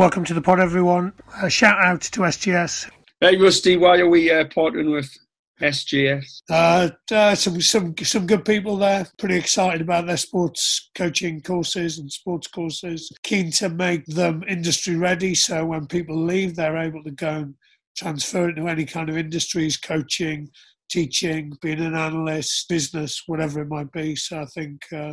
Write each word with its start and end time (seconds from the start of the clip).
Welcome 0.00 0.24
to 0.24 0.32
the 0.32 0.40
pod, 0.40 0.60
everyone. 0.60 1.12
A 1.42 1.50
shout 1.50 1.78
out 1.84 2.00
to 2.00 2.20
SGS. 2.20 2.90
Hey, 3.20 3.36
Rusty, 3.36 3.76
why 3.76 3.98
are 3.98 4.08
we 4.08 4.30
uh, 4.30 4.44
partnering 4.44 4.94
with 4.94 5.14
SGS? 5.60 6.40
Uh, 6.48 6.88
uh, 7.12 7.34
some 7.34 7.60
some 7.60 7.94
some 7.98 8.26
good 8.26 8.46
people 8.46 8.78
there. 8.78 9.06
Pretty 9.18 9.36
excited 9.36 9.82
about 9.82 10.06
their 10.06 10.16
sports 10.16 10.88
coaching 10.94 11.42
courses 11.42 11.98
and 11.98 12.10
sports 12.10 12.46
courses. 12.46 13.12
Keen 13.24 13.50
to 13.50 13.68
make 13.68 14.06
them 14.06 14.42
industry 14.48 14.96
ready, 14.96 15.34
so 15.34 15.66
when 15.66 15.86
people 15.86 16.16
leave, 16.16 16.56
they're 16.56 16.78
able 16.78 17.04
to 17.04 17.10
go 17.10 17.28
and 17.28 17.54
transfer 17.94 18.48
it 18.48 18.54
to 18.54 18.68
any 18.68 18.86
kind 18.86 19.10
of 19.10 19.18
industries, 19.18 19.76
coaching, 19.76 20.48
teaching, 20.90 21.52
being 21.60 21.78
an 21.80 21.94
analyst, 21.94 22.70
business, 22.70 23.24
whatever 23.26 23.60
it 23.60 23.68
might 23.68 23.92
be. 23.92 24.16
So 24.16 24.40
I 24.40 24.46
think, 24.46 24.80
uh, 24.94 25.12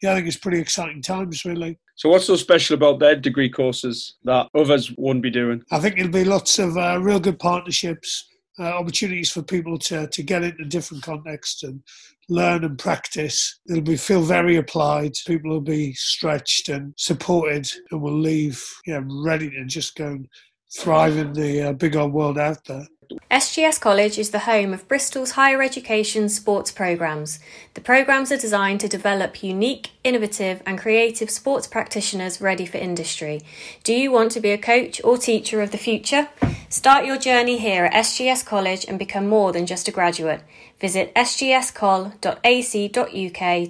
yeah, 0.00 0.12
I 0.12 0.14
think 0.14 0.28
it's 0.28 0.36
pretty 0.36 0.60
exciting 0.60 1.02
times, 1.02 1.44
really. 1.44 1.80
So 2.00 2.08
what's 2.08 2.24
so 2.24 2.36
special 2.36 2.72
about 2.72 2.98
their 2.98 3.14
degree 3.14 3.50
courses 3.50 4.14
that 4.24 4.48
others 4.54 4.90
won't 4.96 5.20
be 5.20 5.28
doing? 5.28 5.62
I 5.70 5.80
think 5.80 5.98
it'll 5.98 6.10
be 6.10 6.24
lots 6.24 6.58
of 6.58 6.78
uh, 6.78 6.98
real 6.98 7.20
good 7.20 7.38
partnerships 7.38 8.26
uh, 8.58 8.78
opportunities 8.78 9.30
for 9.30 9.42
people 9.42 9.76
to, 9.78 10.06
to 10.06 10.22
get 10.22 10.42
into 10.42 10.64
different 10.64 11.02
contexts 11.02 11.62
and 11.62 11.82
learn 12.30 12.64
and 12.64 12.78
practice. 12.78 13.60
It'll 13.68 13.82
be 13.82 13.98
feel 13.98 14.22
very 14.22 14.56
applied. 14.56 15.12
People 15.26 15.50
will 15.50 15.60
be 15.60 15.92
stretched 15.92 16.70
and 16.70 16.94
supported 16.96 17.70
and 17.90 18.00
will 18.00 18.18
leave 18.18 18.64
yeah, 18.86 19.02
ready 19.04 19.50
to 19.50 19.66
just 19.66 19.94
go 19.94 20.06
and 20.06 20.28
thrive 20.72 21.16
in 21.16 21.32
the 21.32 21.62
uh, 21.62 21.72
big 21.72 21.96
old 21.96 22.12
world 22.12 22.38
out 22.38 22.64
there. 22.64 22.86
SGS 23.30 23.80
College 23.80 24.18
is 24.18 24.30
the 24.30 24.40
home 24.40 24.72
of 24.72 24.86
Bristol's 24.86 25.32
higher 25.32 25.62
education 25.62 26.28
sports 26.28 26.70
programmes. 26.70 27.40
The 27.74 27.80
programmes 27.80 28.30
are 28.30 28.36
designed 28.36 28.78
to 28.80 28.88
develop 28.88 29.42
unique, 29.42 29.90
innovative, 30.04 30.62
and 30.64 30.78
creative 30.78 31.28
sports 31.28 31.66
practitioners 31.66 32.40
ready 32.40 32.66
for 32.66 32.78
industry. 32.78 33.40
Do 33.82 33.94
you 33.94 34.12
want 34.12 34.30
to 34.32 34.40
be 34.40 34.50
a 34.50 34.58
coach 34.58 35.02
or 35.02 35.18
teacher 35.18 35.60
of 35.60 35.72
the 35.72 35.78
future? 35.78 36.28
Start 36.68 37.04
your 37.04 37.18
journey 37.18 37.58
here 37.58 37.86
at 37.86 38.04
SGS 38.04 38.46
College 38.46 38.84
and 38.86 38.96
become 38.96 39.26
more 39.28 39.50
than 39.50 39.66
just 39.66 39.88
a 39.88 39.92
graduate. 39.92 40.42
Visit 40.80 41.12
sgscol.ac.uk 41.16 42.20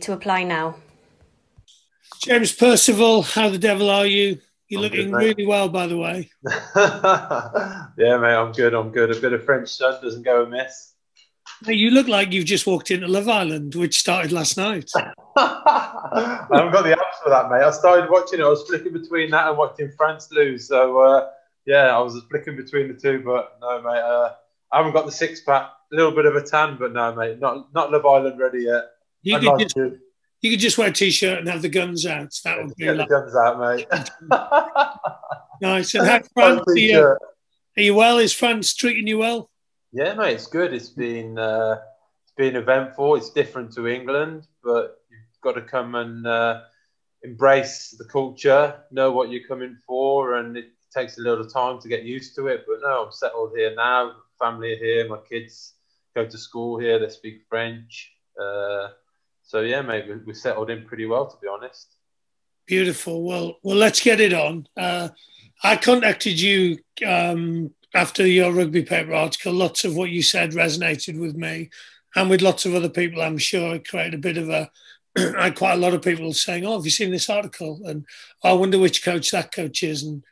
to 0.00 0.12
apply 0.12 0.42
now. 0.44 0.76
James 2.20 2.52
Percival, 2.52 3.22
how 3.22 3.48
the 3.48 3.56
devil 3.56 3.88
are 3.88 4.04
you? 4.04 4.38
You're 4.70 4.78
I'm 4.78 4.84
looking 4.84 5.10
good, 5.10 5.16
really 5.16 5.46
well, 5.46 5.68
by 5.68 5.88
the 5.88 5.98
way. 5.98 6.30
yeah, 6.46 8.16
mate, 8.18 8.36
I'm 8.36 8.52
good. 8.52 8.72
I'm 8.72 8.92
good. 8.92 9.10
A 9.10 9.20
bit 9.20 9.32
of 9.32 9.44
French 9.44 9.68
sun 9.68 10.00
doesn't 10.00 10.22
go 10.22 10.44
amiss. 10.44 10.94
Hey, 11.66 11.74
you 11.74 11.90
look 11.90 12.06
like 12.06 12.32
you've 12.32 12.44
just 12.44 12.68
walked 12.68 12.92
into 12.92 13.08
Love 13.08 13.28
Island, 13.28 13.74
which 13.74 13.98
started 13.98 14.30
last 14.30 14.56
night. 14.56 14.88
I 15.36 16.46
haven't 16.52 16.72
got 16.72 16.84
the 16.84 16.96
apps 16.96 17.20
for 17.20 17.30
that, 17.30 17.50
mate. 17.50 17.64
I 17.64 17.72
started 17.72 18.08
watching 18.10 18.38
it. 18.38 18.44
I 18.44 18.48
was 18.48 18.62
flicking 18.62 18.92
between 18.92 19.30
that 19.32 19.48
and 19.48 19.58
watching 19.58 19.90
France 19.96 20.28
lose. 20.30 20.68
So, 20.68 21.00
uh, 21.00 21.30
yeah, 21.66 21.88
I 21.88 21.98
was 21.98 22.22
flicking 22.30 22.54
between 22.54 22.86
the 22.86 22.94
two. 22.94 23.24
But 23.24 23.58
no, 23.60 23.82
mate, 23.82 23.98
uh, 23.98 24.34
I 24.72 24.76
haven't 24.76 24.92
got 24.92 25.04
the 25.04 25.12
six 25.12 25.40
pack. 25.40 25.68
A 25.92 25.96
little 25.96 26.12
bit 26.12 26.26
of 26.26 26.36
a 26.36 26.42
tan, 26.42 26.76
but 26.78 26.92
no, 26.92 27.12
mate, 27.12 27.40
not 27.40 27.74
not 27.74 27.90
Love 27.90 28.06
Island 28.06 28.38
ready 28.38 28.62
yet. 28.62 28.84
You 29.22 29.34
I'd 29.34 29.40
could 29.40 29.48
like 29.48 29.58
just, 29.62 29.74
to. 29.74 29.98
You 30.42 30.50
could 30.50 30.60
just 30.60 30.78
wear 30.78 30.88
a 30.88 30.92
t-shirt 30.92 31.38
and 31.38 31.48
have 31.48 31.62
the 31.62 31.68
guns 31.68 32.06
out. 32.06 32.34
That 32.44 32.58
would 32.58 32.74
be 32.76 32.84
get 32.84 32.96
like... 32.96 33.08
the 33.08 33.14
guns 33.14 33.36
out, 33.36 33.60
mate. 33.60 33.86
nice. 35.60 35.94
And 35.94 36.06
how 36.08 36.20
France? 36.34 36.62
Are 36.66 36.78
you, 36.78 37.00
are 37.00 37.18
you 37.76 37.94
well? 37.94 38.18
Is 38.18 38.32
France 38.32 38.74
treating 38.74 39.06
you 39.06 39.18
well? 39.18 39.50
Yeah, 39.92 40.14
mate, 40.14 40.34
it's 40.34 40.46
good. 40.46 40.72
It's 40.72 40.88
been 40.88 41.38
uh, 41.38 41.78
it's 42.22 42.32
been 42.36 42.56
eventful. 42.56 43.16
It's 43.16 43.30
different 43.30 43.72
to 43.74 43.88
England, 43.88 44.46
but 44.62 44.98
you've 45.10 45.40
got 45.42 45.60
to 45.60 45.62
come 45.62 45.94
and 45.94 46.26
uh, 46.26 46.60
embrace 47.22 47.94
the 47.98 48.04
culture, 48.04 48.80
know 48.90 49.10
what 49.10 49.30
you're 49.30 49.46
coming 49.46 49.76
for, 49.86 50.36
and 50.36 50.56
it 50.56 50.70
takes 50.94 51.18
a 51.18 51.22
little 51.22 51.44
time 51.44 51.80
to 51.80 51.88
get 51.88 52.04
used 52.04 52.34
to 52.36 52.46
it. 52.46 52.64
But 52.66 52.78
no, 52.82 53.04
I'm 53.04 53.12
settled 53.12 53.52
here 53.56 53.74
now. 53.74 54.12
Family 54.38 54.72
are 54.72 54.78
here. 54.78 55.08
My 55.08 55.18
kids 55.28 55.74
go 56.14 56.24
to 56.24 56.38
school 56.38 56.78
here. 56.78 56.98
They 56.98 57.08
speak 57.08 57.42
French. 57.48 58.12
Uh, 58.40 58.88
so 59.50 59.62
yeah, 59.62 59.82
mate, 59.82 60.06
we, 60.06 60.14
we 60.26 60.32
settled 60.32 60.70
in 60.70 60.84
pretty 60.84 61.06
well, 61.06 61.26
to 61.26 61.36
be 61.42 61.48
honest. 61.48 61.96
Beautiful. 62.66 63.24
Well, 63.24 63.56
well, 63.64 63.76
let's 63.76 64.00
get 64.00 64.20
it 64.20 64.32
on. 64.32 64.68
Uh, 64.76 65.08
I 65.64 65.74
contacted 65.74 66.40
you 66.40 66.78
um, 67.04 67.74
after 67.92 68.24
your 68.24 68.52
rugby 68.52 68.84
paper 68.84 69.12
article. 69.12 69.52
Lots 69.52 69.84
of 69.84 69.96
what 69.96 70.10
you 70.10 70.22
said 70.22 70.52
resonated 70.52 71.18
with 71.18 71.34
me, 71.34 71.70
and 72.14 72.30
with 72.30 72.42
lots 72.42 72.64
of 72.64 72.76
other 72.76 72.88
people. 72.88 73.22
I'm 73.22 73.38
sure 73.38 73.74
it 73.74 73.88
created 73.88 74.14
a 74.14 74.18
bit 74.18 74.36
of 74.38 74.50
a. 74.50 74.70
I 75.18 75.46
had 75.46 75.56
quite 75.56 75.72
a 75.72 75.80
lot 75.80 75.94
of 75.94 76.02
people 76.02 76.32
saying, 76.32 76.64
"Oh, 76.64 76.76
have 76.76 76.84
you 76.84 76.92
seen 76.92 77.10
this 77.10 77.28
article?" 77.28 77.80
And 77.86 78.06
oh, 78.44 78.50
I 78.50 78.52
wonder 78.52 78.78
which 78.78 79.04
coach 79.04 79.32
that 79.32 79.52
coach 79.52 79.82
is. 79.82 80.04
And 80.04 80.22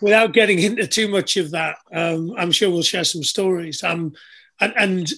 without 0.00 0.32
getting 0.32 0.58
into 0.58 0.88
too 0.88 1.06
much 1.06 1.36
of 1.36 1.52
that, 1.52 1.76
um, 1.92 2.34
I'm 2.36 2.50
sure 2.50 2.70
we'll 2.70 2.82
share 2.82 3.04
some 3.04 3.22
stories. 3.22 3.84
Um, 3.84 4.14
and 4.58 4.74
and 4.76 5.12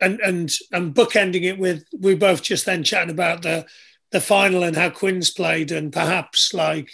and 0.00 0.20
and 0.20 0.50
and 0.72 0.94
bookending 0.94 1.44
it 1.44 1.58
with 1.58 1.84
we 1.98 2.14
both 2.14 2.42
just 2.42 2.66
then 2.66 2.82
chatting 2.82 3.10
about 3.10 3.42
the 3.42 3.66
the 4.10 4.20
final 4.20 4.62
and 4.62 4.76
how 4.76 4.90
Quins 4.90 5.30
played 5.30 5.70
and 5.70 5.92
perhaps 5.92 6.52
like 6.52 6.90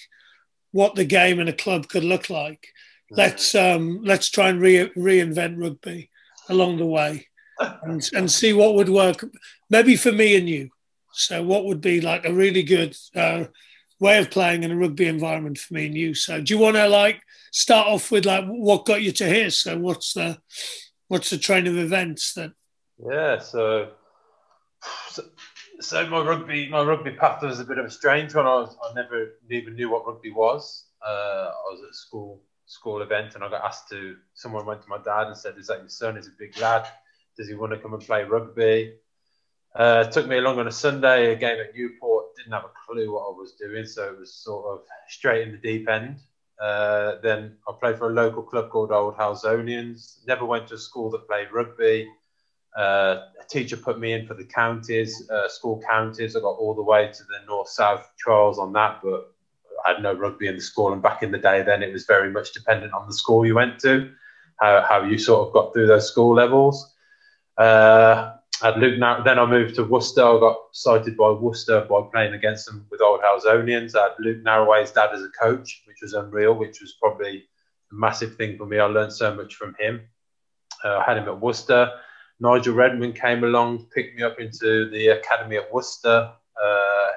what 0.72 0.94
the 0.94 1.04
game 1.04 1.40
and 1.40 1.48
a 1.48 1.54
club 1.54 1.88
could 1.88 2.04
look 2.04 2.28
like. 2.28 2.68
Let's 3.10 3.54
um, 3.54 4.00
let's 4.02 4.28
try 4.28 4.48
and 4.48 4.60
re- 4.60 4.90
reinvent 4.96 5.60
rugby 5.62 6.10
along 6.48 6.76
the 6.76 6.86
way 6.86 7.28
and, 7.58 8.06
and 8.14 8.30
see 8.30 8.52
what 8.52 8.74
would 8.74 8.88
work. 8.88 9.24
Maybe 9.70 9.96
for 9.96 10.12
me 10.12 10.36
and 10.36 10.48
you. 10.48 10.70
So 11.12 11.42
what 11.42 11.64
would 11.64 11.80
be 11.80 12.00
like 12.00 12.26
a 12.26 12.34
really 12.34 12.62
good 12.62 12.94
uh, 13.14 13.44
way 14.00 14.18
of 14.18 14.30
playing 14.30 14.64
in 14.64 14.72
a 14.72 14.76
rugby 14.76 15.06
environment 15.06 15.56
for 15.56 15.74
me 15.74 15.86
and 15.86 15.96
you? 15.96 16.14
So 16.14 16.42
do 16.42 16.52
you 16.52 16.60
want 16.60 16.76
to 16.76 16.88
like 16.88 17.22
start 17.52 17.88
off 17.88 18.10
with 18.10 18.26
like 18.26 18.44
what 18.44 18.84
got 18.84 19.02
you 19.02 19.12
to 19.12 19.26
here? 19.26 19.50
So 19.50 19.78
what's 19.78 20.12
the 20.12 20.38
what's 21.08 21.30
the 21.30 21.38
train 21.38 21.66
of 21.66 21.78
events 21.78 22.34
that 22.34 22.52
yeah, 22.98 23.38
so, 23.38 23.90
so, 25.08 25.22
so 25.80 26.06
my 26.08 26.20
rugby 26.20 26.68
my 26.68 26.82
rugby 26.82 27.12
path 27.12 27.42
was 27.42 27.60
a 27.60 27.64
bit 27.64 27.78
of 27.78 27.86
a 27.86 27.90
strange 27.90 28.34
one. 28.34 28.46
I, 28.46 28.54
was, 28.54 28.76
I 28.82 28.94
never 28.94 29.32
even 29.50 29.74
knew 29.74 29.90
what 29.90 30.06
rugby 30.06 30.30
was. 30.30 30.84
Uh, 31.06 31.50
I 31.50 31.70
was 31.70 31.82
at 31.88 31.94
school 31.94 32.42
school 32.66 33.02
event 33.02 33.34
and 33.34 33.44
I 33.44 33.50
got 33.50 33.64
asked 33.64 33.88
to. 33.90 34.16
Someone 34.34 34.66
went 34.66 34.82
to 34.82 34.88
my 34.88 34.98
dad 34.98 35.28
and 35.28 35.36
said, 35.36 35.56
"Is 35.58 35.66
that 35.68 35.78
your 35.78 35.88
son? 35.88 36.16
He's 36.16 36.28
a 36.28 36.32
big 36.38 36.56
lad. 36.58 36.86
Does 37.36 37.48
he 37.48 37.54
want 37.54 37.72
to 37.72 37.78
come 37.78 37.94
and 37.94 38.02
play 38.02 38.24
rugby?" 38.24 38.94
Uh, 39.74 40.04
took 40.04 40.26
me 40.26 40.38
along 40.38 40.58
on 40.58 40.66
a 40.66 40.72
Sunday, 40.72 41.32
a 41.32 41.36
game 41.36 41.60
at 41.60 41.74
Newport. 41.74 42.34
Didn't 42.36 42.52
have 42.52 42.64
a 42.64 42.70
clue 42.86 43.12
what 43.12 43.26
I 43.28 43.36
was 43.36 43.52
doing, 43.60 43.84
so 43.84 44.08
it 44.08 44.18
was 44.18 44.32
sort 44.32 44.64
of 44.66 44.86
straight 45.08 45.46
in 45.46 45.52
the 45.52 45.58
deep 45.58 45.86
end. 45.88 46.16
Uh, 46.58 47.16
then 47.22 47.58
I 47.68 47.72
played 47.78 47.98
for 47.98 48.08
a 48.08 48.14
local 48.14 48.42
club 48.42 48.70
called 48.70 48.90
Old 48.90 49.16
Halesonians. 49.16 50.26
Never 50.26 50.46
went 50.46 50.68
to 50.68 50.74
a 50.74 50.78
school 50.78 51.10
that 51.10 51.28
played 51.28 51.48
rugby. 51.52 52.08
Uh, 52.76 53.22
a 53.40 53.48
teacher 53.48 53.76
put 53.76 53.98
me 53.98 54.12
in 54.12 54.26
for 54.26 54.34
the 54.34 54.44
counties, 54.44 55.28
uh, 55.30 55.48
school 55.48 55.80
counties. 55.88 56.36
I 56.36 56.40
got 56.40 56.58
all 56.58 56.74
the 56.74 56.82
way 56.82 57.10
to 57.10 57.24
the 57.24 57.46
north 57.46 57.68
south 57.68 58.08
trials 58.18 58.58
on 58.58 58.72
that, 58.74 59.00
but 59.02 59.32
I 59.86 59.92
had 59.92 60.02
no 60.02 60.12
rugby 60.12 60.46
in 60.46 60.56
the 60.56 60.60
school. 60.60 60.92
And 60.92 61.02
back 61.02 61.22
in 61.22 61.30
the 61.32 61.38
day, 61.38 61.62
then 61.62 61.82
it 61.82 61.92
was 61.92 62.04
very 62.04 62.30
much 62.30 62.52
dependent 62.52 62.92
on 62.92 63.06
the 63.06 63.14
school 63.14 63.46
you 63.46 63.54
went 63.54 63.78
to, 63.80 64.10
how, 64.60 64.84
how 64.88 65.02
you 65.02 65.18
sort 65.18 65.48
of 65.48 65.54
got 65.54 65.72
through 65.72 65.86
those 65.86 66.10
school 66.10 66.34
levels. 66.34 66.94
Uh, 67.56 68.32
at 68.62 68.78
Luke, 68.78 68.98
then 69.24 69.38
I 69.38 69.46
moved 69.46 69.74
to 69.76 69.84
Worcester. 69.84 70.24
I 70.24 70.40
got 70.40 70.56
cited 70.72 71.16
by 71.16 71.30
Worcester 71.30 71.82
by 71.82 72.00
playing 72.10 72.34
against 72.34 72.66
them 72.66 72.86
with 72.90 73.02
Old 73.02 73.20
Halesonians. 73.20 73.94
I 73.94 74.04
had 74.04 74.12
Luke 74.18 74.42
Narraway's 74.42 74.92
dad 74.92 75.10
as 75.12 75.22
a 75.22 75.28
coach, 75.40 75.82
which 75.86 75.98
was 76.00 76.14
unreal, 76.14 76.54
which 76.54 76.80
was 76.80 76.94
probably 77.00 77.44
a 77.92 77.94
massive 77.94 78.36
thing 78.36 78.56
for 78.56 78.66
me. 78.66 78.78
I 78.78 78.86
learned 78.86 79.12
so 79.12 79.34
much 79.34 79.54
from 79.54 79.74
him. 79.78 80.02
Uh, 80.84 80.98
I 80.98 81.04
had 81.04 81.18
him 81.18 81.28
at 81.28 81.40
Worcester. 81.40 81.92
Nigel 82.40 82.74
Redman 82.74 83.12
came 83.12 83.44
along, 83.44 83.86
picked 83.94 84.16
me 84.16 84.22
up 84.22 84.38
into 84.38 84.90
the 84.90 85.08
academy 85.08 85.56
at 85.56 85.72
Worcester. 85.72 86.32
Uh, 86.62 87.08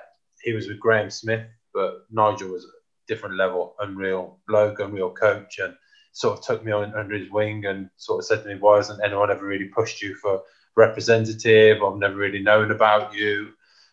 he 0.42 0.54
was 0.54 0.68
with 0.68 0.80
Graham 0.80 1.10
Smith, 1.10 1.46
but 1.74 2.06
Nigel 2.10 2.50
was 2.50 2.64
a 2.64 2.68
different 3.08 3.36
level, 3.36 3.76
unreal 3.80 4.40
bloke, 4.48 4.80
unreal 4.80 5.12
coach, 5.12 5.60
and 5.60 5.76
sort 6.14 6.40
of 6.40 6.46
took 6.46 6.64
me 6.64 6.72
on 6.72 6.94
under 6.96 7.16
his 7.16 7.30
wing 7.30 7.66
and 7.66 7.90
sort 7.98 8.20
of 8.20 8.26
said 8.26 8.44
to 8.44 8.50
me, 8.50 8.56
"Why 8.56 8.78
hasn't 8.78 9.02
anyone 9.04 9.30
ever 9.30 9.46
really 9.46 9.68
pushed 9.68 10.02
you 10.02 10.16
for 10.16 10.42
representative? 10.76 11.84
I've 11.84 11.98
never 11.98 12.16
really 12.16 12.42
known 12.42 12.72
about 12.72 13.14
you." 13.14 13.50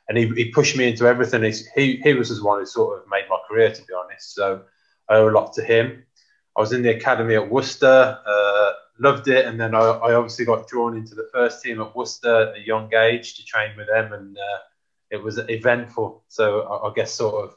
And 0.08 0.16
he, 0.16 0.28
he 0.28 0.52
pushed 0.52 0.76
me 0.76 0.88
into 0.88 1.06
everything. 1.06 1.42
He 1.74 1.96
he 1.96 2.14
was 2.14 2.28
the 2.28 2.44
one 2.44 2.60
who 2.60 2.66
sort 2.66 2.98
of 2.98 3.10
made 3.10 3.24
my 3.28 3.38
career, 3.48 3.72
to 3.72 3.82
be 3.82 3.94
honest. 3.94 4.34
So 4.34 4.62
I 5.08 5.16
owe 5.16 5.28
a 5.28 5.30
lot 5.30 5.52
to 5.54 5.64
him. 5.64 6.04
I 6.56 6.60
was 6.60 6.72
in 6.72 6.82
the 6.82 6.94
academy 6.96 7.34
at 7.34 7.50
Worcester. 7.50 8.18
Uh, 8.24 8.72
loved 8.98 9.28
it. 9.28 9.46
And 9.46 9.60
then 9.60 9.74
I, 9.74 9.80
I, 9.80 10.14
obviously 10.14 10.44
got 10.44 10.68
drawn 10.68 10.96
into 10.96 11.14
the 11.14 11.28
first 11.32 11.62
team 11.62 11.80
at 11.80 11.94
Worcester 11.94 12.50
at 12.50 12.56
a 12.56 12.66
young 12.66 12.92
age 12.94 13.34
to 13.36 13.44
train 13.44 13.76
with 13.76 13.88
them, 13.88 14.12
and 14.12 14.36
uh, 14.36 14.58
it 15.10 15.22
was 15.22 15.38
eventful. 15.38 16.24
So 16.28 16.62
I, 16.62 16.88
I, 16.88 16.92
guess 16.94 17.12
sort 17.12 17.44
of 17.44 17.56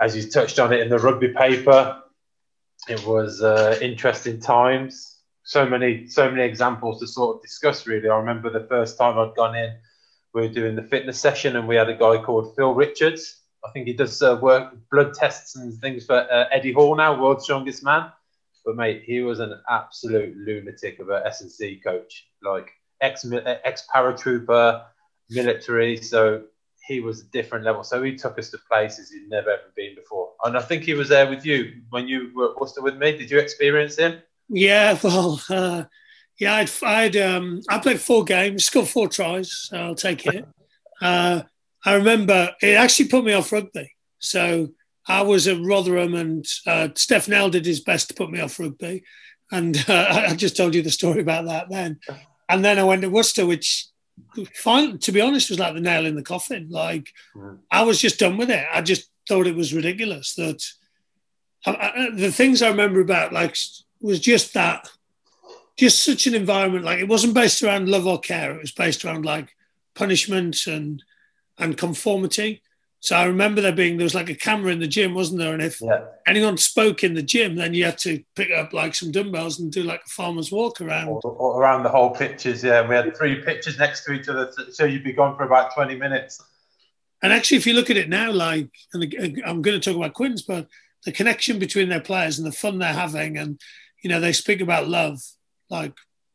as 0.00 0.16
you 0.16 0.28
touched 0.30 0.58
on 0.58 0.72
it 0.72 0.80
in 0.80 0.88
the 0.88 0.98
rugby 0.98 1.28
paper, 1.28 2.02
it 2.88 3.04
was 3.06 3.42
uh, 3.42 3.78
interesting 3.80 4.40
times. 4.40 5.18
So 5.42 5.66
many, 5.66 6.06
so 6.06 6.30
many 6.30 6.44
examples 6.44 7.00
to 7.00 7.06
sort 7.06 7.36
of 7.36 7.42
discuss. 7.42 7.86
Really, 7.86 8.08
I 8.08 8.16
remember 8.16 8.50
the 8.50 8.66
first 8.68 8.98
time 8.98 9.18
I'd 9.18 9.34
gone 9.34 9.56
in, 9.56 9.76
we 10.32 10.42
were 10.42 10.48
doing 10.48 10.76
the 10.76 10.82
fitness 10.82 11.18
session, 11.18 11.56
and 11.56 11.66
we 11.66 11.76
had 11.76 11.88
a 11.88 11.96
guy 11.96 12.22
called 12.22 12.54
Phil 12.56 12.72
Richards. 12.72 13.36
I 13.64 13.70
think 13.72 13.86
he 13.86 13.92
does 13.92 14.22
uh, 14.22 14.38
work 14.40 14.72
blood 14.90 15.12
tests 15.12 15.56
and 15.56 15.74
things 15.80 16.06
for 16.06 16.14
uh, 16.14 16.46
Eddie 16.50 16.72
Hall 16.72 16.96
now, 16.96 17.20
world's 17.20 17.44
strongest 17.44 17.84
man. 17.84 18.10
But 18.70 18.76
mate, 18.76 19.02
he 19.04 19.20
was 19.20 19.40
an 19.40 19.60
absolute 19.68 20.36
lunatic 20.36 21.00
of 21.00 21.10
a 21.10 21.26
S&C 21.26 21.80
coach, 21.82 22.28
like 22.40 22.70
ex 23.00 23.26
ex 23.64 23.84
paratrooper, 23.92 24.84
military. 25.28 25.96
So 25.96 26.44
he 26.86 27.00
was 27.00 27.22
a 27.22 27.24
different 27.32 27.64
level. 27.64 27.82
So 27.82 28.00
he 28.00 28.14
took 28.14 28.38
us 28.38 28.48
to 28.50 28.58
places 28.70 29.10
he'd 29.10 29.28
never 29.28 29.50
ever 29.50 29.72
been 29.74 29.96
before. 29.96 30.34
And 30.44 30.56
I 30.56 30.60
think 30.60 30.84
he 30.84 30.94
was 30.94 31.08
there 31.08 31.28
with 31.28 31.44
you 31.44 31.82
when 31.90 32.06
you 32.06 32.30
were 32.32 32.54
Worcester 32.60 32.80
with 32.80 32.96
me. 32.96 33.18
Did 33.18 33.28
you 33.28 33.40
experience 33.40 33.96
him? 33.96 34.22
Yeah, 34.48 34.96
well, 35.02 35.42
uh, 35.50 35.84
yeah, 36.38 36.54
I'd, 36.54 36.70
I'd 36.84 37.16
um, 37.16 37.62
I 37.68 37.78
played 37.80 38.00
four 38.00 38.22
games, 38.22 38.66
scored 38.66 38.86
four 38.86 39.08
tries. 39.08 39.50
So 39.50 39.76
I'll 39.78 39.94
take 39.96 40.26
it. 40.26 40.46
Uh, 41.02 41.40
I 41.82 41.94
remember 41.94 42.54
it 42.60 42.74
actually 42.74 43.08
put 43.08 43.24
me 43.24 43.32
off 43.32 43.52
rugby. 43.52 43.90
So 44.18 44.68
I 45.10 45.22
was 45.22 45.48
at 45.48 45.60
Rotherham, 45.60 46.14
and 46.14 46.46
uh, 46.66 46.88
Steph 46.94 47.28
Nell 47.28 47.50
did 47.50 47.66
his 47.66 47.80
best 47.80 48.08
to 48.08 48.14
put 48.14 48.30
me 48.30 48.40
off 48.40 48.60
rugby. 48.60 49.02
And 49.50 49.76
uh, 49.88 50.24
I 50.28 50.36
just 50.36 50.56
told 50.56 50.74
you 50.74 50.82
the 50.82 50.90
story 50.90 51.20
about 51.20 51.46
that 51.46 51.68
then. 51.68 51.98
And 52.48 52.64
then 52.64 52.78
I 52.78 52.84
went 52.84 53.02
to 53.02 53.10
Worcester, 53.10 53.44
which, 53.44 53.86
fine, 54.54 54.98
to 54.98 55.12
be 55.12 55.20
honest, 55.20 55.50
was 55.50 55.58
like 55.58 55.74
the 55.74 55.80
nail 55.80 56.06
in 56.06 56.14
the 56.14 56.22
coffin. 56.22 56.68
Like 56.70 57.12
mm. 57.34 57.58
I 57.70 57.82
was 57.82 58.00
just 58.00 58.18
done 58.20 58.36
with 58.36 58.50
it. 58.50 58.64
I 58.72 58.82
just 58.82 59.10
thought 59.28 59.46
it 59.46 59.56
was 59.56 59.74
ridiculous 59.74 60.34
that 60.34 60.62
I, 61.66 61.70
I, 61.70 62.10
the 62.14 62.32
things 62.32 62.62
I 62.62 62.68
remember 62.68 63.00
about 63.00 63.32
like 63.32 63.56
was 64.00 64.20
just 64.20 64.54
that, 64.54 64.88
just 65.76 66.04
such 66.04 66.26
an 66.26 66.34
environment. 66.34 66.84
Like 66.84 67.00
it 67.00 67.08
wasn't 67.08 67.34
based 67.34 67.62
around 67.62 67.88
love 67.88 68.06
or 68.06 68.20
care. 68.20 68.54
It 68.54 68.60
was 68.60 68.72
based 68.72 69.04
around 69.04 69.24
like 69.24 69.54
punishment 69.94 70.66
and 70.66 71.02
and 71.58 71.76
conformity. 71.76 72.62
So 73.02 73.16
I 73.16 73.24
remember 73.24 73.62
there 73.62 73.72
being 73.72 73.96
there 73.96 74.04
was 74.04 74.14
like 74.14 74.28
a 74.28 74.34
camera 74.34 74.72
in 74.72 74.78
the 74.78 74.86
gym, 74.86 75.14
wasn't 75.14 75.40
there? 75.40 75.54
And 75.54 75.62
if 75.62 75.80
yeah. 75.80 76.04
anyone 76.26 76.58
spoke 76.58 77.02
in 77.02 77.14
the 77.14 77.22
gym, 77.22 77.56
then 77.56 77.72
you 77.72 77.86
had 77.86 77.96
to 77.98 78.22
pick 78.36 78.50
up 78.50 78.74
like 78.74 78.94
some 78.94 79.10
dumbbells 79.10 79.58
and 79.58 79.72
do 79.72 79.82
like 79.82 80.02
a 80.04 80.10
farmer's 80.10 80.52
walk 80.52 80.82
around. 80.82 81.08
Or, 81.08 81.20
or 81.22 81.62
around 81.62 81.82
the 81.82 81.88
whole 81.88 82.10
pitches, 82.10 82.62
yeah. 82.62 82.80
And 82.80 82.90
we 82.90 82.94
had 82.94 83.16
three 83.16 83.42
pitches 83.42 83.78
next 83.78 84.04
to 84.04 84.12
each 84.12 84.28
other, 84.28 84.52
so 84.70 84.84
you'd 84.84 85.02
be 85.02 85.14
gone 85.14 85.34
for 85.34 85.44
about 85.44 85.74
twenty 85.74 85.96
minutes. 85.96 86.42
And 87.22 87.32
actually, 87.32 87.56
if 87.56 87.66
you 87.66 87.72
look 87.72 87.90
at 87.90 87.96
it 87.96 88.08
now, 88.08 88.32
like, 88.32 88.70
and 88.92 89.02
I'm 89.46 89.62
going 89.62 89.80
to 89.80 89.80
talk 89.80 89.96
about 89.96 90.14
Quins, 90.14 90.42
but 90.42 90.68
the 91.04 91.12
connection 91.12 91.58
between 91.58 91.88
their 91.88 92.00
players 92.00 92.38
and 92.38 92.46
the 92.46 92.52
fun 92.52 92.78
they're 92.78 92.92
having, 92.92 93.38
and 93.38 93.58
you 94.02 94.10
know, 94.10 94.20
they 94.20 94.32
speak 94.32 94.60
about 94.60 94.88
love, 94.88 95.20
like 95.70 95.94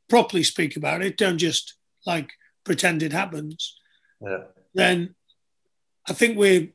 properly 0.09 0.41
speak 0.41 0.77
about 0.77 1.03
it, 1.03 1.17
don't 1.17 1.37
just 1.37 1.75
like 2.07 2.31
pretend 2.63 3.03
it 3.03 3.13
happens. 3.13 3.79
Yeah. 4.19 4.45
Then 4.73 5.15
I 6.07 6.13
think 6.13 6.37
we, 6.37 6.73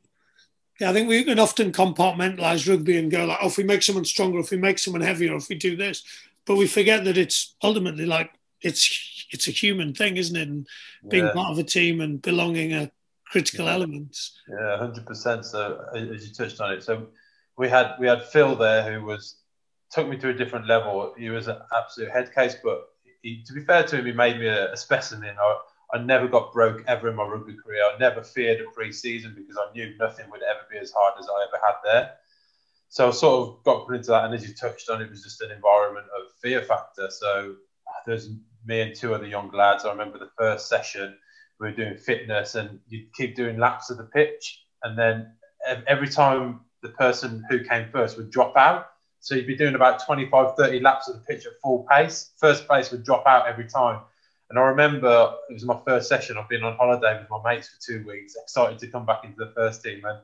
yeah, 0.79 0.89
I 0.89 0.93
think 0.93 1.07
we 1.07 1.23
can 1.23 1.39
often 1.39 1.71
compartmentalize 1.71 2.67
rugby 2.67 2.97
and 2.97 3.11
go 3.11 3.25
like, 3.25 3.39
oh, 3.41 3.47
if 3.47 3.57
we 3.57 3.63
make 3.63 3.83
someone 3.83 4.05
stronger, 4.05 4.39
if 4.39 4.51
we 4.51 4.57
make 4.57 4.79
someone 4.79 5.01
heavier, 5.01 5.35
if 5.35 5.49
we 5.49 5.55
do 5.55 5.75
this, 5.75 6.03
but 6.45 6.57
we 6.57 6.67
forget 6.67 7.03
that 7.05 7.17
it's 7.17 7.55
ultimately 7.63 8.05
like 8.05 8.31
it's 8.61 9.27
it's 9.31 9.47
a 9.47 9.51
human 9.51 9.93
thing, 9.93 10.17
isn't 10.17 10.35
it? 10.35 10.47
And 10.47 10.67
being 11.07 11.25
yeah. 11.25 11.33
part 11.33 11.51
of 11.51 11.59
a 11.59 11.63
team 11.63 12.01
and 12.01 12.21
belonging 12.21 12.73
are 12.73 12.91
critical 13.25 13.65
yeah. 13.65 13.73
elements. 13.73 14.39
Yeah, 14.49 14.77
hundred 14.77 15.05
percent. 15.05 15.45
So 15.45 15.85
as 15.95 16.27
you 16.27 16.33
touched 16.33 16.59
on 16.59 16.73
it, 16.73 16.83
so 16.83 17.07
we 17.57 17.69
had 17.69 17.95
we 17.99 18.07
had 18.07 18.23
Phil 18.23 18.55
there 18.55 18.91
who 18.91 19.05
was 19.05 19.37
took 19.91 20.07
me 20.07 20.17
to 20.17 20.29
a 20.29 20.33
different 20.33 20.67
level. 20.67 21.13
He 21.17 21.29
was 21.29 21.47
an 21.47 21.57
absolute 21.75 22.11
head 22.11 22.33
case, 22.33 22.55
but 22.63 22.87
he, 23.21 23.43
to 23.45 23.53
be 23.53 23.63
fair 23.63 23.83
to 23.83 23.97
him, 23.97 24.05
he 24.05 24.13
made 24.13 24.39
me 24.39 24.47
a, 24.47 24.71
a 24.71 24.77
specimen. 24.77 25.35
I, 25.39 25.57
I 25.93 25.99
never 25.99 26.27
got 26.27 26.53
broke 26.53 26.83
ever 26.87 27.09
in 27.09 27.15
my 27.15 27.23
rugby 27.23 27.55
career. 27.55 27.83
I 27.83 27.97
never 27.99 28.23
feared 28.23 28.61
a 28.61 28.71
pre-season 28.71 29.33
because 29.35 29.57
I 29.57 29.71
knew 29.73 29.93
nothing 29.99 30.29
would 30.31 30.41
ever 30.43 30.61
be 30.71 30.77
as 30.77 30.91
hard 30.91 31.15
as 31.19 31.27
I 31.27 31.45
ever 31.47 31.65
had 31.65 31.75
there. 31.83 32.13
So 32.89 33.07
I 33.07 33.11
sort 33.11 33.49
of 33.49 33.63
got 33.63 33.87
put 33.87 33.95
into 33.95 34.11
that, 34.11 34.25
and 34.25 34.33
as 34.33 34.47
you 34.47 34.53
touched 34.53 34.89
on, 34.89 35.01
it 35.01 35.09
was 35.09 35.23
just 35.23 35.41
an 35.41 35.51
environment 35.51 36.07
of 36.07 36.31
fear 36.41 36.61
factor. 36.61 37.09
So 37.09 37.55
there's 38.05 38.29
me 38.65 38.81
and 38.81 38.95
two 38.95 39.13
other 39.13 39.27
young 39.27 39.49
lads. 39.51 39.85
I 39.85 39.91
remember 39.91 40.17
the 40.19 40.29
first 40.37 40.67
session 40.67 41.15
we 41.59 41.67
were 41.67 41.75
doing 41.75 41.97
fitness, 41.97 42.55
and 42.55 42.79
you'd 42.87 43.13
keep 43.13 43.35
doing 43.35 43.57
laps 43.57 43.89
of 43.89 43.97
the 43.97 44.03
pitch, 44.03 44.65
and 44.83 44.97
then 44.97 45.33
every 45.87 46.09
time 46.09 46.61
the 46.81 46.89
person 46.89 47.45
who 47.49 47.63
came 47.63 47.89
first 47.91 48.17
would 48.17 48.31
drop 48.31 48.57
out. 48.57 48.87
So 49.19 49.35
you'd 49.35 49.47
be 49.47 49.55
doing 49.55 49.75
about 49.75 50.03
25, 50.03 50.55
30 50.57 50.79
laps 50.79 51.07
of 51.07 51.15
the 51.15 51.21
pitch 51.21 51.45
at 51.45 51.53
full 51.61 51.85
pace. 51.89 52.31
First 52.37 52.67
place 52.67 52.91
would 52.91 53.03
drop 53.03 53.25
out 53.27 53.47
every 53.47 53.69
time. 53.69 54.01
And 54.51 54.59
I 54.59 54.63
remember 54.63 55.33
it 55.49 55.53
was 55.53 55.63
my 55.63 55.79
first 55.87 56.09
session. 56.09 56.37
I've 56.37 56.49
been 56.49 56.65
on 56.65 56.75
holiday 56.75 57.17
with 57.17 57.29
my 57.29 57.39
mates 57.41 57.69
for 57.69 57.79
two 57.79 58.05
weeks, 58.05 58.35
excited 58.35 58.79
to 58.79 58.87
come 58.87 59.05
back 59.05 59.23
into 59.23 59.37
the 59.37 59.53
first 59.55 59.81
team. 59.81 60.03
And 60.03 60.19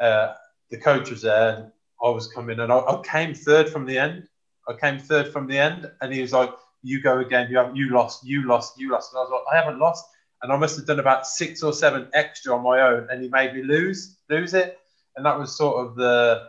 uh, 0.00 0.32
the 0.70 0.78
coach 0.78 1.10
was 1.10 1.20
there, 1.20 1.50
and 1.50 1.72
I 2.02 2.08
was 2.08 2.28
coming, 2.28 2.60
and 2.60 2.72
I, 2.72 2.78
I, 2.78 3.02
came 3.04 3.34
third 3.34 3.68
from 3.68 3.84
the 3.84 3.98
end. 3.98 4.26
I 4.66 4.72
came 4.72 4.98
third 4.98 5.30
from 5.34 5.46
the 5.48 5.58
end, 5.58 5.90
and 6.00 6.14
he 6.14 6.22
was 6.22 6.32
like, 6.32 6.50
"You 6.82 7.02
go 7.02 7.18
again. 7.18 7.50
You 7.50 7.58
have 7.58 7.76
you 7.76 7.90
lost. 7.90 8.24
You 8.24 8.48
lost. 8.48 8.80
You 8.80 8.90
lost." 8.90 9.12
And 9.12 9.18
I 9.18 9.22
was 9.24 9.30
like, 9.32 9.54
"I 9.54 9.62
haven't 9.62 9.78
lost." 9.78 10.02
And 10.40 10.50
I 10.50 10.56
must 10.56 10.78
have 10.78 10.86
done 10.86 11.00
about 11.00 11.26
six 11.26 11.62
or 11.62 11.74
seven 11.74 12.08
extra 12.14 12.56
on 12.56 12.62
my 12.62 12.80
own, 12.80 13.06
and 13.10 13.22
he 13.22 13.28
made 13.28 13.52
me 13.52 13.62
lose 13.62 14.16
lose 14.30 14.54
it. 14.54 14.78
And 15.16 15.26
that 15.26 15.38
was 15.38 15.54
sort 15.54 15.86
of 15.86 15.94
the 15.94 16.48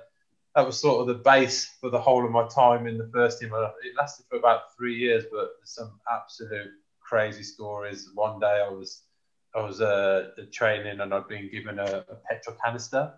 that 0.56 0.66
was 0.66 0.80
sort 0.80 1.01
of 1.01 1.07
the 1.07 1.21
base 1.21 1.66
for 1.81 1.89
the 1.89 2.00
whole 2.00 2.24
of 2.24 2.31
my 2.31 2.48
time 2.48 2.88
in 2.88 2.98
the 2.98 3.10
first 3.13 3.42
team. 3.42 3.51
It 3.54 3.94
lasted 3.98 4.25
for 4.30 4.38
about 4.38 4.74
three 4.77 4.95
years, 4.95 5.25
but 5.30 5.50
some 5.66 6.00
absolute 6.10 6.71
crazy 7.09 7.44
stories. 7.44 8.09
One 8.13 8.39
day 8.39 8.63
I 8.65 8.69
was 8.69 9.01
I 9.56 9.63
was 9.63 9.81
uh, 9.81 10.27
training 10.51 11.00
and 11.00 11.11
I'd 11.11 11.27
been 11.27 11.50
given 11.50 11.79
a, 11.79 12.06
a 12.07 12.15
petrol 12.29 12.56
canister 12.63 13.11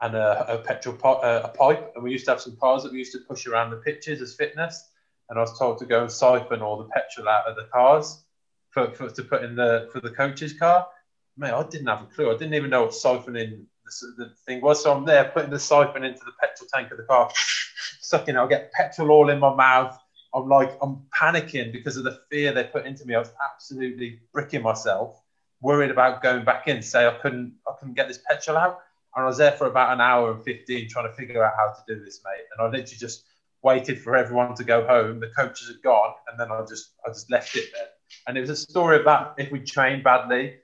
and 0.00 0.16
a, 0.16 0.54
a 0.54 0.58
petrol 0.58 0.96
po- 0.96 1.20
uh, 1.22 1.42
a 1.44 1.56
pipe, 1.56 1.92
and 1.94 2.02
we 2.02 2.10
used 2.10 2.24
to 2.24 2.32
have 2.32 2.40
some 2.40 2.56
cars 2.56 2.82
that 2.82 2.90
we 2.90 2.98
used 2.98 3.12
to 3.12 3.20
push 3.28 3.46
around 3.46 3.70
the 3.70 3.76
pitches 3.76 4.20
as 4.20 4.34
fitness. 4.34 4.90
And 5.28 5.38
I 5.38 5.42
was 5.42 5.56
told 5.56 5.78
to 5.78 5.86
go 5.86 6.00
and 6.02 6.10
siphon 6.10 6.60
all 6.60 6.78
the 6.78 6.88
petrol 6.88 7.28
out 7.28 7.46
of 7.46 7.54
the 7.54 7.68
cars 7.72 8.24
for, 8.70 8.90
for 8.94 9.08
to 9.08 9.22
put 9.22 9.44
in 9.44 9.54
the 9.54 9.88
for 9.92 10.00
the 10.00 10.10
coach's 10.10 10.54
car. 10.54 10.88
Mate, 11.36 11.52
I 11.52 11.62
didn't 11.62 11.86
have 11.86 12.02
a 12.02 12.06
clue. 12.06 12.30
I 12.30 12.36
didn't 12.36 12.54
even 12.54 12.70
know 12.70 12.82
what 12.82 12.90
siphoning 12.90 13.62
the, 13.84 14.24
the 14.24 14.30
thing 14.44 14.60
was. 14.60 14.82
So 14.82 14.92
I'm 14.92 15.04
there 15.04 15.26
putting 15.26 15.50
the 15.50 15.60
siphon 15.60 16.02
into 16.02 16.24
the 16.24 16.32
petrol 16.40 16.68
tank 16.72 16.90
of 16.90 16.96
the 16.96 17.04
car, 17.04 17.30
sucking. 18.00 18.36
I'll 18.36 18.48
get 18.48 18.72
petrol 18.72 19.12
all 19.12 19.30
in 19.30 19.38
my 19.38 19.54
mouth 19.54 19.96
I'm 20.34 20.48
like, 20.48 20.78
I'm 20.80 21.02
panicking 21.18 21.72
because 21.72 21.96
of 21.96 22.04
the 22.04 22.20
fear 22.30 22.52
they 22.52 22.64
put 22.64 22.86
into 22.86 23.04
me. 23.04 23.14
I 23.14 23.18
was 23.18 23.32
absolutely 23.52 24.20
bricking 24.32 24.62
myself, 24.62 25.20
worried 25.60 25.90
about 25.90 26.22
going 26.22 26.44
back 26.44 26.68
in, 26.68 26.82
say 26.82 27.06
I 27.06 27.18
couldn't, 27.18 27.54
I 27.66 27.72
couldn't 27.78 27.94
get 27.94 28.08
this 28.08 28.20
petrol 28.28 28.56
out. 28.56 28.80
And 29.16 29.24
I 29.24 29.26
was 29.26 29.38
there 29.38 29.52
for 29.52 29.66
about 29.66 29.92
an 29.92 30.00
hour 30.00 30.30
and 30.30 30.42
15 30.42 30.88
trying 30.88 31.08
to 31.08 31.14
figure 31.14 31.44
out 31.44 31.54
how 31.56 31.72
to 31.72 31.94
do 31.94 32.04
this, 32.04 32.20
mate. 32.24 32.44
And 32.52 32.62
I 32.62 32.70
literally 32.70 32.96
just 32.96 33.24
waited 33.62 34.00
for 34.00 34.16
everyone 34.16 34.54
to 34.54 34.64
go 34.64 34.86
home. 34.86 35.18
The 35.18 35.30
coaches 35.36 35.68
had 35.68 35.82
gone, 35.82 36.14
and 36.30 36.38
then 36.38 36.50
I 36.50 36.64
just, 36.64 36.92
I 37.04 37.10
just 37.10 37.30
left 37.30 37.56
it 37.56 37.70
there. 37.74 37.88
And 38.28 38.38
it 38.38 38.40
was 38.40 38.50
a 38.50 38.56
story 38.56 39.00
about 39.00 39.34
if 39.38 39.50
we 39.50 39.60
trained 39.60 40.04
badly, 40.04 40.56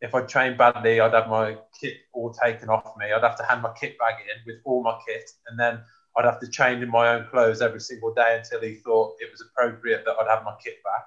if 0.00 0.16
I 0.16 0.22
trained 0.22 0.58
badly, 0.58 1.00
I'd 1.00 1.14
have 1.14 1.28
my 1.28 1.56
kit 1.80 1.94
all 2.12 2.32
taken 2.32 2.68
off 2.68 2.92
me. 2.98 3.12
I'd 3.12 3.22
have 3.22 3.38
to 3.38 3.44
hand 3.44 3.62
my 3.62 3.72
kit 3.78 3.96
bag 3.98 4.16
in 4.20 4.42
with 4.52 4.60
all 4.64 4.82
my 4.82 4.98
kit, 5.06 5.30
and 5.46 5.58
then 5.58 5.80
I'd 6.16 6.24
have 6.24 6.40
to 6.40 6.48
change 6.48 6.82
in 6.82 6.90
my 6.90 7.14
own 7.14 7.26
clothes 7.30 7.62
every 7.62 7.80
single 7.80 8.12
day 8.12 8.38
until 8.38 8.60
he 8.60 8.74
thought 8.74 9.16
it 9.20 9.30
was 9.30 9.40
appropriate 9.40 10.04
that 10.04 10.16
I'd 10.20 10.28
have 10.28 10.44
my 10.44 10.54
kit 10.62 10.82
back. 10.84 11.06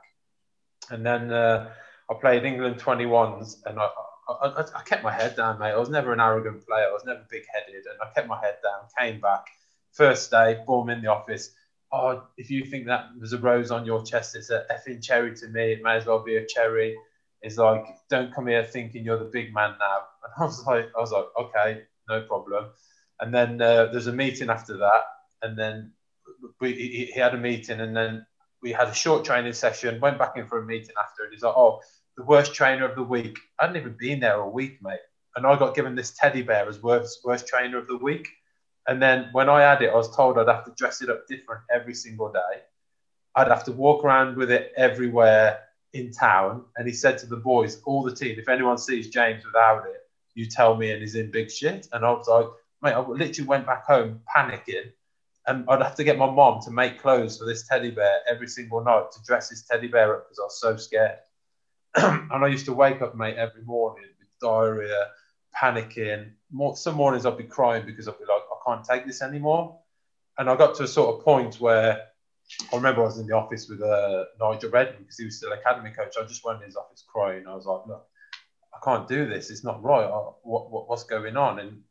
And 0.89 1.05
then 1.05 1.31
uh, 1.31 1.69
I 2.09 2.13
played 2.15 2.43
England 2.43 2.77
21s 2.79 3.57
and 3.65 3.79
I, 3.79 3.89
I, 4.29 4.63
I, 4.75 4.81
kept 4.83 5.03
my 5.03 5.11
head 5.11 5.35
down, 5.35 5.59
mate. 5.59 5.71
I 5.71 5.77
was 5.77 5.89
never 5.89 6.13
an 6.13 6.19
arrogant 6.19 6.65
player. 6.65 6.87
I 6.89 6.91
was 6.93 7.05
never 7.05 7.21
big 7.29 7.43
headed 7.53 7.85
and 7.85 7.99
I 8.01 8.13
kept 8.13 8.27
my 8.27 8.39
head 8.39 8.57
down, 8.63 8.87
came 8.97 9.21
back. 9.21 9.45
First 9.91 10.31
day, 10.31 10.59
boom, 10.65 10.89
in 10.89 11.01
the 11.01 11.07
office. 11.07 11.51
Oh, 11.91 12.23
if 12.37 12.49
you 12.49 12.65
think 12.65 12.87
that 12.87 13.05
there's 13.17 13.33
a 13.33 13.37
rose 13.37 13.71
on 13.71 13.85
your 13.85 14.03
chest, 14.03 14.35
it's 14.35 14.49
a 14.49 14.65
effing 14.71 15.03
cherry 15.03 15.35
to 15.35 15.47
me. 15.47 15.73
It 15.73 15.83
may 15.83 15.95
as 15.95 16.05
well 16.05 16.23
be 16.23 16.37
a 16.37 16.45
cherry. 16.45 16.95
It's 17.41 17.57
like, 17.57 17.85
don't 18.09 18.33
come 18.33 18.47
here 18.47 18.63
thinking 18.63 19.05
you're 19.05 19.19
the 19.19 19.25
big 19.25 19.53
man 19.53 19.75
now. 19.79 19.99
And 20.25 20.33
I 20.39 20.45
was 20.45 20.65
like, 20.65 20.89
I 20.97 20.99
was 20.99 21.11
like, 21.11 21.25
okay, 21.39 21.83
no 22.09 22.21
problem. 22.21 22.65
And 23.19 23.33
then 23.33 23.61
uh, 23.61 23.87
there's 23.91 24.07
a 24.07 24.13
meeting 24.13 24.49
after 24.49 24.77
that, 24.77 25.03
and 25.41 25.57
then 25.57 25.93
we, 26.59 26.73
he, 26.73 27.11
he, 27.13 27.19
had 27.19 27.33
a 27.33 27.37
meeting, 27.37 27.79
and 27.79 27.95
then 27.95 28.25
we 28.61 28.71
had 28.71 28.87
a 28.87 28.93
short 28.93 29.23
training 29.23 29.53
session. 29.53 30.01
Went 30.01 30.19
back 30.19 30.33
in 30.35 30.47
for 30.47 30.59
a 30.59 30.65
meeting 30.65 30.95
after, 31.01 31.23
and 31.23 31.33
he's 31.33 31.43
like, 31.43 31.55
"Oh, 31.55 31.79
the 32.17 32.23
worst 32.23 32.53
trainer 32.53 32.85
of 32.85 32.95
the 32.95 33.03
week." 33.03 33.37
I 33.59 33.65
hadn't 33.65 33.77
even 33.77 33.95
been 33.97 34.19
there 34.19 34.35
a 34.35 34.49
week, 34.49 34.79
mate, 34.81 34.99
and 35.35 35.47
I 35.47 35.57
got 35.57 35.75
given 35.75 35.95
this 35.95 36.11
teddy 36.11 36.41
bear 36.41 36.67
as 36.67 36.81
worst 36.81 37.19
worst 37.23 37.47
trainer 37.47 37.77
of 37.77 37.87
the 37.87 37.97
week. 37.97 38.27
And 38.87 39.01
then 39.01 39.29
when 39.31 39.49
I 39.49 39.61
had 39.61 39.81
it, 39.81 39.89
I 39.89 39.95
was 39.95 40.15
told 40.15 40.37
I'd 40.37 40.47
have 40.47 40.65
to 40.65 40.73
dress 40.77 41.01
it 41.01 41.09
up 41.09 41.27
different 41.27 41.61
every 41.73 41.95
single 41.95 42.31
day. 42.31 42.61
I'd 43.35 43.47
have 43.47 43.63
to 43.65 43.71
walk 43.71 44.03
around 44.03 44.37
with 44.37 44.51
it 44.51 44.71
everywhere 44.77 45.59
in 45.93 46.11
town. 46.11 46.65
And 46.77 46.87
he 46.87 46.93
said 46.93 47.17
to 47.19 47.25
the 47.25 47.37
boys, 47.37 47.81
all 47.85 48.03
the 48.03 48.15
team, 48.15 48.37
if 48.37 48.47
anyone 48.47 48.77
sees 48.77 49.09
James 49.09 49.45
without 49.45 49.85
it, 49.87 50.01
you 50.35 50.45
tell 50.45 50.75
me 50.75 50.91
and 50.91 51.01
he's 51.01 51.15
in 51.15 51.31
big 51.31 51.49
shit. 51.49 51.87
And 51.91 52.05
I 52.05 52.11
was 52.11 52.27
like, 52.27 52.47
mate, 52.85 52.93
I 52.93 52.99
literally 52.99 53.47
went 53.47 53.65
back 53.65 53.85
home 53.85 54.21
panicking. 54.33 54.91
And 55.47 55.65
I'd 55.67 55.81
have 55.81 55.95
to 55.95 56.03
get 56.03 56.17
my 56.17 56.29
mom 56.29 56.61
to 56.63 56.71
make 56.71 57.01
clothes 57.01 57.37
for 57.37 57.45
this 57.45 57.67
teddy 57.67 57.91
bear 57.91 58.19
every 58.27 58.47
single 58.47 58.83
night 58.83 59.11
to 59.11 59.19
dress 59.25 59.49
this 59.49 59.63
teddy 59.63 59.87
bear 59.87 60.15
up 60.15 60.25
because 60.25 60.39
I 60.39 60.43
was 60.43 60.59
so 60.59 60.77
scared. 60.77 61.19
and 61.95 62.31
I 62.31 62.47
used 62.47 62.65
to 62.65 62.73
wake 62.73 63.01
up, 63.01 63.15
mate, 63.15 63.35
every 63.37 63.61
morning 63.63 64.05
with 64.17 64.27
diarrhea, 64.41 65.07
panicking. 65.55 66.31
More, 66.51 66.75
some 66.75 66.95
mornings 66.95 67.25
I'd 67.25 67.37
be 67.37 67.43
crying 67.43 67.85
because 67.85 68.07
I'd 68.07 68.17
be 68.17 68.25
like, 68.25 68.41
I 68.41 68.71
can't 68.71 68.85
take 68.85 69.05
this 69.05 69.21
anymore. 69.21 69.79
And 70.37 70.49
I 70.49 70.55
got 70.55 70.75
to 70.75 70.83
a 70.83 70.87
sort 70.87 71.15
of 71.15 71.23
point 71.23 71.59
where 71.59 72.07
I 72.71 72.75
remember 72.75 73.01
I 73.01 73.05
was 73.05 73.19
in 73.19 73.27
the 73.27 73.35
office 73.35 73.69
with 73.69 73.81
uh, 73.81 74.25
Nigel 74.39 74.71
Redman 74.71 75.03
because 75.03 75.17
he 75.17 75.25
was 75.25 75.37
still 75.37 75.53
academy 75.53 75.91
coach. 75.91 76.15
I 76.19 76.25
just 76.25 76.43
went 76.43 76.59
in 76.61 76.65
his 76.65 76.75
office 76.75 77.03
crying. 77.07 77.45
I 77.47 77.55
was 77.55 77.65
like, 77.65 77.87
look, 77.87 78.05
I 78.73 78.83
can't 78.83 79.07
do 79.07 79.27
this. 79.27 79.49
It's 79.49 79.63
not 79.63 79.83
right. 79.83 80.05
I, 80.05 80.17
what, 80.43 80.71
what, 80.71 80.89
what's 80.89 81.03
going 81.03 81.37
on? 81.37 81.59
And 81.59 81.81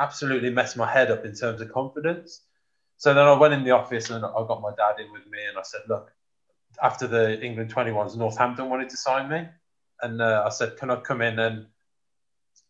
absolutely 0.00 0.50
messed 0.50 0.76
my 0.76 0.90
head 0.90 1.10
up 1.10 1.24
in 1.24 1.34
terms 1.34 1.60
of 1.60 1.72
confidence. 1.72 2.42
So 2.96 3.14
then 3.14 3.24
I 3.24 3.36
went 3.38 3.54
in 3.54 3.64
the 3.64 3.70
office 3.70 4.10
and 4.10 4.24
I 4.24 4.46
got 4.48 4.60
my 4.60 4.72
dad 4.76 5.00
in 5.00 5.12
with 5.12 5.26
me 5.30 5.38
and 5.48 5.56
I 5.56 5.62
said, 5.62 5.82
look, 5.88 6.10
after 6.82 7.06
the 7.06 7.40
England 7.40 7.72
21s, 7.72 8.16
Northampton 8.16 8.68
wanted 8.68 8.88
to 8.90 8.96
sign 8.96 9.28
me. 9.28 9.46
And 10.02 10.20
uh, 10.20 10.44
I 10.46 10.48
said, 10.48 10.76
can 10.76 10.90
I 10.90 10.96
come 10.96 11.20
in 11.20 11.38
and 11.38 11.66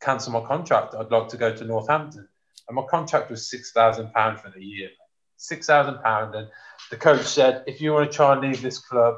cancel 0.00 0.32
my 0.32 0.46
contract? 0.46 0.94
I'd 0.94 1.10
like 1.10 1.28
to 1.28 1.36
go 1.36 1.54
to 1.54 1.64
Northampton. 1.64 2.28
And 2.68 2.76
my 2.76 2.84
contract 2.88 3.30
was 3.30 3.52
£6,000 3.52 4.40
for 4.40 4.50
the 4.50 4.62
year. 4.62 4.90
£6,000. 5.38 6.36
And 6.36 6.48
the 6.90 6.96
coach 6.96 7.24
said, 7.26 7.64
if 7.66 7.80
you 7.80 7.92
want 7.92 8.10
to 8.10 8.16
try 8.16 8.32
and 8.32 8.42
leave 8.42 8.62
this 8.62 8.78
club, 8.78 9.14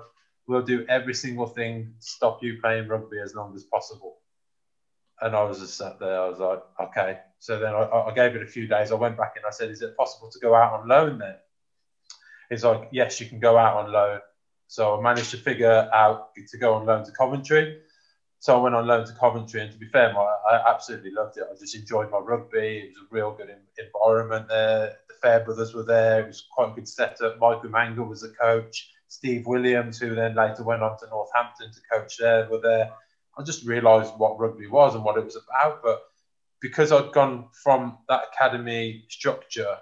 we'll 0.47 0.63
do 0.63 0.85
every 0.89 1.15
single 1.15 1.47
thing 1.47 1.95
to 2.01 2.07
stop 2.07 2.43
you 2.43 2.59
playing 2.61 2.89
rugby 2.89 3.19
as 3.23 3.35
long 3.35 3.55
as 3.55 3.65
possible. 3.65 4.19
And 5.23 5.37
I 5.37 5.43
was 5.45 5.61
just 5.61 5.79
sat 5.79 5.99
there. 6.01 6.21
I 6.21 6.29
was 6.29 6.41
like, 6.41 6.63
okay. 6.89 7.21
So 7.39 7.59
then 7.59 7.75
I, 7.75 7.85
I 7.85 8.13
gave 8.15 8.35
it 8.35 8.43
a 8.43 8.47
few 8.47 8.67
days. 8.67 8.93
I 8.93 8.97
went 8.97 9.17
back 9.17 9.35
and 9.37 9.47
I 9.47 9.51
said, 9.51 9.71
is 9.71 9.81
it 9.81 9.97
possible 9.97 10.31
to 10.31 10.39
go 10.41 10.55
out 10.55 10.73
on 10.73 10.89
loan 10.89 11.19
then? 11.19 11.37
He's 12.51 12.65
like, 12.65 12.89
yes, 12.93 13.21
you 13.21 13.27
can 13.27 13.39
go 13.39 13.57
out 13.57 13.77
on 13.77 13.93
loan. 13.93 14.21
So 14.67 14.99
I 14.99 15.03
managed 15.03 15.31
to 15.31 15.37
figure 15.37 15.89
out 15.93 16.31
to 16.35 16.59
go 16.59 16.75
on 16.75 16.87
loan 16.87 17.05
to 17.05 17.13
Coventry. 17.13 17.79
So 18.43 18.59
I 18.59 18.61
went 18.61 18.75
on 18.75 18.89
loan 18.89 19.07
to 19.07 19.13
Coventry, 19.13 19.61
and 19.61 19.71
to 19.71 19.79
be 19.79 19.87
fair, 19.87 20.13
I, 20.19 20.37
I 20.51 20.75
absolutely 20.75 21.13
loved 21.13 21.37
it. 21.37 21.45
I 21.49 21.55
just 21.57 21.77
enjoyed 21.77 22.11
my 22.11 22.19
rugby. 22.19 22.79
It 22.79 22.89
was 22.89 22.97
a 22.97 23.15
real 23.15 23.31
good 23.31 23.55
environment 23.79 24.49
there. 24.49 24.97
The 25.09 25.15
Fair 25.23 25.45
brothers 25.45 25.75
were 25.75 25.85
there. 25.85 26.25
It 26.25 26.27
was 26.27 26.45
quite 26.53 26.73
a 26.73 26.75
good 26.75 26.89
setup. 26.89 27.39
Michael 27.39 27.71
Mangel 27.71 28.09
was 28.09 28.23
the 28.23 28.31
coach. 28.31 28.91
Steve 29.07 29.47
Williams, 29.47 29.99
who 29.99 30.17
then 30.17 30.35
later 30.35 30.65
went 30.65 30.83
on 30.83 30.99
to 30.99 31.07
Northampton 31.07 31.71
to 31.71 31.81
coach 31.93 32.17
there, 32.19 32.49
were 32.51 32.61
there. 32.61 32.91
I 33.39 33.43
just 33.43 33.65
realised 33.65 34.13
what 34.17 34.39
rugby 34.39 34.67
was 34.67 34.95
and 34.95 35.05
what 35.05 35.19
it 35.19 35.25
was 35.25 35.37
about. 35.37 35.83
But 35.83 36.03
because 36.61 36.93
I'd 36.93 37.13
gone 37.13 37.47
from 37.63 37.99
that 38.09 38.25
academy 38.33 39.05
structure 39.09 39.79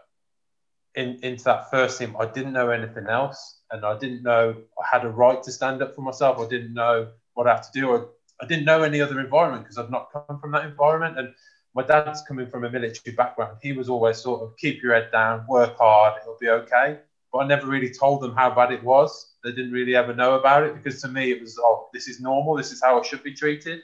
in, 0.94 1.18
into 1.22 1.44
that 1.44 1.70
first 1.70 1.98
team, 1.98 2.16
I 2.18 2.26
didn't 2.26 2.52
know 2.52 2.70
anything 2.70 3.06
else, 3.08 3.60
and 3.70 3.84
I 3.84 3.98
didn't 3.98 4.22
know 4.22 4.56
I 4.78 4.96
had 4.96 5.04
a 5.04 5.10
right 5.10 5.42
to 5.42 5.52
stand 5.52 5.82
up 5.82 5.94
for 5.94 6.02
myself. 6.02 6.38
I 6.38 6.48
didn't 6.48 6.74
know 6.74 7.08
what 7.34 7.46
I 7.46 7.54
had 7.54 7.62
to 7.62 7.70
do. 7.72 7.94
I 7.94 8.04
I 8.42 8.46
didn't 8.46 8.64
know 8.64 8.82
any 8.82 9.00
other 9.00 9.20
environment 9.20 9.64
because 9.64 9.78
I've 9.78 9.90
not 9.90 10.10
come 10.12 10.40
from 10.40 10.52
that 10.52 10.64
environment. 10.64 11.18
And 11.18 11.34
my 11.74 11.82
dad's 11.82 12.22
coming 12.26 12.48
from 12.48 12.64
a 12.64 12.70
military 12.70 13.14
background. 13.14 13.58
He 13.62 13.72
was 13.72 13.88
always 13.88 14.18
sort 14.18 14.42
of 14.42 14.56
keep 14.56 14.82
your 14.82 14.94
head 14.94 15.10
down, 15.12 15.46
work 15.48 15.76
hard, 15.78 16.14
it'll 16.22 16.38
be 16.40 16.48
okay. 16.48 17.00
But 17.32 17.38
I 17.40 17.46
never 17.46 17.66
really 17.66 17.92
told 17.92 18.22
them 18.22 18.34
how 18.34 18.54
bad 18.54 18.72
it 18.72 18.82
was. 18.82 19.29
They 19.42 19.50
didn't 19.50 19.72
really 19.72 19.96
ever 19.96 20.14
know 20.14 20.38
about 20.38 20.64
it 20.64 20.74
because 20.74 21.00
to 21.02 21.08
me 21.08 21.30
it 21.30 21.40
was, 21.40 21.58
oh, 21.58 21.88
this 21.92 22.08
is 22.08 22.20
normal. 22.20 22.56
This 22.56 22.72
is 22.72 22.82
how 22.82 23.00
I 23.00 23.02
should 23.02 23.22
be 23.22 23.34
treated. 23.34 23.80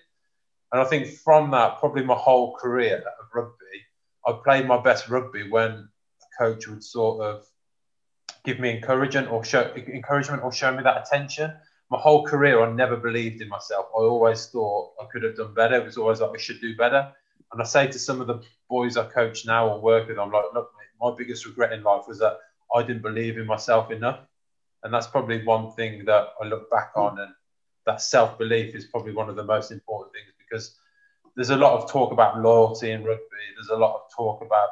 And 0.73 0.83
I 0.83 0.85
think 0.85 1.09
from 1.09 1.51
that, 1.53 1.79
probably 1.79 2.05
my 2.05 2.15
whole 2.15 2.57
career 2.57 2.99
of 2.99 3.27
rugby, 3.35 3.55
I 4.27 4.39
played 4.45 4.67
my 4.67 4.81
best 4.81 5.09
rugby 5.09 5.49
when 5.49 5.71
a 5.71 5.89
coach 6.39 6.67
would 6.69 6.85
sort 6.85 7.21
of 7.21 7.47
give 8.45 8.61
me 8.61 8.71
encouragement 8.71 9.31
or 9.31 9.45
show 9.45 9.73
encouragement 9.75 10.43
or 10.43 10.53
show 10.53 10.75
me 10.77 10.83
that 10.83 11.07
attention 11.07 11.53
my 11.91 11.99
whole 11.99 12.25
career, 12.25 12.63
I 12.63 12.73
never 12.73 12.97
believed 12.97 13.41
in 13.41 13.49
myself. 13.49 13.87
I 13.95 14.01
always 14.01 14.47
thought 14.47 14.93
I 15.01 15.07
could 15.13 15.23
have 15.23 15.37
done 15.37 15.55
better. 15.55 15.77
It 15.77 15.85
was 15.85 15.97
always 15.97 16.21
like 16.21 16.33
I 16.35 16.39
should 16.39 16.61
do 16.61 16.77
better. 16.77 17.13
And 17.53 17.63
I 17.63 17.65
say 17.65 17.87
to 17.87 17.99
some 17.99 18.21
of 18.21 18.27
the 18.27 18.43
boys 18.69 18.97
I 18.97 19.05
coach 19.05 19.47
now 19.47 19.69
or 19.69 19.81
work 19.81 20.09
with, 20.09 20.19
I'm 20.19 20.33
like, 20.33 20.47
look, 20.53 20.71
my 21.01 21.13
biggest 21.17 21.47
regret 21.47 21.73
in 21.73 21.85
life 21.85 22.05
was 22.09 22.19
that 22.19 22.39
I 22.75 22.83
didn't 22.83 23.03
believe 23.03 23.39
in 23.39 23.47
myself 23.47 23.91
enough. 23.93 24.21
And 24.87 24.95
that's 24.95 25.09
probably 25.09 25.43
one 25.43 25.73
thing 25.73 26.05
that 26.05 26.29
I 26.41 26.47
look 26.47 26.71
back 26.71 26.93
on. 26.95 27.19
And 27.19 27.35
that 27.87 28.01
self 28.01 28.39
belief 28.39 28.73
is 28.73 28.85
probably 28.85 29.13
one 29.13 29.29
of 29.29 29.35
the 29.35 29.43
most 29.43 29.73
important 29.73 30.13
things 30.15 30.33
because 30.39 30.77
there's 31.35 31.51
a 31.51 31.57
lot 31.57 31.77
of 31.77 31.91
talk 31.91 32.13
about 32.13 32.41
loyalty 32.41 32.93
in 32.93 33.03
rugby. 33.03 33.25
There's 33.57 33.71
a 33.71 33.77
lot 33.77 33.97
of 33.97 34.03
talk 34.17 34.43
about 34.43 34.69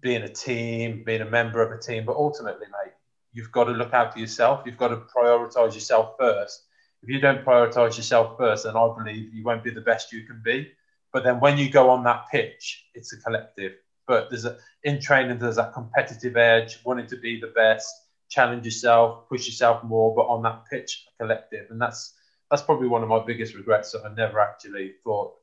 being 0.00 0.22
a 0.22 0.28
team, 0.28 1.02
being 1.04 1.22
a 1.22 1.28
member 1.28 1.60
of 1.60 1.76
a 1.76 1.82
team. 1.82 2.04
But 2.04 2.14
ultimately, 2.14 2.66
mate, 2.66 2.92
you've 3.32 3.50
got 3.50 3.64
to 3.64 3.72
look 3.72 3.92
out 3.92 4.12
for 4.12 4.20
yourself. 4.20 4.62
You've 4.64 4.76
got 4.76 4.88
to 4.88 4.98
prioritize 4.98 5.74
yourself 5.74 6.14
first. 6.20 6.62
If 7.02 7.08
you 7.08 7.20
don't 7.20 7.44
prioritize 7.44 7.96
yourself 7.96 8.38
first, 8.38 8.62
then 8.62 8.76
I 8.76 8.94
believe 8.96 9.34
you 9.34 9.42
won't 9.42 9.64
be 9.64 9.70
the 9.70 9.80
best 9.80 10.12
you 10.12 10.22
can 10.22 10.40
be. 10.44 10.70
But 11.12 11.24
then 11.24 11.40
when 11.40 11.58
you 11.58 11.68
go 11.68 11.90
on 11.90 12.04
that 12.04 12.26
pitch, 12.30 12.86
it's 12.94 13.12
a 13.12 13.16
collective. 13.16 13.72
But 14.06 14.30
there's 14.30 14.44
a 14.44 14.58
in 14.84 15.00
training, 15.00 15.40
there's 15.40 15.56
that 15.56 15.72
competitive 15.72 16.36
edge, 16.36 16.78
wanting 16.84 17.08
to 17.08 17.16
be 17.16 17.40
the 17.40 17.48
best, 17.48 17.92
challenge 18.28 18.64
yourself, 18.64 19.28
push 19.28 19.46
yourself 19.46 19.82
more. 19.84 20.14
But 20.14 20.22
on 20.22 20.42
that 20.42 20.64
pitch, 20.70 21.06
collective, 21.20 21.70
and 21.70 21.80
that's 21.80 22.14
that's 22.50 22.62
probably 22.62 22.88
one 22.88 23.02
of 23.02 23.08
my 23.08 23.24
biggest 23.24 23.54
regrets 23.54 23.92
that 23.92 24.04
I 24.04 24.14
never 24.14 24.40
actually 24.40 24.94
thought 25.04 25.34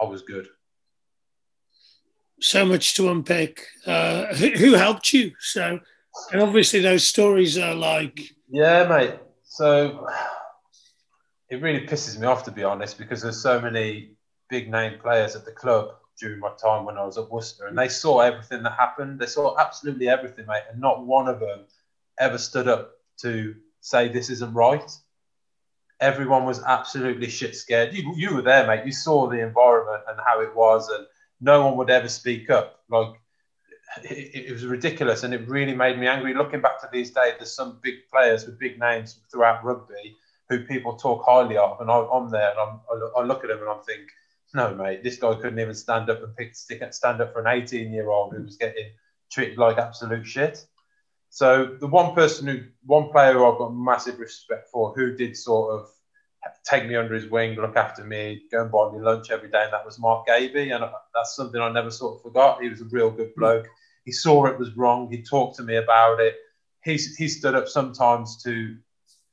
I 0.00 0.04
was 0.04 0.22
good. 0.22 0.48
So 2.40 2.64
much 2.64 2.94
to 2.94 3.10
unpick. 3.10 3.66
Uh, 3.86 4.26
who, 4.34 4.50
who 4.50 4.72
helped 4.74 5.12
you? 5.12 5.32
So 5.38 5.80
and 6.32 6.40
obviously, 6.40 6.80
those 6.80 7.06
stories 7.06 7.58
are 7.58 7.74
like. 7.74 8.20
Yeah, 8.48 8.86
mate. 8.86 9.14
So 9.44 10.06
it 11.48 11.62
really 11.62 11.86
pisses 11.86 12.18
me 12.18 12.26
off, 12.26 12.44
to 12.44 12.50
be 12.50 12.64
honest, 12.64 12.98
because 12.98 13.22
there's 13.22 13.42
so 13.42 13.60
many 13.60 14.12
big 14.48 14.70
name 14.70 14.98
players 15.00 15.34
at 15.36 15.44
the 15.44 15.52
club 15.52 15.90
during 16.18 16.38
my 16.38 16.50
time 16.62 16.84
when 16.84 16.96
I 16.96 17.04
was 17.04 17.18
at 17.18 17.30
Worcester, 17.30 17.66
and 17.66 17.76
they 17.76 17.88
saw 17.88 18.20
everything 18.20 18.62
that 18.62 18.72
happened. 18.72 19.18
They 19.18 19.26
saw 19.26 19.58
absolutely 19.58 20.08
everything, 20.08 20.46
mate, 20.46 20.62
and 20.70 20.80
not 20.80 21.04
one 21.04 21.28
of 21.28 21.40
them 21.40 21.66
ever 22.18 22.38
stood 22.38 22.68
up 22.68 22.92
to 23.18 23.54
say 23.80 24.08
this 24.08 24.30
isn't 24.30 24.54
right. 24.54 24.90
Everyone 26.00 26.44
was 26.44 26.62
absolutely 26.62 27.28
shit 27.28 27.54
scared. 27.54 27.94
You, 27.94 28.12
you 28.16 28.34
were 28.34 28.42
there, 28.42 28.66
mate. 28.66 28.84
You 28.84 28.92
saw 28.92 29.28
the 29.28 29.40
environment 29.40 30.02
and 30.08 30.18
how 30.24 30.40
it 30.40 30.54
was, 30.54 30.88
and 30.88 31.06
no 31.40 31.64
one 31.66 31.76
would 31.76 31.90
ever 31.90 32.08
speak 32.08 32.50
up. 32.50 32.80
Like 32.88 33.14
it, 34.02 34.46
it, 34.48 34.52
was 34.52 34.64
ridiculous 34.64 35.22
and 35.22 35.32
it 35.32 35.48
really 35.48 35.74
made 35.74 35.98
me 35.98 36.06
angry. 36.06 36.34
Looking 36.34 36.60
back 36.60 36.80
to 36.80 36.88
these 36.92 37.10
days, 37.10 37.34
there's 37.38 37.54
some 37.54 37.78
big 37.82 38.08
players 38.12 38.46
with 38.46 38.58
big 38.58 38.78
names 38.78 39.20
throughout 39.30 39.64
rugby 39.64 40.16
who 40.48 40.64
people 40.64 40.96
talk 40.96 41.24
highly 41.24 41.56
of, 41.56 41.80
and 41.80 41.90
I, 41.90 42.06
am 42.12 42.30
there 42.30 42.50
and 42.50 42.58
I'm, 42.60 42.80
I 43.16 43.22
look 43.22 43.44
at 43.44 43.48
them 43.48 43.60
and 43.60 43.68
I'm 43.68 43.82
thinking, 43.82 44.06
no, 44.52 44.74
mate, 44.74 45.02
this 45.02 45.16
guy 45.16 45.34
couldn't 45.34 45.58
even 45.58 45.74
stand 45.74 46.10
up 46.10 46.22
and 46.22 46.36
pick, 46.36 46.54
stick, 46.54 46.82
stand 46.92 47.20
up 47.20 47.32
for 47.32 47.40
an 47.40 47.46
18 47.46 47.92
year 47.92 48.10
old 48.10 48.34
who 48.34 48.42
was 48.42 48.56
getting 48.56 48.90
treated 49.30 49.58
like 49.58 49.78
absolute 49.78 50.26
shit. 50.26 50.66
So 51.34 51.76
the 51.80 51.86
one 51.86 52.14
person 52.14 52.46
who, 52.46 52.60
one 52.84 53.10
player 53.10 53.32
who 53.32 53.44
I've 53.44 53.58
got 53.58 53.74
massive 53.74 54.18
respect 54.18 54.68
for, 54.70 54.92
who 54.94 55.16
did 55.16 55.36
sort 55.36 55.80
of 55.80 55.88
take 56.64 56.86
me 56.86 56.94
under 56.94 57.14
his 57.14 57.28
wing, 57.28 57.56
look 57.56 57.76
after 57.76 58.04
me, 58.04 58.42
go 58.52 58.62
and 58.62 58.70
buy 58.70 58.90
me 58.92 59.00
lunch 59.00 59.30
every 59.30 59.50
day, 59.50 59.64
and 59.64 59.72
that 59.72 59.84
was 59.84 59.98
Mark 59.98 60.26
Gaby, 60.26 60.70
and 60.70 60.84
that's 61.14 61.34
something 61.34 61.60
I 61.60 61.72
never 61.72 61.90
sort 61.90 62.16
of 62.16 62.22
forgot. 62.22 62.62
He 62.62 62.68
was 62.68 62.82
a 62.82 62.84
real 62.84 63.10
good 63.10 63.34
bloke 63.34 63.66
he 64.04 64.12
saw 64.12 64.46
it 64.46 64.58
was 64.58 64.76
wrong. 64.76 65.10
He 65.10 65.22
talked 65.22 65.56
to 65.56 65.62
me 65.62 65.76
about 65.76 66.20
it. 66.20 66.36
He, 66.84 66.96
he 67.16 67.28
stood 67.28 67.54
up 67.54 67.68
sometimes 67.68 68.42
to 68.44 68.76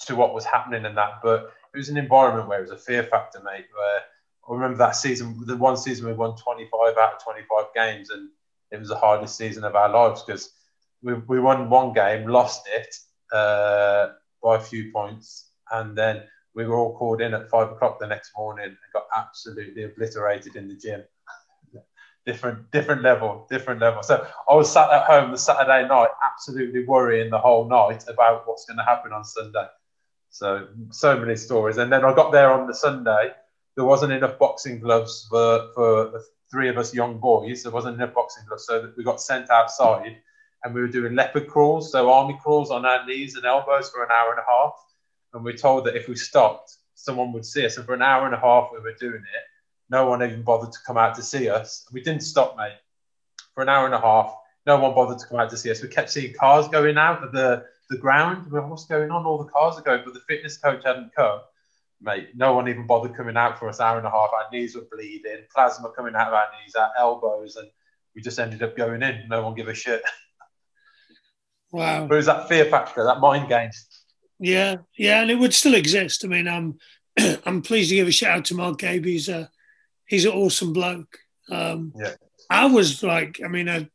to 0.07 0.15
what 0.15 0.33
was 0.33 0.45
happening 0.45 0.83
in 0.83 0.95
that, 0.95 1.19
but 1.21 1.51
it 1.75 1.77
was 1.77 1.89
an 1.89 1.97
environment 1.97 2.47
where 2.49 2.57
it 2.57 2.63
was 2.63 2.71
a 2.71 2.77
fear 2.77 3.03
factor, 3.03 3.39
mate. 3.43 3.67
Where 3.71 4.01
I 4.49 4.53
remember 4.53 4.77
that 4.79 4.95
season, 4.95 5.39
the 5.45 5.55
one 5.55 5.77
season 5.77 6.07
we 6.07 6.13
won 6.13 6.35
25 6.35 6.97
out 6.97 7.13
of 7.13 7.23
25 7.23 7.65
games, 7.75 8.09
and 8.09 8.29
it 8.71 8.79
was 8.79 8.89
the 8.89 8.95
hardest 8.95 9.37
season 9.37 9.63
of 9.63 9.75
our 9.75 9.89
lives 9.89 10.23
because 10.23 10.53
we, 11.03 11.13
we 11.13 11.39
won 11.39 11.69
one 11.69 11.93
game, 11.93 12.27
lost 12.27 12.67
it 12.73 12.95
uh, 13.35 14.09
by 14.43 14.57
a 14.57 14.59
few 14.59 14.91
points, 14.91 15.51
and 15.71 15.97
then 15.97 16.23
we 16.53 16.65
were 16.65 16.75
all 16.75 16.97
called 16.97 17.21
in 17.21 17.33
at 17.33 17.49
five 17.49 17.71
o'clock 17.71 17.99
the 17.99 18.07
next 18.07 18.31
morning 18.37 18.65
and 18.65 18.77
got 18.93 19.05
absolutely 19.15 19.83
obliterated 19.83 20.55
in 20.55 20.67
the 20.67 20.75
gym 20.75 21.03
different 22.25 22.69
different 22.71 23.01
level, 23.01 23.47
different 23.49 23.79
level. 23.79 24.03
So 24.03 24.25
I 24.49 24.55
was 24.55 24.71
sat 24.71 24.91
at 24.91 25.05
home 25.05 25.31
the 25.31 25.37
Saturday 25.37 25.87
night, 25.87 26.09
absolutely 26.23 26.85
worrying 26.85 27.29
the 27.29 27.39
whole 27.39 27.67
night 27.67 28.03
about 28.07 28.47
what's 28.47 28.65
going 28.65 28.77
to 28.77 28.83
happen 28.83 29.13
on 29.13 29.23
Sunday. 29.23 29.65
So 30.29 30.67
so 30.91 31.17
many 31.17 31.35
stories, 31.35 31.77
and 31.77 31.91
then 31.91 32.05
I 32.05 32.13
got 32.13 32.31
there 32.31 32.51
on 32.51 32.67
the 32.67 32.73
Sunday. 32.73 33.31
There 33.75 33.85
wasn't 33.85 34.13
enough 34.13 34.37
boxing 34.37 34.79
gloves 34.79 35.27
for 35.29 35.71
for 35.73 36.05
the 36.11 36.23
three 36.51 36.69
of 36.69 36.77
us 36.77 36.93
young 36.93 37.19
boys. 37.19 37.63
There 37.63 37.71
wasn't 37.71 37.95
enough 37.95 38.13
boxing 38.13 38.43
gloves, 38.47 38.65
so 38.65 38.91
we 38.97 39.03
got 39.03 39.21
sent 39.21 39.49
outside, 39.49 40.17
and 40.63 40.73
we 40.73 40.81
were 40.81 40.87
doing 40.87 41.15
leopard 41.15 41.47
crawls, 41.47 41.91
so 41.91 42.11
army 42.11 42.39
crawls 42.41 42.71
on 42.71 42.85
our 42.85 43.05
knees 43.05 43.35
and 43.35 43.45
elbows 43.45 43.89
for 43.89 44.03
an 44.03 44.09
hour 44.11 44.31
and 44.31 44.39
a 44.39 44.49
half. 44.49 44.73
And 45.33 45.43
we 45.43 45.53
are 45.53 45.57
told 45.57 45.85
that 45.85 45.95
if 45.95 46.07
we 46.07 46.15
stopped, 46.15 46.77
someone 46.95 47.31
would 47.33 47.45
see 47.45 47.65
us. 47.65 47.77
And 47.77 47.85
for 47.85 47.93
an 47.93 48.01
hour 48.01 48.25
and 48.25 48.35
a 48.35 48.39
half, 48.39 48.69
we 48.71 48.79
were 48.79 48.93
doing 48.93 49.15
it 49.15 49.45
no 49.91 50.07
one 50.07 50.23
even 50.23 50.41
bothered 50.41 50.71
to 50.71 50.79
come 50.87 50.97
out 50.97 51.15
to 51.15 51.21
see 51.21 51.49
us. 51.49 51.85
We 51.91 52.01
didn't 52.01 52.23
stop, 52.23 52.55
mate, 52.57 52.77
for 53.53 53.61
an 53.61 53.69
hour 53.69 53.85
and 53.85 53.93
a 53.93 53.99
half. 53.99 54.33
No 54.65 54.79
one 54.79 54.95
bothered 54.95 55.19
to 55.19 55.27
come 55.27 55.39
out 55.39 55.49
to 55.49 55.57
see 55.57 55.69
us. 55.69 55.81
We 55.81 55.89
kept 55.89 56.09
seeing 56.09 56.33
cars 56.33 56.69
going 56.69 56.97
out 56.97 57.21
of 57.21 57.33
the, 57.33 57.65
the 57.89 57.97
ground. 57.97 58.45
We 58.45 58.51
were, 58.51 58.65
what's 58.65 58.85
going 58.85 59.11
on? 59.11 59.25
All 59.25 59.37
the 59.37 59.51
cars 59.51 59.77
are 59.77 59.81
going, 59.81 60.03
but 60.05 60.13
the 60.13 60.21
fitness 60.21 60.57
coach 60.57 60.83
hadn't 60.85 61.13
come. 61.13 61.41
mate, 61.99 62.29
no 62.35 62.53
one 62.53 62.69
even 62.69 62.87
bothered 62.87 63.15
coming 63.15 63.35
out 63.35 63.59
for 63.59 63.67
us 63.67 63.79
an 63.79 63.85
hour 63.85 63.97
and 63.97 64.07
a 64.07 64.11
half. 64.11 64.29
Our 64.33 64.49
knees 64.51 64.75
were 64.75 64.87
bleeding, 64.89 65.43
plasma 65.53 65.91
coming 65.91 66.15
out 66.15 66.29
of 66.29 66.35
our 66.35 66.47
knees, 66.61 66.75
our 66.75 66.91
elbows, 66.97 67.57
and 67.57 67.69
we 68.15 68.21
just 68.21 68.39
ended 68.39 68.63
up 68.63 68.77
going 68.77 69.03
in. 69.03 69.27
No 69.27 69.43
one 69.43 69.55
give 69.55 69.67
a 69.67 69.73
shit. 69.73 70.01
Wow. 71.71 72.05
Whereas 72.05 72.25
that 72.25 72.47
fear 72.49 72.65
factor, 72.65 73.03
that 73.05 73.19
mind 73.19 73.47
game. 73.49 73.69
Yeah, 74.39 74.77
yeah, 74.97 75.21
and 75.21 75.31
it 75.31 75.35
would 75.35 75.53
still 75.53 75.75
exist. 75.75 76.25
I 76.25 76.27
mean, 76.27 76.47
I'm 76.47 76.77
I'm 77.45 77.61
pleased 77.61 77.89
to 77.89 77.95
give 77.95 78.07
a 78.07 78.11
shout 78.11 78.37
out 78.39 78.45
to 78.45 78.55
Mark 78.55 78.79
Gabe. 78.79 79.05
He's 79.05 79.29
a 79.29 79.49
he's 80.05 80.25
an 80.25 80.31
awesome 80.31 80.73
bloke. 80.73 81.17
Um, 81.49 81.93
Yeah. 81.95 82.13
I 82.49 82.65
was 82.65 83.01
like, 83.01 83.39
I 83.45 83.47
mean, 83.47 83.69
I, 83.69 83.87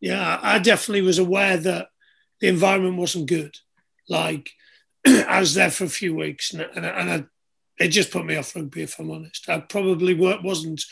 yeah, 0.00 0.38
I 0.42 0.58
definitely 0.58 1.02
was 1.02 1.18
aware 1.20 1.56
that 1.56 1.88
the 2.40 2.48
environment 2.48 2.96
wasn't 2.96 3.28
good. 3.28 3.54
Like, 4.08 4.50
I 5.06 5.38
was 5.38 5.54
there 5.54 5.70
for 5.70 5.84
a 5.84 5.88
few 5.88 6.14
weeks, 6.16 6.52
and 6.52 6.62
and, 6.74 6.84
and 6.84 7.10
I, 7.10 7.24
it 7.78 7.88
just 7.88 8.10
put 8.10 8.24
me 8.26 8.36
off 8.36 8.56
rugby. 8.56 8.82
If 8.82 8.98
I'm 8.98 9.10
honest, 9.10 9.48
I 9.48 9.60
probably 9.60 10.14
wa- 10.14 10.40
wasn't 10.42 10.82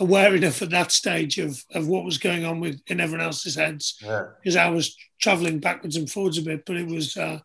aware 0.00 0.34
enough 0.34 0.62
at 0.62 0.70
that 0.70 0.90
stage 0.90 1.38
of 1.38 1.62
of 1.74 1.86
what 1.86 2.04
was 2.04 2.18
going 2.18 2.44
on 2.44 2.58
with 2.58 2.80
in 2.88 2.98
everyone 3.00 3.24
else's 3.26 3.54
heads 3.54 3.96
Yeah. 4.02 4.24
because 4.42 4.56
I 4.56 4.68
was 4.70 4.96
traveling 5.20 5.60
backwards 5.60 5.96
and 5.96 6.10
forwards 6.10 6.38
a 6.38 6.42
bit, 6.42 6.64
but 6.66 6.76
it 6.76 6.86
was. 6.88 7.16
Uh, 7.16 7.40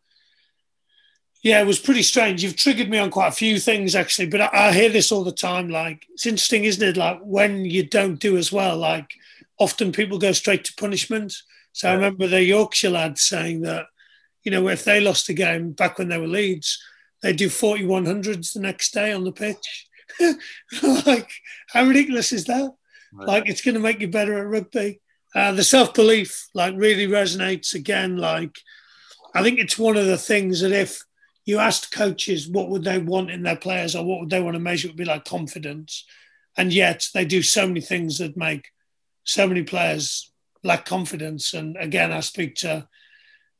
yeah, 1.43 1.61
it 1.61 1.67
was 1.67 1.77
pretty 1.77 2.01
strange. 2.01 2.41
You've 2.43 2.55
triggered 2.55 2.89
me 2.89 2.97
on 2.97 3.11
quite 3.11 3.27
a 3.27 3.31
few 3.43 3.59
things 3.59 3.93
actually, 3.93 4.29
but 4.29 4.41
I, 4.41 4.49
I 4.69 4.71
hear 4.73 4.89
this 4.89 5.11
all 5.11 5.23
the 5.23 5.31
time. 5.31 5.69
Like 5.69 6.05
it's 6.13 6.25
interesting, 6.25 6.63
isn't 6.63 6.87
it? 6.87 6.97
Like 6.97 7.19
when 7.21 7.65
you 7.65 7.83
don't 7.85 8.19
do 8.19 8.35
as 8.37 8.51
well, 8.51 8.77
like 8.77 9.13
often 9.59 9.91
people 9.91 10.17
go 10.17 10.31
straight 10.31 10.63
to 10.65 10.73
punishment. 10.75 11.33
So 11.71 11.89
I 11.89 11.93
remember 11.93 12.25
the 12.27 12.41
Yorkshire 12.41 12.89
lads 12.89 13.21
saying 13.21 13.61
that, 13.61 13.85
you 14.43 14.51
know, 14.51 14.67
if 14.69 14.83
they 14.85 14.99
lost 15.01 15.29
a 15.29 15.33
game 15.33 15.71
back 15.73 15.99
when 15.99 16.07
they 16.07 16.17
were 16.17 16.27
Leeds, 16.27 16.81
they 17.21 17.33
do 17.33 17.47
4100s 17.49 18.53
the 18.53 18.59
next 18.61 18.93
day 18.93 19.11
on 19.11 19.23
the 19.23 19.31
pitch. 19.31 19.87
like, 21.05 21.29
how 21.69 21.85
ridiculous 21.85 22.31
is 22.31 22.45
that? 22.45 22.71
Like, 23.13 23.47
it's 23.47 23.61
going 23.61 23.75
to 23.75 23.81
make 23.81 24.01
you 24.01 24.09
better 24.09 24.37
at 24.37 24.47
rugby. 24.47 24.99
Uh, 25.33 25.51
the 25.53 25.63
self 25.63 25.93
belief, 25.93 26.47
like, 26.53 26.73
really 26.75 27.07
resonates 27.07 27.73
again. 27.73 28.17
Like, 28.17 28.55
I 29.33 29.41
think 29.41 29.59
it's 29.59 29.77
one 29.77 29.97
of 29.97 30.05
the 30.05 30.17
things 30.17 30.61
that 30.61 30.71
if 30.71 31.01
you 31.45 31.59
asked 31.59 31.91
coaches 31.91 32.49
what 32.49 32.69
would 32.69 32.83
they 32.83 32.97
want 32.97 33.31
in 33.31 33.43
their 33.43 33.55
players 33.55 33.95
or 33.95 34.03
what 34.03 34.19
would 34.19 34.29
they 34.29 34.41
want 34.41 34.55
to 34.55 34.59
measure, 34.59 34.87
it 34.87 34.91
would 34.91 34.97
be 34.97 35.05
like 35.05 35.25
confidence. 35.25 36.05
And 36.57 36.73
yet 36.73 37.07
they 37.13 37.25
do 37.25 37.41
so 37.41 37.67
many 37.67 37.81
things 37.81 38.17
that 38.17 38.37
make 38.37 38.69
so 39.23 39.47
many 39.47 39.63
players 39.63 40.31
lack 40.63 40.85
confidence. 40.85 41.53
And 41.53 41.77
again, 41.77 42.11
I 42.11 42.21
speak 42.21 42.55
to 42.55 42.87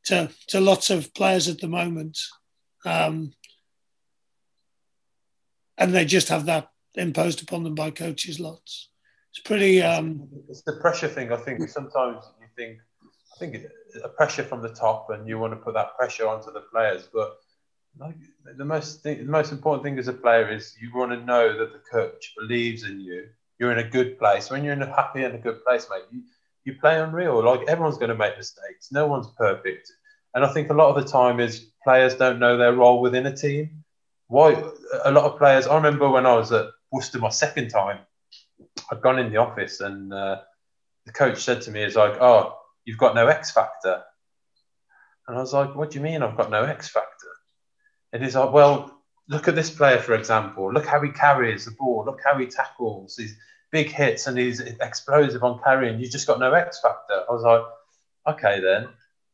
to, 0.06 0.30
to 0.48 0.62
lots 0.62 0.92
of 0.92 1.14
players 1.14 1.48
at 1.48 1.60
the 1.60 1.68
moment. 1.68 2.20
Um, 2.86 3.34
and 5.78 5.94
they 5.94 6.06
just 6.06 6.30
have 6.30 6.46
that 6.46 6.72
imposed 6.96 7.42
upon 7.42 7.64
them 7.64 7.76
by 7.76 7.92
coaches 7.92 8.40
lots. 8.40 8.90
It's 9.32 9.42
pretty 9.42 9.82
um, 9.82 10.30
it's 10.50 10.62
the 10.62 10.74
pressure 10.74 11.10
thing. 11.10 11.32
I 11.32 11.38
think 11.38 11.68
sometimes 11.68 12.24
you 12.40 12.48
think, 12.56 12.78
I 13.04 13.38
think 13.38 13.66
a 14.04 14.08
pressure 14.08 14.44
from 14.44 14.62
the 14.62 14.70
top, 14.70 15.10
and 15.10 15.28
you 15.28 15.38
want 15.38 15.54
to 15.54 15.58
put 15.58 15.74
that 15.74 15.98
pressure 15.98 16.28
onto 16.28 16.52
the 16.52 16.62
players. 16.72 17.10
But 17.14 17.38
like 18.00 18.16
the 18.58 18.66
most 18.66 19.04
the 19.04 19.24
most 19.24 19.52
important 19.52 19.84
thing 19.84 20.00
as 20.00 20.08
a 20.08 20.14
player 20.14 20.50
is 20.50 20.76
you 20.82 20.90
want 20.94 21.12
to 21.12 21.26
know 21.26 21.58
that 21.58 21.74
the 21.74 21.80
coach 21.92 22.34
believes 22.38 22.84
in 22.84 23.02
you. 23.02 23.28
You're 23.60 23.72
in 23.72 23.80
a 23.80 23.90
good 23.90 24.20
place. 24.20 24.50
When 24.50 24.64
you're 24.64 24.74
in 24.74 24.82
a 24.82 24.96
happy 24.96 25.24
and 25.24 25.36
a 25.36 25.38
good 25.38 25.64
place, 25.64 25.88
mate, 25.90 26.04
you, 26.12 26.24
you 26.66 26.80
play 26.80 27.00
unreal. 27.00 27.44
Like 27.44 27.68
everyone's 27.70 27.98
going 27.98 28.10
to 28.10 28.16
make 28.16 28.38
mistakes. 28.38 28.92
No 28.92 29.08
one's 29.08 29.28
perfect. 29.38 29.92
And 30.34 30.44
I 30.44 30.52
think 30.52 30.70
a 30.70 30.74
lot 30.74 30.96
of 30.96 31.02
the 31.02 31.10
time 31.10 31.40
is 31.40 31.68
players 31.84 32.16
don't 32.16 32.40
know 32.40 32.58
their 32.58 32.74
role 32.74 33.02
within 33.02 33.26
a 33.26 33.36
team. 33.36 33.85
Why 34.28 34.54
a 35.04 35.12
lot 35.12 35.26
of 35.26 35.38
players? 35.38 35.68
I 35.68 35.76
remember 35.76 36.10
when 36.10 36.26
I 36.26 36.36
was 36.36 36.52
at 36.52 36.68
Worcester 36.92 37.20
my 37.20 37.30
second 37.30 37.70
time, 37.70 38.00
I'd 38.92 39.02
gone 39.02 39.20
in 39.20 39.32
the 39.32 39.38
office 39.38 39.82
and 39.82 40.12
uh, 40.14 40.42
the 41.06 41.12
coach 41.12 41.44
said 41.44 41.62
to 41.64 41.72
me, 41.72 41.84
"Is 41.84 41.96
like, 41.96 42.20
oh, 42.20 42.58
you've 42.86 42.98
got 42.98 43.16
no 43.16 43.28
X 43.28 43.52
factor." 43.52 44.04
And 45.28 45.38
I 45.38 45.42
was 45.42 45.54
like, 45.54 45.76
"What 45.76 45.92
do 45.92 45.98
you 45.98 46.04
mean 46.04 46.24
I've 46.24 46.38
got 46.38 46.50
no 46.50 46.64
X 46.64 46.90
factor?" 46.90 47.28
And 48.14 48.24
he's 48.24 48.36
like, 48.36 48.52
"Well, 48.52 49.00
look 49.30 49.48
at 49.48 49.56
this 49.56 49.70
player 49.70 50.00
for 50.00 50.16
example. 50.16 50.74
Look 50.74 50.86
how 50.86 51.02
he 51.02 51.10
carries 51.10 51.66
the 51.66 51.72
ball. 51.72 52.04
Look 52.06 52.20
how 52.24 52.38
he 52.38 52.48
tackles. 52.48 53.16
He's 53.18 53.36
big 53.72 53.90
hits 53.90 54.28
and 54.28 54.38
he's 54.38 54.60
explosive 54.60 55.44
on 55.44 55.60
carrying. 55.64 56.00
You 56.00 56.10
just 56.10 56.28
got 56.28 56.40
no 56.40 56.54
X 56.54 56.80
factor." 56.82 57.24
I 57.30 57.32
was 57.32 57.44
like, 57.44 58.36
"Okay 58.36 58.60
then." 58.60 58.88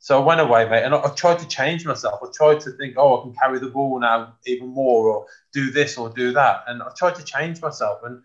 So 0.03 0.19
I 0.19 0.25
went 0.25 0.41
away, 0.41 0.67
mate, 0.67 0.83
and 0.83 0.93
I, 0.93 1.03
I 1.03 1.09
tried 1.09 1.39
to 1.39 1.47
change 1.47 1.85
myself. 1.85 2.19
I 2.23 2.27
tried 2.33 2.59
to 2.61 2.71
think, 2.71 2.95
"Oh, 2.97 3.19
I 3.19 3.21
can 3.21 3.33
carry 3.33 3.59
the 3.59 3.69
ball 3.69 3.99
now 3.99 4.33
even 4.45 4.67
more, 4.67 5.07
or 5.07 5.25
do 5.53 5.71
this 5.71 5.97
or 5.97 6.09
do 6.09 6.33
that." 6.33 6.63
And 6.67 6.81
I 6.81 6.89
tried 6.97 7.15
to 7.15 7.23
change 7.23 7.61
myself 7.61 7.99
and 8.03 8.21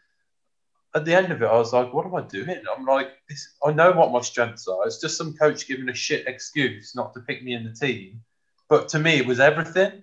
at 0.96 1.04
the 1.04 1.14
end 1.14 1.30
of 1.30 1.42
it, 1.42 1.46
I 1.46 1.56
was 1.56 1.74
like, 1.74 1.92
what 1.92 2.06
am 2.06 2.14
I 2.14 2.22
doing? 2.22 2.62
I'm 2.74 2.86
like, 2.86 3.10
this, 3.28 3.54
I 3.62 3.70
know 3.70 3.92
what 3.92 4.12
my 4.12 4.22
strengths 4.22 4.66
are. 4.66 4.86
It's 4.86 4.98
just 4.98 5.18
some 5.18 5.34
coach 5.34 5.68
giving 5.68 5.90
a 5.90 5.94
shit 5.94 6.26
excuse 6.26 6.94
not 6.94 7.12
to 7.12 7.20
pick 7.20 7.44
me 7.44 7.52
in 7.52 7.64
the 7.64 7.72
team. 7.72 8.22
But 8.70 8.88
to 8.88 8.98
me, 8.98 9.18
it 9.18 9.26
was 9.26 9.38
everything. 9.38 10.02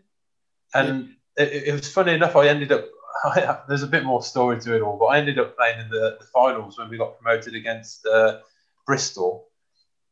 And 0.76 1.16
it, 1.36 1.64
it 1.68 1.72
was 1.74 1.92
funny 1.92 2.14
enough, 2.14 2.36
I 2.36 2.48
ended 2.48 2.72
up, 2.72 2.86
there's 3.68 3.82
a 3.82 3.88
bit 3.88 4.04
more 4.04 4.22
story 4.22 4.60
to 4.62 4.76
it 4.76 4.82
all, 4.84 4.98
but 4.98 5.06
I 5.06 5.18
ended 5.18 5.40
up 5.40 5.58
playing 5.58 5.80
in 5.80 5.90
the, 5.90 6.18
the 6.20 6.26
finals 6.28 6.78
when 6.78 6.90
we 6.90 6.98
got 6.98 7.20
promoted 7.20 7.56
against 7.56 8.06
uh, 8.06 8.40
Bristol. 8.86 9.48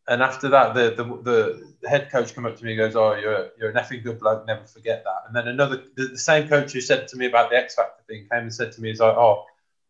And 0.07 0.21
after 0.23 0.49
that, 0.49 0.73
the, 0.73 0.95
the, 0.95 1.71
the 1.81 1.89
head 1.89 2.09
coach 2.11 2.33
come 2.33 2.45
up 2.45 2.57
to 2.57 2.65
me 2.65 2.71
and 2.71 2.79
goes, 2.79 2.95
Oh, 2.95 3.13
you're, 3.13 3.49
you're 3.57 3.69
an 3.69 3.75
effing 3.75 4.03
good 4.03 4.19
bloke, 4.19 4.45
never 4.45 4.65
forget 4.65 5.03
that. 5.03 5.23
And 5.27 5.35
then 5.35 5.47
another, 5.47 5.83
the, 5.95 6.07
the 6.09 6.17
same 6.17 6.47
coach 6.47 6.73
who 6.73 6.81
said 6.81 7.07
to 7.09 7.17
me 7.17 7.27
about 7.27 7.49
the 7.49 7.57
X 7.57 7.75
Factor 7.75 8.03
thing 8.07 8.27
came 8.31 8.41
and 8.43 8.53
said 8.53 8.71
to 8.73 8.81
me, 8.81 8.89
He's 8.89 8.99
like, 8.99 9.15
Oh, 9.15 9.45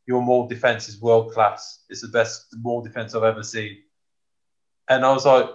your 0.06 0.22
maul 0.22 0.48
defense 0.48 0.90
is 0.90 1.00
world 1.00 1.32
class. 1.32 1.84
It's 1.90 2.02
the 2.02 2.08
best 2.08 2.48
maul 2.62 2.82
defense 2.82 3.16
I've 3.16 3.24
ever 3.24 3.44
seen. 3.44 3.78
And 4.90 5.06
I 5.06 5.14
was 5.14 5.26
like, 5.26 5.50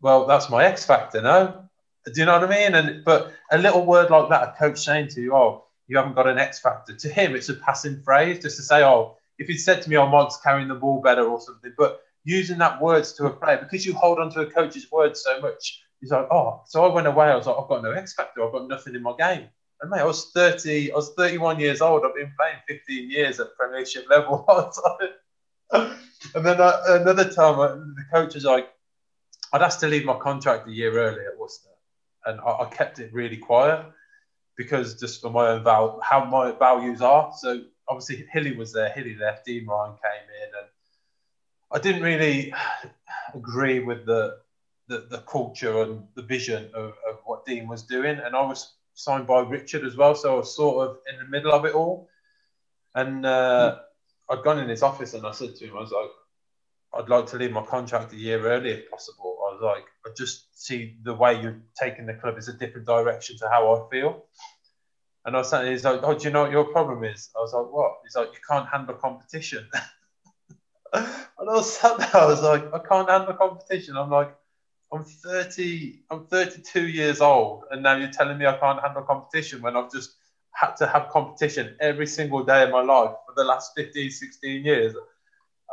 well, 0.00 0.26
that's 0.26 0.50
my 0.50 0.64
X 0.64 0.84
factor, 0.84 1.20
no? 1.20 1.68
Do 2.06 2.20
you 2.20 2.24
know 2.24 2.38
what 2.40 2.50
I 2.50 2.58
mean? 2.58 2.74
And 2.74 3.04
but 3.04 3.32
a 3.52 3.58
little 3.58 3.84
word 3.84 4.10
like 4.10 4.30
that, 4.30 4.48
a 4.48 4.52
coach 4.58 4.80
saying 4.80 5.08
to 5.08 5.20
you, 5.20 5.34
oh, 5.34 5.66
you 5.86 5.96
haven't 5.96 6.14
got 6.14 6.26
an 6.26 6.38
X 6.38 6.58
factor. 6.58 6.94
To 6.94 7.08
him, 7.08 7.34
it's 7.34 7.48
a 7.48 7.54
passing 7.54 8.02
phrase 8.02 8.42
just 8.42 8.56
to 8.56 8.62
say, 8.62 8.82
oh, 8.82 9.16
if 9.38 9.48
he'd 9.48 9.58
said 9.58 9.82
to 9.82 9.90
me, 9.90 9.96
oh, 9.96 10.06
Mike's 10.06 10.38
carrying 10.38 10.68
the 10.68 10.74
ball 10.74 11.00
better 11.00 11.24
or 11.24 11.40
something, 11.40 11.72
but 11.76 12.00
using 12.24 12.58
that 12.58 12.80
words 12.80 13.12
to 13.14 13.26
a 13.26 13.30
player 13.30 13.58
because 13.58 13.84
you 13.86 13.94
hold 13.94 14.18
on 14.18 14.30
to 14.30 14.40
a 14.40 14.46
coach's 14.46 14.90
words 14.90 15.22
so 15.22 15.40
much, 15.40 15.82
he's 16.00 16.10
like, 16.10 16.28
oh. 16.30 16.62
So 16.66 16.84
I 16.84 16.94
went 16.94 17.06
away. 17.06 17.26
I 17.26 17.36
was 17.36 17.46
like, 17.46 17.56
I've 17.58 17.68
got 17.68 17.82
no 17.82 17.92
X 17.92 18.14
factor. 18.14 18.44
I've 18.44 18.52
got 18.52 18.68
nothing 18.68 18.94
in 18.94 19.02
my 19.02 19.14
game. 19.18 19.48
And 19.80 19.90
mate, 19.90 20.00
I 20.00 20.04
was 20.04 20.30
30, 20.32 20.92
I 20.92 20.94
was 20.94 21.14
31 21.14 21.58
years 21.58 21.80
old. 21.80 22.04
I've 22.04 22.14
been 22.14 22.32
playing 22.38 22.58
15 22.68 23.10
years 23.10 23.40
at 23.40 23.54
Premiership 23.56 24.06
level. 24.10 24.44
and 25.72 25.96
then 26.34 26.60
uh, 26.60 26.80
another 26.88 27.30
time, 27.30 27.58
uh, 27.58 27.76
the 27.76 28.04
coach 28.12 28.34
was 28.34 28.44
like, 28.44 28.68
I'd 29.52 29.62
asked 29.62 29.80
to 29.80 29.88
leave 29.88 30.04
my 30.04 30.18
contract 30.18 30.68
a 30.68 30.72
year 30.72 30.92
early 30.98 31.24
at 31.24 31.38
Worcester. 31.38 31.70
And 32.26 32.40
I, 32.40 32.60
I 32.60 32.64
kept 32.66 32.98
it 32.98 33.12
really 33.12 33.38
quiet 33.38 33.86
because 34.56 35.00
just 35.00 35.22
for 35.22 35.30
my 35.30 35.48
own 35.48 35.64
val- 35.64 36.00
how 36.02 36.24
my 36.24 36.52
values 36.52 37.00
are. 37.00 37.32
So 37.38 37.62
obviously 37.88 38.26
Hilly 38.30 38.54
was 38.54 38.72
there, 38.72 38.90
Hilly 38.90 39.16
left, 39.16 39.46
Dean 39.46 39.66
Ryan 39.66 39.92
came 39.92 40.28
in, 40.42 40.48
and 40.58 40.68
I 41.72 41.78
didn't 41.78 42.02
really 42.02 42.52
agree 43.34 43.80
with 43.80 44.06
the 44.06 44.38
the, 44.90 45.06
the 45.08 45.18
culture 45.18 45.82
and 45.82 46.02
the 46.16 46.22
vision 46.22 46.68
of, 46.74 46.94
of 47.08 47.20
what 47.24 47.46
Dean 47.46 47.68
was 47.68 47.84
doing. 47.84 48.18
And 48.18 48.34
I 48.34 48.42
was 48.42 48.74
signed 48.94 49.26
by 49.26 49.40
Richard 49.40 49.84
as 49.84 49.96
well, 49.96 50.16
so 50.16 50.34
I 50.34 50.36
was 50.38 50.54
sort 50.54 50.88
of 50.88 50.96
in 51.10 51.18
the 51.20 51.30
middle 51.30 51.52
of 51.52 51.64
it 51.64 51.74
all. 51.74 52.08
And 52.96 53.24
uh, 53.24 53.78
I'd 54.28 54.42
gone 54.42 54.58
in 54.58 54.68
his 54.68 54.82
office 54.82 55.14
and 55.14 55.24
I 55.24 55.30
said 55.30 55.54
to 55.56 55.64
him, 55.64 55.76
I 55.76 55.80
was 55.80 55.92
like, 55.92 56.10
I'd 56.92 57.08
like 57.08 57.26
to 57.26 57.36
leave 57.36 57.52
my 57.52 57.62
contract 57.62 58.12
a 58.12 58.16
year 58.16 58.44
early 58.44 58.70
if 58.70 58.90
possible. 58.90 59.38
I 59.48 59.54
was 59.54 59.60
like, 59.62 59.84
I 60.04 60.10
just 60.16 60.60
see 60.60 60.96
the 61.04 61.14
way 61.14 61.40
you're 61.40 61.62
taking 61.80 62.04
the 62.04 62.14
club 62.14 62.36
is 62.36 62.48
a 62.48 62.52
different 62.52 62.88
direction 62.88 63.38
to 63.38 63.48
how 63.48 63.72
I 63.72 63.90
feel. 63.90 64.24
And 65.24 65.36
I 65.36 65.40
was 65.40 65.50
saying, 65.50 65.70
he's 65.70 65.84
like, 65.84 66.00
oh, 66.02 66.18
do 66.18 66.24
you 66.24 66.30
know 66.30 66.42
what 66.42 66.50
your 66.50 66.64
problem 66.64 67.04
is? 67.04 67.30
I 67.36 67.40
was 67.40 67.52
like, 67.52 67.72
what? 67.72 67.92
He's 68.02 68.16
like, 68.16 68.32
you 68.32 68.40
can't 68.48 68.68
handle 68.68 68.96
competition. 68.96 69.68
and 70.92 71.04
I 71.38 71.54
was 71.54 71.78
sat 71.78 71.98
there, 71.98 72.16
I 72.16 72.26
was 72.26 72.42
like, 72.42 72.72
I 72.72 72.78
can't 72.78 73.08
handle 73.08 73.34
competition. 73.34 73.96
I'm 73.96 74.10
like, 74.10 74.34
I'm 74.92 75.04
30, 75.04 76.02
I'm 76.10 76.26
32 76.26 76.88
years 76.88 77.20
old, 77.20 77.64
and 77.70 77.82
now 77.82 77.96
you're 77.96 78.10
telling 78.10 78.38
me 78.38 78.46
I 78.46 78.56
can't 78.56 78.80
handle 78.80 79.02
competition 79.02 79.62
when 79.62 79.76
I've 79.76 79.92
just 79.92 80.14
had 80.52 80.74
to 80.76 80.86
have 80.86 81.08
competition 81.10 81.76
every 81.80 82.06
single 82.06 82.44
day 82.44 82.64
of 82.64 82.70
my 82.70 82.82
life 82.82 83.10
for 83.26 83.34
the 83.36 83.44
last 83.44 83.72
15, 83.76 84.10
16 84.10 84.64
years. 84.64 84.94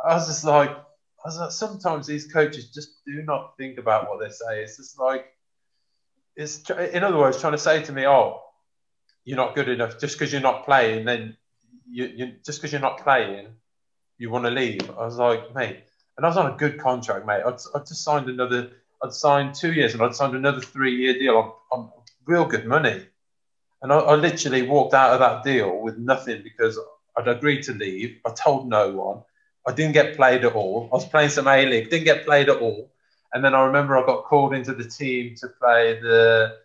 I 0.04 0.14
was 0.14 0.28
just 0.28 0.44
like, 0.44 0.70
I 0.70 1.28
was 1.28 1.38
like, 1.38 1.50
sometimes 1.50 2.06
these 2.06 2.32
coaches 2.32 2.70
just 2.70 3.04
do 3.04 3.22
not 3.22 3.56
think 3.56 3.78
about 3.78 4.08
what 4.08 4.20
they 4.20 4.30
say. 4.30 4.62
It's 4.62 4.76
just 4.76 4.98
like, 5.00 5.26
it's 6.36 6.70
in 6.70 7.02
other 7.02 7.18
words, 7.18 7.40
trying 7.40 7.52
to 7.52 7.58
say 7.58 7.82
to 7.82 7.92
me, 7.92 8.06
oh, 8.06 8.40
you're 9.24 9.36
not 9.36 9.56
good 9.56 9.68
enough 9.68 9.98
just 9.98 10.16
because 10.16 10.32
you're 10.32 10.40
not 10.40 10.64
playing, 10.64 11.04
then 11.04 11.36
you, 11.90 12.06
you 12.06 12.32
just 12.46 12.60
because 12.60 12.70
you're 12.72 12.80
not 12.80 13.02
playing, 13.02 13.48
you 14.18 14.30
want 14.30 14.44
to 14.44 14.50
leave. 14.50 14.90
I 14.90 15.04
was 15.04 15.16
like, 15.16 15.54
mate, 15.54 15.84
and 16.16 16.26
I 16.26 16.28
was 16.28 16.36
on 16.36 16.52
a 16.52 16.56
good 16.56 16.78
contract, 16.78 17.26
mate. 17.26 17.42
I'd, 17.46 17.58
I'd 17.74 17.86
just 17.86 18.02
signed 18.02 18.28
another, 18.28 18.70
I'd 19.02 19.12
signed 19.12 19.54
two 19.54 19.72
years 19.72 19.94
and 19.94 20.02
I'd 20.02 20.14
signed 20.14 20.34
another 20.34 20.60
three 20.60 20.96
year 20.96 21.14
deal 21.14 21.36
on, 21.36 21.52
on 21.80 21.90
real 22.26 22.44
good 22.44 22.66
money. 22.66 23.06
And 23.80 23.92
I, 23.92 23.98
I 23.98 24.14
literally 24.16 24.62
walked 24.62 24.94
out 24.94 25.12
of 25.12 25.20
that 25.20 25.44
deal 25.44 25.80
with 25.80 25.96
nothing 25.96 26.42
because 26.42 26.78
I'd 27.16 27.28
agreed 27.28 27.62
to 27.64 27.72
leave. 27.72 28.18
I 28.26 28.30
told 28.30 28.68
no 28.68 28.90
one. 28.90 29.22
I 29.66 29.72
didn't 29.72 29.92
get 29.92 30.16
played 30.16 30.44
at 30.44 30.54
all. 30.54 30.88
I 30.92 30.96
was 30.96 31.06
playing 31.06 31.30
some 31.30 31.46
A 31.46 31.66
League, 31.66 31.90
didn't 31.90 32.04
get 32.04 32.24
played 32.24 32.48
at 32.48 32.58
all. 32.58 32.90
And 33.32 33.44
then 33.44 33.54
I 33.54 33.64
remember 33.64 33.96
I 33.96 34.06
got 34.06 34.24
called 34.24 34.54
into 34.54 34.74
the 34.74 34.88
team 34.88 35.34
to 35.36 35.48
play 35.48 36.00
the 36.00 36.56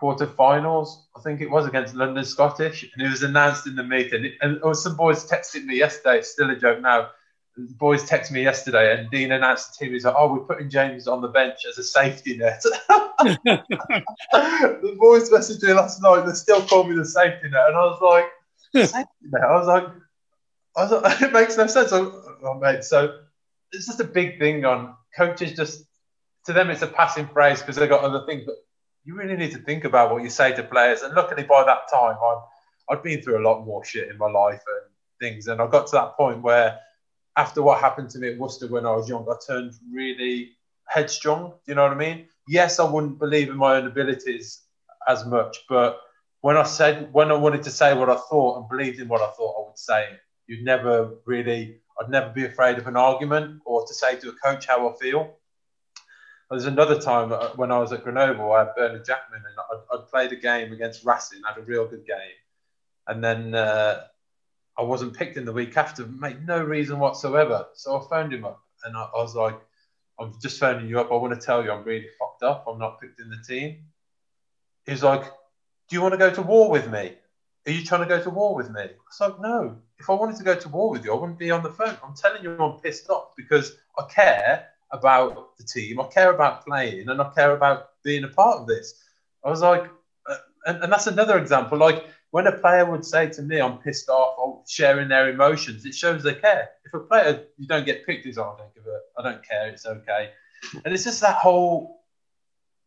quarterfinals. 0.00 0.88
I 1.16 1.20
think 1.20 1.40
it 1.40 1.50
was 1.50 1.66
against 1.66 1.94
London 1.94 2.24
Scottish, 2.24 2.82
and 2.82 3.06
it 3.06 3.10
was 3.10 3.22
announced 3.22 3.66
in 3.66 3.74
the 3.74 3.82
meeting. 3.82 4.32
And 4.40 4.60
was 4.62 4.82
some 4.82 4.96
boys 4.96 5.28
texting 5.28 5.64
me 5.64 5.76
yesterday. 5.76 6.22
Still 6.22 6.50
a 6.50 6.56
joke 6.56 6.80
now. 6.80 7.08
The 7.56 7.74
boys 7.74 8.08
texted 8.08 8.32
me 8.32 8.42
yesterday, 8.42 8.96
and 8.96 9.10
Dean 9.10 9.32
announced 9.32 9.78
the 9.78 9.84
team. 9.84 9.92
He's 9.92 10.04
like, 10.04 10.14
"Oh, 10.16 10.32
we're 10.32 10.44
putting 10.44 10.70
James 10.70 11.08
on 11.08 11.20
the 11.20 11.28
bench 11.28 11.66
as 11.68 11.76
a 11.78 11.82
safety 11.82 12.36
net." 12.36 12.62
the 12.88 13.38
boys 14.96 15.28
messaged 15.30 15.64
me 15.64 15.72
last 15.72 16.00
night. 16.00 16.24
They 16.24 16.32
still 16.34 16.62
call 16.62 16.84
me 16.84 16.94
the 16.94 17.04
safety 17.04 17.48
net, 17.48 17.66
and 17.66 17.76
I 17.76 17.80
was 17.80 18.00
like, 18.00 18.86
"Safety 18.86 19.08
net?" 19.22 19.42
I 19.42 19.56
was 19.56 19.66
like, 19.66 19.88
"I 20.76 20.84
was 20.84 21.02
like, 21.02 21.22
it 21.22 21.32
makes 21.32 21.56
no 21.56 21.66
sense." 21.66 21.90
oh, 21.92 22.58
mate, 22.60 22.84
so 22.84 23.18
it's 23.72 23.86
just 23.86 23.98
a 23.98 24.04
big 24.04 24.38
thing 24.38 24.64
on 24.64 24.94
coaches. 25.16 25.54
Just 25.54 25.84
to 26.46 26.52
them, 26.52 26.70
it's 26.70 26.82
a 26.82 26.86
passing 26.86 27.26
phrase 27.26 27.60
because 27.60 27.74
they've 27.74 27.88
got 27.88 28.04
other 28.04 28.24
things, 28.24 28.44
but 28.46 28.54
you 29.04 29.14
really 29.16 29.36
need 29.36 29.52
to 29.52 29.58
think 29.58 29.84
about 29.84 30.12
what 30.12 30.22
you 30.22 30.30
say 30.30 30.54
to 30.54 30.62
players. 30.62 31.02
And 31.02 31.14
luckily, 31.14 31.44
by 31.44 31.64
that 31.64 31.90
time, 31.90 32.16
I'd, 32.22 32.42
I'd 32.90 33.02
been 33.02 33.22
through 33.22 33.38
a 33.38 33.46
lot 33.48 33.64
more 33.64 33.84
shit 33.84 34.08
in 34.08 34.18
my 34.18 34.30
life 34.30 34.62
and 34.66 34.90
things. 35.20 35.46
And 35.46 35.60
I 35.60 35.66
got 35.66 35.86
to 35.88 35.92
that 35.96 36.16
point 36.16 36.42
where, 36.42 36.78
after 37.36 37.62
what 37.62 37.80
happened 37.80 38.10
to 38.10 38.18
me 38.18 38.32
at 38.32 38.38
Worcester 38.38 38.66
when 38.66 38.84
I 38.84 38.92
was 38.92 39.08
young, 39.08 39.26
I 39.28 39.34
turned 39.46 39.72
really 39.92 40.56
headstrong. 40.88 41.50
Do 41.50 41.72
you 41.72 41.74
know 41.76 41.84
what 41.84 41.92
I 41.92 41.96
mean? 41.96 42.26
Yes, 42.48 42.80
I 42.80 42.84
wouldn't 42.90 43.18
believe 43.18 43.48
in 43.48 43.56
my 43.56 43.76
own 43.76 43.86
abilities 43.86 44.62
as 45.06 45.24
much, 45.24 45.58
but 45.68 46.00
when 46.40 46.56
I 46.56 46.62
said, 46.62 47.12
when 47.12 47.30
I 47.30 47.34
wanted 47.34 47.62
to 47.64 47.70
say 47.70 47.94
what 47.94 48.08
I 48.08 48.16
thought 48.16 48.58
and 48.58 48.68
believed 48.68 49.00
in 49.00 49.08
what 49.08 49.22
I 49.22 49.30
thought, 49.32 49.56
I 49.58 49.68
would 49.68 49.78
say 49.78 50.04
it. 50.04 50.20
You'd 50.46 50.64
never 50.64 51.14
really, 51.26 51.80
I'd 52.00 52.10
never 52.10 52.30
be 52.30 52.44
afraid 52.44 52.78
of 52.78 52.86
an 52.86 52.96
argument 52.96 53.60
or 53.66 53.86
to 53.86 53.94
say 53.94 54.16
to 54.16 54.30
a 54.30 54.32
coach 54.32 54.66
how 54.66 54.88
I 54.88 54.94
feel. 55.00 55.37
There's 56.50 56.64
another 56.64 56.98
time 56.98 57.32
uh, 57.32 57.50
when 57.56 57.70
I 57.70 57.78
was 57.78 57.92
at 57.92 58.04
Grenoble, 58.04 58.52
I 58.52 58.60
had 58.60 58.74
Bernard 58.74 59.04
Jackman, 59.04 59.42
and 59.46 59.54
I'd, 59.58 59.98
I'd 59.98 60.08
played 60.08 60.32
a 60.32 60.36
game 60.36 60.72
against 60.72 61.04
Racing, 61.04 61.42
had 61.46 61.58
a 61.58 61.62
real 61.62 61.86
good 61.86 62.06
game, 62.06 62.36
and 63.06 63.22
then 63.22 63.54
uh, 63.54 64.04
I 64.78 64.82
wasn't 64.82 65.14
picked 65.14 65.36
in 65.36 65.44
the 65.44 65.52
week 65.52 65.76
after, 65.76 66.06
made 66.06 66.46
no 66.46 66.62
reason 66.62 66.98
whatsoever. 66.98 67.66
So 67.74 68.00
I 68.00 68.08
phoned 68.08 68.32
him 68.32 68.46
up, 68.46 68.62
and 68.84 68.96
I, 68.96 69.02
I 69.14 69.20
was 69.20 69.34
like, 69.34 69.60
"I'm 70.18 70.32
just 70.40 70.58
phoning 70.58 70.88
you 70.88 70.98
up. 70.98 71.12
I 71.12 71.16
want 71.16 71.38
to 71.38 71.46
tell 71.46 71.62
you 71.62 71.70
I'm 71.70 71.84
really 71.84 72.08
fucked 72.18 72.42
up. 72.42 72.64
I'm 72.66 72.78
not 72.78 72.98
picked 72.98 73.20
in 73.20 73.28
the 73.28 73.42
team." 73.46 73.84
He's 74.86 75.02
like, 75.02 75.24
"Do 75.24 75.96
you 75.96 76.00
want 76.00 76.14
to 76.14 76.18
go 76.18 76.30
to 76.30 76.40
war 76.40 76.70
with 76.70 76.90
me? 76.90 77.12
Are 77.66 77.70
you 77.70 77.84
trying 77.84 78.00
to 78.00 78.08
go 78.08 78.22
to 78.22 78.30
war 78.30 78.54
with 78.54 78.70
me?" 78.70 78.80
I 78.80 78.86
was 78.86 79.20
like, 79.20 79.38
"No. 79.38 79.76
If 79.98 80.08
I 80.08 80.14
wanted 80.14 80.36
to 80.36 80.44
go 80.44 80.54
to 80.54 80.68
war 80.70 80.90
with 80.90 81.04
you, 81.04 81.12
I 81.12 81.16
wouldn't 81.20 81.38
be 81.38 81.50
on 81.50 81.62
the 81.62 81.70
phone. 81.70 81.98
I'm 82.02 82.14
telling 82.14 82.42
you, 82.42 82.56
I'm 82.56 82.80
pissed 82.80 83.10
off 83.10 83.36
because 83.36 83.76
I 83.98 84.04
care." 84.04 84.68
About 84.92 85.56
the 85.58 85.64
team. 85.64 86.00
I 86.00 86.04
care 86.04 86.32
about 86.32 86.64
playing 86.64 87.08
and 87.08 87.20
I 87.20 87.30
care 87.30 87.54
about 87.54 87.90
being 88.02 88.24
a 88.24 88.28
part 88.28 88.60
of 88.60 88.66
this. 88.66 88.94
I 89.44 89.50
was 89.50 89.60
like, 89.60 89.84
uh, 90.28 90.36
and, 90.66 90.84
and 90.84 90.92
that's 90.92 91.06
another 91.06 91.38
example. 91.38 91.78
Like 91.78 92.06
when 92.30 92.46
a 92.46 92.52
player 92.52 92.84
would 92.90 93.04
say 93.04 93.28
to 93.30 93.42
me, 93.42 93.60
I'm 93.60 93.78
pissed 93.78 94.08
off 94.08 94.38
or 94.38 94.62
sharing 94.68 95.08
their 95.08 95.30
emotions, 95.30 95.84
it 95.84 95.94
shows 95.94 96.22
they 96.22 96.34
care. 96.34 96.70
If 96.84 96.94
a 96.94 97.00
player, 97.00 97.44
you 97.56 97.66
don't 97.66 97.86
get 97.86 98.06
picked, 98.06 98.26
is, 98.26 98.38
oh, 98.38 98.54
I 98.56 98.62
don't 98.62 98.74
give 98.74 98.86
a, 98.86 99.00
I 99.18 99.30
don't 99.30 99.46
care, 99.46 99.68
it's 99.68 99.86
okay. 99.86 100.30
And 100.84 100.92
it's 100.92 101.04
just 101.04 101.20
that 101.20 101.36
whole, 101.36 102.02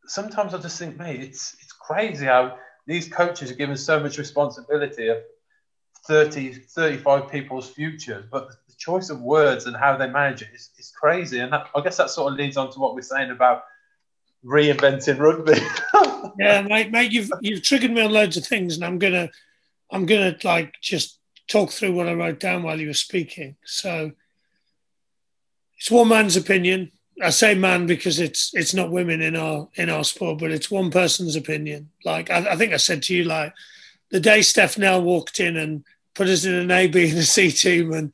sometimes 0.06 0.54
I 0.54 0.60
just 0.60 0.78
think, 0.78 0.98
mate, 0.98 1.22
it's, 1.22 1.56
it's 1.62 1.74
crazy 1.74 2.26
how 2.26 2.58
these 2.88 3.08
coaches 3.08 3.52
are 3.52 3.56
given 3.56 3.78
so 3.78 4.00
much 4.00 4.18
responsibility 4.18 5.08
of 5.08 5.20
30, 6.08 6.54
35 6.54 7.32
people's 7.32 7.70
futures, 7.70 8.26
but 8.32 8.50
choice 8.82 9.12
of 9.12 9.22
words 9.22 9.67
and 9.67 9.76
how 9.76 9.96
they 9.96 10.08
manage 10.08 10.41
it 10.41 10.50
is, 10.54 10.72
is 10.78 10.91
crazy. 10.91 11.39
And 11.39 11.54
that, 11.54 11.67
I 11.76 11.82
guess 11.82 11.98
that 11.98 12.10
sort 12.10 12.34
of 12.34 12.39
leads 12.39 12.58
on 12.58 12.72
to 12.72 12.80
what 12.80 12.96
we're 12.96 13.02
saying 13.02 13.30
about 13.30 13.63
reinventing 14.44 15.20
rugby. 15.20 15.60
yeah, 16.39 16.62
mate, 16.63 16.91
mate, 16.91 17.12
you've 17.12 17.32
you've 17.41 17.62
triggered 17.62 17.91
me 17.91 18.02
on 18.02 18.12
loads 18.12 18.38
of 18.38 18.46
things, 18.46 18.76
and 18.76 18.84
I'm 18.84 18.98
gonna 18.98 19.30
I'm 19.91 20.06
gonna 20.06 20.36
like 20.44 20.74
just 20.82 21.20
talk 21.48 21.70
through 21.70 21.94
what 21.94 22.08
I 22.08 22.13
wrote 22.13 22.39
down 22.39 22.63
while 22.63 22.80
you 22.80 22.88
were 22.88 22.94
speaking. 22.94 23.56
So 23.65 24.12
it's 25.78 25.91
one 25.91 26.08
man's 26.08 26.36
opinion. 26.38 26.91
I 27.22 27.30
say 27.30 27.54
man 27.54 27.86
because 27.86 28.20
it's 28.20 28.52
it's 28.56 28.74
not 28.74 28.91
women 28.91 29.22
in 29.22 29.36
our 29.36 29.70
in 29.76 29.91
our 29.91 30.04
sport, 30.04 30.39
but 30.39 30.52
it's 30.52 30.72
one 30.72 30.89
person's 30.89 31.36
opinion. 31.36 31.91
Like 32.04 32.32
I, 32.32 32.54
I 32.54 32.56
think 32.56 32.74
I 32.74 32.78
said 32.78 33.04
to 33.04 33.15
you, 33.15 33.26
like 33.26 33.54
the 34.10 34.20
day 34.20 34.41
Steph 34.41 34.80
Nell 34.80 35.04
walked 35.04 35.39
in 35.39 35.56
and 35.56 35.84
put 36.15 36.28
us 36.28 36.46
in 36.46 36.54
an 36.54 36.72
A, 36.72 36.88
B, 36.88 37.10
and 37.10 37.20
a 37.20 37.24
C 37.24 37.52
team, 37.52 37.94
and 37.94 38.12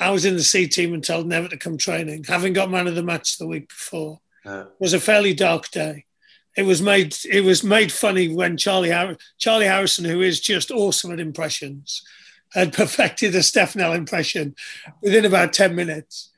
I 0.00 0.10
was 0.10 0.24
in 0.24 0.36
the 0.36 0.42
C 0.42 0.66
team 0.66 0.92
and 0.92 1.04
told 1.04 1.26
never 1.26 1.48
to 1.48 1.56
come 1.56 1.78
training, 1.78 2.24
having 2.24 2.52
got 2.52 2.70
man 2.70 2.86
of 2.86 2.94
the 2.94 3.02
match 3.02 3.38
the 3.38 3.46
week 3.46 3.68
before. 3.68 4.20
Yeah. 4.44 4.64
was 4.78 4.92
a 4.92 5.00
fairly 5.00 5.32
dark 5.32 5.70
day. 5.70 6.04
It 6.56 6.64
was 6.64 6.82
made 6.82 7.16
it 7.30 7.42
was 7.42 7.64
made 7.64 7.90
funny 7.90 8.28
when 8.28 8.56
Charlie 8.56 8.90
Har- 8.90 9.16
Charlie 9.38 9.66
Harrison, 9.66 10.04
who 10.04 10.20
is 10.20 10.40
just 10.40 10.70
awesome 10.70 11.12
at 11.12 11.20
impressions, 11.20 12.02
had 12.52 12.72
perfected 12.72 13.34
a 13.34 13.42
Steph 13.42 13.74
Nell 13.74 13.92
impression 13.92 14.54
within 15.02 15.24
about 15.24 15.52
ten 15.52 15.74
minutes, 15.74 16.30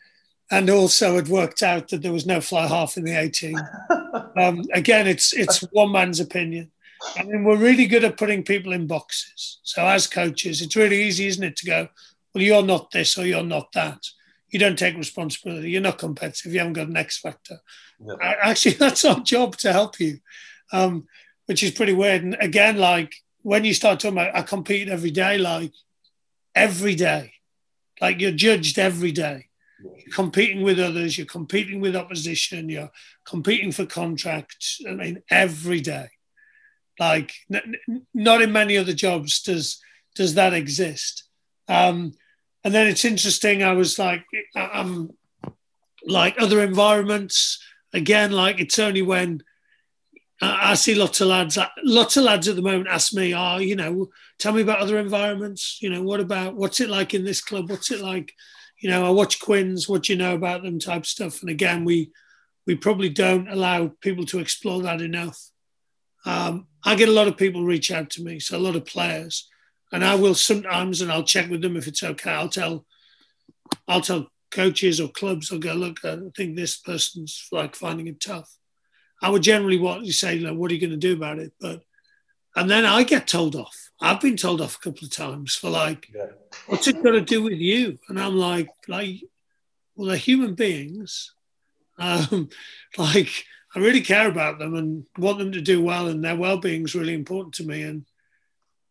and 0.51 0.71
also 0.71 1.17
had 1.17 1.29
worked 1.29 1.63
out 1.63 1.89
that 1.89 2.03
there 2.03 2.13
was 2.13 2.27
no 2.27 2.41
fly 2.41 2.67
half 2.67 2.97
in 2.97 3.05
the 3.05 3.15
A 3.15 3.29
team. 3.29 3.59
um, 4.37 4.63
again, 4.73 5.07
it's 5.07 5.33
it's 5.33 5.61
one 5.73 5.93
man's 5.93 6.21
opinion. 6.21 6.71
I 7.17 7.25
mean, 7.25 7.45
we're 7.45 7.57
really 7.57 7.87
good 7.87 8.05
at 8.05 8.17
putting 8.17 8.43
people 8.43 8.73
in 8.73 8.87
boxes. 8.87 9.59
So 9.63 9.87
as 9.87 10.07
coaches, 10.07 10.63
it's 10.63 10.77
really 10.77 11.03
easy, 11.03 11.27
isn't 11.27 11.45
it, 11.45 11.57
to 11.57 11.67
go, 11.67 11.89
well, 12.37 12.43
you're 12.43 12.63
not 12.63 12.91
this 12.91 13.17
or 13.17 13.27
you're 13.27 13.43
not 13.43 13.73
that. 13.73 13.99
You 14.51 14.59
don't 14.59 14.79
take 14.79 14.95
responsibility. 14.95 15.71
You're 15.71 15.81
not 15.81 15.97
competitive. 15.97 16.53
You 16.53 16.59
haven't 16.59 16.75
got 16.75 16.89
an 16.89 16.97
X 16.99 17.19
factor. 17.19 17.61
Actually, 18.21 18.75
that's 18.79 19.07
our 19.07 19.21
job 19.21 19.57
to 19.57 19.73
help 19.73 19.99
you, 19.99 20.19
um, 20.71 21.07
which 21.47 21.63
is 21.63 21.71
pretty 21.71 21.95
weird. 21.95 22.25
And 22.25 22.37
again, 22.39 22.77
like 22.77 23.15
when 23.41 23.65
you 23.65 23.73
start 23.73 24.01
talking 24.01 24.19
about, 24.19 24.37
I 24.37 24.43
compete 24.43 24.91
every 24.91 25.11
day, 25.11 25.39
like 25.39 25.73
every 26.55 26.95
day, 26.95 27.33
like 28.03 28.21
you're 28.21 28.33
judged 28.33 28.79
every 28.79 29.13
day. 29.13 29.47
You're 29.81 30.15
competing 30.15 30.63
with 30.63 30.79
others. 30.79 31.17
You're 31.17 31.27
competing 31.27 31.81
with 31.81 31.97
opposition. 31.97 32.69
You're 32.69 32.91
competing 33.25 33.73
for 33.73 33.87
contracts. 33.87 34.83
I 34.87 34.93
mean, 34.93 35.23
every 35.31 35.81
day. 35.81 36.09
Like 37.01 37.33
n- 37.51 38.03
not 38.13 38.43
in 38.43 38.53
many 38.53 38.77
other 38.77 38.93
jobs 38.93 39.41
does 39.41 39.81
does 40.15 40.35
that 40.35 40.53
exist. 40.53 41.25
Um, 41.67 42.13
and 42.67 42.75
then 42.75 42.89
it's 42.89 43.05
interesting. 43.05 43.63
I 43.63 43.75
was 43.75 43.97
like, 43.97 44.25
I'm 44.57 45.11
like 46.05 46.35
other 46.37 46.61
environments 46.61 47.63
again. 47.93 48.33
Like 48.33 48.59
it's 48.59 48.81
only 48.81 49.03
when 49.03 49.45
uh, 50.43 50.59
I 50.63 50.75
see 50.75 50.97
lots 50.97 51.21
of 51.21 51.29
lads, 51.29 51.57
lots 51.85 52.17
of 52.17 52.25
lads 52.25 52.49
at 52.49 52.57
the 52.57 52.63
moment 52.63 52.89
ask 52.89 53.15
me, 53.15 53.33
"Oh, 53.37 53.59
you 53.59 53.77
know, 53.77 54.11
tell 54.41 54.53
me 54.53 54.63
about 54.63 54.81
other 54.81 54.99
environments. 54.99 55.81
You 55.81 55.91
know, 55.91 56.03
what 56.03 56.19
about 56.19 56.57
what's 56.57 56.81
it 56.81 56.91
like 56.91 57.15
in 57.15 57.25
this 57.25 57.41
club? 57.41 57.71
What's 57.71 57.93
it 57.93 58.01
like? 58.01 58.33
You 58.81 58.91
know, 58.91 59.07
I 59.07 59.11
watch 59.11 59.39
Quins. 59.39 59.89
What 59.89 60.03
do 60.03 60.13
you 60.13 60.19
know 60.19 60.35
about 60.35 60.65
them? 60.65 60.81
Type 60.81 61.07
stuff." 61.07 61.43
And 61.43 61.51
again, 61.51 61.85
we 61.85 62.11
we 62.67 62.75
probably 62.75 63.11
don't 63.11 63.47
allow 63.47 63.93
people 64.01 64.27
to 64.27 64.41
explore 64.41 64.83
that 64.83 65.01
enough. 65.01 65.41
Um, 66.25 66.67
I 66.85 66.97
get 66.97 67.09
a 67.09 67.13
lot 67.13 67.29
of 67.29 67.37
people 67.37 67.63
reach 67.63 67.93
out 67.93 68.11
to 68.11 68.25
me, 68.25 68.41
so 68.41 68.57
a 68.57 68.59
lot 68.59 68.75
of 68.75 68.87
players, 68.87 69.49
and 69.93 70.05
I 70.05 70.15
will 70.15 70.35
sometimes, 70.35 71.01
and 71.01 71.11
I'll 71.11 71.25
check 71.25 71.49
with 71.49 71.63
them 71.63 71.77
if 71.77 71.87
it's 71.87 72.03
okay. 72.03 72.33
I'll 72.33 72.49
tell, 72.49 72.85
I'll 73.87 74.01
tell 74.01 74.31
coaches 74.51 75.01
or 75.01 75.09
clubs. 75.09 75.53
I'll 75.53 75.59
go, 75.59 75.75
look, 75.75 76.05
I 76.05 76.19
think 76.37 76.57
this 76.57 76.77
person's 76.77 77.49
like 77.53 77.77
finding 77.77 78.07
it 78.07 78.21
tough. 78.21 78.51
I 79.23 79.31
would 79.31 79.43
generally 79.43 79.79
want 79.79 80.05
to 80.05 80.13
say, 80.13 80.39
like, 80.39 80.57
what 80.57 80.71
are 80.71 80.75
you 80.75 80.81
going 80.81 80.91
to 80.91 80.97
do 80.97 81.15
about 81.15 81.39
it? 81.39 81.53
But, 81.61 81.83
and 82.55 82.71
then 82.71 82.85
I 82.85 83.03
get 83.03 83.27
told 83.27 83.55
off. 83.57 83.91
I've 84.01 84.21
been 84.21 84.37
told 84.37 84.61
off 84.61 84.77
a 84.77 84.79
couple 84.79 85.07
of 85.07 85.11
times 85.11 85.55
for 85.55 85.71
like, 85.71 86.09
yeah. 86.15 86.27
what's 86.67 86.87
it 86.87 87.03
got 87.03 87.13
to 87.13 87.21
do 87.21 87.43
with 87.43 87.59
you? 87.59 87.99
And 88.09 88.21
I'm 88.21 88.37
like, 88.37 88.69
like, 88.89 89.23
well, 89.95 90.09
they're 90.09 90.17
human 90.17 90.55
beings. 90.55 91.33
Um, 91.99 92.51
like 92.99 93.45
I 93.75 93.79
really 93.79 94.01
care 94.01 94.29
about 94.29 94.59
them 94.59 94.75
and 94.75 95.05
want 95.19 95.39
them 95.39 95.53
to 95.53 95.61
do 95.61 95.83
well, 95.83 96.09
and 96.09 96.25
their 96.25 96.37
well-being 96.37 96.85
is 96.85 96.95
really 96.95 97.15
important 97.15 97.55
to 97.55 97.65
me. 97.65 97.83
And 97.83 98.05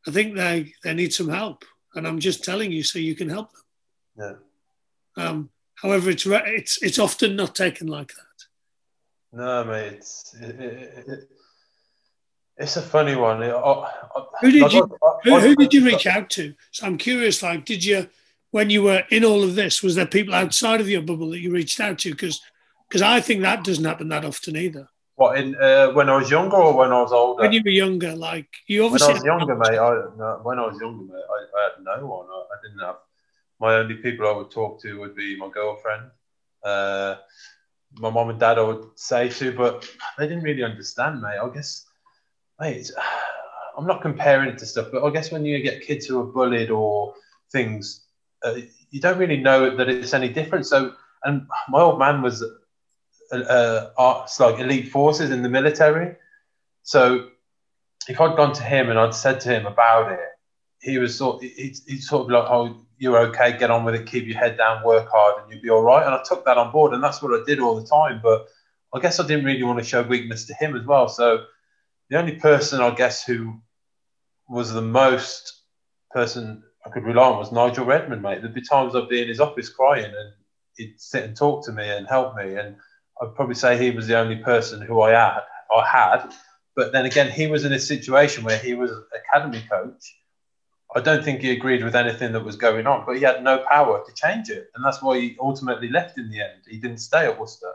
I 0.08 0.12
think 0.12 0.36
they 0.36 0.74
they 0.84 0.94
need 0.94 1.14
some 1.14 1.30
help, 1.30 1.66
and 1.96 2.08
I'm 2.08 2.20
just 2.20 2.44
telling 2.44 2.72
you 2.72 2.84
so 2.84 3.00
you 3.00 3.16
can 3.16 3.30
help 3.30 3.52
them. 3.52 4.40
Yeah. 5.18 5.24
Um, 5.24 5.50
however, 5.76 6.10
it's 6.10 6.26
it's 6.26 6.82
it's 6.82 7.00
often 7.00 7.36
not 7.36 7.56
taken 7.56 7.88
like 7.88 8.14
that. 8.14 8.26
No, 9.34 9.64
mate, 9.64 9.94
it's 9.94 10.36
it, 10.40 10.60
it, 10.60 11.06
it, 11.08 11.30
it's 12.58 12.78
a 12.78 12.82
funny 12.82 13.16
one. 13.16 13.42
who 14.42 14.52
did 14.52 14.72
you 14.72 14.98
who, 15.24 15.40
who 15.40 15.56
did 15.56 15.74
you 15.74 15.86
reach 15.86 16.08
out 16.08 16.30
to? 16.32 16.54
So 16.72 16.86
I'm 16.86 16.98
curious. 16.98 17.44
Like, 17.44 17.66
did 17.66 17.84
you 17.84 18.08
when 18.52 18.70
you 18.70 18.84
were 18.84 19.04
in 19.10 19.26
all 19.26 19.44
of 19.44 19.56
this? 19.56 19.84
Was 19.84 19.96
there 19.96 20.06
people 20.06 20.34
outside 20.34 20.80
of 20.80 20.90
your 20.90 21.02
bubble 21.02 21.32
that 21.32 21.40
you 21.40 21.52
reached 21.52 21.80
out 21.80 22.00
to? 22.00 22.12
Because 22.12 22.42
because 22.88 23.02
I 23.02 23.20
think 23.20 23.42
that 23.42 23.64
doesn't 23.64 23.84
happen 23.84 24.10
that 24.10 24.24
often 24.26 24.56
either. 24.56 24.88
What 25.16 25.38
in 25.38 25.56
uh, 25.56 25.92
when 25.92 26.10
I 26.10 26.18
was 26.18 26.30
younger 26.30 26.58
or 26.58 26.76
when 26.76 26.92
I 26.92 27.02
was 27.02 27.14
older? 27.14 27.44
When 27.44 27.54
you 27.54 27.62
were 27.64 27.72
younger, 27.72 28.14
like 28.16 28.50
you 28.68 28.86
obviously. 28.86 29.08
when 29.08 29.16
I 29.16 29.20
was 29.20 29.26
younger, 29.26 29.56
mate. 29.56 29.80
I, 29.80 30.18
no, 30.18 30.40
when 30.44 30.60
I 30.60 30.68
was 30.68 30.78
younger, 30.80 31.04
mate, 31.06 31.24
I, 31.30 31.60
I 31.60 31.64
had 31.64 31.84
no 31.84 32.06
one. 32.06 32.28
I, 32.30 32.40
I 32.40 32.58
didn't 32.62 32.80
have. 32.80 32.98
My 33.60 33.76
only 33.76 33.96
people 33.96 34.28
I 34.28 34.34
would 34.34 34.52
talk 34.52 34.82
to 34.82 35.00
would 35.00 35.16
be 35.16 35.38
my 35.38 35.50
girlfriend. 35.50 36.12
Uh, 36.64 37.16
my 38.00 38.10
mom 38.10 38.30
and 38.30 38.40
dad, 38.40 38.58
I 38.58 38.64
would 38.64 38.88
say 38.96 39.30
to, 39.30 39.54
but 39.54 39.90
they 40.18 40.28
didn't 40.28 40.44
really 40.44 40.64
understand, 40.64 41.22
mate. 41.22 41.40
I 41.42 41.50
guess, 41.54 41.86
mate, 42.60 42.92
I'm 43.78 43.88
not 43.88 44.02
comparing 44.02 44.50
it 44.50 44.58
to 44.60 44.66
stuff, 44.66 44.88
but 44.92 45.04
I 45.04 45.10
guess 45.12 45.32
when 45.32 45.46
you 45.46 45.62
get 45.62 45.86
kids 45.86 46.06
who 46.06 46.20
are 46.20 46.26
bullied 46.26 46.72
or 46.72 47.14
things, 47.52 48.06
uh, 48.44 48.56
you 48.90 49.02
don't 49.02 49.18
really 49.18 49.38
know 49.38 49.76
that 49.76 49.90
it's 49.90 50.14
any 50.14 50.30
different. 50.30 50.66
So, 50.66 50.94
and 51.24 51.48
my 51.70 51.82
old 51.82 52.00
man 52.00 52.22
was, 52.22 52.44
uh, 53.32 53.90
uh, 53.98 54.28
like 54.40 54.60
elite 54.60 54.90
forces 54.92 55.32
in 55.32 55.42
the 55.42 55.50
military. 55.50 56.16
So, 56.84 57.30
if 58.08 58.22
I'd 58.22 58.36
gone 58.36 58.54
to 58.54 58.64
him 58.64 58.90
and 58.90 59.00
I'd 59.00 59.16
said 59.16 59.40
to 59.42 59.50
him 59.50 59.66
about 59.66 60.12
it, 60.12 60.20
he 60.82 60.98
was 61.00 61.18
sort, 61.18 61.42
he'd, 61.42 61.78
he'd 61.88 62.04
sort 62.04 62.24
of 62.24 62.30
like, 62.30 62.50
oh, 62.50 62.78
you're 62.98 63.18
okay, 63.18 63.58
get 63.58 63.72
on 63.72 63.84
with 63.84 63.96
it, 63.96 64.06
keep 64.06 64.26
your 64.26 64.38
head 64.38 64.58
down, 64.58 64.84
work 64.84 65.10
hard, 65.12 65.42
and 65.42 65.52
you'll 65.52 65.62
be 65.62 65.70
all 65.70 65.82
right. 65.82 66.06
And 66.06 66.14
I 66.14 66.22
took 66.24 66.46
that 66.46 66.58
on 66.58 66.72
board, 66.72 66.94
and 66.94 67.04
that's 67.04 67.22
what 67.22 67.34
I 67.34 67.44
did 67.46 67.60
all 67.60 67.76
the 67.76 67.88
time. 67.88 68.20
But 68.24 68.48
I 68.94 69.00
guess 69.00 69.20
I 69.20 69.28
didn't 69.28 69.46
really 69.46 69.64
want 69.64 69.80
to 69.80 69.86
show 69.86 70.04
weakness 70.04 70.46
to 70.46 70.54
him 70.54 70.76
as 70.76 70.86
well. 70.86 71.10
So 71.10 71.46
the 72.10 72.18
only 72.18 72.36
person 72.36 72.82
I 72.82 72.94
guess 72.94 73.26
who 73.26 73.60
was 74.48 74.72
the 74.72 74.82
most 74.82 75.62
person 76.12 76.64
I 76.86 76.90
could 76.90 77.04
rely 77.04 77.30
on 77.30 77.40
was 77.40 77.52
Nigel 77.52 77.86
Redman, 77.86 78.22
mate. 78.22 78.42
There'd 78.42 78.54
be 78.54 78.62
times 78.62 78.96
I'd 78.96 79.10
be 79.10 79.22
in 79.22 79.28
his 79.28 79.40
office 79.40 79.70
crying, 79.70 80.06
and 80.06 80.34
he'd 80.78 81.00
sit 81.00 81.24
and 81.24 81.36
talk 81.36 81.66
to 81.66 81.72
me 81.72 81.90
and 81.90 82.08
help 82.08 82.36
me. 82.36 82.56
And 82.56 82.76
I'd 83.22 83.36
probably 83.36 83.56
say 83.56 83.78
he 83.78 83.92
was 83.92 84.08
the 84.08 84.18
only 84.18 84.38
person 84.38 84.82
who 84.82 85.02
I 85.02 85.12
had. 85.12 85.42
I 85.76 85.86
had. 85.86 86.34
But 86.76 86.92
then 86.92 87.06
again, 87.06 87.32
he 87.32 87.48
was 87.48 87.66
in 87.66 87.74
a 87.74 87.80
situation 87.80 88.44
where 88.44 88.58
he 88.58 88.74
was 88.74 88.92
academy 89.14 89.64
coach 89.70 90.16
I 90.96 91.02
don't 91.02 91.24
think 91.24 91.42
he 91.42 91.52
agreed 91.52 91.84
with 91.84 91.94
anything 91.94 92.32
that 92.32 92.46
was 92.46 92.56
going 92.56 92.88
on, 92.88 93.06
but 93.06 93.18
he 93.18 93.22
had 93.22 93.44
no 93.44 93.58
power 93.70 94.02
to 94.06 94.14
change 94.14 94.50
it, 94.50 94.72
and 94.74 94.86
that's 94.86 95.02
why 95.02 95.20
he 95.20 95.36
ultimately 95.42 95.90
left 95.90 96.18
in 96.18 96.30
the 96.30 96.40
end. 96.40 96.62
He 96.68 96.78
didn't 96.78 97.00
stay 97.00 97.26
at 97.26 97.38
Worcester, 97.38 97.74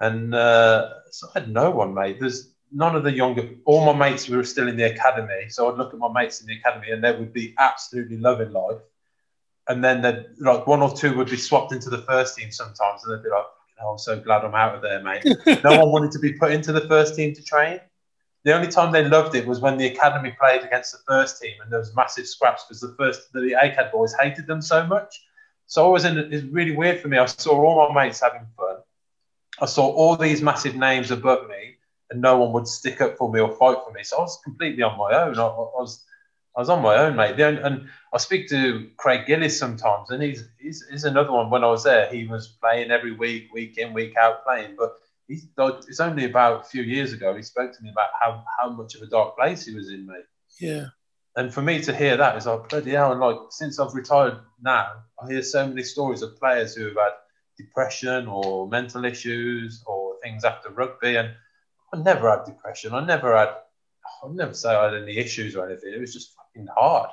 and 0.00 0.34
uh, 0.34 0.94
so 1.12 1.28
I 1.32 1.38
had 1.38 1.48
no 1.48 1.70
one, 1.70 1.94
mate. 1.94 2.18
There's 2.18 2.52
none 2.72 2.96
of 2.96 3.04
the 3.04 3.12
younger. 3.12 3.48
All 3.66 3.92
my 3.92 4.10
mates 4.10 4.28
were 4.28 4.42
still 4.42 4.68
in 4.68 4.76
the 4.76 4.90
academy, 4.92 5.48
so 5.48 5.70
I'd 5.70 5.78
look 5.78 5.94
at 5.94 6.00
my 6.00 6.12
mates 6.12 6.40
in 6.40 6.48
the 6.48 6.56
academy, 6.56 6.90
and 6.90 7.04
they 7.04 7.12
would 7.12 7.32
be 7.32 7.54
absolutely 7.58 8.16
loving 8.16 8.52
life. 8.52 8.80
And 9.68 9.82
then 9.82 10.02
they'd 10.02 10.26
like 10.40 10.66
one 10.66 10.82
or 10.82 10.92
two 10.94 11.16
would 11.16 11.30
be 11.30 11.36
swapped 11.36 11.72
into 11.72 11.88
the 11.88 12.02
first 12.02 12.36
team 12.36 12.50
sometimes, 12.50 13.04
and 13.04 13.14
they'd 13.14 13.22
be 13.22 13.30
like, 13.30 13.46
"I'm 13.82 13.98
so 13.98 14.18
glad 14.18 14.44
I'm 14.44 14.54
out 14.54 14.74
of 14.74 14.82
there, 14.82 15.02
mate." 15.02 15.24
no 15.64 15.78
one 15.78 15.90
wanted 15.90 16.12
to 16.12 16.18
be 16.18 16.32
put 16.32 16.52
into 16.52 16.72
the 16.72 16.82
first 16.88 17.16
team 17.16 17.34
to 17.34 17.42
train 17.42 17.80
the 18.44 18.54
only 18.54 18.68
time 18.68 18.92
they 18.92 19.04
loved 19.04 19.34
it 19.34 19.46
was 19.46 19.60
when 19.60 19.78
the 19.78 19.86
academy 19.86 20.34
played 20.38 20.62
against 20.62 20.92
the 20.92 20.98
first 21.08 21.40
team 21.40 21.54
and 21.62 21.72
there 21.72 21.78
was 21.78 21.96
massive 21.96 22.26
scraps 22.26 22.64
because 22.64 22.80
the 22.80 22.94
first 22.98 23.32
the 23.32 23.56
ACAD 23.60 23.90
boys 23.90 24.14
hated 24.20 24.46
them 24.46 24.60
so 24.60 24.86
much. 24.86 25.24
So 25.66 25.86
I 25.86 25.88
was 25.88 26.04
in 26.04 26.18
it's 26.18 26.44
really 26.44 26.76
weird 26.76 27.00
for 27.00 27.08
me. 27.08 27.16
I 27.16 27.24
saw 27.24 27.52
all 27.52 27.88
my 27.88 28.04
mates 28.04 28.20
having 28.20 28.46
fun. 28.56 28.76
I 29.60 29.66
saw 29.66 29.86
all 29.86 30.16
these 30.16 30.42
massive 30.42 30.76
names 30.76 31.10
above 31.10 31.48
me 31.48 31.76
and 32.10 32.20
no 32.20 32.36
one 32.36 32.52
would 32.52 32.68
stick 32.68 33.00
up 33.00 33.16
for 33.16 33.32
me 33.32 33.40
or 33.40 33.50
fight 33.50 33.78
for 33.82 33.92
me. 33.92 34.02
So 34.04 34.18
I 34.18 34.20
was 34.20 34.38
completely 34.44 34.82
on 34.82 34.98
my 34.98 35.12
own. 35.22 35.38
I, 35.38 35.42
I 35.42 35.80
was 35.80 36.04
I 36.56 36.60
was 36.60 36.68
on 36.68 36.82
my 36.82 36.96
own, 36.96 37.16
mate. 37.16 37.40
Only, 37.40 37.62
and 37.62 37.88
I 38.12 38.18
speak 38.18 38.48
to 38.50 38.88
Craig 38.96 39.26
Gillies 39.26 39.58
sometimes, 39.58 40.10
and 40.10 40.22
he's, 40.22 40.44
he's 40.58 40.84
he's 40.88 41.04
another 41.04 41.32
one. 41.32 41.50
When 41.50 41.64
I 41.64 41.68
was 41.68 41.82
there, 41.82 42.06
he 42.08 42.26
was 42.26 42.46
playing 42.46 42.92
every 42.92 43.12
week, 43.12 43.52
week 43.52 43.76
in, 43.78 43.92
week 43.92 44.16
out, 44.16 44.44
playing. 44.44 44.76
But 44.78 44.92
he's 45.26 45.46
it's 45.58 46.00
only 46.00 46.24
about 46.24 46.62
a 46.62 46.64
few 46.64 46.82
years 46.82 47.12
ago 47.12 47.34
he 47.34 47.42
spoke 47.42 47.72
to 47.72 47.82
me 47.82 47.90
about 47.90 48.08
how, 48.20 48.44
how 48.58 48.70
much 48.70 48.94
of 48.94 49.02
a 49.02 49.06
dark 49.06 49.36
place 49.36 49.64
he 49.64 49.74
was 49.74 49.90
in, 49.90 50.06
mate. 50.06 50.24
Yeah. 50.60 50.86
And 51.36 51.52
for 51.52 51.62
me 51.62 51.80
to 51.82 51.94
hear 51.94 52.16
that 52.16 52.36
is 52.36 52.46
like 52.46 52.68
bloody 52.68 52.92
hell. 52.92 53.12
And 53.12 53.20
like 53.20 53.36
since 53.50 53.80
I've 53.80 53.94
retired 53.94 54.38
now, 54.62 54.92
I 55.20 55.32
hear 55.32 55.42
so 55.42 55.66
many 55.66 55.82
stories 55.82 56.22
of 56.22 56.38
players 56.38 56.74
who 56.74 56.84
have 56.86 56.96
had 56.96 57.12
depression 57.58 58.28
or 58.28 58.68
mental 58.68 59.04
issues 59.04 59.82
or 59.86 60.16
things 60.22 60.44
after 60.44 60.70
rugby. 60.70 61.16
And 61.16 61.30
I 61.92 61.98
never 61.98 62.30
had 62.30 62.44
depression. 62.44 62.94
I 62.94 63.04
never 63.04 63.36
had. 63.36 63.48
I 64.22 64.28
never 64.30 64.54
say 64.54 64.70
I 64.70 64.84
had 64.84 65.02
any 65.02 65.16
issues 65.16 65.56
or 65.56 65.68
anything. 65.68 65.92
It 65.92 66.00
was 66.00 66.12
just 66.12 66.34
fucking 66.54 66.68
hard, 66.76 67.10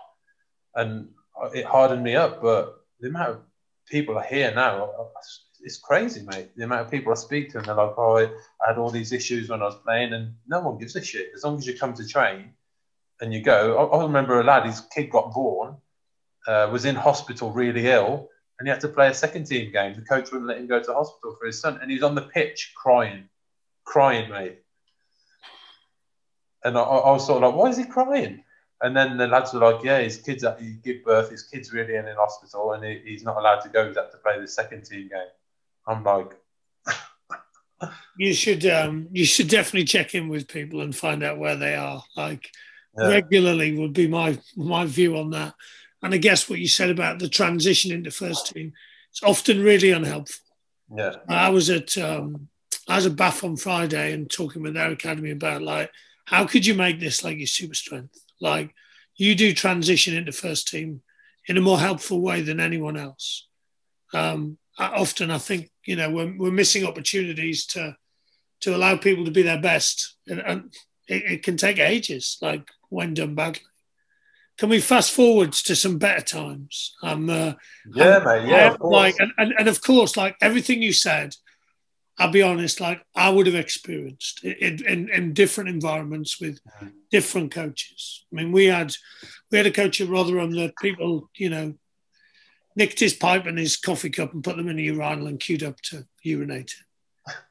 and 0.76 1.10
it 1.54 1.66
hardened 1.66 2.04
me 2.04 2.16
up. 2.16 2.42
But 2.42 2.84
the 3.00 3.10
amount 3.10 3.30
of 3.30 3.40
people 3.90 4.18
I 4.18 4.26
hear 4.26 4.54
now, 4.54 4.90
it's 5.62 5.78
crazy, 5.78 6.24
mate. 6.24 6.50
The 6.56 6.64
amount 6.64 6.86
of 6.86 6.92
people 6.92 7.12
I 7.12 7.16
speak 7.16 7.52
to, 7.52 7.58
and 7.60 7.68
they're 7.68 7.76
like, 7.76 7.94
"Oh, 7.98 8.18
I 8.18 8.68
had 8.68 8.78
all 8.78 8.90
these 8.90 9.12
issues 9.12 9.50
when 9.50 9.62
I 9.62 9.66
was 9.66 9.80
playing," 9.84 10.14
and 10.14 10.36
no 10.48 10.62
one 10.62 10.78
gives 10.78 10.96
a 10.96 11.04
shit 11.04 11.32
as 11.36 11.44
long 11.44 11.58
as 11.58 11.68
you 11.68 11.78
come 11.78 11.94
to 11.96 12.08
train 12.08 12.54
and 13.22 13.34
you 13.34 13.42
go. 13.42 13.78
I, 13.78 13.98
I 13.98 14.04
remember 14.04 14.40
a 14.40 14.44
lad, 14.44 14.66
his 14.66 14.82
kid 14.94 15.10
got 15.10 15.34
born, 15.34 15.78
uh, 16.48 16.70
was 16.72 16.86
in 16.86 16.96
hospital 16.96 17.52
really 17.52 17.88
ill, 17.88 18.30
and 18.60 18.68
he 18.68 18.70
had 18.70 18.82
to 18.82 18.88
play 18.88 19.10
a 19.10 19.14
second 19.14 19.46
team 19.46 19.72
game. 19.72 19.96
The 19.96 20.02
coach 20.02 20.32
wouldn't 20.32 20.48
let 20.48 20.58
him 20.58 20.68
go 20.68 20.82
to 20.82 20.94
hospital 20.94 21.36
for 21.40 21.46
his 21.46 21.60
son, 21.60 21.80
and 21.82 21.90
he 21.90 21.98
was 21.98 22.04
on 22.04 22.16
the 22.16 22.22
pitch 22.22 22.74
crying, 22.76 23.30
crying, 23.84 24.30
mate. 24.30 24.60
And 26.64 26.78
I, 26.78 26.82
I 26.82 27.12
was 27.12 27.26
sort 27.26 27.44
of 27.44 27.50
like, 27.50 27.60
"Why 27.60 27.70
is 27.70 27.78
he 27.78 27.86
crying?" 27.86 28.44
And 28.84 28.96
then 28.98 29.18
the 29.18 29.28
lads 29.28 29.54
were 29.54 29.60
like, 29.60 29.84
"Yeah, 29.84 30.00
his 30.00 30.18
kids, 30.18 30.44
he 30.60 30.74
give 30.84 31.04
birth. 31.04 31.30
His 31.30 31.44
kid's 31.44 31.72
really 31.72 31.96
in, 31.96 32.08
in 32.08 32.16
hospital, 32.16 32.74
and 32.74 32.84
he, 32.84 33.02
he's 33.06 33.24
not 33.24 33.38
allowed 33.38 33.60
to 33.62 33.70
go. 33.70 33.88
He's 33.88 33.96
had 33.96 34.12
to 34.12 34.18
play 34.18 34.40
the 34.40 34.48
second 34.48 34.86
team 34.86 35.10
game." 35.10 35.32
I'm 35.88 36.04
like, 36.04 36.32
you 38.18 38.34
should 38.34 38.66
um, 38.66 39.08
you 39.12 39.26
should 39.26 39.48
definitely 39.48 39.86
check 39.86 40.16
in 40.16 40.30
with 40.30 40.48
people 40.48 40.82
and 40.82 40.96
find 40.96 41.24
out 41.24 41.40
where 41.40 41.56
they 41.56 41.76
are. 41.76 42.04
Like 42.16 42.50
yeah. 42.98 43.08
regularly 43.08 43.78
would 43.78 43.94
be 43.94 44.08
my 44.08 44.38
my 44.56 44.86
view 44.86 45.18
on 45.18 45.32
that. 45.32 45.54
And 46.04 46.14
I 46.14 46.18
guess 46.18 46.50
what 46.50 46.60
you 46.60 46.68
said 46.68 46.90
about 46.90 47.20
the 47.20 47.30
transition 47.30 47.92
into 47.92 48.10
first 48.12 48.48
team, 48.48 48.74
it's 49.12 49.24
often 49.24 49.62
really 49.62 49.92
unhelpful. 49.92 50.46
Yeah, 50.96 51.16
I 51.28 51.50
was 51.50 51.70
at 51.70 51.98
um, 51.98 52.50
I 52.88 52.96
was 52.96 53.06
at 53.06 53.16
Bath 53.16 53.44
on 53.44 53.56
Friday 53.58 54.14
and 54.14 54.30
talking 54.30 54.62
with 54.62 54.74
their 54.74 54.92
academy 54.92 55.32
about 55.32 55.62
like 55.62 55.92
how 56.26 56.46
could 56.46 56.66
you 56.66 56.76
make 56.76 57.00
this 57.00 57.24
like 57.24 57.38
your 57.38 57.48
super 57.48 57.76
strength? 57.76 58.20
Like 58.42 58.74
you 59.16 59.36
do 59.36 59.54
transition 59.54 60.16
into 60.16 60.32
first 60.32 60.68
team 60.68 61.02
in 61.48 61.58
a 61.58 61.62
more 61.62 61.80
helpful 61.80 62.22
way 62.22 62.42
than 62.42 62.60
anyone 62.60 62.98
else. 62.98 63.48
Um, 64.14 64.58
often 64.78 65.32
I 65.32 65.38
think 65.38 65.70
you 65.86 65.96
know 65.96 66.10
we're, 66.10 66.36
we're 66.38 66.52
missing 66.52 66.86
opportunities 66.86 67.66
to 67.68 67.96
to 68.62 68.76
allow 68.76 68.96
people 68.96 69.26
to 69.26 69.32
be 69.32 69.42
their 69.42 69.62
best, 69.62 70.16
and, 70.28 70.40
and 70.40 70.74
it, 71.08 71.24
it, 71.32 71.44
can 71.44 71.58
take 71.58 71.80
ages, 71.80 72.38
like 72.42 72.68
when 72.90 73.14
done 73.14 73.36
badly. 73.36 73.62
Can 74.58 74.70
we 74.70 74.80
fast 74.80 75.12
forward 75.12 75.54
to 75.54 75.76
some 75.76 75.98
better 75.98 76.22
times? 76.24 76.96
Um, 77.02 77.30
uh, 77.30 77.54
yeah, 77.96 78.18
I'm, 78.18 78.26
mate. 78.44 78.50
Yeah, 78.50 78.76
like, 78.80 79.16
and, 79.18 79.32
and, 79.40 79.54
and 79.58 79.68
of 79.68 79.82
course, 79.82 80.16
like 80.16 80.36
everything 80.42 80.84
you 80.84 80.94
said, 80.94 81.36
I'll 82.22 82.32
be 82.32 82.44
honest, 82.44 82.80
like 82.80 83.04
I 83.16 83.32
would 83.32 83.48
have 83.48 83.56
experienced 83.56 84.44
in, 84.44 84.86
in, 84.86 85.10
in, 85.10 85.34
different 85.34 85.72
environments 85.72 86.40
with 86.40 86.60
different 87.10 87.52
coaches. 87.52 88.26
I 88.32 88.36
mean, 88.36 88.52
we 88.52 88.66
had 88.66 88.94
we 89.50 89.58
had 89.58 89.66
a 89.66 89.72
coach 89.72 90.00
at 90.00 90.08
Rotherham 90.08 90.52
that 90.52 90.78
people, 90.78 91.32
you 91.36 91.50
know, 91.50 91.74
nicked 92.76 93.00
his 93.00 93.16
pipe 93.16 93.48
and 93.48 93.58
his 93.58 93.76
coffee 93.76 94.12
cup 94.12 94.34
and 94.34 94.44
put 94.44 94.56
them 94.56 94.70
in 94.70 94.78
a 94.78 94.84
urinal 94.84 95.26
and 95.26 95.40
queued 95.40 95.64
up 95.64 95.82
to 95.82 96.06
urinate. 96.22 96.76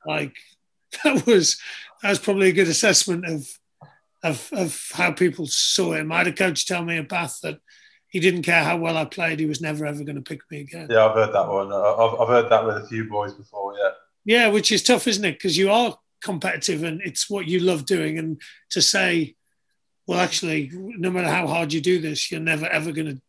Like 0.06 0.36
that 1.02 1.26
was 1.26 1.60
that 2.00 2.10
was 2.10 2.20
probably 2.20 2.50
a 2.50 2.52
good 2.52 2.68
assessment 2.68 3.26
of 3.26 3.48
of 4.22 4.50
of 4.52 4.80
how 4.92 5.10
people 5.10 5.46
saw 5.46 5.94
him. 5.94 6.12
I 6.12 6.18
had 6.18 6.28
a 6.28 6.32
coach 6.32 6.64
tell 6.64 6.84
me 6.84 6.96
at 6.96 7.08
Bath 7.08 7.40
that 7.42 7.58
he 8.06 8.20
didn't 8.20 8.42
care 8.42 8.62
how 8.62 8.76
well 8.76 8.96
I 8.96 9.04
played; 9.04 9.40
he 9.40 9.46
was 9.46 9.60
never 9.60 9.84
ever 9.84 10.04
going 10.04 10.14
to 10.14 10.22
pick 10.22 10.48
me 10.48 10.60
again. 10.60 10.86
Yeah, 10.88 11.06
I've 11.06 11.16
heard 11.16 11.34
that 11.34 11.48
one. 11.48 11.72
I've, 11.72 12.20
I've 12.20 12.28
heard 12.28 12.50
that 12.50 12.64
with 12.64 12.76
a 12.76 12.86
few 12.86 13.08
boys 13.08 13.34
before. 13.34 13.74
Yeah. 13.76 13.90
Yeah, 14.24 14.48
which 14.48 14.70
is 14.72 14.82
tough, 14.82 15.06
isn't 15.06 15.24
it? 15.24 15.32
Because 15.32 15.56
you 15.56 15.70
are 15.70 15.98
competitive 16.22 16.82
and 16.84 17.00
it's 17.02 17.30
what 17.30 17.46
you 17.46 17.60
love 17.60 17.86
doing, 17.86 18.18
and 18.18 18.40
to 18.70 18.82
say, 18.82 19.34
well, 20.06 20.20
actually, 20.20 20.70
no 20.72 21.10
matter 21.10 21.28
how 21.28 21.46
hard 21.46 21.72
you 21.72 21.80
do 21.80 22.00
this, 22.00 22.30
you're 22.30 22.40
never 22.40 22.66
ever 22.66 22.92
going 22.92 23.16
to 23.16 23.22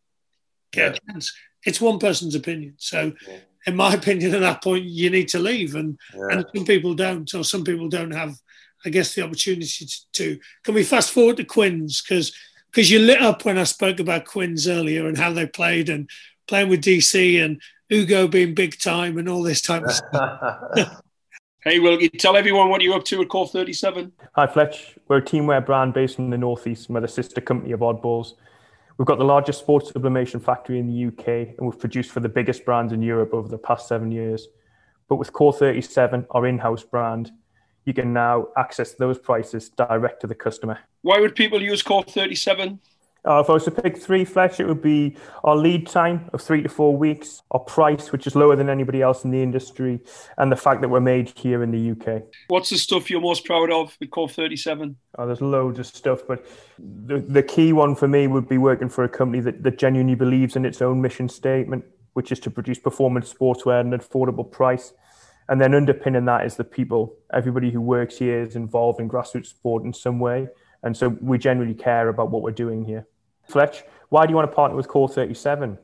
get 0.72 0.92
yeah. 0.92 0.98
a 1.08 1.12
chance 1.12 1.32
it's 1.64 1.80
one 1.80 1.98
person's 1.98 2.34
opinion. 2.34 2.74
So, 2.78 3.12
yeah. 3.28 3.38
in 3.66 3.76
my 3.76 3.94
opinion, 3.94 4.34
at 4.34 4.40
that 4.40 4.62
point, 4.62 4.84
you 4.84 5.10
need 5.10 5.28
to 5.28 5.38
leave, 5.38 5.74
and 5.74 5.98
yeah. 6.14 6.26
and 6.30 6.46
some 6.54 6.64
people 6.64 6.94
don't, 6.94 7.32
or 7.34 7.44
some 7.44 7.64
people 7.64 7.88
don't 7.88 8.12
have, 8.12 8.36
I 8.84 8.90
guess, 8.90 9.14
the 9.14 9.22
opportunity 9.22 9.86
to. 10.12 10.38
Can 10.64 10.74
we 10.74 10.84
fast 10.84 11.10
forward 11.10 11.36
to 11.38 11.44
Quins 11.44 12.02
because 12.02 12.32
because 12.70 12.90
you 12.90 13.00
lit 13.00 13.20
up 13.20 13.44
when 13.44 13.58
I 13.58 13.64
spoke 13.64 14.00
about 14.00 14.24
Quins 14.24 14.66
earlier 14.66 15.06
and 15.06 15.18
how 15.18 15.32
they 15.32 15.46
played 15.46 15.90
and 15.90 16.08
playing 16.48 16.70
with 16.70 16.82
DC 16.82 17.44
and 17.44 17.60
Ugo 17.92 18.26
being 18.26 18.54
big 18.54 18.78
time 18.78 19.18
and 19.18 19.28
all 19.28 19.42
this 19.42 19.60
type 19.60 19.84
of 19.84 19.92
stuff. 19.92 20.62
hey, 21.64 21.78
will 21.78 22.00
you 22.00 22.08
tell 22.08 22.36
everyone 22.36 22.70
what 22.70 22.80
you're 22.80 22.94
up 22.94 23.04
to 23.04 23.20
at 23.20 23.28
Core 23.28 23.46
37? 23.46 24.12
Hi, 24.34 24.46
Fletch. 24.46 24.96
We're 25.08 25.18
a 25.18 25.22
teamwear 25.22 25.64
brand 25.64 25.92
based 25.92 26.18
in 26.18 26.30
the 26.30 26.38
Northeast, 26.38 26.86
and 26.86 26.94
we're 26.94 27.02
the 27.02 27.08
sister 27.08 27.40
company 27.40 27.72
of 27.72 27.80
Oddballs. 27.80 28.34
We've 28.96 29.06
got 29.06 29.18
the 29.18 29.24
largest 29.24 29.60
sports 29.60 29.90
sublimation 29.92 30.40
factory 30.40 30.78
in 30.78 30.86
the 30.86 31.06
UK, 31.06 31.56
and 31.58 31.66
we've 31.66 31.78
produced 31.78 32.10
for 32.10 32.20
the 32.20 32.28
biggest 32.28 32.64
brands 32.64 32.92
in 32.92 33.02
Europe 33.02 33.34
over 33.34 33.48
the 33.48 33.58
past 33.58 33.88
seven 33.88 34.10
years. 34.10 34.48
But 35.08 35.16
with 35.16 35.32
Core 35.32 35.52
37, 35.52 36.26
our 36.30 36.46
in 36.46 36.58
house 36.58 36.84
brand, 36.84 37.30
you 37.84 37.92
can 37.92 38.12
now 38.12 38.48
access 38.56 38.94
those 38.94 39.18
prices 39.18 39.68
direct 39.70 40.20
to 40.20 40.26
the 40.26 40.34
customer. 40.34 40.78
Why 41.02 41.18
would 41.20 41.34
people 41.34 41.60
use 41.60 41.82
Core 41.82 42.04
37? 42.04 42.78
Uh, 43.24 43.38
if 43.38 43.48
I 43.48 43.52
was 43.52 43.64
to 43.64 43.70
pick 43.70 43.96
three, 43.96 44.24
Fletch, 44.24 44.58
it 44.58 44.66
would 44.66 44.82
be 44.82 45.16
our 45.44 45.54
lead 45.54 45.86
time 45.86 46.28
of 46.32 46.42
three 46.42 46.60
to 46.62 46.68
four 46.68 46.96
weeks, 46.96 47.42
our 47.52 47.60
price, 47.60 48.10
which 48.10 48.26
is 48.26 48.34
lower 48.34 48.56
than 48.56 48.68
anybody 48.68 49.00
else 49.00 49.24
in 49.24 49.30
the 49.30 49.40
industry, 49.40 50.00
and 50.38 50.50
the 50.50 50.56
fact 50.56 50.80
that 50.80 50.88
we're 50.88 51.00
made 51.00 51.32
here 51.38 51.62
in 51.62 51.70
the 51.70 51.92
UK. 51.92 52.24
What's 52.48 52.70
the 52.70 52.78
stuff 52.78 53.10
you're 53.10 53.20
most 53.20 53.44
proud 53.44 53.70
of 53.70 53.96
with 54.00 54.10
Core 54.10 54.28
37? 54.28 54.96
Oh, 55.18 55.26
there's 55.26 55.40
loads 55.40 55.78
of 55.78 55.86
stuff, 55.86 56.22
but 56.26 56.44
the, 56.78 57.18
the 57.18 57.44
key 57.44 57.72
one 57.72 57.94
for 57.94 58.08
me 58.08 58.26
would 58.26 58.48
be 58.48 58.58
working 58.58 58.88
for 58.88 59.04
a 59.04 59.08
company 59.08 59.40
that, 59.40 59.62
that 59.62 59.78
genuinely 59.78 60.16
believes 60.16 60.56
in 60.56 60.64
its 60.64 60.82
own 60.82 61.00
mission 61.00 61.28
statement, 61.28 61.84
which 62.14 62.32
is 62.32 62.40
to 62.40 62.50
produce 62.50 62.80
performance 62.80 63.32
sportswear 63.32 63.78
at 63.80 63.86
an 63.86 63.92
affordable 63.96 64.50
price. 64.50 64.94
And 65.48 65.60
then 65.60 65.74
underpinning 65.74 66.24
that 66.24 66.44
is 66.44 66.56
the 66.56 66.64
people. 66.64 67.14
Everybody 67.32 67.70
who 67.70 67.80
works 67.80 68.18
here 68.18 68.42
is 68.42 68.56
involved 68.56 69.00
in 69.00 69.08
grassroots 69.08 69.46
sport 69.46 69.84
in 69.84 69.92
some 69.92 70.18
way. 70.18 70.48
And 70.82 70.96
so 70.96 71.10
we 71.20 71.38
genuinely 71.38 71.74
care 71.74 72.08
about 72.08 72.30
what 72.30 72.42
we're 72.42 72.50
doing 72.50 72.84
here. 72.84 73.06
Fletch, 73.52 73.84
why 74.08 74.26
do 74.26 74.30
you 74.30 74.36
want 74.36 74.50
to 74.50 74.54
partner 74.54 74.76
with 74.76 74.88
Core 74.88 75.08
37? 75.08 75.78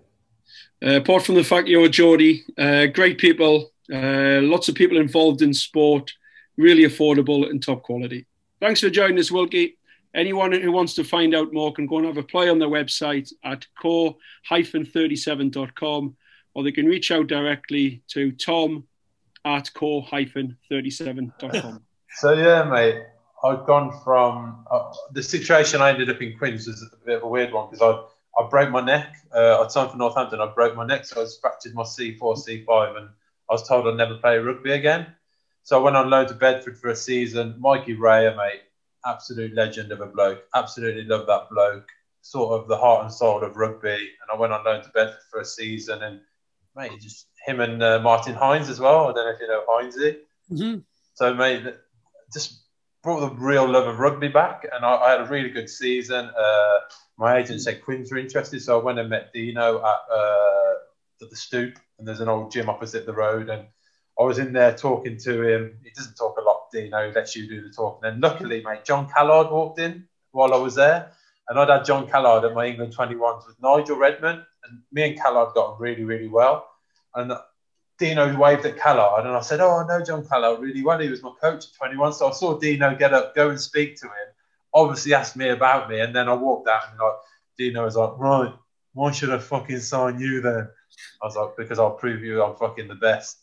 Uh, 0.83 0.96
apart 0.96 1.24
from 1.24 1.35
the 1.35 1.44
fact 1.44 1.68
you're 1.68 1.88
Geordie, 1.88 2.44
uh, 2.57 2.87
great 2.87 3.18
people, 3.18 3.70
uh, 3.92 4.40
lots 4.42 4.68
of 4.68 4.74
people 4.74 4.96
involved 4.96 5.42
in 5.42 5.52
sport, 5.52 6.11
really 6.57 6.85
affordable 6.85 7.48
and 7.48 7.62
top 7.62 7.83
quality. 7.83 8.26
Thanks 8.61 8.81
for 8.81 8.90
joining 8.90 9.18
us, 9.18 9.31
Wilkie. 9.31 9.76
Anyone 10.14 10.52
who 10.52 10.72
wants 10.72 10.94
to 10.94 11.04
find 11.04 11.35
out 11.35 11.52
more 11.52 11.70
can 11.72 11.87
go 11.87 11.98
and 11.98 12.07
have 12.07 12.16
a 12.16 12.22
play 12.22 12.48
on 12.48 12.59
their 12.59 12.68
website 12.68 13.31
at 13.44 13.66
core-37.com 13.81 16.16
or 16.54 16.64
they 16.64 16.72
can 16.72 16.87
reach 16.87 17.11
out 17.11 17.26
directly 17.26 18.02
to 18.09 18.33
tom 18.33 18.85
at 19.44 19.70
core-37.com. 19.74 21.83
So, 22.11 22.33
yeah, 22.33 22.64
mate, 22.64 23.02
I've 23.44 23.66
gone 23.66 23.98
from 24.03 24.66
uh, 24.70 24.92
the 25.12 25.22
situation 25.22 25.81
I 25.81 25.90
ended 25.90 26.11
up 26.11 26.20
in 26.20 26.37
Quins 26.37 26.66
was 26.66 26.83
a 26.83 27.05
bit 27.05 27.18
of 27.18 27.22
a 27.22 27.29
weird 27.29 27.53
one 27.53 27.70
because 27.70 27.83
I 27.83 28.03
I 28.38 28.46
broke 28.48 28.70
my 28.70 28.81
neck. 28.81 29.16
Uh, 29.35 29.61
I 29.61 29.68
signed 29.68 29.90
for 29.90 29.96
Northampton. 29.96 30.40
I 30.40 30.46
broke 30.46 30.77
my 30.77 30.87
neck, 30.87 31.05
so 31.05 31.20
I 31.20 31.27
fractured 31.40 31.74
my 31.74 31.83
C4, 31.83 32.20
C5, 32.20 32.96
and 32.96 33.09
I 33.51 33.53
was 33.53 33.66
told 33.66 33.88
I'd 33.88 33.96
never 33.96 34.16
play 34.16 34.38
rugby 34.38 34.72
again. 34.72 35.09
So 35.64 35.79
I 35.79 35.83
went 35.83 35.96
on 35.96 36.09
loan 36.09 36.29
to 36.29 36.35
Bedford 36.35 36.79
for 36.79 36.90
a 36.90 36.96
season. 36.96 37.57
Mikey 37.59 37.94
Rayer, 37.94 38.37
mate, 38.37 38.62
absolute 39.05 39.55
legend 39.55 39.90
of 39.90 40.01
a 40.01 40.07
bloke. 40.07 40.44
Absolutely 40.55 41.03
love 41.03 41.27
that 41.27 41.51
bloke. 41.51 41.88
Sort 42.20 42.61
of 42.61 42.68
the 42.68 42.77
heart 42.77 43.03
and 43.03 43.12
soul 43.12 43.42
of 43.42 43.57
rugby. 43.57 43.88
And 43.88 44.31
I 44.33 44.37
went 44.37 44.53
on 44.53 44.64
loan 44.64 44.85
to 44.85 44.90
Bedford 44.90 45.18
for 45.31 45.40
a 45.40 45.44
season, 45.44 46.03
and 46.03 46.20
mate, 46.77 46.92
just 47.01 47.27
him 47.44 47.61
and 47.61 47.83
uh, 47.83 47.98
Martin 47.98 48.35
Hines 48.35 48.68
as 48.68 48.79
well. 48.79 49.09
I 49.09 49.12
don't 49.12 49.27
know 49.27 49.31
if 49.31 49.40
you 49.40 49.48
know 49.48 49.64
Hinesy. 49.68 50.16
Mm-hmm. 50.51 50.79
So, 51.14 51.35
mate, 51.35 51.74
just 52.33 52.61
brought 53.02 53.20
the 53.20 53.34
real 53.37 53.68
love 53.68 53.87
of 53.87 53.98
rugby 53.98 54.28
back, 54.28 54.66
and 54.72 54.84
I, 54.84 54.94
I 54.96 55.11
had 55.11 55.20
a 55.20 55.26
really 55.26 55.50
good 55.50 55.68
season. 55.68 56.30
Uh, 56.37 56.78
my 57.16 57.38
agent 57.38 57.61
said 57.61 57.82
Quins 57.82 58.11
were 58.11 58.18
interested, 58.18 58.61
so 58.61 58.80
I 58.80 58.82
went 58.82 58.98
and 58.98 59.08
met 59.08 59.32
Dino 59.32 59.78
at, 59.78 60.14
uh, 60.14 60.74
the 61.20 61.37
Stoop, 61.37 61.78
and 61.98 62.06
there's 62.06 62.20
an 62.20 62.28
old 62.28 62.52
gym 62.52 62.68
opposite 62.68 63.04
the 63.04 63.12
road, 63.12 63.48
and 63.48 63.66
I 64.18 64.22
was 64.22 64.38
in 64.38 64.52
there 64.52 64.74
talking 64.74 65.16
to 65.18 65.42
him. 65.42 65.78
He 65.82 65.90
doesn't 65.90 66.16
talk 66.16 66.37
a 66.38 66.42
lot, 66.42 66.70
Dino. 66.72 67.12
Lets 67.12 67.37
you 67.37 67.48
do 67.48 67.62
the 67.62 67.70
talking. 67.70 68.08
And 68.08 68.20
luckily, 68.20 68.62
mate, 68.64 68.84
John 68.84 69.08
Callard 69.08 69.50
walked 69.50 69.80
in 69.80 70.06
while 70.32 70.54
I 70.54 70.58
was 70.58 70.74
there, 70.74 71.12
and 71.48 71.58
I'd 71.58 71.68
had 71.68 71.84
John 71.84 72.08
Callard 72.08 72.44
at 72.44 72.54
my 72.54 72.66
England 72.66 72.94
21s 72.96 73.46
with 73.46 73.56
Nigel 73.61 73.96
Redman, 73.96 74.44
and 74.64 74.80
me 74.92 75.11
and 75.11 75.20
Callard 75.20 75.54
got 75.54 75.74
on 75.74 75.80
really, 75.80 76.04
really 76.04 76.28
well. 76.28 76.68
And 77.14 77.32
Dino 77.98 78.37
waved 78.38 78.64
at 78.64 78.78
Callard, 78.78 79.26
and 79.26 79.37
I 79.37 79.40
said, 79.40 79.61
"Oh, 79.61 79.78
I 79.78 79.87
know 79.87 80.04
John 80.04 80.24
Callard 80.24 80.61
really 80.61 80.84
well. 80.84 81.00
He 81.00 81.08
was 81.08 81.22
my 81.22 81.32
coach 81.40 81.64
at 81.64 81.74
21." 81.74 82.12
So 82.12 82.28
I 82.28 82.32
saw 82.32 82.56
Dino 82.56 82.94
get 82.94 83.12
up, 83.12 83.34
go 83.34 83.50
and 83.50 83.61
speak 83.61 83.96
to 84.00 84.06
him. 84.06 84.28
Obviously, 84.72 85.14
asked 85.14 85.37
me 85.37 85.48
about 85.48 85.90
me, 85.90 86.00
and 86.00 86.14
then 86.14 86.28
I 86.28 86.34
walked 86.34 86.68
out, 86.68 86.82
and 86.90 86.98
like 86.98 87.14
Dino 87.58 87.84
was 87.84 87.96
like, 87.96 88.16
"Right, 88.16 88.54
why 88.92 89.11
should 89.11 89.30
I 89.30 89.38
fucking 89.38 89.80
sign 89.80 90.20
you 90.20 90.40
then?" 90.40 90.68
I 91.22 91.26
was 91.26 91.37
like, 91.37 91.56
"Because 91.56 91.80
I'll 91.80 91.90
prove 91.90 92.22
you 92.22 92.42
I'm 92.42 92.56
fucking 92.56 92.87
the 92.87 92.94
best." 92.94 93.38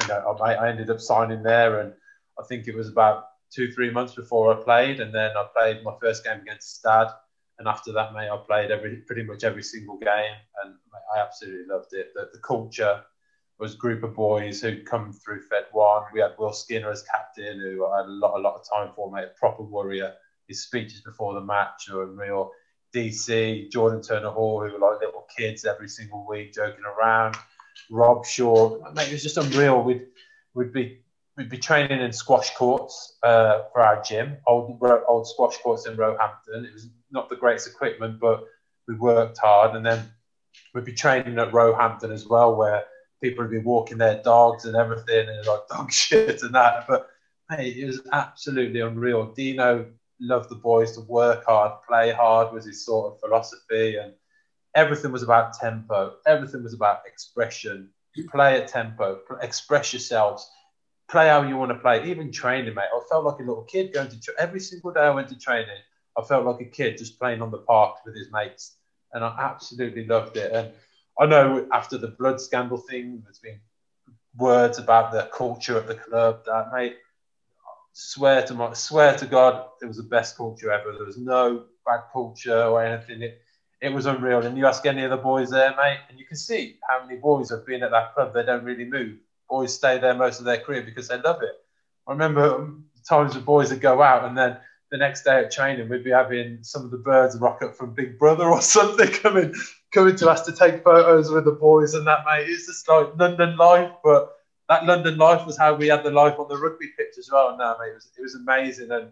And 0.00 0.10
I, 0.12 0.52
I 0.52 0.68
ended 0.68 0.90
up 0.90 1.00
signing 1.00 1.42
there, 1.42 1.80
and 1.80 1.94
I 2.38 2.44
think 2.44 2.68
it 2.68 2.76
was 2.76 2.88
about 2.88 3.26
two, 3.50 3.72
three 3.72 3.90
months 3.90 4.14
before 4.14 4.52
I 4.52 4.62
played, 4.62 5.00
and 5.00 5.12
then 5.12 5.32
I 5.36 5.46
played 5.52 5.82
my 5.82 5.94
first 6.00 6.22
game 6.24 6.40
against 6.40 6.76
Stad, 6.76 7.08
and 7.58 7.66
after 7.66 7.92
that, 7.92 8.12
mate, 8.12 8.30
I 8.30 8.36
played 8.36 8.70
every 8.70 8.98
pretty 8.98 9.24
much 9.24 9.42
every 9.42 9.64
single 9.64 9.98
game, 9.98 10.36
and 10.62 10.74
mate, 10.92 11.02
I 11.16 11.20
absolutely 11.20 11.66
loved 11.66 11.92
it. 11.92 12.12
The, 12.14 12.30
the 12.32 12.38
culture 12.38 13.02
was 13.58 13.74
a 13.74 13.78
group 13.78 14.02
of 14.02 14.14
boys 14.14 14.60
who'd 14.60 14.86
come 14.86 15.12
through 15.12 15.42
Fed 15.42 15.64
One. 15.72 16.02
We 16.12 16.20
had 16.20 16.32
Will 16.38 16.52
Skinner 16.52 16.90
as 16.90 17.02
captain, 17.02 17.60
who 17.60 17.86
I 17.86 17.98
had 17.98 18.06
a 18.06 18.10
lot, 18.10 18.36
a 18.36 18.40
lot 18.40 18.54
of 18.54 18.68
time 18.68 18.92
for, 18.94 19.10
mate, 19.10 19.24
a 19.24 19.38
proper 19.38 19.62
warrior. 19.62 20.12
His 20.48 20.62
speeches 20.62 21.00
before 21.00 21.34
the 21.34 21.40
match 21.40 21.88
were 21.90 22.06
real. 22.06 22.50
DC, 22.94 23.70
Jordan 23.70 24.02
Turner 24.02 24.30
Hall, 24.30 24.60
who 24.60 24.72
were 24.72 24.78
like 24.78 25.00
little 25.00 25.26
kids 25.36 25.64
every 25.64 25.88
single 25.88 26.26
week 26.28 26.52
joking 26.52 26.84
around. 26.84 27.36
Robshaw, 27.90 28.94
mate, 28.94 29.08
it 29.08 29.12
was 29.12 29.22
just 29.22 29.36
unreal. 29.36 29.82
We'd, 29.82 30.06
we'd 30.54 30.72
be 30.72 31.00
we'd 31.36 31.48
be 31.48 31.58
training 31.58 32.00
in 32.00 32.12
squash 32.12 32.54
courts 32.54 33.16
uh, 33.22 33.62
for 33.72 33.80
our 33.80 34.02
gym, 34.02 34.36
old 34.46 34.80
old 35.08 35.26
squash 35.26 35.56
courts 35.58 35.86
in 35.86 35.96
Roehampton. 35.96 36.64
It 36.64 36.72
was 36.72 36.88
not 37.10 37.28
the 37.28 37.36
greatest 37.36 37.68
equipment, 37.68 38.20
but 38.20 38.44
we 38.86 38.94
worked 38.94 39.38
hard. 39.38 39.74
And 39.74 39.84
then 39.84 40.08
we'd 40.72 40.84
be 40.84 40.92
training 40.92 41.38
at 41.38 41.52
Roehampton 41.52 42.12
as 42.12 42.26
well, 42.26 42.54
where 42.54 42.84
people 43.24 43.42
would 43.42 43.50
be 43.50 43.58
walking 43.58 43.96
their 43.96 44.22
dogs 44.22 44.66
and 44.66 44.76
everything, 44.76 45.26
and 45.28 45.46
like 45.46 45.66
dog 45.68 45.90
shit 45.90 46.42
and 46.42 46.54
that. 46.54 46.86
But 46.86 47.08
hey, 47.50 47.70
it 47.70 47.86
was 47.86 48.02
absolutely 48.12 48.80
unreal. 48.80 49.32
Dino 49.32 49.86
loved 50.20 50.50
the 50.50 50.56
boys 50.56 50.92
to 50.92 51.00
work 51.00 51.46
hard, 51.46 51.72
play 51.88 52.12
hard 52.12 52.52
was 52.52 52.66
his 52.66 52.84
sort 52.84 53.14
of 53.14 53.20
philosophy, 53.20 53.96
and 53.96 54.12
everything 54.74 55.10
was 55.10 55.22
about 55.22 55.54
tempo. 55.54 56.16
Everything 56.26 56.62
was 56.62 56.74
about 56.74 57.06
expression. 57.06 57.88
Play 58.30 58.60
at 58.60 58.68
tempo, 58.68 59.18
express 59.40 59.92
yourselves, 59.92 60.48
play 61.08 61.28
how 61.28 61.42
you 61.42 61.56
want 61.56 61.72
to 61.72 61.78
play. 61.78 62.08
Even 62.08 62.30
training, 62.30 62.74
mate. 62.74 62.94
I 62.94 63.00
felt 63.10 63.24
like 63.24 63.40
a 63.40 63.48
little 63.48 63.64
kid 63.64 63.92
going 63.92 64.08
to 64.08 64.20
tra- 64.20 64.34
every 64.38 64.60
single 64.60 64.92
day 64.92 65.00
I 65.00 65.10
went 65.10 65.28
to 65.30 65.38
training. 65.38 65.82
I 66.16 66.22
felt 66.22 66.44
like 66.44 66.60
a 66.60 66.70
kid 66.70 66.98
just 66.98 67.18
playing 67.18 67.42
on 67.42 67.50
the 67.50 67.58
park 67.58 67.96
with 68.04 68.14
his 68.14 68.30
mates, 68.30 68.76
and 69.12 69.24
I 69.24 69.34
absolutely 69.40 70.06
loved 70.06 70.36
it. 70.36 70.52
And 70.52 70.68
I 71.18 71.26
know 71.26 71.66
after 71.72 71.98
the 71.98 72.08
blood 72.08 72.40
scandal 72.40 72.78
thing, 72.78 73.22
there's 73.24 73.38
been 73.38 73.60
words 74.36 74.78
about 74.78 75.12
the 75.12 75.28
culture 75.32 75.76
at 75.78 75.86
the 75.86 75.94
club 75.94 76.44
that 76.46 76.72
mate. 76.72 76.96
Swear 77.96 78.44
to 78.46 78.54
my 78.54 78.72
swear 78.72 79.16
to 79.16 79.26
God, 79.26 79.66
it 79.80 79.86
was 79.86 79.98
the 79.98 80.02
best 80.02 80.36
culture 80.36 80.72
ever. 80.72 80.92
There 80.92 81.06
was 81.06 81.18
no 81.18 81.66
bad 81.86 82.00
culture 82.12 82.64
or 82.64 82.84
anything. 82.84 83.22
It, 83.22 83.40
it 83.80 83.92
was 83.92 84.06
unreal. 84.06 84.44
And 84.44 84.58
you 84.58 84.66
ask 84.66 84.84
any 84.86 85.04
of 85.04 85.10
the 85.10 85.16
boys 85.16 85.50
there, 85.50 85.76
mate, 85.76 86.00
and 86.08 86.18
you 86.18 86.24
can 86.26 86.36
see 86.36 86.78
how 86.88 87.04
many 87.06 87.20
boys 87.20 87.50
have 87.50 87.64
been 87.64 87.84
at 87.84 87.92
that 87.92 88.14
club. 88.14 88.34
They 88.34 88.44
don't 88.44 88.64
really 88.64 88.84
move. 88.84 89.18
Boys 89.48 89.74
stay 89.74 89.98
there 89.98 90.14
most 90.14 90.40
of 90.40 90.44
their 90.44 90.58
career 90.58 90.82
because 90.82 91.06
they 91.06 91.20
love 91.20 91.42
it. 91.42 91.54
I 92.08 92.12
remember 92.12 92.54
um, 92.56 92.86
times 93.08 93.34
with 93.34 93.44
boys 93.44 93.70
that 93.70 93.80
go 93.80 94.02
out 94.02 94.24
and 94.24 94.36
then 94.36 94.56
the 94.94 94.98
next 94.98 95.24
day 95.24 95.40
at 95.40 95.50
training, 95.50 95.88
we'd 95.88 96.04
be 96.04 96.12
having 96.12 96.56
some 96.62 96.84
of 96.84 96.92
the 96.92 96.96
birds 96.96 97.36
rock 97.38 97.60
up 97.62 97.74
from 97.74 97.92
Big 97.92 98.16
Brother 98.16 98.44
or 98.44 98.62
something 98.76 99.08
coming 99.08 99.52
coming 99.92 100.14
to 100.14 100.30
us 100.30 100.42
to 100.42 100.52
take 100.52 100.84
photos 100.84 101.32
with 101.32 101.46
the 101.46 101.50
boys 101.50 101.94
and 101.94 102.06
that, 102.06 102.20
mate. 102.24 102.48
It's 102.48 102.68
just 102.68 102.88
like 102.88 103.08
London 103.18 103.56
life, 103.56 103.90
but 104.04 104.36
that 104.68 104.86
London 104.86 105.18
life 105.18 105.44
was 105.46 105.58
how 105.58 105.74
we 105.74 105.88
had 105.88 106.04
the 106.04 106.12
life 106.12 106.38
on 106.38 106.46
the 106.46 106.56
rugby 106.56 106.92
pitch 106.96 107.18
as 107.18 107.28
well. 107.28 107.56
No, 107.58 107.76
mate, 107.80 107.90
it 107.90 107.94
was, 107.94 108.08
it 108.16 108.22
was 108.22 108.36
amazing. 108.36 108.92
And 108.92 109.10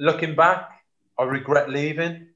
looking 0.00 0.34
back, 0.34 0.68
I 1.16 1.22
regret 1.26 1.70
leaving, 1.70 2.26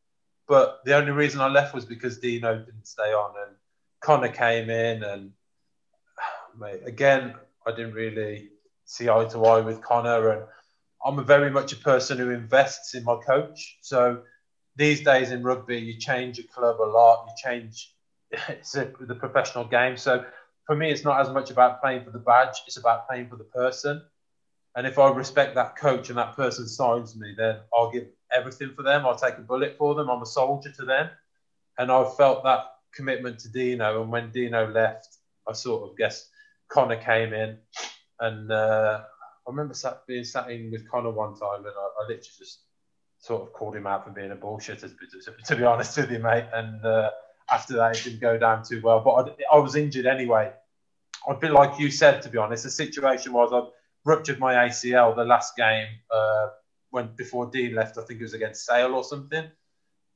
but 0.47 0.83
the 0.85 0.95
only 0.95 1.11
reason 1.11 1.41
I 1.41 1.49
left 1.49 1.75
was 1.75 1.85
because 1.85 2.19
Dino 2.19 2.57
didn't 2.61 2.87
stay 2.87 3.13
on 3.13 3.35
and 3.45 3.57
Connor 3.99 4.29
came 4.29 4.71
in. 4.71 5.03
And 5.03 5.33
mate, 6.61 6.83
again, 6.87 7.35
I 7.67 7.73
didn't 7.73 7.95
really 7.95 8.51
see 8.85 9.09
eye 9.09 9.25
to 9.25 9.45
eye 9.45 9.63
with 9.63 9.83
Connor 9.83 10.29
and 10.29 10.43
I'm 11.05 11.19
a 11.19 11.23
very 11.23 11.51
much 11.51 11.73
a 11.73 11.77
person 11.77 12.19
who 12.19 12.31
invests 12.31 12.95
in 12.95 13.05
my 13.05 13.17
coach. 13.27 13.79
So 13.83 14.23
these 14.77 15.03
days 15.03 15.31
in 15.31 15.43
rugby, 15.43 15.79
you 15.79 15.99
change 15.99 16.39
your 16.39 16.47
club 16.49 16.81
a 16.81 16.89
lot. 16.89 17.27
You 17.29 17.51
change 17.51 17.93
it's 18.49 18.77
a, 18.77 18.91
the 19.01 19.15
professional 19.15 19.65
game. 19.65 19.97
So 19.97 20.25
for 20.67 20.75
me, 20.75 20.91
it's 20.91 21.05
not 21.05 21.21
as 21.21 21.31
much 21.31 21.51
about 21.51 21.81
playing 21.81 22.05
for 22.05 22.11
the 22.11 22.19
badge; 22.19 22.63
it's 22.67 22.77
about 22.77 23.09
playing 23.09 23.29
for 23.29 23.37
the 23.37 23.45
person. 23.45 24.03
And 24.75 24.87
if 24.87 24.99
I 24.99 25.11
respect 25.11 25.55
that 25.55 25.77
coach 25.77 26.11
and 26.11 26.19
that 26.19 26.37
person 26.37 26.69
signs 26.69 27.17
me, 27.17 27.35
then 27.37 27.61
I'll 27.73 27.91
give 27.91 28.09
everything 28.31 28.73
for 28.77 28.83
them. 28.83 29.07
I'll 29.07 29.17
take 29.17 29.39
a 29.39 29.43
bullet 29.43 29.77
for 29.79 29.95
them. 29.95 30.11
I'm 30.11 30.21
a 30.21 30.27
soldier 30.27 30.71
to 30.73 30.85
them. 30.85 31.09
And 31.79 31.91
I 31.91 32.05
felt 32.17 32.45
that 32.45 32.65
commitment 32.95 33.39
to 33.41 33.49
Dino. 33.49 34.03
And 34.03 34.11
when 34.11 34.33
Dino 34.33 34.71
left, 34.71 35.17
I 35.49 35.53
sort 35.53 35.89
of 35.89 35.97
guess 35.97 36.29
Connor 36.69 36.97
came 36.97 37.33
in, 37.33 37.59
and 38.21 38.51
uh, 38.51 39.03
I 39.47 39.51
remember 39.51 39.75
sat, 39.75 40.07
being 40.07 40.25
sat 40.25 40.51
in 40.51 40.71
with 40.71 40.91
Connor 40.91 41.11
one 41.11 41.35
time, 41.35 41.61
and 41.61 41.69
I, 41.69 42.03
I 42.03 42.03
literally 42.03 42.37
just 42.39 42.61
sort 43.19 43.43
of 43.43 43.53
called 43.53 43.77
him 43.77 43.87
out 43.87 44.05
for 44.05 44.11
being 44.11 44.33
a 44.33 44.37
bullshitter, 44.37 44.91
to, 45.47 45.57
be 45.57 45.65
honest 45.65 45.97
with 45.97 46.11
you, 46.11 46.19
mate. 46.19 46.47
And 46.53 46.85
uh, 46.85 47.11
after 47.51 47.77
that, 47.77 47.97
it 47.97 48.05
didn't 48.05 48.21
go 48.21 48.39
down 48.39 48.65
too 48.65 48.81
well. 48.83 49.01
But 49.01 49.37
I, 49.53 49.57
I, 49.57 49.59
was 49.59 49.77
injured 49.77 50.07
anyway. 50.07 50.53
I'd 51.29 51.51
like 51.51 51.79
you 51.79 51.91
said, 51.91 52.23
to 52.23 52.29
be 52.29 52.39
honest. 52.39 52.65
The 52.65 52.71
situation 52.71 53.33
was 53.33 53.53
I'd 53.53 53.71
ruptured 54.05 54.39
my 54.41 54.55
ACL 54.55 55.15
the 55.15 55.25
last 55.25 55.57
game 55.57 55.89
uh, 56.11 56.49
when 56.91 57.11
before 57.17 57.47
Dean 57.47 57.75
left. 57.75 57.99
I 57.99 58.03
think 58.03 58.21
it 58.21 58.25
was 58.25 58.35
against 58.35 58.67
Sale 58.67 58.95
or 58.95 59.05
something. 59.05 59.45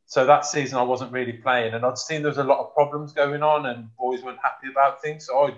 So 0.06 0.26
that 0.26 0.44
season 0.44 0.76
I 0.76 0.82
wasn't 0.82 1.12
really 1.12 1.34
playing, 1.34 1.74
and 1.74 1.86
I'd 1.86 1.98
seen 1.98 2.22
there 2.22 2.30
was 2.30 2.38
a 2.38 2.44
lot 2.44 2.58
of 2.58 2.74
problems 2.74 3.12
going 3.12 3.44
on, 3.44 3.66
and 3.66 3.94
boys 3.96 4.24
weren't 4.24 4.40
happy 4.42 4.68
about 4.68 5.00
things. 5.00 5.26
So 5.26 5.38
I 5.38 5.54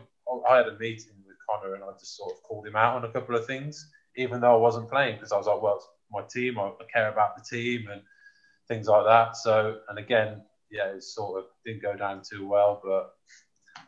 I 0.46 0.58
had 0.58 0.68
a 0.68 0.78
meeting 0.78 1.12
Connor, 1.52 1.74
and 1.74 1.84
I 1.84 1.90
just 1.98 2.16
sort 2.16 2.32
of 2.32 2.42
called 2.42 2.66
him 2.66 2.76
out 2.76 2.96
on 2.96 3.04
a 3.04 3.12
couple 3.12 3.36
of 3.36 3.46
things, 3.46 3.90
even 4.16 4.40
though 4.40 4.54
I 4.54 4.58
wasn't 4.58 4.90
playing 4.90 5.16
because 5.16 5.32
I 5.32 5.36
was 5.36 5.46
like, 5.46 5.62
well, 5.62 5.76
it's 5.76 5.88
my 6.10 6.22
team. 6.22 6.58
I, 6.58 6.68
I 6.68 6.84
care 6.92 7.10
about 7.10 7.36
the 7.36 7.44
team 7.44 7.88
and 7.90 8.02
things 8.68 8.86
like 8.86 9.04
that. 9.04 9.36
So, 9.36 9.78
and 9.88 9.98
again, 9.98 10.42
yeah, 10.70 10.86
it 10.86 11.02
sort 11.02 11.38
of 11.38 11.44
didn't 11.64 11.82
go 11.82 11.96
down 11.96 12.22
too 12.22 12.46
well, 12.46 12.80
but 12.82 13.14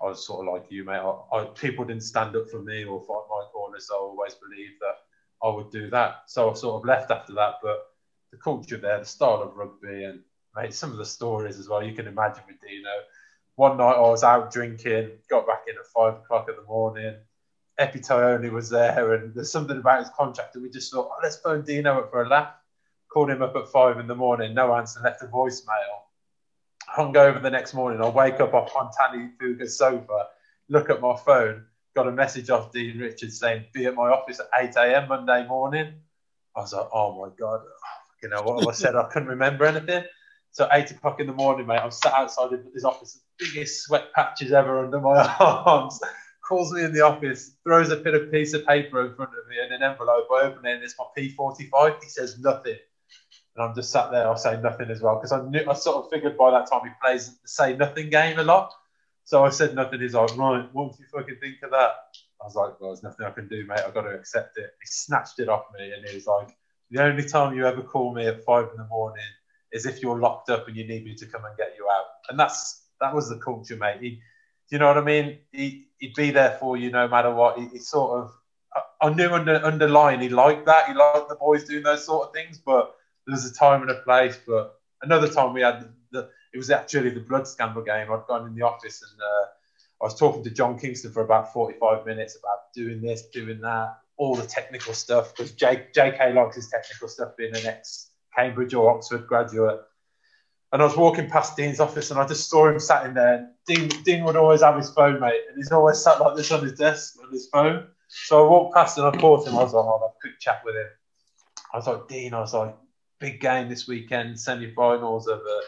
I 0.02 0.06
was 0.06 0.26
sort 0.26 0.46
of 0.46 0.52
like 0.52 0.70
you, 0.70 0.84
mate. 0.84 0.98
I, 0.98 1.36
I, 1.36 1.44
people 1.46 1.84
didn't 1.84 2.02
stand 2.02 2.36
up 2.36 2.48
for 2.50 2.62
me 2.62 2.84
or 2.84 3.00
fight 3.00 3.24
my 3.30 3.44
corner, 3.52 3.78
so 3.80 3.94
I 3.94 3.98
always 3.98 4.34
believed 4.34 4.80
that 4.80 4.96
I 5.42 5.48
would 5.54 5.70
do 5.70 5.90
that. 5.90 6.22
So 6.26 6.50
I 6.50 6.54
sort 6.54 6.82
of 6.82 6.86
left 6.86 7.10
after 7.10 7.32
that. 7.34 7.54
But 7.62 7.78
the 8.30 8.38
culture 8.38 8.76
there, 8.76 8.98
the 8.98 9.04
style 9.04 9.42
of 9.42 9.56
rugby, 9.56 10.04
and 10.04 10.20
mate, 10.56 10.74
some 10.74 10.90
of 10.90 10.98
the 10.98 11.04
stories 11.04 11.58
as 11.58 11.68
well. 11.68 11.82
You 11.82 11.94
can 11.94 12.06
imagine 12.06 12.44
with 12.46 12.60
Dino. 12.60 12.90
One 13.56 13.76
night 13.76 13.94
I 13.96 14.00
was 14.00 14.24
out 14.24 14.52
drinking, 14.52 15.10
got 15.30 15.46
back 15.46 15.62
in 15.68 15.76
at 15.76 15.86
five 15.94 16.14
o'clock 16.14 16.48
in 16.48 16.56
the 16.56 16.62
morning. 16.62 17.16
Epi 17.78 18.00
was 18.50 18.70
there, 18.70 19.14
and 19.14 19.34
there's 19.34 19.50
something 19.50 19.78
about 19.78 20.00
his 20.00 20.10
contract 20.16 20.52
that 20.54 20.62
we 20.62 20.70
just 20.70 20.92
thought, 20.92 21.08
oh, 21.10 21.20
let's 21.22 21.36
phone 21.36 21.64
Dino 21.64 21.98
up 21.98 22.10
for 22.10 22.22
a 22.22 22.28
laugh. 22.28 22.54
Called 23.12 23.30
him 23.30 23.42
up 23.42 23.54
at 23.56 23.68
five 23.68 23.98
in 23.98 24.06
the 24.06 24.14
morning, 24.14 24.54
no 24.54 24.74
answer, 24.74 25.00
left 25.02 25.22
a 25.22 25.26
voicemail 25.26 26.04
hung 26.94 27.16
over 27.16 27.40
the 27.40 27.50
next 27.50 27.74
morning. 27.74 28.00
I 28.00 28.08
wake 28.08 28.40
up 28.40 28.54
off 28.54 28.72
Montani 28.72 29.32
Fuga's 29.40 29.76
sofa, 29.76 30.28
look 30.68 30.90
at 30.90 31.00
my 31.00 31.16
phone, 31.16 31.64
got 31.96 32.06
a 32.06 32.12
message 32.12 32.50
off 32.50 32.72
Dean 32.72 32.98
Richards 32.98 33.38
saying, 33.38 33.64
be 33.72 33.86
at 33.86 33.94
my 33.94 34.10
office 34.10 34.40
at 34.40 34.46
8 34.54 34.76
a.m. 34.76 35.08
Monday 35.08 35.46
morning. 35.46 35.94
I 36.56 36.60
was 36.60 36.72
like, 36.72 36.88
oh 36.92 37.20
my 37.20 37.34
God, 37.36 37.62
you 38.22 38.28
know 38.28 38.42
what 38.42 38.68
I 38.68 38.72
said? 38.72 38.94
I 38.94 39.04
couldn't 39.04 39.28
remember 39.28 39.64
anything. 39.64 40.04
So 40.52 40.68
eight 40.70 40.92
o'clock 40.92 41.18
in 41.18 41.26
the 41.26 41.32
morning, 41.32 41.66
mate, 41.66 41.80
I'm 41.80 41.90
sat 41.90 42.12
outside 42.12 42.50
his 42.72 42.84
office, 42.84 43.18
biggest 43.38 43.82
sweat 43.82 44.12
patches 44.14 44.52
ever 44.52 44.84
under 44.84 45.00
my 45.00 45.16
arms. 45.40 45.98
Calls 46.46 46.72
me 46.72 46.82
in 46.82 46.92
the 46.92 47.00
office, 47.00 47.56
throws 47.64 47.90
a 47.90 47.96
bit 47.96 48.14
of 48.14 48.30
piece 48.30 48.52
of 48.52 48.66
paper 48.66 49.06
in 49.06 49.14
front 49.14 49.30
of 49.30 49.48
me 49.48 49.56
and 49.62 49.72
an 49.72 49.82
envelope. 49.82 50.26
I 50.30 50.42
open 50.42 50.66
it 50.66 50.74
and 50.74 50.82
it's 50.82 50.94
my 50.98 51.06
P45. 51.16 52.02
He 52.02 52.08
says 52.08 52.38
nothing 52.38 52.76
and 53.56 53.64
I'm 53.64 53.74
just 53.74 53.90
sat 53.90 54.10
there. 54.10 54.26
I'll 54.26 54.36
say 54.36 54.60
nothing 54.60 54.90
as 54.90 55.00
well 55.00 55.16
because 55.16 55.32
I 55.32 55.42
knew 55.48 55.64
I 55.68 55.74
sort 55.74 56.04
of 56.04 56.10
figured 56.10 56.36
by 56.36 56.50
that 56.50 56.68
time 56.70 56.82
he 56.84 56.90
plays 57.02 57.28
the 57.28 57.48
say 57.48 57.76
nothing 57.76 58.10
game 58.10 58.38
a 58.38 58.42
lot. 58.42 58.72
So 59.24 59.44
I 59.44 59.50
said 59.50 59.74
nothing. 59.74 60.00
He's 60.00 60.14
like, 60.14 60.36
right, 60.36 60.68
what 60.72 60.92
do 60.92 60.98
you 61.02 61.06
fucking 61.12 61.36
think 61.40 61.56
of 61.62 61.70
that? 61.70 61.92
I 62.40 62.44
was 62.44 62.54
like, 62.54 62.78
well, 62.80 62.90
there's 62.90 63.02
nothing 63.02 63.24
I 63.24 63.30
can 63.30 63.48
do, 63.48 63.64
mate. 63.66 63.80
I've 63.86 63.94
got 63.94 64.02
to 64.02 64.10
accept 64.10 64.58
it. 64.58 64.70
He 64.80 64.86
snatched 64.86 65.38
it 65.38 65.48
off 65.48 65.64
me 65.78 65.92
and 65.92 66.06
he 66.06 66.14
was 66.14 66.26
like, 66.26 66.48
the 66.90 67.02
only 67.02 67.24
time 67.24 67.56
you 67.56 67.66
ever 67.66 67.82
call 67.82 68.14
me 68.14 68.26
at 68.26 68.44
five 68.44 68.68
in 68.70 68.76
the 68.76 68.86
morning 68.88 69.24
is 69.72 69.86
if 69.86 70.02
you're 70.02 70.20
locked 70.20 70.50
up 70.50 70.68
and 70.68 70.76
you 70.76 70.86
need 70.86 71.04
me 71.04 71.14
to 71.14 71.26
come 71.26 71.44
and 71.44 71.56
get 71.56 71.74
you 71.78 71.86
out. 71.90 72.04
And 72.28 72.38
that's 72.38 72.82
that 73.00 73.14
was 73.14 73.28
the 73.28 73.38
culture, 73.38 73.76
mate. 73.76 73.98
He, 74.00 74.20
you 74.70 74.78
know 74.78 74.88
what 74.88 74.98
I 74.98 75.02
mean? 75.02 75.38
He, 75.52 75.88
would 76.08 76.14
be 76.14 76.30
there 76.30 76.56
for 76.60 76.76
you 76.76 76.90
no 76.90 77.08
matter 77.08 77.32
what. 77.32 77.58
He, 77.58 77.68
he 77.68 77.78
sort 77.78 78.20
of, 78.22 78.32
I, 79.00 79.10
knew 79.10 79.30
under 79.30 79.56
underlying 79.56 80.20
he 80.20 80.28
liked 80.28 80.66
that. 80.66 80.88
He 80.88 80.94
liked 80.94 81.28
the 81.28 81.36
boys 81.36 81.64
doing 81.64 81.82
those 81.82 82.04
sort 82.04 82.28
of 82.28 82.34
things, 82.34 82.58
but 82.58 82.94
there's 83.26 83.44
a 83.44 83.54
time 83.54 83.82
and 83.82 83.90
a 83.90 84.00
place. 84.02 84.38
But 84.46 84.78
another 85.02 85.28
time 85.28 85.52
we 85.52 85.62
had 85.62 85.80
the, 85.80 85.90
the 86.12 86.30
it 86.52 86.58
was 86.58 86.70
actually 86.70 87.10
the 87.10 87.20
blood 87.20 87.46
scandal 87.46 87.82
game. 87.82 88.10
I'd 88.10 88.26
gone 88.26 88.46
in 88.46 88.54
the 88.54 88.62
office 88.62 89.02
and 89.02 89.20
uh, 89.20 89.46
I 90.02 90.04
was 90.04 90.18
talking 90.18 90.44
to 90.44 90.50
John 90.50 90.78
Kingston 90.78 91.12
for 91.12 91.22
about 91.22 91.52
45 91.52 92.06
minutes 92.06 92.36
about 92.36 92.72
doing 92.74 93.00
this, 93.00 93.26
doing 93.32 93.60
that, 93.60 93.98
all 94.16 94.34
the 94.34 94.46
technical 94.46 94.94
stuff 94.94 95.34
because 95.34 95.52
JK 95.52 96.34
likes 96.34 96.56
his 96.56 96.68
technical 96.68 97.08
stuff 97.08 97.36
being 97.36 97.54
an 97.56 97.66
ex 97.66 98.10
Cambridge 98.36 98.74
or 98.74 98.90
Oxford 98.90 99.26
graduate. 99.26 99.80
And 100.74 100.82
I 100.82 100.86
was 100.86 100.96
walking 100.96 101.30
past 101.30 101.56
Dean's 101.56 101.78
office 101.78 102.10
and 102.10 102.18
I 102.18 102.26
just 102.26 102.50
saw 102.50 102.68
him 102.68 102.80
sat 102.80 103.06
in 103.06 103.14
there. 103.14 103.48
Dean, 103.64 103.88
Dean 104.02 104.24
would 104.24 104.34
always 104.34 104.60
have 104.60 104.76
his 104.76 104.90
phone, 104.90 105.20
mate, 105.20 105.42
and 105.48 105.56
he's 105.56 105.70
always 105.70 106.02
sat 106.02 106.20
like 106.20 106.36
this 106.36 106.50
on 106.50 106.64
his 106.64 106.72
desk 106.72 107.14
on 107.24 107.32
his 107.32 107.46
phone. 107.46 107.86
So 108.08 108.44
I 108.44 108.50
walked 108.50 108.74
past 108.74 108.98
and 108.98 109.06
I 109.06 109.12
caught 109.12 109.46
him. 109.46 109.54
I 109.54 109.62
was 109.62 109.72
like, 109.72 109.84
I'll 109.84 110.00
have 110.00 110.10
a 110.10 110.20
quick 110.20 110.40
chat 110.40 110.62
with 110.64 110.74
him. 110.74 110.88
I 111.72 111.76
was 111.76 111.86
like, 111.86 112.08
Dean, 112.08 112.34
I 112.34 112.40
was 112.40 112.52
like, 112.54 112.74
big 113.20 113.40
game 113.40 113.68
this 113.68 113.86
weekend, 113.86 114.40
semi-finals 114.40 115.28
of 115.28 115.38
uh, 115.38 115.60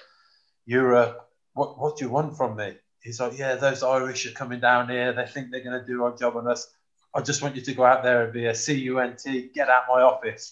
Europe. 0.65 1.31
What 1.55 1.79
what 1.79 1.97
do 1.97 2.05
you 2.05 2.11
want 2.11 2.37
from 2.37 2.57
me? 2.57 2.75
He's 3.01 3.21
like, 3.21 3.39
yeah, 3.39 3.55
those 3.55 3.85
Irish 3.85 4.27
are 4.27 4.33
coming 4.33 4.59
down 4.59 4.89
here. 4.89 5.13
They 5.13 5.27
think 5.27 5.53
they're 5.53 5.63
going 5.63 5.81
to 5.81 5.87
do 5.87 6.03
our 6.03 6.17
job 6.17 6.35
on 6.35 6.49
us. 6.49 6.69
I 7.15 7.21
just 7.21 7.43
want 7.43 7.55
you 7.55 7.63
to 7.63 7.75
go 7.75 7.85
out 7.85 8.03
there 8.03 8.25
and 8.25 8.33
be 8.33 8.47
a 8.47 8.55
CUNT, 8.55 9.23
get 9.55 9.69
out 9.69 9.85
my 9.89 10.03
office. 10.03 10.51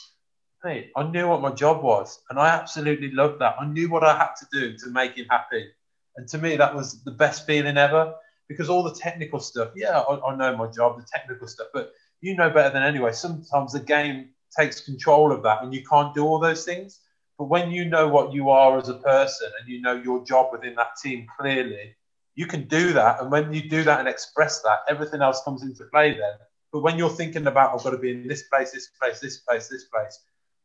Hey, 0.64 0.90
I 0.96 1.02
knew 1.02 1.28
what 1.28 1.42
my 1.42 1.50
job 1.50 1.82
was, 1.82 2.20
and 2.30 2.38
I 2.38 2.48
absolutely 2.48 3.10
loved 3.10 3.38
that. 3.40 3.56
I 3.60 3.66
knew 3.66 3.90
what 3.90 4.02
I 4.02 4.16
had 4.16 4.32
to 4.36 4.46
do 4.50 4.76
to 4.78 4.90
make 4.90 5.14
him 5.14 5.26
happy, 5.28 5.68
and 6.16 6.26
to 6.28 6.38
me, 6.38 6.56
that 6.56 6.74
was 6.74 7.04
the 7.04 7.10
best 7.10 7.46
feeling 7.46 7.76
ever. 7.76 8.14
Because 8.48 8.70
all 8.70 8.82
the 8.82 8.94
technical 8.94 9.40
stuff, 9.40 9.70
yeah, 9.74 10.00
I, 10.00 10.20
I 10.20 10.36
know 10.36 10.56
my 10.56 10.66
job, 10.66 10.98
the 10.98 11.06
technical 11.12 11.48
stuff, 11.48 11.68
but 11.72 11.92
you 12.20 12.34
know 12.34 12.50
better 12.50 12.70
than 12.70 12.82
anyway. 12.82 13.12
Sometimes 13.12 13.72
the 13.72 13.80
game 13.80 14.30
takes 14.58 14.80
control 14.80 15.32
of 15.32 15.42
that 15.42 15.62
and 15.62 15.74
you 15.74 15.82
can't 15.84 16.14
do 16.14 16.24
all 16.24 16.38
those 16.38 16.64
things. 16.64 17.00
But 17.38 17.46
when 17.46 17.70
you 17.70 17.84
know 17.86 18.08
what 18.08 18.32
you 18.32 18.50
are 18.50 18.78
as 18.78 18.88
a 18.88 18.94
person 18.94 19.50
and 19.58 19.68
you 19.68 19.80
know 19.80 19.94
your 19.94 20.24
job 20.24 20.52
within 20.52 20.74
that 20.76 20.96
team 21.02 21.26
clearly, 21.38 21.96
you 22.34 22.46
can 22.46 22.68
do 22.68 22.92
that. 22.92 23.20
And 23.20 23.30
when 23.30 23.52
you 23.52 23.68
do 23.68 23.82
that 23.84 23.98
and 23.98 24.08
express 24.08 24.62
that, 24.62 24.80
everything 24.88 25.22
else 25.22 25.42
comes 25.42 25.62
into 25.62 25.84
play 25.84 26.12
then. 26.12 26.34
But 26.72 26.80
when 26.80 26.98
you're 26.98 27.10
thinking 27.10 27.46
about, 27.46 27.74
I've 27.74 27.82
got 27.82 27.90
to 27.90 27.98
be 27.98 28.10
in 28.10 28.28
this 28.28 28.44
place, 28.44 28.72
this 28.72 28.90
place, 29.00 29.20
this 29.20 29.38
place, 29.38 29.68
this 29.68 29.84
place, 29.84 30.20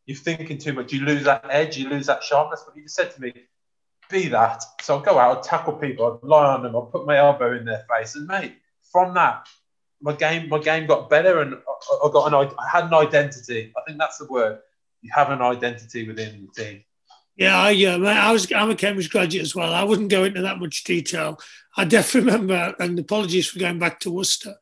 you're 0.10 0.18
thinking 0.18 0.57
too 0.57 0.74
much. 0.74 0.91
You 0.91 1.01
lose 1.01 1.26
that 1.26 1.45
edge, 1.51 1.78
you 1.78 1.88
lose 1.88 2.07
that 2.07 2.24
sharpness. 2.24 2.64
But 2.66 2.76
you 2.76 2.82
just 2.82 2.95
said 2.95 3.14
to 3.14 3.22
me, 3.22 3.32
be 4.10 4.28
that. 4.30 4.64
So 4.82 4.95
I'll 4.95 5.01
go 5.01 5.20
out, 5.20 5.38
I'll 5.38 5.43
tackle 5.43 5.74
people, 5.74 6.03
I'll 6.03 6.28
lie 6.28 6.55
on 6.55 6.64
them, 6.64 6.76
I'll 6.76 6.88
put 6.88 7.05
my 7.05 7.18
elbow 7.18 7.55
in 7.55 7.64
their 7.64 7.86
face. 7.88 8.16
And 8.16 8.26
mate, 8.26 8.55
from 8.91 9.14
that, 9.14 9.47
my 10.01 10.14
game 10.14 10.49
my 10.49 10.57
game 10.57 10.88
got 10.88 11.12
better 11.12 11.41
and 11.41 11.53
I, 11.53 12.07
I 12.07 12.12
got 12.12 12.34
an 12.34 12.34
I 12.34 12.68
had 12.68 12.86
an 12.86 12.93
identity. 12.95 13.72
I 13.78 13.82
think 13.86 13.99
that's 13.99 14.18
the 14.18 14.26
word. 14.26 14.57
You 15.03 15.12
have 15.14 15.30
an 15.30 15.43
identity 15.43 16.07
within 16.07 16.47
the 16.47 16.64
team. 16.64 16.84
Yeah, 17.36 17.55
I, 17.55 17.70
yeah, 17.70 17.95
I 17.95 18.32
was 18.32 18.51
I'm 18.51 18.72
a 18.72 18.76
Cambridge 18.76 19.12
graduate 19.12 19.43
as 19.43 19.53
well. 19.53 19.76
I 19.76 19.84
wouldn't 19.84 20.10
go 20.10 20.24
into 20.24 20.41
that 20.41 20.57
much 20.57 20.84
detail. 20.86 21.39
I 21.78 21.86
definitely 21.86 22.32
remember, 22.32 22.74
and 22.80 22.97
apologies 22.97 23.45
for 23.45 23.60
going 23.60 23.78
back 23.78 23.99
to 23.99 24.12
Worcester. 24.12 24.55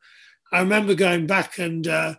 I 0.52 0.60
remember 0.60 0.94
going 0.94 1.26
back 1.26 1.58
and 1.58 1.88
uh, 1.88 2.16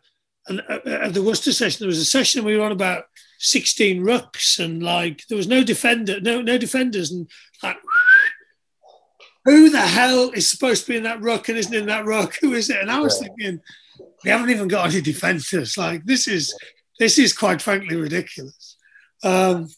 and 0.50 0.62
uh, 0.68 0.80
at 0.86 1.14
the 1.14 1.24
Worcester 1.24 1.54
session 1.54 1.80
there 1.80 1.88
was 1.88 2.00
a 2.00 2.06
session 2.06 2.44
we 2.44 2.58
were 2.58 2.66
on 2.66 2.72
about 2.72 3.06
16 3.40 4.04
rucks 4.04 4.60
and 4.64 4.84
like 4.84 5.26
there 5.28 5.38
was 5.38 5.48
no 5.48 5.64
defender, 5.64 6.20
no 6.20 6.42
no 6.42 6.58
defenders, 6.58 7.12
and 7.12 7.30
like 7.64 7.78
who 9.46 9.70
the 9.70 9.80
hell 9.80 10.32
is 10.32 10.50
supposed 10.50 10.86
to 10.86 10.92
be 10.92 10.98
in 10.98 11.04
that 11.04 11.22
ruck 11.22 11.50
and 11.50 11.58
isn't 11.58 11.74
in 11.74 11.88
that 11.88 12.06
ruck? 12.06 12.36
Who 12.42 12.54
is 12.54 12.70
it? 12.70 12.82
And 12.82 12.92
I 12.92 13.00
was 13.00 13.18
thinking, 13.20 13.62
we 14.24 14.30
haven't 14.30 14.50
even 14.50 14.68
got 14.68 14.92
any 14.92 15.02
defenders. 15.02 15.78
Like 15.78 16.04
this 16.06 16.28
is 16.28 16.54
this 17.00 17.18
is 17.18 17.34
quite 17.34 17.62
frankly 17.62 17.96
ridiculous. 17.96 18.78
Um, 19.24 19.70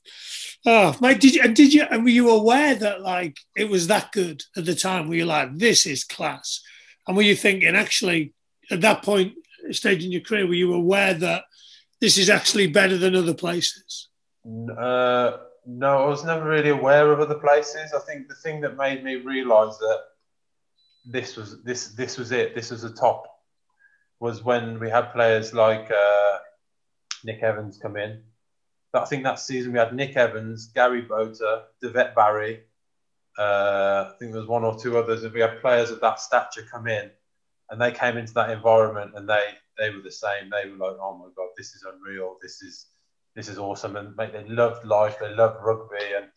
oh, 0.65 0.95
mate, 1.01 1.19
did 1.19 1.35
you 1.35 1.41
and 1.43 1.55
did 1.55 1.73
you 1.73 1.83
and 1.83 2.03
were 2.03 2.09
you 2.09 2.29
aware 2.29 2.75
that 2.75 3.01
like 3.01 3.37
it 3.55 3.69
was 3.69 3.87
that 3.87 4.11
good 4.11 4.43
at 4.57 4.65
the 4.65 4.75
time? 4.75 5.07
Were 5.07 5.15
you 5.15 5.25
like, 5.25 5.57
this 5.57 5.85
is 5.85 6.03
class? 6.03 6.61
And 7.07 7.15
were 7.15 7.23
you 7.23 7.35
thinking 7.35 7.75
actually 7.75 8.33
at 8.69 8.81
that 8.81 9.03
point 9.03 9.33
stage 9.75 10.03
in 10.03 10.11
your 10.11 10.21
career, 10.21 10.47
were 10.47 10.53
you 10.53 10.73
aware 10.73 11.13
that 11.13 11.43
this 11.99 12.17
is 12.17 12.29
actually 12.29 12.67
better 12.67 12.97
than 12.97 13.15
other 13.15 13.33
places? 13.33 14.09
Uh 14.77 15.37
no, 15.65 16.03
I 16.03 16.07
was 16.07 16.23
never 16.23 16.49
really 16.49 16.69
aware 16.69 17.11
of 17.11 17.19
other 17.19 17.35
places. 17.35 17.93
I 17.93 17.99
think 17.99 18.27
the 18.27 18.35
thing 18.35 18.61
that 18.61 18.77
made 18.77 19.03
me 19.03 19.15
realise 19.17 19.77
that 19.77 19.99
this 21.05 21.35
was 21.35 21.61
this 21.63 21.89
this 21.89 22.17
was 22.17 22.31
it. 22.31 22.55
This 22.55 22.71
was 22.71 22.81
the 22.81 22.93
top. 22.93 23.27
Was 24.19 24.43
when 24.43 24.79
we 24.79 24.89
had 24.89 25.13
players 25.13 25.53
like 25.53 25.89
uh, 25.91 26.37
Nick 27.23 27.41
Evans 27.41 27.77
come 27.77 27.97
in. 27.97 28.21
But 28.91 29.03
I 29.03 29.05
think 29.05 29.23
that 29.23 29.39
season 29.39 29.73
we 29.73 29.79
had 29.79 29.95
Nick 29.95 30.15
Evans, 30.15 30.67
Gary 30.67 31.01
Botha, 31.01 31.63
De 31.81 31.91
Wet 31.91 32.15
Barry. 32.15 32.61
Uh, 33.37 34.09
I 34.09 34.13
think 34.19 34.31
there 34.31 34.41
was 34.41 34.49
one 34.49 34.63
or 34.63 34.77
two 34.77 34.97
others. 34.97 35.23
If 35.23 35.33
we 35.33 35.39
had 35.41 35.61
players 35.61 35.89
of 35.89 36.01
that 36.01 36.19
stature 36.19 36.67
come 36.69 36.87
in, 36.87 37.09
and 37.71 37.81
they 37.81 37.91
came 37.91 38.17
into 38.17 38.33
that 38.33 38.51
environment, 38.51 39.13
and 39.15 39.27
they 39.27 39.43
they 39.77 39.89
were 39.89 40.01
the 40.03 40.11
same. 40.11 40.49
They 40.51 40.69
were 40.69 40.77
like, 40.77 40.97
"Oh 41.01 41.17
my 41.17 41.29
god, 41.35 41.49
this 41.57 41.73
is 41.73 41.83
unreal. 41.83 42.37
This 42.41 42.61
is 42.61 42.87
this 43.35 43.47
is 43.47 43.57
awesome. 43.57 43.95
And 43.95 44.15
mate, 44.15 44.33
they 44.33 44.43
loved 44.47 44.85
life, 44.85 45.17
they 45.19 45.33
loved 45.33 45.57
rugby, 45.63 46.13
and 46.15 46.27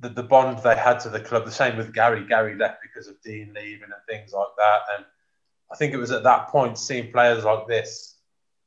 the, 0.00 0.10
the 0.10 0.22
bond 0.22 0.58
they 0.58 0.76
had 0.76 1.00
to 1.00 1.08
the 1.08 1.20
club. 1.20 1.44
The 1.44 1.50
same 1.50 1.76
with 1.76 1.94
Gary. 1.94 2.26
Gary 2.26 2.56
left 2.56 2.82
because 2.82 3.08
of 3.08 3.20
Dean 3.22 3.52
leaving 3.54 3.84
and 3.84 4.02
things 4.08 4.32
like 4.32 4.48
that. 4.58 4.80
And 4.96 5.04
I 5.72 5.76
think 5.76 5.92
it 5.92 5.98
was 5.98 6.12
at 6.12 6.22
that 6.24 6.48
point 6.48 6.78
seeing 6.78 7.10
players 7.10 7.44
like 7.44 7.66
this, 7.66 8.16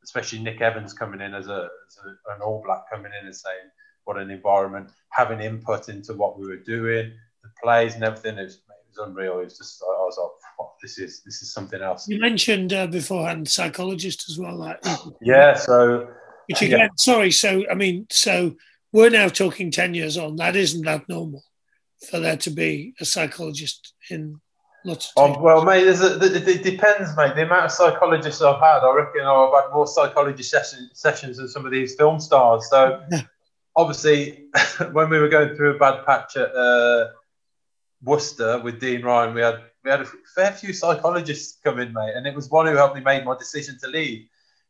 especially 0.04 0.40
Nick 0.40 0.62
Evans 0.62 0.94
coming 0.94 1.22
in 1.22 1.34
as, 1.34 1.48
a, 1.48 1.70
as 1.88 1.98
a, 2.06 2.34
an 2.34 2.42
All 2.42 2.62
Black 2.66 2.90
coming 2.92 3.12
in 3.20 3.26
and 3.26 3.36
saying 3.36 3.70
what 4.04 4.18
an 4.18 4.32
environment, 4.32 4.90
having 5.10 5.40
input 5.40 5.90
into 5.90 6.14
what 6.14 6.38
we 6.38 6.48
were 6.48 6.58
doing, 6.58 7.14
the 7.44 7.50
plays 7.64 7.96
and 7.96 8.04
everything. 8.04 8.38
It 8.38 8.44
was, 8.44 8.56
it 8.56 9.00
was 9.00 9.08
unreal. 9.08 9.40
It 9.40 9.46
was 9.46 9.58
just 9.58 9.82
I 9.84 9.86
was 9.86 10.18
like, 10.20 10.41
this 10.82 10.98
is 10.98 11.22
this 11.24 11.42
is 11.42 11.54
something 11.54 11.82
else. 11.82 12.08
You 12.08 12.20
mentioned 12.20 12.74
uh, 12.74 12.88
beforehand 12.88 13.48
psychologist 13.48 14.30
as 14.30 14.38
well. 14.38 14.56
Like, 14.56 14.84
yeah. 15.22 15.56
So. 15.56 16.10
Which 16.48 16.62
again, 16.62 16.80
yeah. 16.80 16.88
sorry. 16.98 17.32
So 17.32 17.64
I 17.70 17.76
mean, 17.76 18.08
so 18.10 18.56
we're 18.92 19.10
now 19.10 19.28
talking 19.30 19.72
ten 19.72 19.94
years 19.94 20.18
on. 20.18 20.36
That 20.38 20.56
isn't 20.56 20.86
that 20.86 21.08
normal 21.08 21.44
for 22.10 22.20
there 22.20 22.38
to 22.38 22.50
be 22.50 22.94
a 23.00 23.06
psychologist 23.06 23.94
in 24.10 24.42
lots 24.84 25.14
of. 25.16 25.38
Oh, 25.38 25.42
well, 25.42 25.64
mate, 25.64 25.86
there's 25.86 26.02
a, 26.02 26.20
it 26.20 26.64
depends, 26.64 27.16
mate. 27.16 27.36
The 27.36 27.46
amount 27.46 27.66
of 27.66 27.72
psychologists 27.72 28.42
I've 28.42 28.60
had, 28.60 28.80
I 28.80 28.94
reckon 28.96 29.22
I've 29.22 29.54
had 29.54 29.74
more 29.74 29.88
psychology 29.88 30.44
session, 30.44 30.90
sessions 30.94 31.38
than 31.38 31.48
some 31.48 31.66
of 31.66 31.72
these 31.72 31.96
film 31.96 32.20
stars. 32.20 32.68
So. 32.70 33.02
obviously, 33.76 34.46
when 34.92 35.10
we 35.10 35.20
were 35.20 35.30
going 35.30 35.56
through 35.56 35.76
a 35.76 35.80
bad 35.80 36.06
patch 36.06 36.38
at 36.38 36.54
uh, 36.56 37.08
Worcester 38.04 38.60
with 38.60 38.80
Dean 38.80 39.02
Ryan, 39.04 39.34
we 39.34 39.42
had 39.42 39.62
we 39.84 39.92
had 39.92 40.02
a 40.02 40.06
fair 40.36 40.52
few 40.52 40.74
psychologists 40.74 41.60
come 41.64 41.80
in, 41.80 41.94
mate, 41.94 42.14
and 42.16 42.28
it 42.28 42.36
was 42.36 42.50
one 42.50 42.68
who 42.68 42.76
helped 42.76 42.96
me 42.96 43.02
make 43.02 43.26
my 43.26 43.38
decision 43.38 43.78
to 43.82 43.88
leave. 43.88 44.28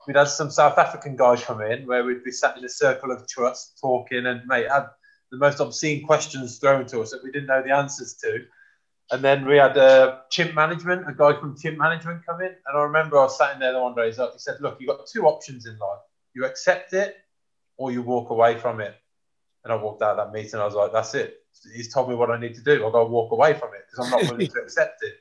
We'd 0.07 0.15
had 0.15 0.29
some 0.29 0.49
South 0.49 0.77
African 0.77 1.15
guys 1.15 1.43
come 1.43 1.61
in 1.61 1.85
where 1.85 2.03
we'd 2.03 2.23
be 2.23 2.31
sat 2.31 2.57
in 2.57 2.65
a 2.65 2.69
circle 2.69 3.11
of 3.11 3.27
trust 3.27 3.77
talking, 3.79 4.25
and 4.25 4.45
mate 4.47 4.69
had 4.69 4.87
the 5.31 5.37
most 5.37 5.59
obscene 5.59 6.05
questions 6.05 6.57
thrown 6.57 6.85
to 6.87 7.01
us 7.01 7.11
that 7.11 7.23
we 7.23 7.31
didn't 7.31 7.47
know 7.47 7.61
the 7.61 7.75
answers 7.75 8.15
to. 8.15 8.45
And 9.11 9.21
then 9.21 9.45
we 9.45 9.57
had 9.57 9.77
uh, 9.77 10.19
chimp 10.29 10.55
management, 10.55 11.07
a 11.09 11.13
guy 11.13 11.37
from 11.37 11.57
chimp 11.57 11.77
management 11.77 12.25
come 12.25 12.41
in, 12.41 12.47
and 12.47 12.77
I 12.77 12.81
remember 12.81 13.19
I 13.19 13.23
was 13.23 13.37
sat 13.37 13.53
in 13.53 13.59
there 13.59 13.73
the 13.73 13.81
one 13.81 13.93
day. 13.93 14.07
He 14.07 14.13
said, 14.13 14.55
"Look, 14.61 14.77
you've 14.79 14.87
got 14.87 15.05
two 15.05 15.25
options 15.25 15.65
in 15.65 15.77
life: 15.77 15.99
you 16.33 16.45
accept 16.45 16.93
it, 16.93 17.17
or 17.77 17.91
you 17.91 18.01
walk 18.01 18.29
away 18.29 18.57
from 18.57 18.79
it." 18.79 18.95
And 19.63 19.73
I 19.73 19.75
walked 19.75 20.01
out 20.01 20.17
of 20.17 20.25
that 20.25 20.33
meeting. 20.33 20.59
I 20.59 20.65
was 20.65 20.73
like, 20.73 20.93
"That's 20.93 21.13
it 21.13 21.40
he's 21.73 21.93
told 21.93 22.09
me 22.09 22.15
what 22.15 22.31
I 22.31 22.39
need 22.39 22.55
to 22.55 22.63
do. 22.63 22.85
I've 22.85 22.93
got 22.93 23.03
to 23.03 23.09
walk 23.09 23.31
away 23.31 23.53
from 23.53 23.69
it 23.73 23.85
because 23.89 24.05
I'm 24.05 24.11
not 24.11 24.31
willing 24.31 24.47
to 24.47 24.59
accept 24.63 25.03
it. 25.03 25.13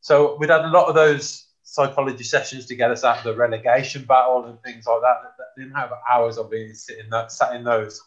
So 0.00 0.36
we'd 0.38 0.50
had 0.50 0.64
a 0.64 0.68
lot 0.68 0.88
of 0.88 0.94
those 0.94 1.46
psychology 1.62 2.24
sessions 2.24 2.66
to 2.66 2.76
get 2.76 2.90
us 2.90 3.04
out 3.04 3.18
of 3.18 3.24
the 3.24 3.34
relegation 3.34 4.04
battle 4.04 4.44
and 4.44 4.60
things 4.62 4.86
like 4.86 5.00
that. 5.00 5.16
that 5.38 5.46
didn't 5.56 5.74
have 5.74 5.92
hours 6.10 6.36
of 6.38 6.50
being 6.50 6.74
sitting 6.74 7.10
that 7.10 7.32
sat 7.32 7.54
in 7.54 7.64
those. 7.64 8.02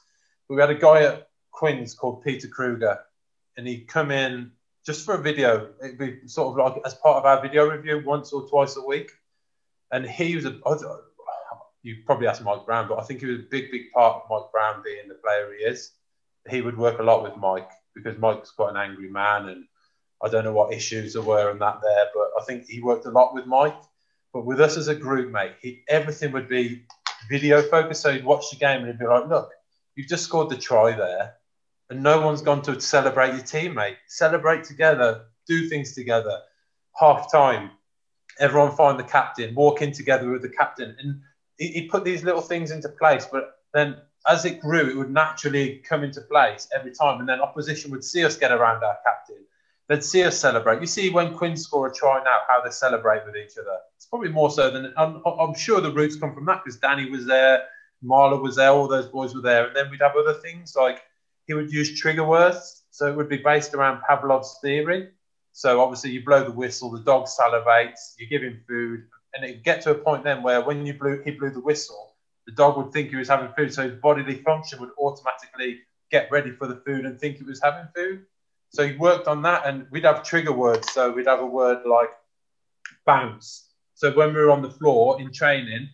But 0.47 0.55
we 0.55 0.61
had 0.61 0.69
a 0.69 0.75
guy 0.75 1.03
at 1.03 1.29
Quins 1.51 1.93
called 1.93 2.23
Peter 2.23 2.47
Kruger, 2.47 2.99
and 3.57 3.67
he'd 3.67 3.87
come 3.87 4.11
in 4.11 4.51
just 4.85 5.05
for 5.05 5.15
a 5.15 5.21
video. 5.21 5.69
It'd 5.83 5.97
be 5.97 6.19
sort 6.27 6.59
of 6.59 6.73
like 6.73 6.81
as 6.85 6.93
part 6.93 7.17
of 7.17 7.25
our 7.25 7.41
video 7.41 7.67
review 7.67 8.03
once 8.05 8.31
or 8.31 8.47
twice 8.47 8.77
a 8.77 8.85
week. 8.85 9.11
And 9.91 10.05
he 10.05 10.35
was 10.35 10.45
a 10.45 10.59
you 11.83 11.97
probably 12.05 12.27
asked 12.27 12.43
Mike 12.43 12.65
Brown, 12.65 12.87
but 12.89 12.99
I 12.99 13.03
think 13.03 13.21
he 13.21 13.27
was 13.27 13.39
a 13.39 13.43
big, 13.49 13.71
big 13.71 13.91
part 13.93 14.23
of 14.23 14.29
Mike 14.29 14.51
Brown 14.51 14.83
being 14.83 15.07
the 15.07 15.15
player 15.15 15.53
he 15.57 15.63
is 15.63 15.91
he 16.49 16.61
would 16.61 16.77
work 16.77 16.99
a 16.99 17.03
lot 17.03 17.23
with 17.23 17.37
Mike 17.37 17.69
because 17.95 18.17
Mike's 18.17 18.51
quite 18.51 18.71
an 18.71 18.77
angry 18.77 19.09
man, 19.09 19.49
and 19.49 19.65
I 20.23 20.29
don't 20.29 20.43
know 20.43 20.53
what 20.53 20.73
issues 20.73 21.13
there 21.13 21.21
were 21.21 21.51
and 21.51 21.61
that 21.61 21.79
there, 21.81 22.05
but 22.13 22.29
I 22.39 22.43
think 22.45 22.67
he 22.67 22.81
worked 22.81 23.05
a 23.05 23.11
lot 23.11 23.33
with 23.33 23.45
Mike. 23.45 23.77
But 24.33 24.45
with 24.45 24.61
us 24.61 24.77
as 24.77 24.87
a 24.87 24.95
group, 24.95 25.31
mate, 25.31 25.53
he, 25.61 25.83
everything 25.87 26.31
would 26.33 26.49
be 26.49 26.83
video 27.29 27.61
focused. 27.61 28.01
So 28.01 28.13
he'd 28.13 28.25
watch 28.25 28.49
the 28.51 28.57
game 28.57 28.81
and 28.81 28.87
he'd 28.87 28.99
be 28.99 29.05
like, 29.05 29.27
"Look, 29.27 29.49
you've 29.95 30.07
just 30.07 30.23
scored 30.23 30.49
the 30.49 30.57
try 30.57 30.91
there, 30.95 31.35
and 31.89 32.03
no 32.03 32.21
one's 32.21 32.41
gone 32.41 32.61
to 32.63 32.79
celebrate 32.79 33.29
your 33.29 33.43
teammate. 33.43 33.97
Celebrate 34.07 34.63
together, 34.63 35.25
do 35.47 35.67
things 35.67 35.93
together. 35.93 36.39
Half 36.95 37.31
time, 37.31 37.71
everyone 38.39 38.75
find 38.75 38.99
the 38.99 39.03
captain, 39.03 39.55
walk 39.55 39.81
in 39.81 39.91
together 39.91 40.29
with 40.29 40.41
the 40.41 40.49
captain, 40.49 40.95
and 40.99 41.21
he, 41.57 41.67
he 41.69 41.87
put 41.87 42.03
these 42.03 42.23
little 42.23 42.41
things 42.41 42.71
into 42.71 42.89
place. 42.89 43.27
But 43.31 43.55
then 43.73 43.97
as 44.27 44.45
it 44.45 44.59
grew, 44.59 44.89
it 44.89 44.95
would 44.95 45.11
naturally 45.11 45.77
come 45.87 46.03
into 46.03 46.21
place 46.21 46.67
every 46.75 46.91
time, 46.91 47.19
and 47.19 47.29
then 47.29 47.39
opposition 47.39 47.91
would 47.91 48.03
see 48.03 48.25
us 48.25 48.37
get 48.37 48.51
around 48.51 48.83
our 48.83 48.97
captain. 49.03 49.37
They'd 49.87 50.03
see 50.03 50.23
us 50.23 50.37
celebrate. 50.37 50.81
You 50.81 50.87
see 50.87 51.09
when 51.09 51.33
Quins 51.33 51.63
score 51.63 51.87
a 51.87 51.93
try 51.93 52.21
now, 52.23 52.39
how 52.47 52.61
they 52.61 52.71
celebrate 52.71 53.25
with 53.25 53.37
each 53.37 53.57
other. 53.57 53.77
It's 53.95 54.05
probably 54.05 54.29
more 54.29 54.51
so 54.51 54.69
than 54.69 54.93
I'm, 54.97 55.21
I'm 55.25 55.55
sure 55.55 55.79
the 55.79 55.93
roots 55.93 56.17
come 56.17 56.33
from 56.33 56.45
that 56.45 56.63
because 56.63 56.77
Danny 56.79 57.09
was 57.09 57.25
there, 57.25 57.63
Marler 58.03 58.41
was 58.41 58.57
there, 58.57 58.71
all 58.71 58.87
those 58.87 59.07
boys 59.07 59.33
were 59.33 59.41
there, 59.41 59.67
and 59.67 59.75
then 59.75 59.89
we'd 59.89 60.01
have 60.01 60.15
other 60.17 60.33
things 60.33 60.75
like 60.75 61.03
he 61.47 61.53
would 61.53 61.71
use 61.71 61.99
trigger 61.99 62.25
words, 62.25 62.83
so 62.91 63.07
it 63.07 63.15
would 63.15 63.29
be 63.29 63.37
based 63.37 63.73
around 63.73 64.01
Pavlov's 64.07 64.59
theory. 64.61 65.09
So 65.53 65.81
obviously 65.81 66.11
you 66.11 66.23
blow 66.23 66.43
the 66.43 66.51
whistle, 66.51 66.91
the 66.91 66.99
dog 66.99 67.27
salivates, 67.27 68.13
you 68.19 68.27
give 68.27 68.43
him 68.43 68.61
food, 68.67 69.07
and 69.33 69.45
it 69.45 69.63
get 69.63 69.81
to 69.83 69.91
a 69.91 69.95
point 69.95 70.23
then 70.23 70.43
where 70.43 70.61
when 70.61 70.85
you 70.85 70.93
blew 70.93 71.21
he 71.23 71.31
blew 71.31 71.49
the 71.49 71.61
whistle, 71.61 72.16
the 72.47 72.53
dog 72.53 72.77
would 72.77 72.91
think 72.93 73.09
he 73.09 73.17
was 73.17 73.27
having 73.27 73.51
food, 73.55 73.73
so 73.73 73.83
his 73.87 73.99
bodily 73.99 74.35
function 74.35 74.79
would 74.79 74.91
automatically 74.97 75.81
get 76.09 76.31
ready 76.31 76.51
for 76.51 76.65
the 76.65 76.77
food 76.85 77.05
and 77.05 77.19
think 77.19 77.37
he 77.37 77.43
was 77.43 77.61
having 77.61 77.87
food. 77.93 78.25
So 78.69 78.87
he 78.87 78.95
worked 78.95 79.27
on 79.27 79.41
that, 79.43 79.65
and 79.65 79.85
we'd 79.91 80.05
have 80.05 80.23
trigger 80.23 80.53
words. 80.53 80.91
So 80.91 81.11
we'd 81.11 81.27
have 81.27 81.41
a 81.41 81.45
word 81.45 81.85
like 81.85 82.09
bounce. 83.05 83.69
So 83.95 84.11
when 84.11 84.33
we 84.33 84.39
were 84.39 84.51
on 84.51 84.61
the 84.61 84.71
floor 84.71 85.19
in 85.21 85.31
training, 85.31 85.89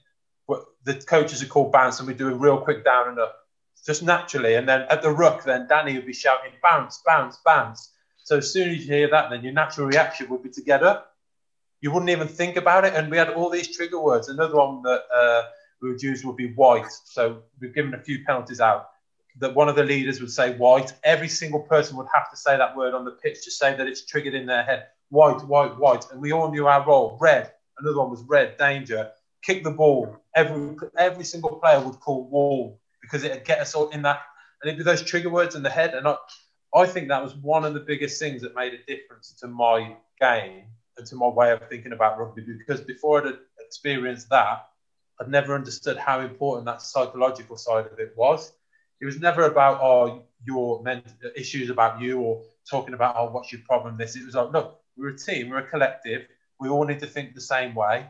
the 0.85 0.95
coaches 0.95 1.41
are 1.41 1.47
called 1.47 1.71
bounce, 1.71 1.99
and 1.99 2.07
we 2.07 2.13
do 2.13 2.29
a 2.29 2.35
real 2.35 2.57
quick 2.57 2.83
down 2.85 3.09
and 3.09 3.19
up, 3.19 3.35
just 3.85 4.03
naturally. 4.03 4.55
And 4.55 4.67
then 4.67 4.81
at 4.89 5.01
the 5.01 5.09
ruck, 5.09 5.43
then 5.43 5.67
Danny 5.67 5.95
would 5.95 6.05
be 6.05 6.13
shouting 6.13 6.51
bounce, 6.61 7.01
bounce, 7.05 7.37
bounce. 7.45 7.91
So 8.23 8.37
as 8.37 8.51
soon 8.51 8.69
as 8.69 8.85
you 8.85 8.93
hear 8.93 9.09
that, 9.09 9.29
then 9.29 9.43
your 9.43 9.53
natural 9.53 9.87
reaction 9.87 10.29
would 10.29 10.43
be 10.43 10.49
to 10.49 10.61
get 10.61 10.83
up. 10.83 11.15
You 11.81 11.91
wouldn't 11.91 12.09
even 12.09 12.27
think 12.27 12.57
about 12.57 12.85
it. 12.85 12.93
And 12.93 13.09
we 13.09 13.17
had 13.17 13.29
all 13.29 13.49
these 13.49 13.75
trigger 13.75 13.99
words. 13.99 14.29
Another 14.29 14.55
one 14.55 14.81
that 14.83 15.03
uh, 15.13 15.43
would 15.89 16.01
use 16.01 16.25
would 16.25 16.37
be 16.37 16.53
white. 16.53 16.91
So 17.05 17.43
we've 17.59 17.73
given 17.73 17.93
a 17.93 18.01
few 18.01 18.23
penalties 18.25 18.59
out. 18.59 18.89
That 19.39 19.55
one 19.55 19.67
of 19.67 19.75
the 19.75 19.83
leaders 19.83 20.21
would 20.21 20.31
say 20.31 20.55
white. 20.55 20.93
Every 21.03 21.27
single 21.27 21.61
person 21.61 21.97
would 21.97 22.07
have 22.13 22.29
to 22.29 22.37
say 22.37 22.55
that 22.55 22.77
word 22.77 22.93
on 22.93 23.03
the 23.03 23.11
pitch 23.11 23.43
to 23.45 23.51
say 23.51 23.75
that 23.75 23.87
it's 23.87 24.05
triggered 24.05 24.35
in 24.35 24.45
their 24.45 24.63
head. 24.63 24.85
White, 25.09 25.43
white, 25.47 25.75
white. 25.79 26.05
And 26.11 26.21
we 26.21 26.31
all 26.31 26.51
knew 26.51 26.67
our 26.67 26.85
role. 26.85 27.17
Red. 27.19 27.51
Another 27.79 27.97
one 27.97 28.11
was 28.11 28.21
red, 28.23 28.57
danger. 28.57 29.09
Kick 29.41 29.63
the 29.63 29.71
ball. 29.71 30.17
Every 30.35 30.75
every 30.97 31.23
single 31.23 31.55
player 31.55 31.81
would 31.81 31.99
call 31.99 32.29
wall 32.29 32.79
because 33.01 33.23
it'd 33.23 33.43
get 33.43 33.59
us 33.59 33.73
all 33.73 33.89
in 33.89 34.03
that. 34.03 34.21
And 34.61 34.69
it'd 34.69 34.77
be 34.77 34.83
those 34.83 35.01
trigger 35.01 35.29
words 35.29 35.55
in 35.55 35.63
the 35.63 35.69
head. 35.69 35.95
And 35.95 36.07
I, 36.07 36.15
I 36.75 36.85
think 36.85 37.07
that 37.07 37.21
was 37.21 37.35
one 37.35 37.65
of 37.65 37.73
the 37.73 37.79
biggest 37.79 38.19
things 38.19 38.41
that 38.43 38.55
made 38.55 38.73
a 38.73 38.83
difference 38.85 39.33
to 39.41 39.47
my 39.47 39.95
game 40.21 40.65
and 40.97 41.07
to 41.07 41.15
my 41.15 41.27
way 41.27 41.51
of 41.51 41.67
thinking 41.69 41.93
about 41.93 42.19
rugby. 42.19 42.43
Because 42.57 42.81
before 42.81 43.27
I'd 43.27 43.37
experienced 43.59 44.29
that, 44.29 44.67
I'd 45.19 45.29
never 45.29 45.55
understood 45.55 45.97
how 45.97 46.21
important 46.21 46.65
that 46.65 46.81
psychological 46.81 47.57
side 47.57 47.85
of 47.85 47.99
it 47.99 48.13
was. 48.15 48.53
It 49.01 49.05
was 49.05 49.19
never 49.19 49.43
about 49.43 49.81
oh 49.81 50.23
your 50.45 50.81
mental 50.83 51.13
issues 51.35 51.69
about 51.69 52.01
you 52.01 52.19
or 52.19 52.41
talking 52.69 52.93
about 52.93 53.15
oh 53.17 53.31
what's 53.31 53.51
your 53.51 53.61
problem. 53.65 53.97
This 53.97 54.15
it 54.15 54.25
was 54.25 54.35
like 54.35 54.51
look 54.51 54.79
we're 54.97 55.09
a 55.09 55.17
team, 55.17 55.49
we're 55.49 55.57
a 55.57 55.67
collective. 55.67 56.27
We 56.59 56.69
all 56.69 56.85
need 56.85 56.99
to 56.99 57.07
think 57.07 57.33
the 57.33 57.41
same 57.41 57.73
way, 57.75 58.05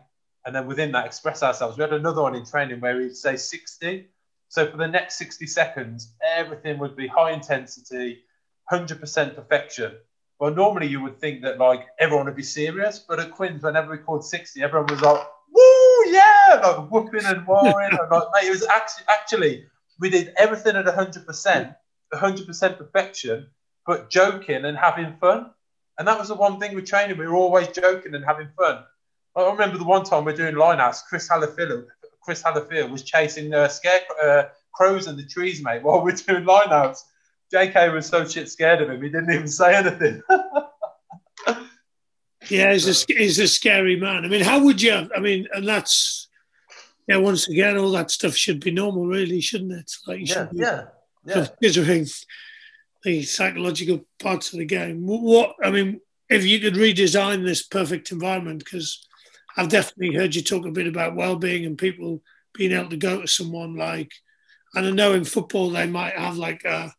and 0.45 0.55
then 0.55 0.67
within 0.67 0.91
that 0.91 1.05
express 1.05 1.43
ourselves. 1.43 1.77
We 1.77 1.81
had 1.81 1.93
another 1.93 2.21
one 2.21 2.35
in 2.35 2.45
training 2.45 2.81
where 2.81 2.97
we'd 2.97 3.15
say 3.15 3.35
60. 3.35 4.07
So 4.49 4.69
for 4.69 4.77
the 4.77 4.87
next 4.87 5.17
60 5.17 5.47
seconds, 5.47 6.13
everything 6.23 6.77
would 6.79 6.95
be 6.95 7.07
high 7.07 7.31
intensity, 7.31 8.23
100% 8.71 9.35
perfection. 9.35 9.93
Well, 10.39 10.53
normally 10.53 10.87
you 10.87 11.01
would 11.01 11.19
think 11.19 11.41
that 11.43 11.57
like 11.57 11.87
everyone 11.99 12.25
would 12.25 12.35
be 12.35 12.43
serious, 12.43 12.99
but 12.99 13.19
at 13.19 13.31
Quins, 13.31 13.63
whenever 13.63 13.91
we 13.91 13.97
called 13.97 14.25
60, 14.25 14.61
everyone 14.61 14.87
was 14.87 15.01
like, 15.01 15.25
woo, 15.53 16.11
yeah, 16.11 16.61
like 16.63 16.91
whooping 16.91 17.25
and 17.25 17.45
warring. 17.47 17.89
and 17.91 18.09
like, 18.11 18.23
mate, 18.33 18.47
it 18.47 18.51
was 18.51 18.65
actually, 18.65 19.05
actually, 19.09 19.65
we 19.99 20.09
did 20.09 20.33
everything 20.37 20.75
at 20.75 20.85
100%, 20.85 21.75
100% 22.13 22.77
perfection, 22.77 23.47
but 23.85 24.09
joking 24.09 24.65
and 24.65 24.77
having 24.77 25.15
fun. 25.19 25.51
And 25.97 26.07
that 26.07 26.17
was 26.17 26.29
the 26.29 26.35
one 26.35 26.59
thing 26.59 26.75
with 26.75 26.85
training. 26.85 27.17
We 27.17 27.27
were 27.27 27.35
always 27.35 27.67
joking 27.67 28.15
and 28.15 28.25
having 28.25 28.49
fun. 28.57 28.83
I 29.35 29.49
remember 29.49 29.77
the 29.77 29.83
one 29.83 30.03
time 30.03 30.25
we 30.25 30.33
are 30.33 30.35
doing 30.35 30.55
lineouts, 30.55 31.05
Chris 31.05 31.27
Hala'ufia, 31.29 31.85
Chris 32.21 32.43
Hala'ufia 32.43 32.89
was 32.89 33.03
chasing 33.03 33.53
uh, 33.53 33.67
scare 33.67 34.01
uh, 34.23 34.43
crows 34.73 35.07
in 35.07 35.17
the 35.17 35.25
trees, 35.25 35.63
mate, 35.63 35.83
while 35.83 36.01
we 36.01 36.13
are 36.13 36.15
doing 36.15 36.43
lineouts. 36.43 37.03
JK 37.53 37.93
was 37.93 38.07
so 38.07 38.25
shit 38.27 38.49
scared 38.49 38.81
of 38.81 38.89
him, 38.89 39.01
he 39.01 39.09
didn't 39.09 39.31
even 39.31 39.47
say 39.47 39.75
anything. 39.75 40.21
Yeah, 42.49 42.73
he's 42.73 42.87
a, 43.09 43.13
he's 43.13 43.39
a 43.39 43.47
scary 43.47 43.99
man. 43.99 44.25
I 44.25 44.27
mean, 44.27 44.41
how 44.43 44.63
would 44.63 44.81
you? 44.81 45.09
I 45.15 45.19
mean, 45.19 45.47
and 45.53 45.67
that's 45.67 46.27
yeah. 47.07 47.17
Once 47.17 47.47
again, 47.47 47.77
all 47.77 47.91
that 47.91 48.11
stuff 48.11 48.35
should 48.35 48.59
be 48.59 48.71
normal, 48.71 49.05
really, 49.05 49.41
shouldn't 49.41 49.73
it? 49.73 49.91
Like 50.07 50.19
you 50.19 50.25
yeah, 50.27 50.47
yeah, 50.53 50.83
yeah. 51.25 51.47
Considering 51.61 52.05
the 53.03 53.23
psychological 53.23 54.05
parts 54.19 54.53
of 54.53 54.59
the 54.59 54.65
game. 54.65 55.05
What 55.05 55.55
I 55.63 55.71
mean, 55.71 56.01
if 56.29 56.45
you 56.45 56.59
could 56.59 56.75
redesign 56.75 57.45
this 57.45 57.63
perfect 57.63 58.11
environment, 58.11 58.59
because 58.59 59.07
I've 59.57 59.69
definitely 59.69 60.15
heard 60.15 60.35
you 60.35 60.41
talk 60.41 60.65
a 60.65 60.71
bit 60.71 60.87
about 60.87 61.15
well-being 61.15 61.65
and 61.65 61.77
people 61.77 62.21
being 62.53 62.71
able 62.71 62.89
to 62.89 62.97
go 62.97 63.21
to 63.21 63.27
someone 63.27 63.75
like, 63.75 64.11
and 64.73 64.87
I 64.87 64.91
know 64.91 65.13
in 65.13 65.25
football 65.25 65.69
they 65.69 65.87
might 65.87 66.13
have 66.13 66.37
like 66.37 66.63
a 66.63 66.93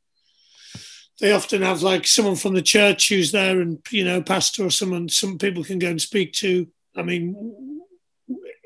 they 1.21 1.33
often 1.33 1.63
have 1.63 1.83
like 1.83 2.07
someone 2.07 2.37
from 2.37 2.55
the 2.55 2.63
church 2.63 3.09
who's 3.09 3.33
there 3.33 3.61
and 3.61 3.79
you 3.91 4.05
know 4.05 4.23
pastor 4.23 4.65
or 4.65 4.71
someone 4.71 5.09
some 5.09 5.39
people 5.39 5.65
can 5.65 5.79
go 5.79 5.89
and 5.89 6.01
speak 6.01 6.33
to 6.33 6.67
i 6.97 7.03
mean 7.03 7.81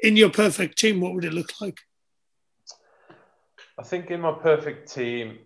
in 0.02 0.16
your 0.16 0.30
perfect 0.30 0.78
team 0.78 1.00
what 1.00 1.14
would 1.14 1.24
it 1.24 1.32
look 1.32 1.60
like 1.60 1.80
i 3.78 3.82
think 3.82 4.10
in 4.10 4.20
my 4.20 4.32
perfect 4.32 4.92
team 4.92 5.38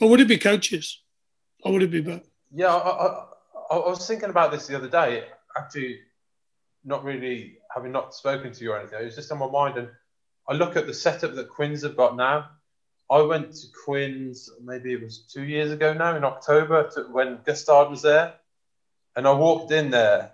or 0.00 0.08
would 0.08 0.20
it 0.20 0.28
be 0.28 0.38
coaches 0.38 1.02
or 1.62 1.72
would 1.72 1.82
it 1.82 1.90
be 1.90 2.00
both 2.00 2.28
yeah 2.52 2.74
I, 2.74 3.06
I, 3.06 3.76
I 3.76 3.88
was 3.88 4.06
thinking 4.06 4.30
about 4.30 4.50
this 4.50 4.66
the 4.66 4.76
other 4.76 4.88
day 4.88 5.24
actually 5.56 6.00
not 6.86 7.04
really 7.04 7.58
having 7.74 7.92
not 7.92 8.14
spoken 8.14 8.52
to 8.52 8.64
you 8.64 8.72
or 8.72 8.78
anything. 8.78 9.00
It 9.00 9.04
was 9.04 9.16
just 9.16 9.30
on 9.32 9.38
my 9.38 9.50
mind, 9.50 9.76
and 9.76 9.88
I 10.48 10.54
look 10.54 10.76
at 10.76 10.86
the 10.86 10.94
setup 10.94 11.34
that 11.34 11.48
Quins 11.50 11.82
have 11.82 11.96
got 11.96 12.16
now. 12.16 12.48
I 13.10 13.20
went 13.22 13.52
to 13.54 13.66
Quins 13.84 14.50
maybe 14.62 14.92
it 14.92 15.02
was 15.02 15.18
two 15.32 15.44
years 15.44 15.70
ago 15.70 15.92
now 15.92 16.16
in 16.16 16.24
October 16.24 16.90
to, 16.94 17.02
when 17.04 17.38
Gustard 17.44 17.88
was 17.88 18.02
there, 18.02 18.34
and 19.14 19.26
I 19.26 19.32
walked 19.32 19.70
in 19.72 19.90
there, 19.90 20.32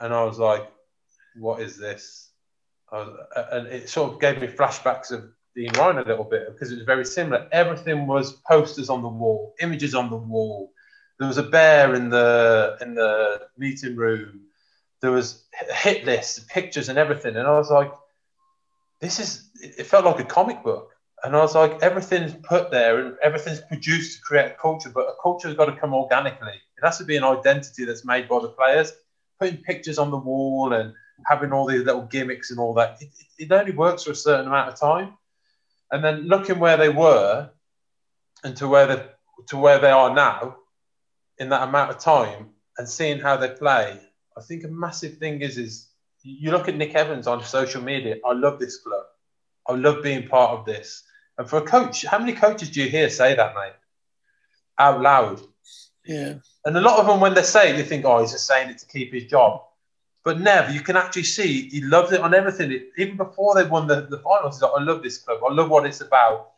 and 0.00 0.14
I 0.14 0.24
was 0.24 0.38
like, 0.38 0.70
"What 1.36 1.60
is 1.60 1.76
this?" 1.76 2.30
Was, 2.90 3.08
and 3.52 3.66
it 3.66 3.90
sort 3.90 4.12
of 4.12 4.20
gave 4.20 4.40
me 4.40 4.46
flashbacks 4.46 5.10
of 5.10 5.30
Dean 5.54 5.70
Ryan 5.76 5.98
a 5.98 6.02
little 6.02 6.24
bit 6.24 6.50
because 6.50 6.72
it 6.72 6.76
was 6.76 6.84
very 6.84 7.04
similar. 7.04 7.46
Everything 7.52 8.06
was 8.06 8.32
posters 8.48 8.88
on 8.88 9.02
the 9.02 9.08
wall, 9.08 9.54
images 9.60 9.94
on 9.94 10.08
the 10.08 10.16
wall. 10.16 10.72
There 11.18 11.28
was 11.28 11.38
a 11.38 11.42
bear 11.42 11.94
in 11.94 12.08
the 12.08 12.78
in 12.80 12.94
the 12.94 13.48
meeting 13.58 13.96
room. 13.96 14.46
There 15.00 15.10
was 15.10 15.44
hit 15.52 16.06
lists, 16.06 16.40
pictures, 16.48 16.88
and 16.88 16.98
everything. 16.98 17.36
And 17.36 17.46
I 17.46 17.58
was 17.58 17.70
like, 17.70 17.92
"This 19.00 19.20
is." 19.20 19.50
It 19.60 19.86
felt 19.86 20.06
like 20.06 20.20
a 20.20 20.24
comic 20.24 20.62
book. 20.62 20.94
And 21.24 21.34
I 21.34 21.40
was 21.40 21.54
like, 21.54 21.82
everything's 21.82 22.34
put 22.34 22.70
there 22.70 23.00
and 23.00 23.16
everything's 23.22 23.60
produced 23.60 24.16
to 24.16 24.22
create 24.22 24.52
a 24.52 24.54
culture, 24.54 24.90
but 24.90 25.06
a 25.06 25.14
culture 25.22 25.48
has 25.48 25.56
got 25.56 25.66
to 25.66 25.76
come 25.76 25.92
organically. 25.92 26.52
It 26.52 26.84
has 26.84 26.98
to 26.98 27.04
be 27.04 27.16
an 27.16 27.24
identity 27.24 27.84
that's 27.84 28.04
made 28.04 28.28
by 28.28 28.40
the 28.40 28.48
players. 28.48 28.92
Putting 29.40 29.58
pictures 29.58 29.98
on 29.98 30.10
the 30.10 30.16
wall 30.16 30.72
and 30.72 30.92
having 31.26 31.52
all 31.52 31.66
these 31.66 31.82
little 31.82 32.02
gimmicks 32.02 32.50
and 32.50 32.60
all 32.60 32.74
that, 32.74 32.98
it, 33.00 33.08
it 33.38 33.52
only 33.52 33.72
works 33.72 34.04
for 34.04 34.12
a 34.12 34.16
certain 34.16 34.46
amount 34.46 34.68
of 34.68 34.78
time. 34.78 35.14
And 35.90 36.04
then 36.04 36.28
looking 36.28 36.58
where 36.58 36.76
they 36.76 36.88
were 36.88 37.50
and 38.44 38.56
to 38.56 38.68
where 38.68 38.86
they 38.86 39.04
to 39.48 39.56
where 39.56 39.78
they 39.78 39.90
are 39.90 40.14
now 40.14 40.56
in 41.38 41.48
that 41.48 41.68
amount 41.68 41.90
of 41.90 41.98
time 41.98 42.50
and 42.76 42.88
seeing 42.88 43.18
how 43.20 43.36
they 43.36 43.48
play, 43.48 43.98
I 44.36 44.40
think 44.40 44.64
a 44.64 44.68
massive 44.68 45.18
thing 45.18 45.40
is 45.40 45.58
is 45.58 45.88
you 46.22 46.50
look 46.50 46.68
at 46.68 46.76
Nick 46.76 46.94
Evans 46.94 47.26
on 47.26 47.42
social 47.42 47.82
media. 47.82 48.16
I 48.26 48.32
love 48.32 48.58
this 48.58 48.78
club. 48.78 49.04
I 49.68 49.74
love 49.74 50.02
being 50.02 50.28
part 50.28 50.58
of 50.58 50.64
this. 50.64 51.04
And 51.38 51.48
for 51.48 51.58
a 51.58 51.62
coach, 51.62 52.04
how 52.04 52.18
many 52.18 52.32
coaches 52.32 52.70
do 52.70 52.82
you 52.82 52.90
hear 52.90 53.08
say 53.08 53.34
that, 53.34 53.54
mate? 53.54 53.72
Out 54.78 55.00
loud. 55.00 55.40
Yeah. 56.04 56.34
And 56.64 56.76
a 56.76 56.80
lot 56.80 56.98
of 56.98 57.06
them, 57.06 57.20
when 57.20 57.34
they 57.34 57.42
say 57.42 57.70
it, 57.70 57.76
you 57.76 57.84
think, 57.84 58.04
oh, 58.04 58.20
he's 58.20 58.32
just 58.32 58.46
saying 58.46 58.70
it 58.70 58.78
to 58.78 58.86
keep 58.86 59.12
his 59.12 59.24
job. 59.24 59.62
But 60.24 60.40
never, 60.40 60.72
you 60.72 60.80
can 60.80 60.96
actually 60.96 61.22
see 61.22 61.68
he 61.68 61.80
loves 61.80 62.12
it 62.12 62.20
on 62.20 62.34
everything. 62.34 62.72
It, 62.72 62.88
even 62.98 63.16
before 63.16 63.54
they 63.54 63.64
won 63.64 63.86
the, 63.86 64.02
the 64.02 64.18
finals, 64.18 64.56
he's 64.56 64.62
like, 64.62 64.72
I 64.76 64.82
love 64.82 65.02
this 65.02 65.18
club. 65.18 65.40
I 65.48 65.52
love 65.52 65.70
what 65.70 65.86
it's 65.86 66.00
about. 66.00 66.50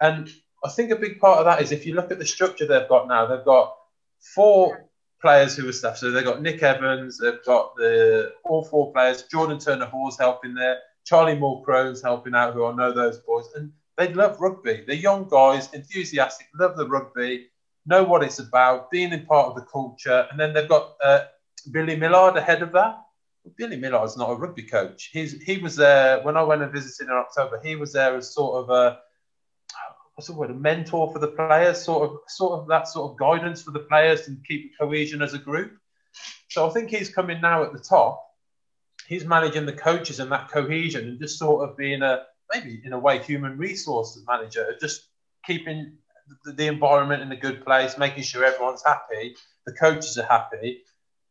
And 0.00 0.28
I 0.64 0.70
think 0.70 0.90
a 0.90 0.96
big 0.96 1.20
part 1.20 1.38
of 1.38 1.44
that 1.44 1.60
is 1.60 1.70
if 1.70 1.86
you 1.86 1.94
look 1.94 2.10
at 2.10 2.18
the 2.18 2.26
structure 2.26 2.66
they've 2.66 2.88
got 2.88 3.08
now, 3.08 3.26
they've 3.26 3.44
got 3.44 3.76
four 4.18 4.88
players 5.20 5.56
who 5.56 5.68
are 5.68 5.72
staff. 5.72 5.98
So 5.98 6.10
they've 6.10 6.24
got 6.24 6.42
Nick 6.42 6.62
Evans, 6.62 7.18
they've 7.18 7.44
got 7.44 7.76
the 7.76 8.32
all 8.44 8.64
four 8.64 8.92
players, 8.92 9.22
Jordan 9.24 9.58
Turner 9.58 9.86
Hall's 9.86 10.18
helping 10.18 10.54
there, 10.54 10.78
Charlie 11.04 11.36
Mulchrone's 11.36 12.02
helping 12.02 12.34
out, 12.34 12.54
who 12.54 12.66
I 12.66 12.74
know 12.74 12.92
those 12.92 13.18
boys. 13.18 13.46
And 13.54 13.72
they 13.98 14.12
love 14.12 14.40
rugby. 14.40 14.84
They're 14.86 14.96
young 14.96 15.28
guys, 15.28 15.72
enthusiastic, 15.72 16.48
love 16.58 16.76
the 16.76 16.88
rugby, 16.88 17.48
know 17.86 18.04
what 18.04 18.22
it's 18.22 18.38
about, 18.38 18.90
being 18.90 19.12
in 19.12 19.26
part 19.26 19.48
of 19.48 19.54
the 19.54 19.62
culture. 19.62 20.26
And 20.30 20.38
then 20.38 20.52
they've 20.52 20.68
got 20.68 20.94
uh, 21.02 21.24
Billy 21.70 21.96
Millard 21.96 22.36
ahead 22.36 22.62
of 22.62 22.72
that. 22.72 22.98
Billy 23.56 23.76
Millard's 23.76 24.16
not 24.16 24.30
a 24.30 24.34
rugby 24.34 24.62
coach. 24.62 25.10
He's 25.12 25.42
he 25.42 25.58
was 25.58 25.74
there 25.74 26.22
when 26.22 26.36
I 26.36 26.42
went 26.42 26.62
and 26.62 26.72
visited 26.72 27.08
in 27.08 27.14
October. 27.14 27.60
He 27.62 27.74
was 27.74 27.92
there 27.92 28.16
as 28.16 28.32
sort 28.32 28.62
of 28.62 28.70
a 28.70 28.98
what's 30.14 30.28
the 30.28 30.34
word, 30.34 30.50
a 30.50 30.54
mentor 30.54 31.12
for 31.12 31.18
the 31.18 31.28
players, 31.28 31.82
sort 31.82 32.08
of 32.08 32.18
sort 32.28 32.60
of 32.60 32.68
that 32.68 32.86
sort 32.86 33.10
of 33.10 33.18
guidance 33.18 33.62
for 33.62 33.72
the 33.72 33.80
players 33.80 34.28
and 34.28 34.46
keep 34.46 34.78
cohesion 34.78 35.22
as 35.22 35.34
a 35.34 35.38
group. 35.38 35.72
So 36.50 36.68
I 36.68 36.70
think 36.70 36.90
he's 36.90 37.12
coming 37.12 37.40
now 37.40 37.64
at 37.64 37.72
the 37.72 37.78
top. 37.78 38.24
He's 39.08 39.24
managing 39.24 39.66
the 39.66 39.72
coaches 39.72 40.20
and 40.20 40.30
that 40.30 40.50
cohesion 40.50 41.08
and 41.08 41.18
just 41.18 41.38
sort 41.38 41.68
of 41.68 41.76
being 41.76 42.02
a 42.02 42.22
maybe 42.52 42.80
in 42.84 42.92
a 42.92 42.98
way 42.98 43.22
human 43.22 43.58
resources 43.58 44.24
manager, 44.26 44.76
just 44.80 45.08
keeping 45.46 45.92
the, 46.44 46.52
the 46.52 46.66
environment 46.66 47.22
in 47.22 47.32
a 47.32 47.36
good 47.36 47.64
place, 47.64 47.98
making 47.98 48.22
sure 48.22 48.44
everyone's 48.44 48.82
happy, 48.84 49.34
the 49.66 49.72
coaches 49.72 50.18
are 50.18 50.26
happy. 50.26 50.82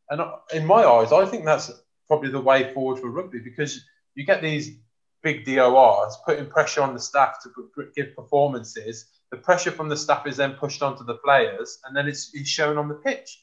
And 0.10 0.22
in 0.54 0.66
my 0.66 0.84
eyes, 0.84 1.12
I 1.12 1.26
think 1.26 1.46
that's 1.46 1.72
probably 2.08 2.30
the 2.30 2.42
way 2.42 2.74
forward 2.74 3.00
for 3.00 3.10
rugby 3.10 3.40
because 3.40 3.84
you 4.16 4.26
get 4.26 4.42
these 4.42 4.78
big 5.24 5.46
DORs 5.46 6.18
putting 6.26 6.48
pressure 6.48 6.82
on 6.82 6.94
the 6.94 7.00
staff 7.00 7.38
to 7.44 7.90
give 7.96 8.16
performances. 8.16 9.06
The 9.32 9.38
pressure 9.38 9.72
from 9.72 9.88
the 9.88 9.96
staff 9.96 10.28
is 10.28 10.38
then 10.38 10.54
pushed 10.54 10.82
onto 10.82 11.06
the 11.06 11.16
players, 11.16 11.80
and 11.86 11.96
then 11.96 12.08
it's, 12.08 12.32
it's 12.34 12.50
shown 12.50 12.78
on 12.78 12.90
the 12.90 12.96
pitch. 12.96 13.42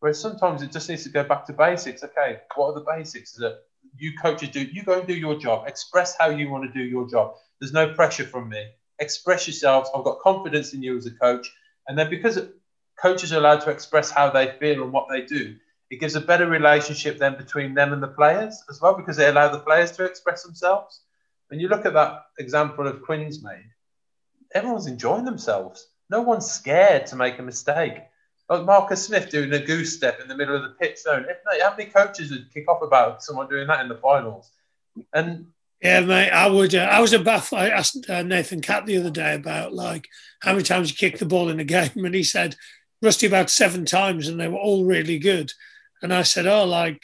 Whereas 0.00 0.20
sometimes 0.20 0.62
it 0.62 0.72
just 0.72 0.88
needs 0.88 1.04
to 1.04 1.10
go 1.10 1.24
back 1.24 1.46
to 1.46 1.52
basics. 1.52 2.02
Okay, 2.02 2.40
what 2.54 2.68
are 2.68 2.74
the 2.74 2.86
basics? 2.86 3.34
Is 3.34 3.40
that 3.40 3.60
you 3.96 4.12
coaches 4.16 4.50
do 4.50 4.60
you 4.60 4.82
go 4.82 4.98
and 4.98 5.08
do 5.08 5.14
your 5.14 5.38
job. 5.38 5.66
Express 5.66 6.16
how 6.18 6.30
you 6.30 6.50
want 6.50 6.64
to 6.64 6.78
do 6.78 6.84
your 6.84 7.08
job. 7.08 7.34
There's 7.60 7.72
no 7.72 7.92
pressure 7.94 8.24
from 8.24 8.48
me. 8.48 8.70
Express 8.98 9.46
yourselves. 9.46 9.90
I've 9.94 10.04
got 10.04 10.20
confidence 10.20 10.72
in 10.74 10.82
you 10.82 10.96
as 10.96 11.06
a 11.06 11.10
coach. 11.10 11.50
And 11.88 11.98
then 11.98 12.10
because 12.10 12.38
coaches 13.00 13.32
are 13.32 13.38
allowed 13.38 13.60
to 13.62 13.70
express 13.70 14.10
how 14.10 14.30
they 14.30 14.52
feel 14.58 14.82
and 14.82 14.92
what 14.92 15.06
they 15.10 15.22
do 15.22 15.56
it 15.90 15.98
gives 15.98 16.14
a 16.14 16.20
better 16.20 16.46
relationship 16.46 17.18
then 17.18 17.36
between 17.36 17.74
them 17.74 17.92
and 17.92 18.02
the 18.02 18.08
players 18.08 18.62
as 18.70 18.80
well 18.80 18.94
because 18.94 19.16
they 19.16 19.28
allow 19.28 19.48
the 19.48 19.58
players 19.58 19.90
to 19.92 20.04
express 20.04 20.44
themselves. 20.44 21.02
And 21.50 21.60
you 21.60 21.68
look 21.68 21.84
at 21.84 21.94
that 21.94 22.26
example 22.38 22.86
of 22.86 23.02
Quins 23.02 23.42
made 23.42 23.70
everyone's 24.52 24.86
enjoying 24.86 25.24
themselves. 25.24 25.86
No 26.08 26.22
one's 26.22 26.50
scared 26.50 27.06
to 27.06 27.16
make 27.16 27.38
a 27.38 27.42
mistake 27.42 27.98
like 28.50 28.66
Marcus 28.66 29.06
Smith 29.06 29.30
doing 29.30 29.52
a 29.52 29.60
goose 29.60 29.94
step 29.96 30.20
in 30.20 30.26
the 30.26 30.36
middle 30.36 30.56
of 30.56 30.62
the 30.62 30.70
pit 30.70 30.98
zone. 30.98 31.24
If 31.28 31.38
not, 31.44 31.62
how 31.62 31.76
many 31.76 31.88
coaches 31.88 32.32
would 32.32 32.52
kick 32.52 32.68
off 32.68 32.82
about 32.82 33.22
someone 33.22 33.48
doing 33.48 33.68
that 33.68 33.80
in 33.80 33.88
the 33.88 33.96
finals? 33.96 34.50
And 35.14 35.46
yeah, 35.80 36.00
mate, 36.00 36.30
I 36.30 36.48
would. 36.48 36.74
Uh, 36.74 36.88
I 36.90 37.00
was 37.00 37.12
a 37.12 37.20
baff. 37.20 37.56
I 37.56 37.70
asked 37.70 38.10
uh, 38.10 38.22
Nathan 38.22 38.60
Catt 38.60 38.86
the 38.86 38.98
other 38.98 39.10
day 39.10 39.34
about 39.34 39.72
like 39.72 40.08
how 40.40 40.52
many 40.52 40.64
times 40.64 40.90
you 40.90 40.96
kick 40.96 41.18
the 41.18 41.26
ball 41.26 41.48
in 41.48 41.60
a 41.60 41.64
game, 41.76 42.04
and 42.04 42.14
he 42.14 42.24
said 42.24 42.56
Rusty 43.00 43.26
about 43.26 43.50
seven 43.50 43.86
times, 43.86 44.26
and 44.26 44.38
they 44.38 44.48
were 44.48 44.58
all 44.58 44.84
really 44.84 45.18
good. 45.18 45.52
And 46.02 46.12
I 46.12 46.22
said, 46.22 46.46
oh, 46.46 46.64
like 46.64 47.00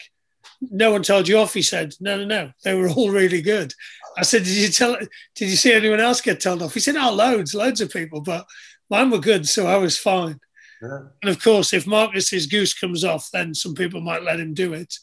no 0.60 0.90
one 0.90 1.02
told 1.04 1.28
you 1.28 1.38
off. 1.38 1.54
He 1.54 1.62
said, 1.62 1.94
no, 2.00 2.18
no, 2.18 2.24
no, 2.24 2.50
they 2.64 2.74
were 2.74 2.88
all 2.88 3.10
really 3.10 3.40
good. 3.40 3.72
I 4.18 4.22
said, 4.22 4.42
did 4.42 4.56
you 4.56 4.68
tell? 4.68 4.96
Did 5.36 5.48
you 5.48 5.56
see 5.56 5.72
anyone 5.72 6.00
else 6.00 6.20
get 6.20 6.40
told 6.40 6.60
off? 6.60 6.74
He 6.74 6.80
said, 6.80 6.96
oh, 6.96 7.12
loads, 7.12 7.54
loads 7.54 7.80
of 7.80 7.92
people, 7.92 8.20
but 8.20 8.46
mine 8.90 9.10
were 9.10 9.20
good, 9.20 9.46
so 9.46 9.66
I 9.66 9.76
was 9.76 9.96
fine. 9.96 10.40
Yeah. 10.82 10.98
And 11.22 11.30
of 11.30 11.42
course, 11.42 11.72
if 11.72 11.86
Marcus's 11.86 12.46
goose 12.46 12.74
comes 12.74 13.04
off, 13.04 13.30
then 13.30 13.54
some 13.54 13.74
people 13.74 14.00
might 14.00 14.22
let 14.22 14.40
him 14.40 14.54
do 14.54 14.72
it. 14.74 14.94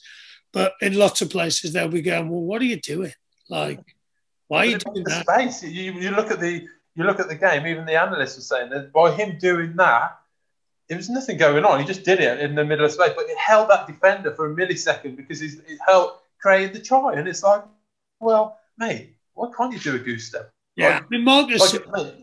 But 0.51 0.73
in 0.81 0.93
lots 0.93 1.21
of 1.21 1.29
places, 1.29 1.73
they'll 1.73 1.87
be 1.87 2.01
going, 2.01 2.29
"Well, 2.29 2.41
what 2.41 2.61
are 2.61 2.65
you 2.65 2.79
doing? 2.79 3.13
Like, 3.49 3.79
why 4.47 4.59
are 4.59 4.65
you 4.65 4.77
doing 4.77 5.03
that?" 5.05 5.25
Space. 5.25 5.63
You, 5.63 5.93
you 5.93 6.11
look 6.11 6.29
at 6.29 6.39
the 6.39 6.67
you 6.95 7.03
look 7.03 7.19
at 7.19 7.27
the 7.27 7.35
game. 7.35 7.65
Even 7.65 7.85
the 7.85 7.99
analysts 7.99 8.35
were 8.35 8.43
saying 8.43 8.69
that 8.69 8.93
by 8.93 9.11
him 9.11 9.37
doing 9.39 9.75
that, 9.77 10.19
there 10.87 10.97
was 10.97 11.09
nothing 11.09 11.37
going 11.37 11.65
on. 11.65 11.79
He 11.79 11.85
just 11.85 12.03
did 12.03 12.19
it 12.19 12.39
in 12.39 12.53
the 12.55 12.63
middle 12.63 12.85
of 12.85 12.91
space, 12.91 13.13
but 13.15 13.25
it 13.27 13.37
held 13.37 13.69
that 13.69 13.87
defender 13.87 14.33
for 14.35 14.51
a 14.51 14.55
millisecond 14.55 15.15
because 15.15 15.39
he's, 15.39 15.55
it 15.59 15.79
held 15.85 16.11
created 16.39 16.73
the 16.73 16.79
try. 16.79 17.13
And 17.15 17.27
it's 17.27 17.41
like, 17.41 17.63
well, 18.19 18.59
mate, 18.77 19.15
why 19.33 19.49
can't 19.57 19.73
you 19.73 19.79
do 19.79 19.95
a 19.95 19.99
goose 19.99 20.27
step? 20.27 20.51
Yeah, 20.75 20.89
like, 20.89 21.03
I 21.03 21.05
mean, 21.09 21.23
Marcus. 21.23 21.73
Like, 21.87 22.13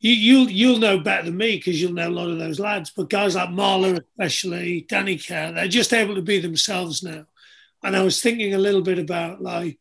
you, 0.00 0.12
you'll 0.12 0.50
you'll 0.50 0.78
know 0.78 0.98
better 0.98 1.24
than 1.24 1.36
me 1.36 1.56
because 1.56 1.80
you'll 1.80 1.92
know 1.92 2.08
a 2.08 2.10
lot 2.10 2.30
of 2.30 2.38
those 2.38 2.60
lads. 2.60 2.90
But 2.90 3.10
guys 3.10 3.34
like 3.34 3.48
Marler, 3.48 4.00
especially 4.12 4.82
Danny 4.88 5.18
Care, 5.18 5.52
they're 5.52 5.68
just 5.68 5.92
able 5.92 6.14
to 6.14 6.22
be 6.22 6.38
themselves 6.38 7.02
now. 7.02 7.26
And 7.82 7.96
I 7.96 8.02
was 8.02 8.20
thinking 8.20 8.54
a 8.54 8.58
little 8.58 8.82
bit 8.82 8.98
about 8.98 9.42
like, 9.42 9.78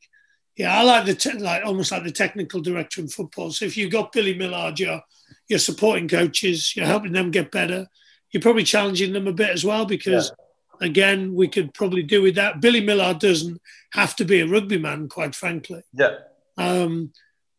yeah, 0.55 0.77
I 0.77 0.83
like 0.83 1.05
the 1.05 1.13
te- 1.13 1.37
like 1.37 1.63
almost 1.65 1.91
like 1.91 2.03
the 2.03 2.11
technical 2.11 2.61
director 2.61 3.01
in 3.01 3.07
football. 3.07 3.51
So 3.51 3.65
if 3.65 3.77
you've 3.77 3.91
got 3.91 4.11
Billy 4.11 4.33
Millard, 4.33 4.79
you're 4.79 5.01
you're 5.47 5.59
supporting 5.59 6.07
coaches, 6.07 6.75
you're 6.75 6.85
helping 6.85 7.13
them 7.13 7.31
get 7.31 7.51
better. 7.51 7.87
You're 8.31 8.41
probably 8.41 8.63
challenging 8.63 9.13
them 9.13 9.27
a 9.27 9.33
bit 9.33 9.51
as 9.51 9.63
well 9.63 9.85
because. 9.85 10.29
Yeah. 10.29 10.43
Again, 10.79 11.33
we 11.33 11.47
could 11.47 11.73
probably 11.73 12.03
do 12.03 12.21
with 12.21 12.35
that. 12.35 12.61
Billy 12.61 12.81
Millard 12.81 13.17
doesn't 13.17 13.59
have 13.93 14.15
to 14.17 14.25
be 14.25 14.41
a 14.41 14.47
rugby 14.47 14.77
man, 14.77 15.09
quite 15.09 15.33
frankly. 15.33 15.81
Yeah. 15.91 16.17
Um, 16.55 17.13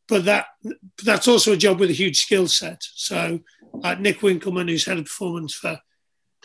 but 0.08 0.24
that 0.24 0.46
that's 1.04 1.28
also 1.28 1.52
a 1.52 1.56
job 1.56 1.78
with 1.78 1.90
a 1.90 1.94
huge 1.94 2.18
skill 2.18 2.48
set. 2.48 2.82
So, 2.94 3.40
like 3.72 4.00
Nick 4.00 4.20
Winkelman, 4.20 4.68
who's 4.68 4.86
head 4.86 4.98
of 4.98 5.04
performance 5.04 5.54
for 5.54 5.80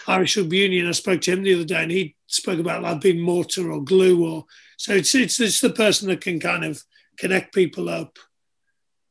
Irish 0.07 0.37
Rugby 0.37 0.57
Union, 0.57 0.87
I 0.87 0.91
spoke 0.91 1.21
to 1.21 1.31
him 1.31 1.43
the 1.43 1.55
other 1.55 1.63
day, 1.63 1.81
and 1.81 1.91
he 1.91 2.15
spoke 2.27 2.59
about 2.59 2.83
like 2.83 3.01
being 3.01 3.21
mortar 3.21 3.71
or 3.71 3.83
glue, 3.83 4.27
or 4.27 4.45
so 4.77 4.93
it's 4.93 5.15
it's 5.15 5.39
it's 5.39 5.61
the 5.61 5.69
person 5.69 6.09
that 6.09 6.21
can 6.21 6.39
kind 6.39 6.65
of 6.65 6.83
connect 7.17 7.55
people 7.55 7.89
up, 7.89 8.19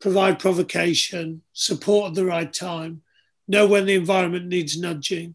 provide 0.01 0.39
provocation, 0.39 1.43
support 1.53 2.11
at 2.11 2.15
the 2.15 2.27
right 2.27 2.53
time, 2.53 3.03
know 3.49 3.67
when 3.67 3.87
the 3.87 3.95
environment 3.95 4.47
needs 4.47 4.79
nudging, 4.79 5.35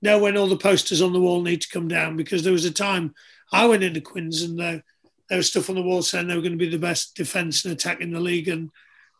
know 0.00 0.18
when 0.18 0.36
all 0.36 0.48
the 0.48 0.56
posters 0.56 1.02
on 1.02 1.12
the 1.12 1.20
wall 1.20 1.42
need 1.42 1.60
to 1.60 1.68
come 1.68 1.88
down. 1.88 2.16
Because 2.16 2.42
there 2.42 2.52
was 2.52 2.64
a 2.64 2.72
time 2.72 3.14
I 3.52 3.66
went 3.66 3.82
into 3.82 4.00
Quins 4.00 4.42
and 4.42 4.58
the 4.58 4.82
there 5.28 5.38
was 5.38 5.48
stuff 5.48 5.68
on 5.68 5.76
the 5.76 5.82
wall 5.82 6.02
saying 6.02 6.28
they 6.28 6.36
were 6.36 6.42
going 6.42 6.52
to 6.52 6.58
be 6.58 6.68
the 6.68 6.78
best 6.78 7.16
defence 7.16 7.64
and 7.64 7.72
attack 7.72 8.00
in 8.00 8.12
the 8.12 8.20
league, 8.20 8.48
and 8.48 8.70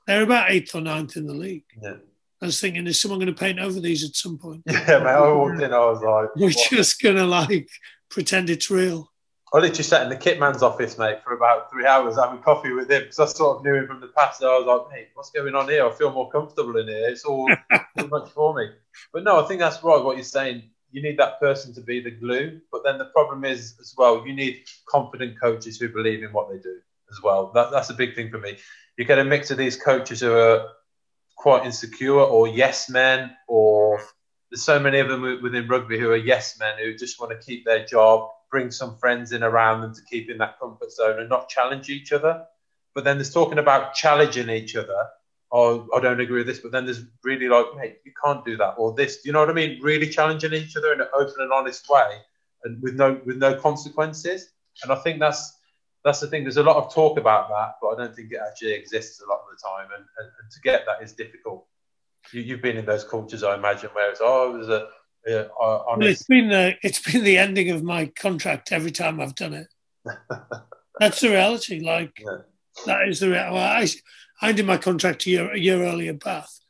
they're 0.07 0.22
about 0.22 0.50
eighth 0.50 0.74
or 0.74 0.80
ninth 0.80 1.16
in 1.16 1.26
the 1.26 1.34
league. 1.34 1.64
Yeah. 1.82 1.96
I 2.42 2.46
was 2.46 2.61
thinking, 2.61 2.86
is 2.86 3.00
someone 3.00 3.18
going 3.18 3.34
to 3.34 3.38
paint 3.38 3.59
over 3.59 3.80
these 3.80 4.04
at 4.04 4.14
some 4.14 4.38
point? 4.38 4.62
Yeah, 4.70 4.98
man. 4.98 5.07
I 5.07 5.32
walked 5.32 5.62
in, 5.62 5.72
I 5.72 5.78
was 5.78 6.02
like, 6.02 6.36
we're 6.36 6.48
what? 6.48 6.70
just 6.70 7.00
going 7.00 7.16
to 7.16 7.24
like 7.24 7.68
pretend 8.11 8.50
it's 8.50 8.70
real. 8.70 9.11
I 9.54 9.59
literally 9.59 9.84
sat 9.84 10.02
in 10.02 10.09
the 10.09 10.16
kit 10.16 10.38
man's 10.38 10.62
office, 10.62 10.98
mate, 10.98 11.22
for 11.22 11.32
about 11.32 11.70
three 11.70 11.86
hours 11.86 12.16
having 12.16 12.42
coffee 12.42 12.72
with 12.72 12.90
him 12.90 13.02
because 13.02 13.18
I 13.20 13.26
sort 13.26 13.59
of 13.59 13.64
knew 13.64 13.76
him 13.76 13.86
from 13.86 14.00
the 14.00 14.09
past. 14.09 14.40
So 14.40 14.54
I 14.54 14.59
was 14.59 14.66
like, 14.66 14.92
mate, 14.92 15.09
what's 15.14 15.30
going 15.30 15.54
on 15.54 15.68
here? 15.68 15.86
I 15.86 15.92
feel 15.92 16.12
more 16.12 16.30
comfortable 16.30 16.76
in 16.78 16.88
here. 16.88 17.09
It's 17.09 17.24
all 17.24 17.48
too 17.98 18.09
much 18.09 18.30
for 18.30 18.54
me. 18.54 18.70
But 19.12 19.24
no, 19.24 19.42
I 19.42 19.46
think 19.46 19.61
that's 19.61 19.82
right. 19.82 20.02
What 20.02 20.16
you're 20.16 20.24
saying, 20.24 20.64
you 20.91 21.03
need 21.03 21.18
that 21.18 21.41
person 21.41 21.74
to 21.74 21.80
be 21.80 22.01
the 22.01 22.11
glue. 22.11 22.61
But 22.72 22.82
then 22.84 22.99
the 22.99 23.07
problem 23.07 23.45
is 23.45 23.74
as 23.80 23.95
well, 23.97 24.26
you 24.26 24.34
need 24.34 24.62
confident 24.89 25.41
coaches 25.41 25.78
who 25.78 25.89
believe 25.89 26.22
in 26.22 26.32
what 26.32 26.51
they 26.51 26.59
do 26.59 26.78
as 27.11 27.22
well. 27.22 27.53
That, 27.55 27.70
that's 27.70 27.91
a 27.91 27.95
big 27.95 28.14
thing 28.14 28.30
for 28.30 28.39
me. 28.39 28.57
You 28.97 29.05
get 29.05 29.18
a 29.18 29.24
mix 29.24 29.51
of 29.51 29.59
these 29.59 29.76
coaches 29.76 30.20
who 30.20 30.32
are 30.32 30.68
quite 31.37 31.66
insecure 31.66 32.20
or 32.20 32.49
yes 32.49 32.89
men, 32.89 33.37
or 33.47 34.01
there's 34.51 34.64
so 34.64 34.78
many 34.78 35.01
of 35.01 35.09
them 35.09 35.41
within 35.43 35.68
rugby 35.68 35.99
who 35.99 36.11
are 36.11 36.16
yes 36.16 36.59
men 36.59 36.74
who 36.78 36.97
just 36.97 37.20
want 37.20 37.32
to 37.32 37.47
keep 37.47 37.64
their 37.64 37.84
job 37.84 38.30
bring 38.51 38.70
some 38.70 38.97
friends 38.97 39.32
in 39.32 39.43
around 39.43 39.80
them 39.80 39.95
to 39.95 40.01
keep 40.09 40.30
in 40.30 40.39
that 40.39 40.59
comfort 40.59 40.93
zone 40.93 41.20
and 41.20 41.28
not 41.28 41.49
challenge 41.49 41.89
each 41.89 42.12
other. 42.12 42.45
But 42.95 43.05
then 43.05 43.18
there's 43.18 43.32
talking 43.32 43.59
about 43.59 43.95
challenging 43.95 44.49
each 44.49 44.76
other. 44.76 45.09
Oh, 45.53 45.88
I 45.94 46.01
don't 46.01 46.20
agree 46.20 46.38
with 46.38 46.47
this. 46.47 46.59
But 46.59 46.72
then 46.72 46.84
there's 46.84 47.05
really 47.22 47.49
like, 47.49 47.66
mate, 47.76 47.99
you 48.05 48.12
can't 48.22 48.44
do 48.44 48.57
that 48.57 48.74
or 48.78 48.94
this. 48.94 49.22
Do 49.22 49.28
you 49.28 49.32
know 49.32 49.40
what 49.40 49.51
I 49.51 49.55
mean? 49.55 49.80
Really 49.80 50.09
challenging 50.09 50.53
each 50.53 50.76
other 50.76 50.92
in 50.92 51.01
an 51.01 51.09
open 51.14 51.34
and 51.38 51.53
honest 51.53 51.88
way, 51.88 52.18
and 52.64 52.82
with 52.82 52.94
no 52.94 53.20
with 53.24 53.38
no 53.38 53.55
consequences. 53.55 54.51
And 54.82 54.92
I 54.92 54.97
think 54.97 55.20
that's 55.20 55.59
that's 56.05 56.20
the 56.20 56.26
thing. 56.26 56.44
There's 56.44 56.57
a 56.57 56.62
lot 56.62 56.76
of 56.76 56.92
talk 56.92 57.18
about 57.18 57.49
that, 57.49 57.74
but 57.80 57.88
I 57.88 57.97
don't 57.97 58.14
think 58.14 58.32
it 58.32 58.40
actually 58.47 58.72
exists 58.72 59.20
a 59.20 59.28
lot 59.28 59.40
of 59.40 59.57
the 59.57 59.68
time. 59.68 59.88
And, 59.97 60.05
and, 60.18 60.30
and 60.40 60.51
to 60.51 60.61
get 60.61 60.84
that 60.86 61.03
is 61.03 61.12
difficult. 61.12 61.66
You, 62.32 62.55
have 62.55 62.62
been 62.62 62.76
in 62.76 62.84
those 62.84 63.05
cultures, 63.05 63.44
I 63.44 63.55
imagine, 63.55 63.90
where 63.92 64.11
it's 64.11 64.20
oh, 64.22 64.53
there's 64.53 64.68
a 64.68 64.88
yeah, 65.26 65.44
well, 65.59 65.84
it's 66.01 66.22
been 66.22 66.49
the 66.49 66.76
it's 66.82 67.01
been 67.01 67.24
the 67.24 67.38
ending 67.38 67.70
of 67.70 67.82
my 67.82 68.07
contract 68.07 68.70
every 68.70 68.92
time 68.92 69.20
I've 69.20 69.34
done 69.34 69.55
it. 69.55 69.68
That's 71.01 71.20
the 71.20 71.30
reality. 71.30 71.80
Like 71.80 72.16
yeah. 72.20 72.38
that 72.86 73.09
is 73.09 73.20
the 73.20 73.30
reality. 73.30 73.55
Well, 73.55 73.64
I 73.64 73.88
I 74.41 74.51
ended 74.51 74.66
my 74.66 74.76
contract 74.76 75.26
a 75.26 75.30
year 75.30 75.53
a 75.53 75.59
year 75.59 75.82
earlier, 75.82 76.12
Bath, 76.12 76.61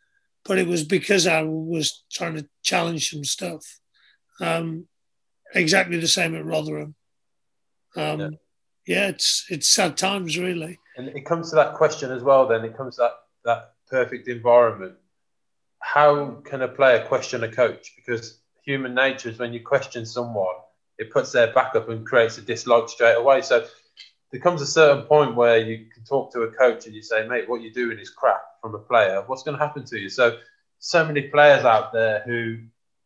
but 0.44 0.58
it 0.58 0.66
was 0.66 0.84
because 0.84 1.26
I 1.26 1.42
was 1.42 2.04
trying 2.12 2.36
to 2.36 2.48
challenge 2.62 3.10
some 3.10 3.24
stuff. 3.24 3.64
Um, 4.40 4.86
exactly 5.54 5.98
the 5.98 6.08
same 6.08 6.34
at 6.34 6.44
Rotherham. 6.44 6.94
Um, 7.96 8.20
yeah. 8.20 8.28
yeah, 8.86 9.08
it's 9.08 9.46
it's 9.50 9.68
sad 9.68 9.96
times 9.96 10.38
really. 10.38 10.78
And 10.96 11.08
it 11.08 11.26
comes 11.26 11.50
to 11.50 11.56
that 11.56 11.74
question 11.74 12.10
as 12.10 12.22
well. 12.22 12.46
Then 12.46 12.64
it 12.64 12.76
comes 12.76 12.96
to 12.96 13.02
that 13.02 13.12
that 13.44 13.72
perfect 13.90 14.28
environment. 14.28 14.94
How 15.80 16.42
can 16.44 16.62
a 16.62 16.68
player 16.68 17.04
question 17.06 17.44
a 17.44 17.50
coach? 17.50 17.92
Because 17.96 18.38
human 18.64 18.94
nature 18.94 19.28
is 19.28 19.38
when 19.38 19.52
you 19.52 19.60
question 19.60 20.04
someone, 20.04 20.56
it 20.98 21.12
puts 21.12 21.32
their 21.32 21.52
back 21.52 21.74
up 21.74 21.88
and 21.88 22.06
creates 22.06 22.38
a 22.38 22.42
dislike 22.42 22.88
straight 22.88 23.14
away. 23.14 23.42
So 23.42 23.66
there 24.32 24.40
comes 24.40 24.60
a 24.60 24.66
certain 24.66 25.04
point 25.04 25.36
where 25.36 25.58
you 25.58 25.86
can 25.92 26.04
talk 26.04 26.32
to 26.32 26.42
a 26.42 26.52
coach 26.52 26.86
and 26.86 26.94
you 26.94 27.02
say, 27.02 27.26
mate, 27.26 27.48
what 27.48 27.62
you're 27.62 27.72
doing 27.72 27.98
is 27.98 28.10
crap 28.10 28.42
from 28.60 28.74
a 28.74 28.78
player. 28.78 29.22
What's 29.26 29.42
going 29.42 29.56
to 29.56 29.64
happen 29.64 29.84
to 29.86 29.98
you? 29.98 30.08
So, 30.08 30.38
so 30.78 31.04
many 31.04 31.22
players 31.22 31.64
out 31.64 31.92
there 31.92 32.22
who 32.26 32.58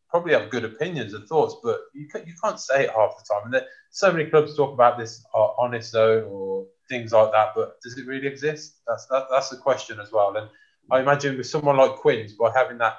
probably 0.08 0.32
have 0.32 0.50
good 0.50 0.64
opinions 0.64 1.14
and 1.14 1.26
thoughts, 1.26 1.56
but 1.62 1.80
you, 1.94 2.08
can, 2.08 2.26
you 2.26 2.34
can't 2.42 2.58
say 2.58 2.84
it 2.84 2.90
half 2.90 3.16
the 3.16 3.24
time. 3.32 3.44
And 3.44 3.54
there, 3.54 3.66
so 3.90 4.10
many 4.12 4.28
clubs 4.28 4.56
talk 4.56 4.72
about 4.72 4.98
this 4.98 5.24
uh, 5.34 5.48
honest 5.58 5.92
zone 5.92 6.24
or 6.28 6.66
things 6.88 7.12
like 7.12 7.30
that, 7.32 7.52
but 7.54 7.80
does 7.82 7.96
it 7.96 8.06
really 8.06 8.26
exist? 8.26 8.80
That's 8.86 9.06
that, 9.06 9.26
that's 9.30 9.50
the 9.50 9.56
question 9.56 10.00
as 10.00 10.10
well. 10.10 10.36
And 10.36 10.48
I 10.90 11.00
imagine 11.00 11.36
with 11.36 11.46
someone 11.46 11.76
like 11.76 11.92
Quins, 11.96 12.32
by 12.32 12.50
having 12.54 12.78
that 12.78 12.96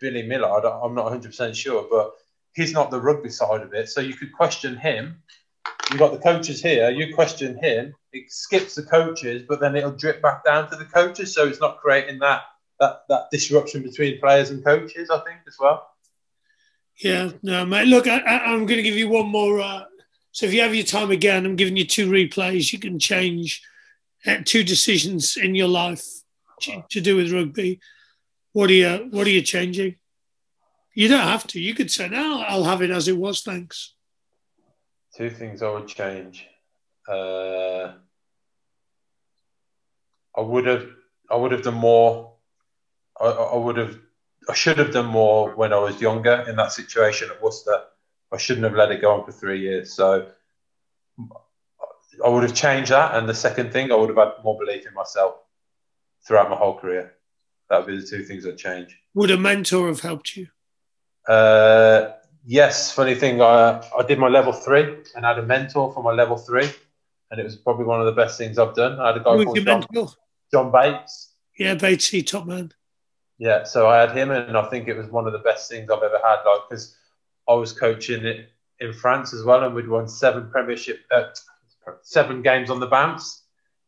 Billy 0.00 0.22
Millard, 0.22 0.64
I'm 0.64 0.94
not 0.94 1.12
100% 1.12 1.54
sure, 1.54 1.86
but 1.88 2.12
he's 2.54 2.72
not 2.72 2.90
the 2.90 3.00
rugby 3.00 3.30
side 3.30 3.62
of 3.62 3.72
it. 3.74 3.88
So 3.88 4.00
you 4.00 4.14
could 4.14 4.32
question 4.32 4.76
him. 4.76 5.22
You've 5.90 5.98
got 5.98 6.12
the 6.12 6.18
coaches 6.18 6.62
here, 6.62 6.90
you 6.90 7.14
question 7.14 7.58
him, 7.62 7.94
it 8.12 8.30
skips 8.30 8.74
the 8.74 8.82
coaches, 8.82 9.44
but 9.48 9.58
then 9.60 9.74
it'll 9.74 9.92
drip 9.92 10.20
back 10.20 10.44
down 10.44 10.68
to 10.70 10.76
the 10.76 10.84
coaches. 10.84 11.34
So 11.34 11.46
it's 11.46 11.60
not 11.60 11.78
creating 11.78 12.18
that 12.18 12.42
that, 12.80 13.02
that 13.08 13.30
disruption 13.30 13.82
between 13.82 14.20
players 14.20 14.50
and 14.50 14.64
coaches, 14.64 15.10
I 15.10 15.18
think, 15.20 15.38
as 15.46 15.56
well. 15.58 15.88
Yeah, 16.98 17.30
no, 17.42 17.64
mate. 17.64 17.86
Look, 17.86 18.06
I, 18.06 18.18
am 18.18 18.66
going 18.66 18.76
to 18.76 18.82
give 18.82 18.96
you 18.96 19.08
one 19.08 19.28
more. 19.28 19.60
Uh, 19.60 19.84
so 20.32 20.46
if 20.46 20.52
you 20.52 20.60
have 20.60 20.74
your 20.74 20.84
time 20.84 21.10
again, 21.10 21.44
I'm 21.44 21.56
giving 21.56 21.76
you 21.76 21.84
two 21.84 22.08
replays. 22.10 22.72
You 22.72 22.78
can 22.78 22.98
change 22.98 23.62
uh, 24.26 24.38
two 24.44 24.64
decisions 24.64 25.36
in 25.36 25.54
your 25.54 25.68
life 25.68 26.04
to, 26.62 26.84
to 26.90 27.00
do 27.00 27.16
with 27.16 27.32
rugby. 27.32 27.80
What 28.52 28.70
are 28.70 28.74
you 28.74 29.08
What 29.10 29.26
are 29.26 29.30
you 29.30 29.42
changing? 29.42 29.96
You 30.94 31.08
don't 31.08 31.20
have 31.20 31.46
to. 31.48 31.60
You 31.60 31.74
could 31.74 31.90
say, 31.90 32.08
"No, 32.08 32.42
I'll 32.46 32.64
have 32.64 32.82
it 32.82 32.90
as 32.90 33.06
it 33.06 33.16
was, 33.16 33.42
thanks." 33.42 33.94
Two 35.16 35.30
things 35.30 35.62
I 35.62 35.70
would 35.70 35.88
change. 35.88 36.46
Uh, 37.08 37.92
I 40.36 40.40
would 40.40 40.66
have. 40.66 40.86
I 41.30 41.36
would 41.36 41.52
have 41.52 41.62
done 41.62 41.74
more. 41.74 42.34
I, 43.20 43.26
I 43.26 43.56
would 43.56 43.76
have. 43.76 43.98
I 44.48 44.54
should 44.54 44.78
have 44.78 44.92
done 44.92 45.06
more 45.06 45.54
when 45.54 45.72
I 45.72 45.78
was 45.78 46.00
younger 46.00 46.44
in 46.48 46.56
that 46.56 46.72
situation 46.72 47.30
at 47.30 47.42
Worcester. 47.42 47.82
I 48.32 48.36
shouldn't 48.36 48.64
have 48.64 48.74
let 48.74 48.92
it 48.92 49.00
go 49.00 49.12
on 49.14 49.24
for 49.24 49.32
three 49.32 49.60
years. 49.60 49.92
So 49.92 50.28
I 52.24 52.28
would 52.28 52.42
have 52.42 52.54
changed 52.54 52.90
that. 52.90 53.14
And 53.14 53.28
the 53.28 53.34
second 53.34 53.72
thing, 53.72 53.90
I 53.90 53.94
would 53.94 54.10
have 54.10 54.18
had 54.18 54.44
more 54.44 54.58
belief 54.58 54.86
in 54.86 54.94
myself 54.94 55.36
throughout 56.26 56.50
my 56.50 56.56
whole 56.56 56.78
career. 56.78 57.14
That 57.68 57.78
would 57.78 57.86
be 57.86 58.00
the 58.00 58.06
two 58.06 58.24
things 58.24 58.44
that 58.44 58.56
change. 58.56 58.98
Would 59.14 59.30
a 59.30 59.36
mentor 59.36 59.88
have 59.88 60.00
helped 60.00 60.36
you? 60.36 60.48
Uh, 61.26 62.12
yes. 62.48 62.92
Funny 62.92 63.14
thing, 63.14 63.40
I, 63.40 63.80
I 63.96 64.02
did 64.02 64.18
my 64.18 64.28
level 64.28 64.52
three 64.52 64.96
and 65.14 65.24
I 65.24 65.28
had 65.34 65.38
a 65.38 65.46
mentor 65.46 65.92
for 65.92 66.02
my 66.02 66.12
level 66.12 66.36
three, 66.36 66.68
and 67.30 67.38
it 67.38 67.44
was 67.44 67.56
probably 67.56 67.84
one 67.84 68.00
of 68.00 68.06
the 68.06 68.12
best 68.12 68.38
things 68.38 68.58
I've 68.58 68.74
done. 68.74 68.98
I 68.98 69.08
had 69.08 69.16
a 69.16 69.20
guy 69.20 69.44
called 69.44 69.58
John, 69.64 70.08
John, 70.50 70.72
Bates. 70.72 71.34
Yeah, 71.58 71.74
Batesy, 71.74 72.26
top 72.26 72.46
man. 72.46 72.72
Yeah, 73.38 73.64
so 73.64 73.86
I 73.86 73.98
had 73.98 74.16
him, 74.16 74.30
and 74.30 74.56
I 74.56 74.68
think 74.68 74.88
it 74.88 74.96
was 74.96 75.06
one 75.08 75.26
of 75.26 75.32
the 75.32 75.38
best 75.40 75.70
things 75.70 75.90
I've 75.90 76.02
ever 76.02 76.20
had. 76.24 76.42
Like, 76.44 76.62
because 76.68 76.96
I 77.48 77.54
was 77.54 77.72
coaching 77.72 78.24
it 78.24 78.48
in 78.80 78.92
France 78.92 79.32
as 79.34 79.44
well, 79.44 79.62
and 79.62 79.74
we'd 79.74 79.88
won 79.88 80.08
seven 80.08 80.50
Premiership, 80.50 81.00
uh, 81.10 81.24
seven 82.02 82.42
games 82.42 82.70
on 82.70 82.80
the 82.80 82.86
bounce, 82.86 83.42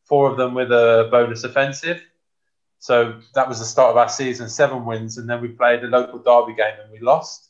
four 0.04 0.30
of 0.30 0.36
them 0.36 0.54
with 0.54 0.70
a 0.70 1.08
bonus 1.10 1.44
offensive. 1.44 2.00
So 2.78 3.20
that 3.34 3.48
was 3.48 3.58
the 3.58 3.64
start 3.64 3.90
of 3.90 3.96
our 3.96 4.08
season, 4.08 4.48
seven 4.48 4.84
wins, 4.84 5.18
and 5.18 5.28
then 5.28 5.40
we 5.42 5.48
played 5.48 5.84
a 5.84 5.86
local 5.86 6.18
derby 6.18 6.56
game 6.56 6.74
and 6.82 6.90
we 6.90 7.00
lost. 7.00 7.49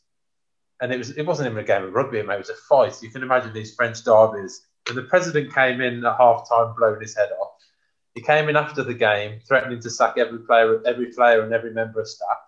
And 0.81 0.93
it 0.93 0.99
was 0.99 1.11
it 1.11 1.27
wasn't 1.27 1.51
even 1.51 1.63
a 1.63 1.67
game 1.67 1.85
of 1.85 1.93
rugby, 1.93 2.23
mate. 2.23 2.35
It 2.35 2.39
was 2.39 2.51
a 2.51 2.55
fight. 2.55 3.03
You 3.03 3.11
can 3.11 3.23
imagine 3.23 3.53
these 3.53 3.75
French 3.75 4.03
derbies. 4.05 4.67
And 4.89 4.97
the 4.97 5.03
president 5.03 5.55
came 5.55 5.81
in 5.81 6.05
at 6.05 6.17
half 6.17 6.49
time, 6.49 6.75
blowing 6.77 7.01
his 7.01 7.17
head 7.17 7.31
off. 7.41 7.53
He 8.15 8.23
came 8.23 8.49
in 8.49 8.57
after 8.57 8.83
the 8.83 8.95
game, 8.95 9.41
threatening 9.47 9.81
to 9.81 9.91
sack 9.91 10.15
every 10.19 10.41
player, 10.41 10.83
every 10.87 11.13
player, 11.13 11.43
and 11.43 11.53
every 11.53 11.73
member 11.73 12.01
of 12.01 12.09
staff. 12.09 12.39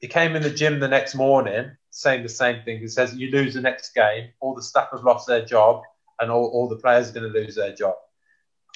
He 0.00 0.08
came 0.08 0.36
in 0.36 0.42
the 0.42 0.50
gym 0.50 0.78
the 0.78 0.88
next 0.88 1.14
morning, 1.14 1.70
saying 1.90 2.22
the 2.22 2.28
same 2.28 2.62
thing. 2.64 2.78
He 2.78 2.88
says, 2.88 3.14
"You 3.14 3.30
lose 3.30 3.54
the 3.54 3.60
next 3.60 3.94
game, 3.94 4.30
all 4.40 4.54
the 4.54 4.62
staff 4.62 4.90
have 4.92 5.04
lost 5.04 5.26
their 5.26 5.44
job, 5.44 5.82
and 6.20 6.30
all, 6.30 6.46
all 6.46 6.68
the 6.68 6.76
players 6.76 7.10
are 7.10 7.12
going 7.12 7.32
to 7.32 7.38
lose 7.38 7.56
their 7.56 7.74
job." 7.74 7.94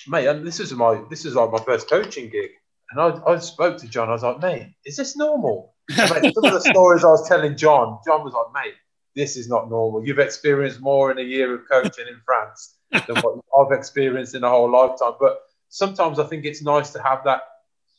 Mate, 0.08 0.26
and 0.26 0.46
this 0.46 0.60
is 0.60 0.72
my 0.72 1.02
this 1.10 1.24
is 1.24 1.34
like 1.34 1.52
my 1.52 1.58
first 1.58 1.88
coaching 1.88 2.28
gig. 2.28 2.50
And 2.90 3.00
I, 3.00 3.32
I 3.32 3.38
spoke 3.38 3.76
to 3.78 3.88
John. 3.88 4.08
I 4.08 4.12
was 4.12 4.22
like, 4.22 4.40
mate, 4.40 4.74
is 4.84 4.96
this 4.96 5.16
normal? 5.16 5.69
Some 5.90 6.44
of 6.44 6.52
the 6.52 6.60
stories 6.60 7.04
I 7.04 7.08
was 7.08 7.28
telling 7.28 7.56
John, 7.56 7.98
John 8.04 8.24
was 8.24 8.32
like, 8.32 8.64
mate, 8.64 8.74
this 9.14 9.36
is 9.36 9.48
not 9.48 9.68
normal. 9.68 10.06
You've 10.06 10.18
experienced 10.18 10.80
more 10.80 11.10
in 11.10 11.18
a 11.18 11.22
year 11.22 11.54
of 11.54 11.62
coaching 11.70 12.06
in 12.08 12.20
France 12.24 12.76
than 12.90 13.16
what 13.22 13.40
I've 13.58 13.76
experienced 13.76 14.34
in 14.34 14.44
a 14.44 14.48
whole 14.48 14.70
lifetime. 14.70 15.14
But 15.18 15.40
sometimes 15.68 16.18
I 16.18 16.24
think 16.24 16.44
it's 16.44 16.62
nice 16.62 16.90
to 16.90 17.02
have 17.02 17.24
that 17.24 17.42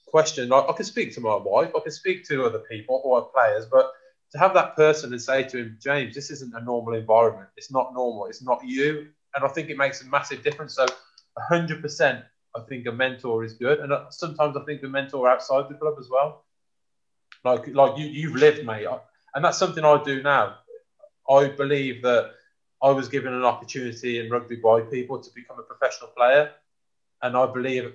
question. 0.07 0.49
Like, 0.49 0.65
I 0.69 0.73
can 0.73 0.85
speak 0.85 1.13
to 1.15 1.21
my 1.21 1.35
wife, 1.35 1.71
I 1.75 1.79
can 1.81 1.91
speak 1.91 2.25
to 2.29 2.45
other 2.45 2.59
people 2.59 3.01
or 3.03 3.29
players, 3.29 3.65
but 3.65 3.91
to 4.31 4.37
have 4.37 4.53
that 4.53 4.75
person 4.77 5.11
and 5.11 5.21
say 5.21 5.43
to 5.43 5.57
him, 5.57 5.77
James, 5.81 6.15
this 6.15 6.31
isn't 6.31 6.53
a 6.53 6.61
normal 6.61 6.93
environment. 6.93 7.49
It's 7.57 7.71
not 7.71 7.93
normal. 7.93 8.27
It's 8.27 8.41
not 8.41 8.61
you. 8.63 9.07
And 9.35 9.43
I 9.43 9.49
think 9.49 9.69
it 9.69 9.77
makes 9.77 10.01
a 10.01 10.05
massive 10.05 10.43
difference. 10.43 10.75
So 10.75 10.85
100% 11.51 12.23
I 12.55 12.59
think 12.61 12.85
a 12.85 12.91
mentor 12.91 13.43
is 13.43 13.53
good, 13.53 13.79
and 13.79 13.93
uh, 13.93 14.09
sometimes 14.09 14.57
I 14.57 14.63
think 14.65 14.83
a 14.83 14.87
mentor 14.87 15.29
outside 15.29 15.69
the 15.69 15.75
club 15.75 15.95
as 15.99 16.09
well. 16.09 16.43
Like 17.43 17.67
like 17.73 17.97
you 17.97 18.05
you've 18.05 18.35
lived, 18.35 18.65
mate, 18.65 18.87
and 19.33 19.43
that's 19.43 19.57
something 19.57 19.83
I 19.83 20.03
do 20.03 20.21
now. 20.21 20.57
I 21.29 21.47
believe 21.49 22.01
that 22.03 22.31
I 22.81 22.91
was 22.91 23.07
given 23.09 23.33
an 23.33 23.43
opportunity 23.43 24.19
in 24.19 24.29
rugby 24.29 24.57
by 24.57 24.81
people 24.81 25.19
to 25.21 25.29
become 25.33 25.59
a 25.59 25.63
professional 25.63 26.09
player, 26.09 26.51
and 27.21 27.35
I 27.35 27.45
believe 27.47 27.93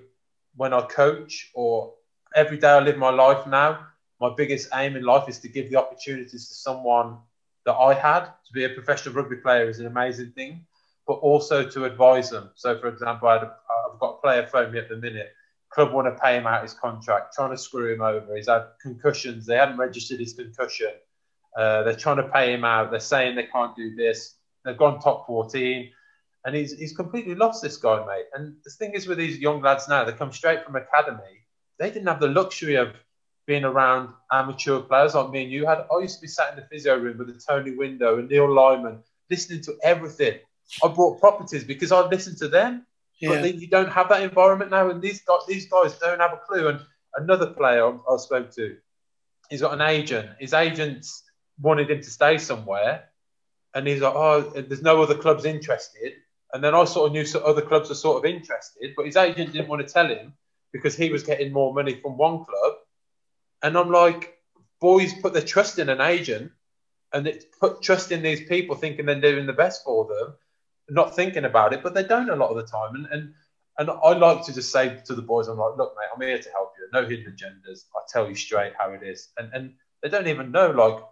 when 0.57 0.72
I 0.72 0.82
coach 0.82 1.51
or 1.55 1.94
every 2.34 2.59
day 2.59 2.68
I 2.68 2.80
live 2.80 2.97
my 2.97 3.11
life 3.11 3.47
now, 3.47 3.86
my 4.20 4.30
biggest 4.36 4.68
aim 4.74 4.97
in 4.97 5.05
life 5.05 5.28
is 5.28 5.38
to 5.40 5.49
give 5.49 5.70
the 5.70 5.76
opportunities 5.76 6.49
to 6.49 6.55
someone 6.55 7.18
that 7.66 7.74
I 7.74 7.94
had 7.94 8.24
to 8.47 8.53
be 8.53 8.64
a 8.64 8.70
professional 8.70 9.14
rugby 9.14 9.36
player 9.36 9.68
is 9.68 9.80
an 9.80 9.86
amazing 9.86 10.32
thing, 10.32 10.64
but 11.07 11.14
also 11.14 11.68
to 11.68 11.84
advise 11.84 12.30
them. 12.30 12.51
So, 12.55 12.78
for 12.78 12.88
example, 12.88 13.28
I 13.28 13.36
I've 13.36 13.99
got 14.01 14.18
a 14.18 14.20
player 14.22 14.47
phone 14.47 14.72
me 14.72 14.78
at 14.78 14.88
the 14.88 14.97
minute. 14.97 15.32
Club 15.76 15.92
want 15.92 16.06
to 16.06 16.18
pay 16.18 16.38
him 16.38 16.46
out 16.46 16.62
his 16.62 16.72
contract, 16.72 17.34
trying 17.34 17.50
to 17.50 17.58
screw 17.58 17.92
him 17.92 18.00
over. 18.00 18.34
He's 18.34 18.48
had 18.48 18.64
concussions. 18.80 19.44
They 19.44 19.56
hadn't 19.56 19.76
registered 19.76 20.18
his 20.18 20.32
concussion. 20.32 20.92
Uh, 21.54 21.82
they're 21.82 21.94
trying 21.94 22.16
to 22.16 22.28
pay 22.30 22.54
him 22.54 22.64
out. 22.64 22.90
They're 22.90 22.98
saying 22.98 23.36
they 23.36 23.44
can't 23.44 23.76
do 23.76 23.94
this. 23.94 24.36
They've 24.64 24.76
gone 24.76 25.00
top 25.00 25.26
14. 25.26 25.92
and 26.46 26.56
he's 26.56 26.72
he's 26.78 26.96
completely 26.96 27.34
lost 27.34 27.62
this 27.62 27.76
guy, 27.76 28.02
mate. 28.06 28.24
And 28.32 28.56
the 28.64 28.70
thing 28.70 28.94
is 28.94 29.06
with 29.06 29.18
these 29.18 29.36
young 29.36 29.60
lads 29.60 29.86
now, 29.86 30.02
they 30.02 30.12
come 30.12 30.32
straight 30.32 30.64
from 30.64 30.76
academy. 30.76 31.44
They 31.78 31.90
didn't 31.90 32.08
have 32.08 32.20
the 32.20 32.28
luxury 32.28 32.76
of 32.76 32.94
being 33.46 33.64
around 33.64 34.14
amateur 34.32 34.80
players 34.80 35.14
like 35.14 35.28
me 35.30 35.42
and 35.42 35.52
you 35.52 35.66
had. 35.66 35.84
I 35.94 35.98
used 36.00 36.16
to 36.16 36.22
be 36.22 36.28
sat 36.28 36.52
in 36.52 36.56
the 36.56 36.66
physio 36.68 36.96
room 36.96 37.18
with 37.18 37.28
a 37.28 37.38
Tony 37.46 37.72
Windo 37.72 38.18
and 38.18 38.30
Neil 38.30 38.50
Lyman, 38.50 39.02
listening 39.28 39.60
to 39.64 39.74
everything. 39.82 40.38
I 40.82 40.88
bought 40.88 41.20
properties 41.20 41.64
because 41.64 41.92
I 41.92 42.00
listened 42.06 42.38
to 42.38 42.48
them. 42.48 42.86
Yeah. 43.18 43.40
But 43.40 43.54
you 43.54 43.68
don't 43.68 43.90
have 43.90 44.08
that 44.10 44.22
environment 44.22 44.70
now, 44.70 44.90
and 44.90 45.00
these 45.00 45.22
guys, 45.22 45.40
these 45.48 45.68
guys 45.68 45.98
don't 45.98 46.20
have 46.20 46.32
a 46.32 46.40
clue. 46.46 46.68
And 46.68 46.80
another 47.16 47.46
player 47.46 47.86
I, 47.86 48.14
I 48.14 48.16
spoke 48.18 48.50
to, 48.56 48.76
he's 49.48 49.62
got 49.62 49.74
an 49.74 49.80
agent. 49.80 50.30
His 50.38 50.52
agents 50.52 51.22
wanted 51.60 51.90
him 51.90 52.02
to 52.02 52.10
stay 52.10 52.38
somewhere, 52.38 53.04
and 53.74 53.86
he's 53.86 54.02
like, 54.02 54.14
"Oh, 54.14 54.42
there's 54.42 54.82
no 54.82 55.02
other 55.02 55.16
clubs 55.16 55.44
interested." 55.44 56.12
And 56.52 56.62
then 56.62 56.74
I 56.74 56.84
sort 56.84 57.08
of 57.08 57.12
knew 57.12 57.40
other 57.40 57.62
clubs 57.62 57.88
were 57.88 57.94
sort 57.94 58.24
of 58.24 58.30
interested, 58.30 58.94
but 58.96 59.06
his 59.06 59.16
agent 59.16 59.52
didn't 59.52 59.68
want 59.68 59.86
to 59.86 59.92
tell 59.92 60.06
him 60.06 60.34
because 60.72 60.96
he 60.96 61.10
was 61.10 61.22
getting 61.22 61.52
more 61.52 61.74
money 61.74 62.00
from 62.00 62.16
one 62.16 62.44
club. 62.44 62.74
And 63.62 63.76
I'm 63.76 63.90
like, 63.90 64.38
boys 64.80 65.12
put 65.14 65.32
their 65.32 65.42
trust 65.42 65.78
in 65.78 65.88
an 65.88 66.00
agent 66.00 66.52
and 67.12 67.26
it 67.26 67.46
put 67.60 67.82
trust 67.82 68.12
in 68.12 68.22
these 68.22 68.48
people 68.48 68.76
thinking 68.76 69.06
they're 69.06 69.20
doing 69.20 69.46
the 69.46 69.52
best 69.52 69.84
for 69.84 70.06
them, 70.06 70.34
not 70.89 71.14
thinking 71.16 71.45
about 71.45 71.72
it, 71.72 71.82
but 71.82 71.95
they 71.95 72.05
don't 72.05 72.30
a 72.30 72.37
lot 72.37 72.51
of 72.51 72.57
the 72.57 72.66
time. 72.66 72.95
And 72.95 73.07
and 73.11 73.34
and 73.78 73.91
I 73.91 74.12
like 74.12 74.45
to 74.47 74.55
just 74.55 74.72
say 74.72 75.01
to 75.05 75.14
the 75.14 75.22
boys, 75.22 75.49
I'm 75.49 75.59
like, 75.59 75.76
look, 75.76 75.95
mate, 75.97 76.09
I'm 76.14 76.22
here 76.22 76.39
to 76.39 76.51
help 76.51 76.72
you. 76.78 76.89
No 76.93 77.07
hidden 77.07 77.37
agendas. 77.37 77.84
I 77.95 78.01
tell 78.09 78.28
you 78.28 78.34
straight 78.34 78.72
how 78.78 78.91
it 78.91 79.03
is. 79.03 79.28
And 79.39 79.53
and 79.53 79.74
they 80.03 80.09
don't 80.09 80.28
even 80.28 80.51
know 80.51 80.70
like 80.70 81.03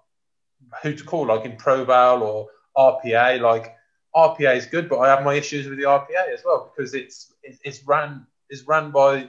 who 0.83 0.95
to 0.95 1.05
call, 1.05 1.27
like 1.27 1.45
in 1.45 1.57
Provale 1.57 2.23
or 2.23 2.49
RPA. 2.77 3.41
Like 3.41 3.75
RPA 4.15 4.57
is 4.57 4.67
good, 4.67 4.89
but 4.89 5.01
I 5.01 5.09
have 5.09 5.25
my 5.25 5.35
issues 5.35 5.67
with 5.69 5.79
the 5.79 5.85
RPA 5.85 6.33
as 6.33 6.43
well 6.45 6.73
because 6.75 6.95
it's 6.95 7.33
it's 7.43 7.85
ran 7.85 8.27
is 8.51 8.67
ran 8.67 8.91
by 8.91 9.29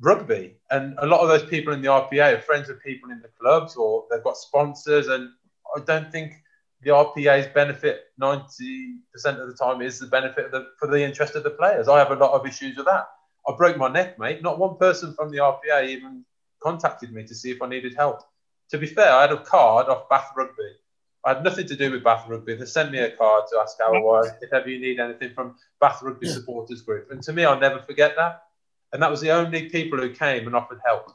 rugby, 0.00 0.56
and 0.70 0.96
a 0.98 1.06
lot 1.06 1.20
of 1.20 1.28
those 1.28 1.48
people 1.48 1.72
in 1.72 1.82
the 1.82 1.88
RPA 1.88 2.38
are 2.38 2.40
friends 2.40 2.68
with 2.68 2.82
people 2.82 3.10
in 3.10 3.20
the 3.20 3.30
clubs 3.40 3.76
or 3.76 4.06
they've 4.10 4.24
got 4.24 4.36
sponsors, 4.36 5.08
and 5.08 5.30
I 5.76 5.80
don't 5.84 6.10
think 6.10 6.32
the 6.82 6.90
RPA's 6.90 7.46
benefit 7.52 8.04
ninety 8.18 8.96
percent 9.12 9.40
of 9.40 9.48
the 9.48 9.54
time 9.54 9.82
is 9.82 9.98
the 9.98 10.06
benefit 10.06 10.50
the, 10.50 10.66
for 10.78 10.88
the 10.88 11.02
interest 11.02 11.34
of 11.34 11.42
the 11.42 11.50
players. 11.50 11.88
I 11.88 11.98
have 11.98 12.10
a 12.10 12.16
lot 12.16 12.32
of 12.32 12.46
issues 12.46 12.76
with 12.76 12.86
that. 12.86 13.08
I 13.48 13.54
broke 13.56 13.76
my 13.76 13.88
neck, 13.88 14.18
mate. 14.18 14.42
Not 14.42 14.58
one 14.58 14.76
person 14.76 15.14
from 15.14 15.30
the 15.30 15.38
RPA 15.38 15.88
even 15.88 16.24
contacted 16.62 17.12
me 17.12 17.24
to 17.24 17.34
see 17.34 17.50
if 17.50 17.62
I 17.62 17.68
needed 17.68 17.94
help. 17.94 18.22
To 18.70 18.78
be 18.78 18.86
fair, 18.86 19.10
I 19.10 19.22
had 19.22 19.32
a 19.32 19.42
card 19.42 19.88
off 19.88 20.08
Bath 20.08 20.32
Rugby 20.36 20.74
I 21.24 21.34
had 21.34 21.44
nothing 21.44 21.66
to 21.66 21.76
do 21.76 21.90
with 21.90 22.04
Bath 22.04 22.28
Rugby. 22.28 22.54
They 22.54 22.64
sent 22.64 22.92
me 22.92 22.98
a 22.98 23.10
card 23.10 23.44
to 23.50 23.58
ask 23.58 23.76
how 23.78 23.94
I 23.94 23.98
was, 23.98 24.30
if 24.40 24.52
ever 24.52 24.68
you 24.68 24.80
need 24.80 25.00
anything 25.00 25.34
from 25.34 25.56
Bath 25.80 26.02
Rugby 26.02 26.28
supporters 26.28 26.82
group. 26.82 27.10
And 27.10 27.22
to 27.24 27.32
me, 27.32 27.44
I'll 27.44 27.58
never 27.58 27.80
forget 27.80 28.14
that. 28.16 28.44
And 28.92 29.02
that 29.02 29.10
was 29.10 29.20
the 29.20 29.32
only 29.32 29.68
people 29.68 29.98
who 29.98 30.10
came 30.10 30.46
and 30.46 30.56
offered 30.56 30.80
help. 30.86 31.12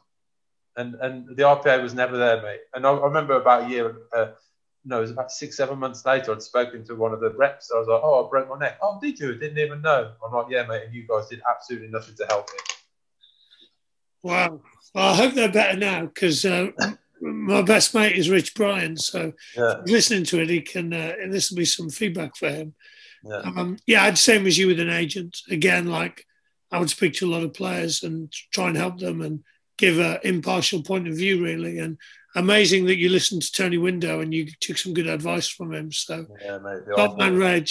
And 0.76 0.96
and 0.96 1.28
the 1.36 1.44
RPA 1.44 1.82
was 1.82 1.94
never 1.94 2.18
there, 2.18 2.42
mate. 2.42 2.60
And 2.74 2.86
I, 2.86 2.92
I 2.92 3.06
remember 3.06 3.34
about 3.34 3.64
a 3.64 3.70
year, 3.70 3.96
uh, 4.16 4.32
no, 4.86 4.98
it 4.98 5.02
was 5.02 5.12
about 5.12 5.32
six, 5.32 5.58
seven 5.58 5.80
months 5.80 6.06
later, 6.06 6.32
I'd 6.34 6.42
spoken 6.42 6.84
to 6.86 6.96
one 6.96 7.14
of 7.14 7.22
the 7.22 7.30
reps. 7.32 7.72
I 7.74 7.80
was 7.80 7.88
like, 7.88 8.02
oh, 8.04 8.26
I 8.26 8.30
broke 8.30 8.50
my 8.50 8.58
neck. 8.58 8.78
Oh, 8.82 9.00
did 9.02 9.18
you? 9.20 9.32
I 9.32 9.38
didn't 9.38 9.58
even 9.58 9.82
know. 9.82 10.12
I'm 10.26 10.34
like, 10.34 10.48
yeah, 10.50 10.66
mate. 10.66 10.84
And 10.86 10.94
you 10.94 11.08
guys 11.08 11.28
did 11.30 11.42
absolutely 11.50 11.88
nothing 11.88 12.16
to 12.16 12.26
help 12.26 12.50
me. 12.52 12.60
Wow. 14.24 14.62
Well, 14.94 15.14
I 15.14 15.16
hope 15.16 15.34
they're 15.34 15.52
better 15.52 15.78
now 15.78 16.06
because 16.06 16.44
uh, 16.44 16.72
my 17.22 17.62
best 17.62 17.94
mate 17.94 18.16
is 18.16 18.30
Rich 18.30 18.56
Bryan, 18.56 18.98
so 18.98 19.34
yeah. 19.56 19.82
listening 19.86 20.24
to 20.26 20.42
it, 20.42 20.50
he 20.50 20.62
can. 20.62 20.94
Uh, 20.94 21.14
this 21.30 21.50
will 21.50 21.58
be 21.58 21.66
some 21.66 21.90
feedback 21.90 22.36
for 22.36 22.50
him. 22.50 22.74
Yeah. 23.24 23.38
Um, 23.38 23.78
yeah, 23.88 24.04
I'd 24.04 24.18
same 24.18 24.46
as 24.46 24.58
you 24.58 24.68
with 24.68 24.80
an 24.80 24.90
agent. 24.90 25.38
Again, 25.50 25.88
like 25.88 26.26
I 26.72 26.80
would 26.80 26.90
speak 26.90 27.14
to 27.16 27.28
a 27.28 27.32
lot 27.32 27.44
of 27.44 27.54
players 27.54 28.04
and 28.04 28.32
try 28.52 28.68
and 28.68 28.78
help 28.78 29.00
them 29.00 29.22
and 29.22 29.44
give 29.78 30.00
an 30.00 30.20
impartial 30.24 30.84
point 30.84 31.08
of 31.08 31.16
view, 31.16 31.44
really. 31.44 31.80
And 31.80 31.98
amazing 32.36 32.86
that 32.86 32.98
you 32.98 33.10
listened 33.10 33.42
to 33.42 33.52
Tony 33.52 33.78
Windo 33.78 34.22
and 34.22 34.34
you 34.34 34.48
took 34.60 34.78
some 34.78 34.94
good 34.94 35.08
advice 35.08 35.48
from 35.48 35.74
him. 35.74 35.92
So, 35.92 36.26
yeah, 36.42 36.58
mate. 36.60 36.82
Top 36.96 37.18
man, 37.18 37.38
Reg. 37.38 37.70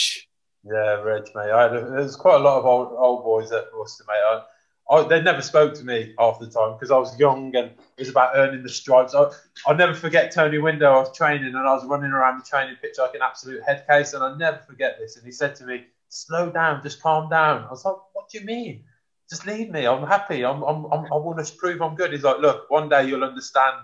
Yeah, 0.65 1.01
Reg, 1.03 1.25
mate. 1.35 1.51
I 1.51 1.63
had 1.63 1.75
a, 1.75 1.91
there's 1.91 2.17
quite 2.17 2.37
a 2.37 2.45
lot 2.45 2.59
of 2.59 2.67
old 2.67 2.93
old 2.97 3.25
boys 3.25 3.51
at 3.53 3.65
Worcester, 3.77 4.05
mate. 4.07 4.15
I, 4.15 4.43
I, 4.91 5.09
they 5.09 5.23
never 5.23 5.41
spoke 5.41 5.75
to 5.75 5.85
me 5.85 6.15
half 6.19 6.39
the 6.39 6.51
time 6.51 6.75
because 6.75 6.91
I 6.91 6.99
was 6.99 7.19
young 7.19 7.55
and 7.57 7.71
it 7.71 7.99
was 7.99 8.09
about 8.09 8.33
earning 8.37 8.63
the 8.63 8.69
stripes. 8.69 9.15
I, 9.15 9.31
will 9.67 9.77
never 9.77 9.95
forget 9.95 10.33
Tony 10.33 10.59
Windo. 10.59 10.85
I 10.85 10.99
was 10.99 11.17
training 11.17 11.55
and 11.55 11.57
I 11.57 11.73
was 11.73 11.85
running 11.87 12.11
around 12.11 12.39
the 12.39 12.45
training 12.45 12.77
pitch 12.83 12.97
like 12.99 13.15
an 13.15 13.23
absolute 13.23 13.63
head 13.63 13.87
case. 13.89 14.13
And 14.13 14.23
I'll 14.23 14.37
never 14.37 14.59
forget 14.59 14.99
this. 14.99 15.17
And 15.17 15.25
he 15.25 15.33
said 15.33 15.55
to 15.57 15.65
me, 15.65 15.85
slow 16.09 16.51
down, 16.51 16.83
just 16.83 17.01
calm 17.01 17.31
down. 17.31 17.65
I 17.65 17.71
was 17.71 17.85
like, 17.85 17.97
what 18.13 18.29
do 18.29 18.39
you 18.39 18.45
mean? 18.45 18.85
Just 19.31 19.47
leave 19.47 19.71
me. 19.71 19.87
I'm 19.87 20.07
happy. 20.07 20.45
I'm, 20.45 20.63
I'm, 20.63 20.85
I'm, 20.93 21.07
i 21.07 21.17
want 21.17 21.45
to 21.45 21.55
prove 21.55 21.81
I'm 21.81 21.95
good. 21.95 22.13
He's 22.13 22.25
like, 22.25 22.41
look, 22.41 22.69
one 22.69 22.91
day 22.91 23.07
you'll 23.07 23.25
understand. 23.25 23.77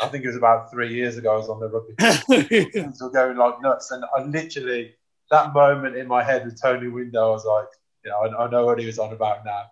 I 0.00 0.08
think 0.08 0.24
it 0.24 0.28
was 0.28 0.36
about 0.36 0.70
three 0.70 0.92
years 0.92 1.16
ago. 1.16 1.34
I 1.34 1.36
was 1.36 1.48
on 1.48 1.60
the 1.60 1.68
rugby. 1.68 2.64
Things 2.70 3.00
were 3.00 3.10
going 3.10 3.36
like 3.36 3.62
nuts. 3.62 3.90
And 3.90 4.04
I 4.16 4.22
literally, 4.24 4.94
that 5.30 5.52
moment 5.52 5.96
in 5.96 6.08
my 6.08 6.22
head 6.22 6.44
with 6.44 6.60
Tony 6.60 6.88
Windo, 6.88 7.16
I 7.16 7.30
was 7.30 7.44
like, 7.44 7.68
you 8.04 8.10
know, 8.10 8.18
I, 8.18 8.44
I 8.44 8.50
know 8.50 8.64
what 8.64 8.78
he 8.78 8.86
was 8.86 8.98
on 8.98 9.12
about 9.12 9.44
now. 9.44 9.64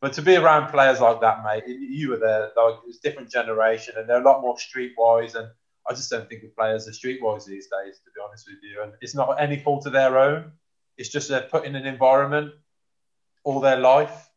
But 0.00 0.14
to 0.14 0.22
be 0.22 0.36
around 0.36 0.70
players 0.70 1.00
like 1.00 1.20
that, 1.20 1.44
mate, 1.44 1.64
you 1.66 2.08
were 2.08 2.16
there. 2.16 2.50
Like 2.56 2.74
it 2.82 2.86
was 2.86 2.98
different 2.98 3.30
generation, 3.30 3.94
and 3.98 4.08
they're 4.08 4.22
a 4.22 4.24
lot 4.24 4.40
more 4.40 4.56
streetwise. 4.56 5.34
And 5.34 5.48
I 5.88 5.92
just 5.92 6.10
don't 6.10 6.26
think 6.26 6.40
the 6.40 6.48
players 6.48 6.88
are 6.88 6.92
streetwise 6.92 7.44
these 7.44 7.66
days, 7.66 7.98
to 7.98 8.10
be 8.14 8.20
honest 8.26 8.48
with 8.48 8.62
you. 8.62 8.82
And 8.82 8.92
it's 9.02 9.14
not 9.14 9.40
any 9.40 9.58
fault 9.58 9.84
of 9.86 9.92
their 9.92 10.18
own. 10.18 10.52
It's 10.96 11.10
just 11.10 11.28
they're 11.28 11.42
put 11.42 11.66
in 11.66 11.76
an 11.76 11.86
environment 11.86 12.52
all 13.44 13.60
their 13.60 13.78
life, 13.78 14.30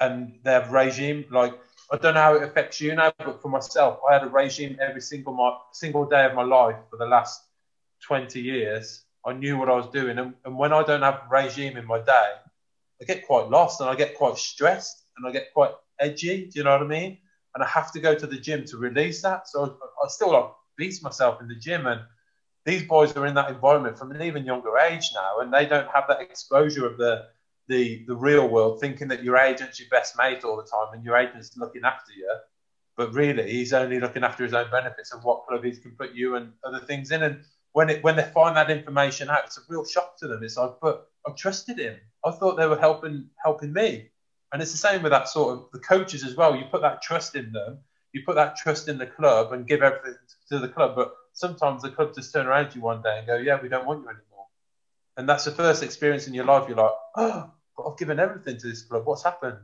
and 0.00 0.38
their 0.42 0.68
regime. 0.68 1.26
Like 1.30 1.54
I 1.92 1.96
don't 1.98 2.14
know 2.14 2.20
how 2.20 2.34
it 2.34 2.42
affects 2.42 2.80
you 2.80 2.94
now, 2.94 3.12
but 3.18 3.42
for 3.42 3.48
myself, 3.48 4.00
I 4.08 4.14
had 4.14 4.22
a 4.24 4.28
regime 4.28 4.78
every 4.80 5.00
single 5.00 5.34
my 5.34 5.56
single 5.72 6.06
day 6.06 6.24
of 6.24 6.34
my 6.34 6.42
life 6.42 6.76
for 6.90 6.96
the 6.96 7.06
last 7.06 7.42
twenty 8.02 8.40
years. 8.40 9.04
I 9.26 9.32
knew 9.32 9.56
what 9.56 9.68
I 9.68 9.74
was 9.74 9.88
doing, 9.88 10.18
and, 10.18 10.34
and 10.44 10.56
when 10.58 10.72
I 10.72 10.82
don't 10.82 11.02
have 11.02 11.14
a 11.14 11.28
regime 11.30 11.76
in 11.76 11.86
my 11.86 11.98
day, 11.98 12.30
I 13.00 13.04
get 13.06 13.26
quite 13.26 13.48
lost 13.48 13.80
and 13.80 13.88
I 13.88 13.94
get 13.94 14.16
quite 14.16 14.36
stressed 14.36 15.04
and 15.16 15.26
I 15.26 15.32
get 15.32 15.52
quite 15.52 15.72
edgy. 15.98 16.46
Do 16.46 16.58
you 16.58 16.64
know 16.64 16.72
what 16.72 16.82
I 16.82 16.86
mean? 16.86 17.18
And 17.54 17.62
I 17.62 17.66
have 17.66 17.92
to 17.92 18.00
go 18.00 18.14
to 18.14 18.26
the 18.26 18.36
gym 18.38 18.64
to 18.66 18.76
release 18.76 19.22
that. 19.22 19.48
So 19.48 19.64
I, 19.64 20.04
I 20.04 20.08
still 20.08 20.32
like 20.32 20.50
beat 20.76 21.02
myself 21.02 21.40
in 21.40 21.48
the 21.48 21.54
gym. 21.54 21.86
And 21.86 22.00
these 22.64 22.82
boys 22.82 23.16
are 23.16 23.26
in 23.26 23.34
that 23.34 23.50
environment 23.50 23.98
from 23.98 24.10
an 24.12 24.22
even 24.22 24.44
younger 24.44 24.76
age 24.78 25.10
now, 25.14 25.40
and 25.40 25.52
they 25.52 25.66
don't 25.66 25.88
have 25.88 26.04
that 26.08 26.20
exposure 26.20 26.86
of 26.86 26.96
the 26.98 27.26
the 27.68 28.04
the 28.06 28.16
real 28.16 28.48
world, 28.48 28.80
thinking 28.80 29.08
that 29.08 29.22
your 29.22 29.36
agent's 29.36 29.80
your 29.80 29.88
best 29.90 30.16
mate 30.16 30.44
all 30.44 30.56
the 30.56 30.62
time 30.62 30.92
and 30.92 31.04
your 31.04 31.16
agent's 31.16 31.56
looking 31.56 31.84
after 31.84 32.12
you. 32.12 32.30
But 32.96 33.12
really, 33.12 33.50
he's 33.50 33.72
only 33.72 33.98
looking 33.98 34.22
after 34.22 34.44
his 34.44 34.54
own 34.54 34.70
benefits 34.70 35.12
and 35.12 35.22
what 35.24 35.46
club 35.46 35.64
he 35.64 35.72
can 35.72 35.92
put 35.92 36.12
you 36.12 36.36
and 36.36 36.52
other 36.62 36.78
things 36.80 37.10
in. 37.10 37.22
And 37.22 37.44
when 37.72 37.90
it 37.90 38.04
when 38.04 38.16
they 38.16 38.22
find 38.22 38.56
that 38.56 38.70
information 38.70 39.30
out, 39.30 39.44
it's 39.46 39.58
a 39.58 39.62
real 39.68 39.84
shock 39.84 40.16
to 40.18 40.28
them. 40.28 40.42
It's 40.42 40.56
like, 40.56 40.74
but 40.80 41.08
I 41.26 41.32
trusted 41.32 41.78
him. 41.78 41.96
I 42.24 42.30
thought 42.30 42.56
they 42.56 42.66
were 42.66 42.78
helping 42.78 43.28
helping 43.42 43.72
me. 43.72 44.10
And 44.52 44.62
it's 44.62 44.70
the 44.70 44.78
same 44.78 45.02
with 45.02 45.10
that 45.10 45.28
sort 45.28 45.58
of 45.58 45.66
the 45.72 45.80
coaches 45.80 46.22
as 46.24 46.36
well. 46.36 46.54
You 46.54 46.66
put 46.70 46.82
that 46.82 47.02
trust 47.02 47.34
in 47.34 47.50
them, 47.50 47.78
you 48.12 48.22
put 48.24 48.36
that 48.36 48.56
trust 48.56 48.88
in 48.88 48.98
the 48.98 49.06
club 49.06 49.52
and 49.52 49.66
give 49.66 49.82
everything 49.82 50.14
to 50.50 50.60
the 50.60 50.68
club. 50.68 50.94
But 50.94 51.12
sometimes 51.32 51.82
the 51.82 51.90
club 51.90 52.14
just 52.14 52.32
turn 52.32 52.46
around 52.46 52.70
to 52.70 52.76
you 52.76 52.82
one 52.82 53.02
day 53.02 53.18
and 53.18 53.26
go, 53.26 53.36
Yeah, 53.36 53.60
we 53.60 53.68
don't 53.68 53.86
want 53.86 54.02
you 54.02 54.08
anymore. 54.08 54.46
And 55.16 55.28
that's 55.28 55.44
the 55.44 55.50
first 55.50 55.82
experience 55.82 56.28
in 56.28 56.34
your 56.34 56.44
life. 56.44 56.68
You're 56.68 56.76
like, 56.76 56.92
Oh, 57.16 57.50
I've 57.78 57.98
given 57.98 58.18
everything 58.18 58.58
to 58.58 58.68
this 58.68 58.82
club. 58.82 59.06
What's 59.06 59.24
happened? 59.24 59.58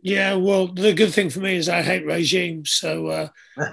Yeah, 0.00 0.34
well, 0.34 0.68
the 0.68 0.92
good 0.92 1.12
thing 1.12 1.28
for 1.30 1.40
me 1.40 1.56
is 1.56 1.68
I 1.68 1.82
hate 1.82 2.06
regimes, 2.06 2.70
so 2.70 3.08
uh, 3.08 3.28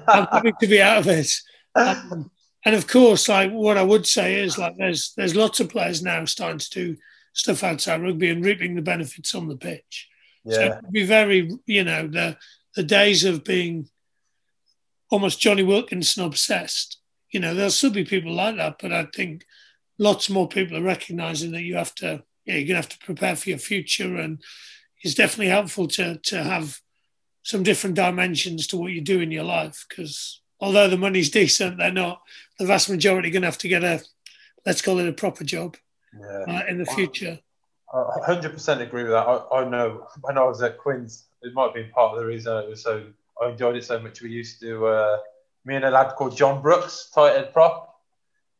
I'm 0.07 0.25
happy 0.31 0.53
to 0.59 0.67
be 0.67 0.81
out 0.81 0.99
of 0.99 1.07
it. 1.07 1.31
Um, 1.75 2.31
and 2.65 2.73
of 2.73 2.87
course, 2.87 3.29
like 3.29 3.51
what 3.51 3.77
I 3.77 3.83
would 3.83 4.07
say 4.07 4.41
is 4.41 4.57
like 4.57 4.75
there's 4.77 5.13
there's 5.15 5.35
lots 5.35 5.59
of 5.59 5.69
players 5.69 6.01
now 6.01 6.25
starting 6.25 6.57
to 6.57 6.69
do 6.69 6.97
stuff 7.33 7.63
outside 7.63 8.01
rugby 8.01 8.29
and 8.29 8.43
reaping 8.43 8.75
the 8.75 8.81
benefits 8.81 9.35
on 9.35 9.47
the 9.47 9.57
pitch. 9.57 10.09
Yeah. 10.43 10.55
So 10.55 10.79
be 10.91 11.05
very, 11.05 11.51
you 11.67 11.83
know, 11.83 12.07
the 12.07 12.37
the 12.75 12.83
days 12.83 13.23
of 13.23 13.43
being 13.43 13.87
almost 15.11 15.39
Jonny 15.39 15.63
Wilkinson 15.63 16.23
obsessed. 16.23 16.99
You 17.31 17.39
know, 17.39 17.53
there'll 17.53 17.71
still 17.71 17.91
be 17.91 18.05
people 18.05 18.33
like 18.33 18.57
that, 18.57 18.77
but 18.81 18.91
I 18.91 19.07
think 19.13 19.45
lots 19.97 20.29
more 20.29 20.47
people 20.47 20.77
are 20.77 20.83
recognizing 20.83 21.51
that 21.51 21.63
you 21.63 21.75
have 21.75 21.93
to, 21.95 22.23
yeah, 22.45 22.55
you're 22.55 22.67
gonna 22.67 22.77
have 22.77 22.89
to 22.89 22.99
prepare 22.99 23.35
for 23.35 23.49
your 23.49 23.57
future, 23.57 24.15
and 24.15 24.41
it's 25.01 25.15
definitely 25.15 25.47
helpful 25.47 25.87
to 25.89 26.17
to 26.17 26.43
have 26.43 26.79
some 27.43 27.63
different 27.63 27.95
dimensions 27.95 28.65
to 28.67 28.77
what 28.77 28.91
you 28.91 29.01
do 29.01 29.19
in 29.19 29.31
your 29.31 29.43
life 29.43 29.85
because 29.87 30.41
although 30.59 30.87
the 30.87 30.97
money's 30.97 31.29
decent, 31.41 31.77
they're 31.77 31.91
not 31.91 32.21
the 32.59 32.65
vast 32.65 32.89
majority 32.89 33.29
going 33.29 33.43
to 33.43 33.47
have 33.47 33.57
to 33.59 33.67
get 33.67 33.83
a 33.83 34.01
let's 34.65 34.81
call 34.81 34.99
it 34.99 35.07
a 35.07 35.13
proper 35.13 35.43
job 35.43 35.77
yeah. 36.19 36.43
uh, 36.47 36.63
in 36.67 36.77
the 36.77 36.85
future. 36.85 37.39
100% 37.93 38.81
agree 38.81 39.03
with 39.03 39.11
that. 39.11 39.27
I, 39.27 39.61
I, 39.61 39.69
know 39.69 40.07
when 40.21 40.37
I 40.37 40.43
was 40.43 40.61
at 40.61 40.77
Quins, 40.77 41.25
it 41.43 41.53
might 41.53 41.65
have 41.65 41.73
been 41.73 41.89
part 41.91 42.13
of 42.13 42.19
the 42.19 42.25
reason 42.25 42.57
it 42.57 42.69
was 42.69 42.83
so. 42.83 43.05
I 43.41 43.49
enjoyed 43.49 43.75
it 43.75 43.83
so 43.83 43.99
much. 43.99 44.21
We 44.21 44.31
used 44.31 44.59
to, 44.61 44.87
uh, 44.87 45.17
me 45.65 45.75
and 45.75 45.85
a 45.85 45.91
lad 45.91 46.15
called 46.15 46.35
John 46.37 46.61
Brooks, 46.61 47.09
tight 47.13 47.53
prop. 47.53 47.94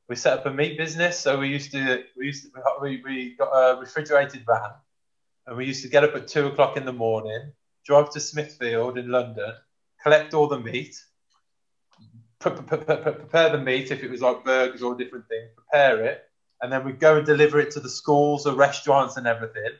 We 0.08 0.16
set 0.16 0.39
up 0.39 0.45
a 0.45 0.51
meat 0.51 0.78
business. 0.78 1.20
So 1.20 1.39
we 1.39 1.47
used 1.47 1.72
to 1.72 2.03
we 2.18 2.28
used 2.28 2.43
to 2.43 2.49
we, 2.82 3.01
we 3.03 3.36
got 3.36 3.51
a 3.51 3.80
refrigerated 3.80 4.45
van, 4.45 4.72
and 5.47 5.58
we 5.58 5.66
used 5.66 5.84
to 5.84 5.89
get 5.89 6.03
up 6.03 6.16
at 6.16 6.28
two 6.28 6.47
o'clock 6.47 6.78
in 6.78 6.86
the 6.86 6.93
morning, 6.93 7.51
drive 7.86 8.12
to 8.12 8.20
Smithfield 8.20 8.97
in 8.97 9.10
London, 9.10 9.53
collect 10.01 10.34
all 10.34 10.47
the 10.47 10.60
meat, 10.60 10.95
prepare 12.39 13.49
the 13.49 13.62
meat 13.62 13.91
if 13.91 14.03
it 14.03 14.12
was 14.12 14.22
like 14.22 14.43
burgers 14.43 14.84
or 14.84 14.95
different 14.95 15.28
things, 15.28 15.49
prepare 15.56 16.03
it, 16.06 16.24
and 16.62 16.72
then 16.72 16.84
we'd 16.84 16.99
go 16.99 17.18
and 17.18 17.26
deliver 17.26 17.60
it 17.60 17.72
to 17.72 17.80
the 17.80 17.89
schools, 17.89 18.43
the 18.43 18.53
restaurants, 18.53 19.18
and 19.18 19.28
everything. 19.28 19.72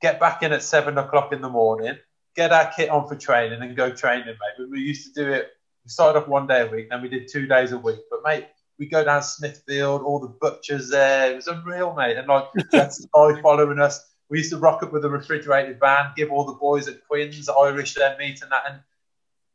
Get 0.00 0.18
back 0.18 0.42
in 0.42 0.52
at 0.52 0.62
seven 0.62 0.98
o'clock 0.98 1.32
in 1.32 1.40
the 1.40 1.48
morning, 1.48 1.96
get 2.34 2.52
our 2.52 2.72
kit 2.74 2.90
on 2.90 3.08
for 3.08 3.16
training, 3.16 3.62
and 3.62 3.76
go 3.76 3.90
training, 3.90 4.26
mate. 4.26 4.68
We 4.70 4.80
used 4.80 5.14
to 5.14 5.24
do 5.24 5.32
it. 5.32 5.50
We 5.84 5.90
started 5.90 6.20
off 6.20 6.28
one 6.28 6.46
day 6.46 6.62
a 6.62 6.66
week, 6.70 6.90
then 6.90 7.02
we 7.02 7.08
did 7.08 7.28
two 7.28 7.46
days 7.46 7.72
a 7.72 7.78
week. 7.78 7.98
But 8.08 8.20
mate, 8.24 8.46
we 8.78 8.86
go 8.86 9.04
down 9.04 9.22
Smithfield, 9.22 10.02
all 10.02 10.18
the 10.18 10.34
butchers 10.40 10.90
there. 10.90 11.32
It 11.32 11.36
was 11.36 11.46
unreal, 11.46 11.94
mate. 11.94 12.16
And 12.16 12.28
like 12.28 12.46
that's 12.70 13.04
guy 13.06 13.40
following 13.40 13.78
us. 13.78 14.04
We 14.28 14.38
used 14.38 14.50
to 14.52 14.58
rock 14.58 14.82
up 14.82 14.92
with 14.92 15.04
a 15.04 15.10
refrigerated 15.10 15.78
van, 15.78 16.12
give 16.16 16.30
all 16.30 16.46
the 16.46 16.54
boys 16.54 16.88
at 16.88 17.06
Quins 17.06 17.48
Irish 17.48 17.94
their 17.94 18.16
meat 18.16 18.40
and 18.42 18.50
that. 18.50 18.62
And 18.66 18.80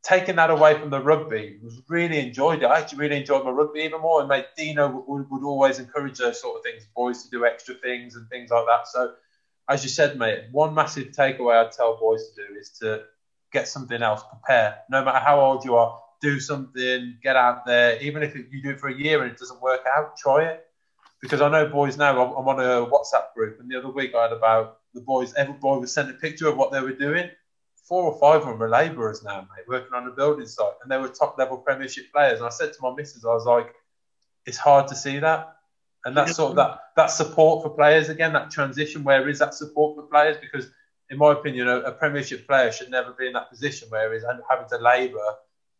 taking 0.02 0.36
that 0.36 0.50
away 0.50 0.78
from 0.78 0.90
the 0.90 1.00
rugby 1.00 1.58
was 1.62 1.82
really 1.88 2.18
enjoyed 2.18 2.62
it. 2.62 2.66
I 2.66 2.78
actually 2.78 2.98
really 2.98 3.16
enjoyed 3.16 3.44
my 3.44 3.50
rugby 3.50 3.80
even 3.80 4.00
more. 4.00 4.20
And 4.20 4.28
mate, 4.28 4.46
Deano 4.58 5.06
would, 5.06 5.28
would 5.30 5.44
always 5.44 5.78
encourage 5.78 6.18
those 6.18 6.40
sort 6.40 6.56
of 6.56 6.62
things, 6.62 6.86
boys 6.94 7.24
to 7.24 7.30
do 7.30 7.44
extra 7.44 7.74
things 7.74 8.14
and 8.14 8.28
things 8.28 8.50
like 8.50 8.66
that. 8.66 8.86
So, 8.86 9.14
as 9.68 9.82
you 9.82 9.90
said, 9.90 10.16
mate, 10.16 10.44
one 10.52 10.74
massive 10.74 11.08
takeaway 11.08 11.62
I'd 11.62 11.72
tell 11.72 11.98
boys 11.98 12.30
to 12.30 12.46
do 12.46 12.58
is 12.58 12.70
to 12.80 13.02
get 13.52 13.68
something 13.68 14.02
else, 14.02 14.22
prepare. 14.30 14.78
No 14.90 15.04
matter 15.04 15.18
how 15.18 15.40
old 15.40 15.64
you 15.64 15.76
are, 15.76 16.00
do 16.20 16.40
something, 16.40 17.16
get 17.22 17.36
out 17.36 17.66
there. 17.66 18.00
Even 18.00 18.22
if 18.22 18.34
you 18.34 18.62
do 18.62 18.70
it 18.70 18.80
for 18.80 18.88
a 18.88 18.94
year 18.94 19.22
and 19.22 19.30
it 19.30 19.38
doesn't 19.38 19.60
work 19.60 19.82
out, 19.96 20.16
try 20.16 20.44
it. 20.44 20.64
Because 21.20 21.40
I 21.40 21.48
know 21.48 21.66
boys 21.66 21.96
now, 21.96 22.36
I'm 22.36 22.48
on 22.48 22.60
a 22.60 22.86
WhatsApp 22.86 23.34
group, 23.34 23.58
and 23.58 23.68
the 23.68 23.76
other 23.76 23.90
week 23.90 24.14
I 24.14 24.22
had 24.22 24.32
about 24.32 24.78
the 24.94 25.00
boys, 25.00 25.34
every 25.34 25.54
boy 25.54 25.78
was 25.78 25.92
sent 25.92 26.10
a 26.10 26.14
picture 26.14 26.48
of 26.48 26.56
what 26.56 26.70
they 26.70 26.80
were 26.80 26.92
doing 26.92 27.28
four 27.88 28.04
or 28.04 28.18
five 28.20 28.42
of 28.42 28.48
them 28.48 28.62
are 28.62 28.68
labourers 28.68 29.24
now, 29.24 29.40
mate, 29.40 29.66
working 29.66 29.94
on 29.94 30.06
a 30.06 30.10
building 30.10 30.46
site, 30.46 30.74
and 30.82 30.92
they 30.92 30.98
were 30.98 31.08
top 31.08 31.38
level 31.38 31.56
Premiership 31.56 32.12
players. 32.12 32.38
And 32.38 32.46
I 32.46 32.50
said 32.50 32.72
to 32.74 32.78
my 32.82 32.94
missus, 32.94 33.24
I 33.24 33.28
was 33.28 33.46
like, 33.46 33.74
it's 34.44 34.58
hard 34.58 34.88
to 34.88 34.94
see 34.94 35.18
that, 35.18 35.56
and 36.04 36.16
that 36.16 36.28
sort 36.28 36.50
of 36.50 36.56
that 36.56 36.80
that 36.96 37.06
support 37.06 37.62
for 37.62 37.70
players 37.70 38.08
again, 38.08 38.32
that 38.34 38.50
transition. 38.50 39.02
Where 39.04 39.28
is 39.28 39.38
that 39.38 39.54
support 39.54 39.96
for 39.96 40.02
players? 40.02 40.36
Because 40.36 40.70
in 41.10 41.16
my 41.18 41.32
opinion, 41.32 41.68
a, 41.68 41.80
a 41.80 41.92
Premiership 41.92 42.46
player 42.46 42.70
should 42.70 42.90
never 42.90 43.12
be 43.18 43.26
in 43.26 43.32
that 43.32 43.50
position 43.50 43.88
where 43.88 44.12
he's 44.12 44.24
having 44.48 44.68
to 44.68 44.78
labour 44.78 45.34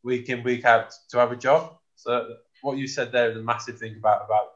week 0.08 0.30
in 0.30 0.42
week 0.42 0.64
out 0.64 0.94
to 1.10 1.18
have 1.18 1.32
a 1.32 1.36
job. 1.36 1.76
So 1.94 2.36
what 2.62 2.78
you 2.78 2.88
said 2.88 3.12
there 3.12 3.30
is 3.30 3.36
a 3.36 3.42
massive 3.42 3.78
thing 3.78 3.96
about 3.96 4.24
about 4.24 4.54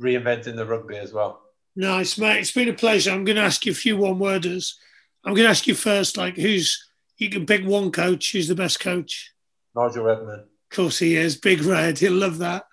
reinventing 0.00 0.56
the 0.56 0.66
rugby 0.66 0.98
as 0.98 1.12
well. 1.12 1.40
Nice, 1.74 2.18
mate. 2.18 2.40
It's 2.40 2.52
been 2.52 2.68
a 2.68 2.74
pleasure. 2.74 3.10
I'm 3.10 3.24
going 3.24 3.36
to 3.36 3.42
ask 3.42 3.64
you 3.64 3.72
a 3.72 3.74
few 3.74 3.96
one 3.96 4.18
worders. 4.18 4.78
I'm 5.24 5.34
going 5.34 5.46
to 5.46 5.50
ask 5.50 5.66
you 5.66 5.74
first, 5.74 6.16
like, 6.16 6.36
who's 6.36 6.88
you 7.16 7.30
can 7.30 7.46
pick 7.46 7.64
one 7.64 7.90
coach. 7.90 8.32
Who's 8.32 8.48
the 8.48 8.54
best 8.54 8.80
coach? 8.80 9.32
Nigel 9.74 10.04
Redman. 10.04 10.40
Of 10.40 10.76
course 10.76 10.98
he 10.98 11.16
is. 11.16 11.36
Big 11.36 11.62
Red. 11.62 11.98
He'll 11.98 12.12
love 12.12 12.38
that. 12.38 12.64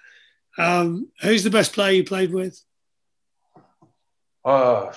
Um, 0.58 1.10
who's 1.22 1.44
the 1.44 1.50
best 1.50 1.74
player 1.74 1.94
you 1.94 2.04
played 2.04 2.34
with? 2.34 2.62
Uh, 4.44 4.92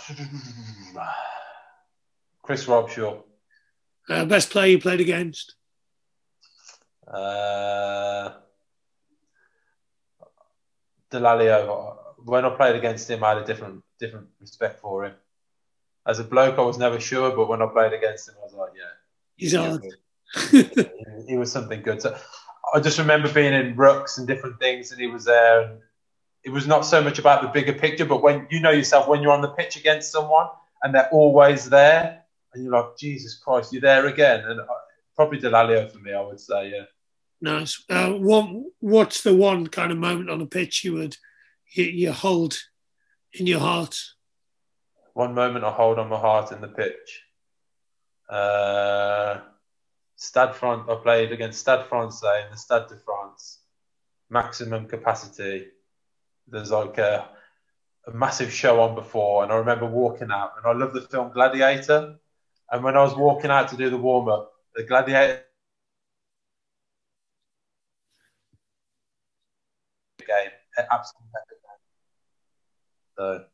Chris 2.42 2.66
Robshaw. 2.66 3.22
Uh, 4.08 4.24
best 4.24 4.50
player 4.50 4.72
you 4.72 4.80
played 4.80 5.00
against? 5.00 5.56
Uh, 7.06 8.34
Dallaglio. 11.10 11.96
When 12.24 12.44
I 12.44 12.50
played 12.50 12.76
against 12.76 13.08
him, 13.08 13.22
I 13.22 13.30
had 13.30 13.38
a 13.38 13.44
different 13.44 13.82
different 14.00 14.28
respect 14.40 14.80
for 14.80 15.04
him 15.04 15.14
as 16.06 16.20
a 16.20 16.24
bloke, 16.24 16.58
I 16.58 16.62
was 16.62 16.78
never 16.78 17.00
sure, 17.00 17.34
but 17.34 17.48
when 17.48 17.60
I 17.60 17.66
played 17.66 17.92
against 17.92 18.28
him, 18.28 18.36
I 18.40 18.44
was 18.44 18.54
like, 18.54 18.72
yeah, 18.76 18.84
he's 19.36 19.54
hard. 19.54 19.82
he, 20.50 21.32
he 21.32 21.36
was 21.36 21.50
something 21.50 21.82
good. 21.82 22.00
So 22.00 22.16
I 22.72 22.80
just 22.80 22.98
remember 22.98 23.32
being 23.32 23.52
in 23.52 23.76
rucks 23.76 24.18
and 24.18 24.26
different 24.26 24.60
things, 24.60 24.92
and 24.92 25.00
he 25.00 25.08
was 25.08 25.24
there. 25.24 25.62
And 25.62 25.80
it 26.44 26.50
was 26.50 26.66
not 26.66 26.86
so 26.86 27.02
much 27.02 27.18
about 27.18 27.42
the 27.42 27.48
bigger 27.48 27.72
picture, 27.72 28.04
but 28.04 28.22
when 28.22 28.46
you 28.50 28.60
know 28.60 28.70
yourself, 28.70 29.08
when 29.08 29.20
you're 29.20 29.32
on 29.32 29.42
the 29.42 29.48
pitch 29.48 29.76
against 29.76 30.12
someone 30.12 30.46
and 30.82 30.94
they're 30.94 31.10
always 31.10 31.68
there, 31.68 32.22
and 32.54 32.62
you're 32.64 32.72
like, 32.72 32.96
Jesus 32.96 33.36
Christ, 33.38 33.72
you're 33.72 33.82
there 33.82 34.06
again. 34.06 34.44
And 34.44 34.60
probably 35.16 35.40
Dallaglio 35.40 35.90
for 35.90 35.98
me, 35.98 36.12
I 36.12 36.20
would 36.20 36.40
say, 36.40 36.70
yeah. 36.70 36.84
Nice. 37.40 37.84
Uh, 37.88 38.12
what 38.12 38.48
What's 38.80 39.22
the 39.22 39.34
one 39.34 39.66
kind 39.66 39.92
of 39.92 39.98
moment 39.98 40.30
on 40.30 40.38
the 40.38 40.46
pitch 40.46 40.84
you 40.84 40.94
would 40.94 41.16
you, 41.74 41.84
you 41.84 42.12
hold 42.12 42.56
in 43.32 43.46
your 43.46 43.60
heart? 43.60 43.98
one 45.16 45.32
moment 45.32 45.64
I 45.64 45.70
hold 45.70 45.98
on 45.98 46.10
my 46.10 46.18
heart 46.18 46.52
in 46.52 46.60
the 46.60 46.68
pitch. 46.68 47.22
Uh, 48.28 49.38
Stade 50.16 50.54
France, 50.54 50.86
I 50.90 50.94
played 50.96 51.32
against 51.32 51.60
Stade 51.60 51.86
Francais 51.86 52.42
in 52.44 52.50
the 52.50 52.58
Stade 52.58 52.88
de 52.88 52.96
France, 52.96 53.60
maximum 54.28 54.84
capacity. 54.86 55.68
There's 56.46 56.70
like 56.70 56.98
a, 56.98 57.30
a 58.06 58.12
massive 58.12 58.52
show 58.52 58.82
on 58.82 58.94
before, 58.94 59.42
and 59.42 59.50
I 59.50 59.56
remember 59.56 59.86
walking 59.86 60.30
out, 60.30 60.52
and 60.58 60.66
I 60.66 60.78
love 60.78 60.92
the 60.92 61.00
film 61.00 61.32
Gladiator. 61.32 62.16
And 62.70 62.84
when 62.84 62.94
I 62.94 63.02
was 63.02 63.16
walking 63.16 63.50
out 63.50 63.68
to 63.68 63.76
do 63.78 63.88
the 63.88 63.96
warm 63.96 64.28
up, 64.28 64.52
the 64.74 64.82
Gladiator 64.82 65.45
absolutely. 70.90 71.40
So 73.18 73.44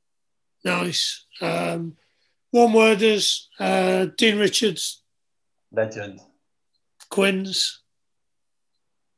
Nice. 0.65 1.27
Um, 1.41 1.97
one 2.51 2.73
worders, 2.73 3.49
uh, 3.59 4.07
Dean 4.17 4.39
Richards. 4.39 5.03
Legend. 5.73 6.21
Quins. 7.11 7.81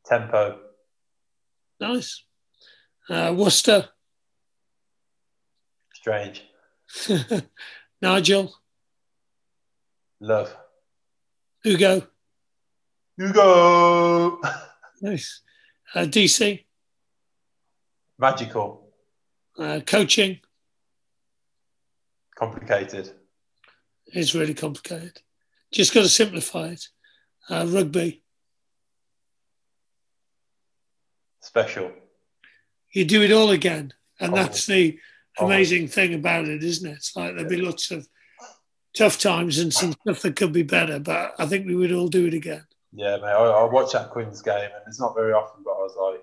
Tempo. 0.06 0.58
Nice. 1.80 2.24
Uh, 3.08 3.34
Worcester. 3.36 3.88
Strange. 5.94 6.44
Nigel. 8.02 8.54
Love. 10.20 10.54
Hugo. 11.62 12.06
Hugo. 13.16 14.40
nice. 15.02 15.42
Uh, 15.94 16.00
DC. 16.00 16.64
Magical. 18.18 18.88
Uh, 19.58 19.80
coaching 19.86 20.40
complicated. 22.34 23.10
It's 24.06 24.34
really 24.34 24.54
complicated. 24.54 25.20
Just 25.72 25.94
got 25.94 26.02
to 26.02 26.08
simplify 26.08 26.68
it. 26.68 26.88
Uh, 27.48 27.66
rugby. 27.68 28.22
Special. 31.40 31.92
You 32.92 33.04
do 33.04 33.22
it 33.22 33.32
all 33.32 33.50
again. 33.50 33.92
And 34.20 34.32
oh. 34.32 34.36
that's 34.36 34.66
the 34.66 34.98
amazing 35.38 35.84
oh. 35.84 35.88
thing 35.88 36.14
about 36.14 36.46
it, 36.46 36.62
isn't 36.62 36.88
it? 36.88 36.94
It's 36.94 37.16
like 37.16 37.34
there'll 37.34 37.50
be 37.50 37.60
lots 37.60 37.90
of 37.90 38.06
tough 38.96 39.18
times 39.18 39.58
and 39.58 39.72
some 39.72 39.92
stuff 39.92 40.22
that 40.22 40.36
could 40.36 40.52
be 40.52 40.62
better, 40.62 41.00
but 41.00 41.34
I 41.38 41.46
think 41.46 41.66
we 41.66 41.74
would 41.74 41.92
all 41.92 42.08
do 42.08 42.26
it 42.26 42.34
again. 42.34 42.64
Yeah, 42.92 43.16
mate. 43.16 43.24
I, 43.24 43.44
I 43.44 43.64
watch 43.64 43.92
that 43.92 44.10
Quins 44.10 44.40
game 44.40 44.54
and 44.54 44.84
it's 44.86 45.00
not 45.00 45.16
very 45.16 45.32
often, 45.32 45.64
but 45.64 45.72
I 45.72 45.82
was 45.82 45.96
like, 46.12 46.22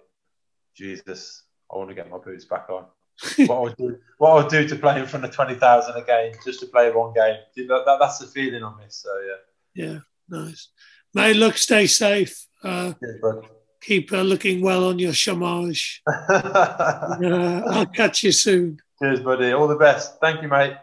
Jesus, 0.74 1.44
I 1.72 1.78
want 1.78 1.90
to 1.90 1.96
get 1.96 2.10
my 2.10 2.18
boots 2.18 2.46
back 2.46 2.70
on 2.70 2.86
what 3.38 3.56
I'll 3.56 3.76
do, 3.76 3.98
what 4.18 4.30
I'll 4.32 4.50
do 4.50 4.68
to 4.68 4.76
play 4.76 5.00
in 5.00 5.06
front 5.06 5.26
of 5.26 5.32
twenty 5.32 5.56
thousand 5.56 5.96
again, 5.96 6.34
just 6.44 6.60
to 6.62 6.66
play 6.66 6.92
one 6.92 7.14
game. 7.14 7.38
That, 7.56 7.84
that, 7.86 7.98
that's 8.00 8.20
the 8.20 8.28
feeling 8.28 8.64
on 8.64 8.78
this. 8.80 9.04
So 9.04 9.10
yeah. 9.28 9.86
Yeah, 9.86 10.00
nice. 10.30 10.70
May 11.14 11.34
look, 11.34 11.58
stay 11.58 11.88
safe. 11.88 12.46
Uh, 12.64 12.94
keep 13.82 14.12
uh, 14.12 14.22
looking 14.22 14.62
well 14.62 14.88
on 14.88 15.00
your 15.00 15.14
chômage. 15.14 16.00
uh, 16.08 17.62
I'll 17.68 17.86
catch 17.86 18.24
you 18.24 18.32
soon. 18.32 18.82
Cheers, 19.02 19.22
buddy. 19.22 19.52
All 19.52 19.68
the 19.68 19.76
best. 19.76 20.20
Thank 20.20 20.42
you, 20.42 20.48
mate. 20.48 20.76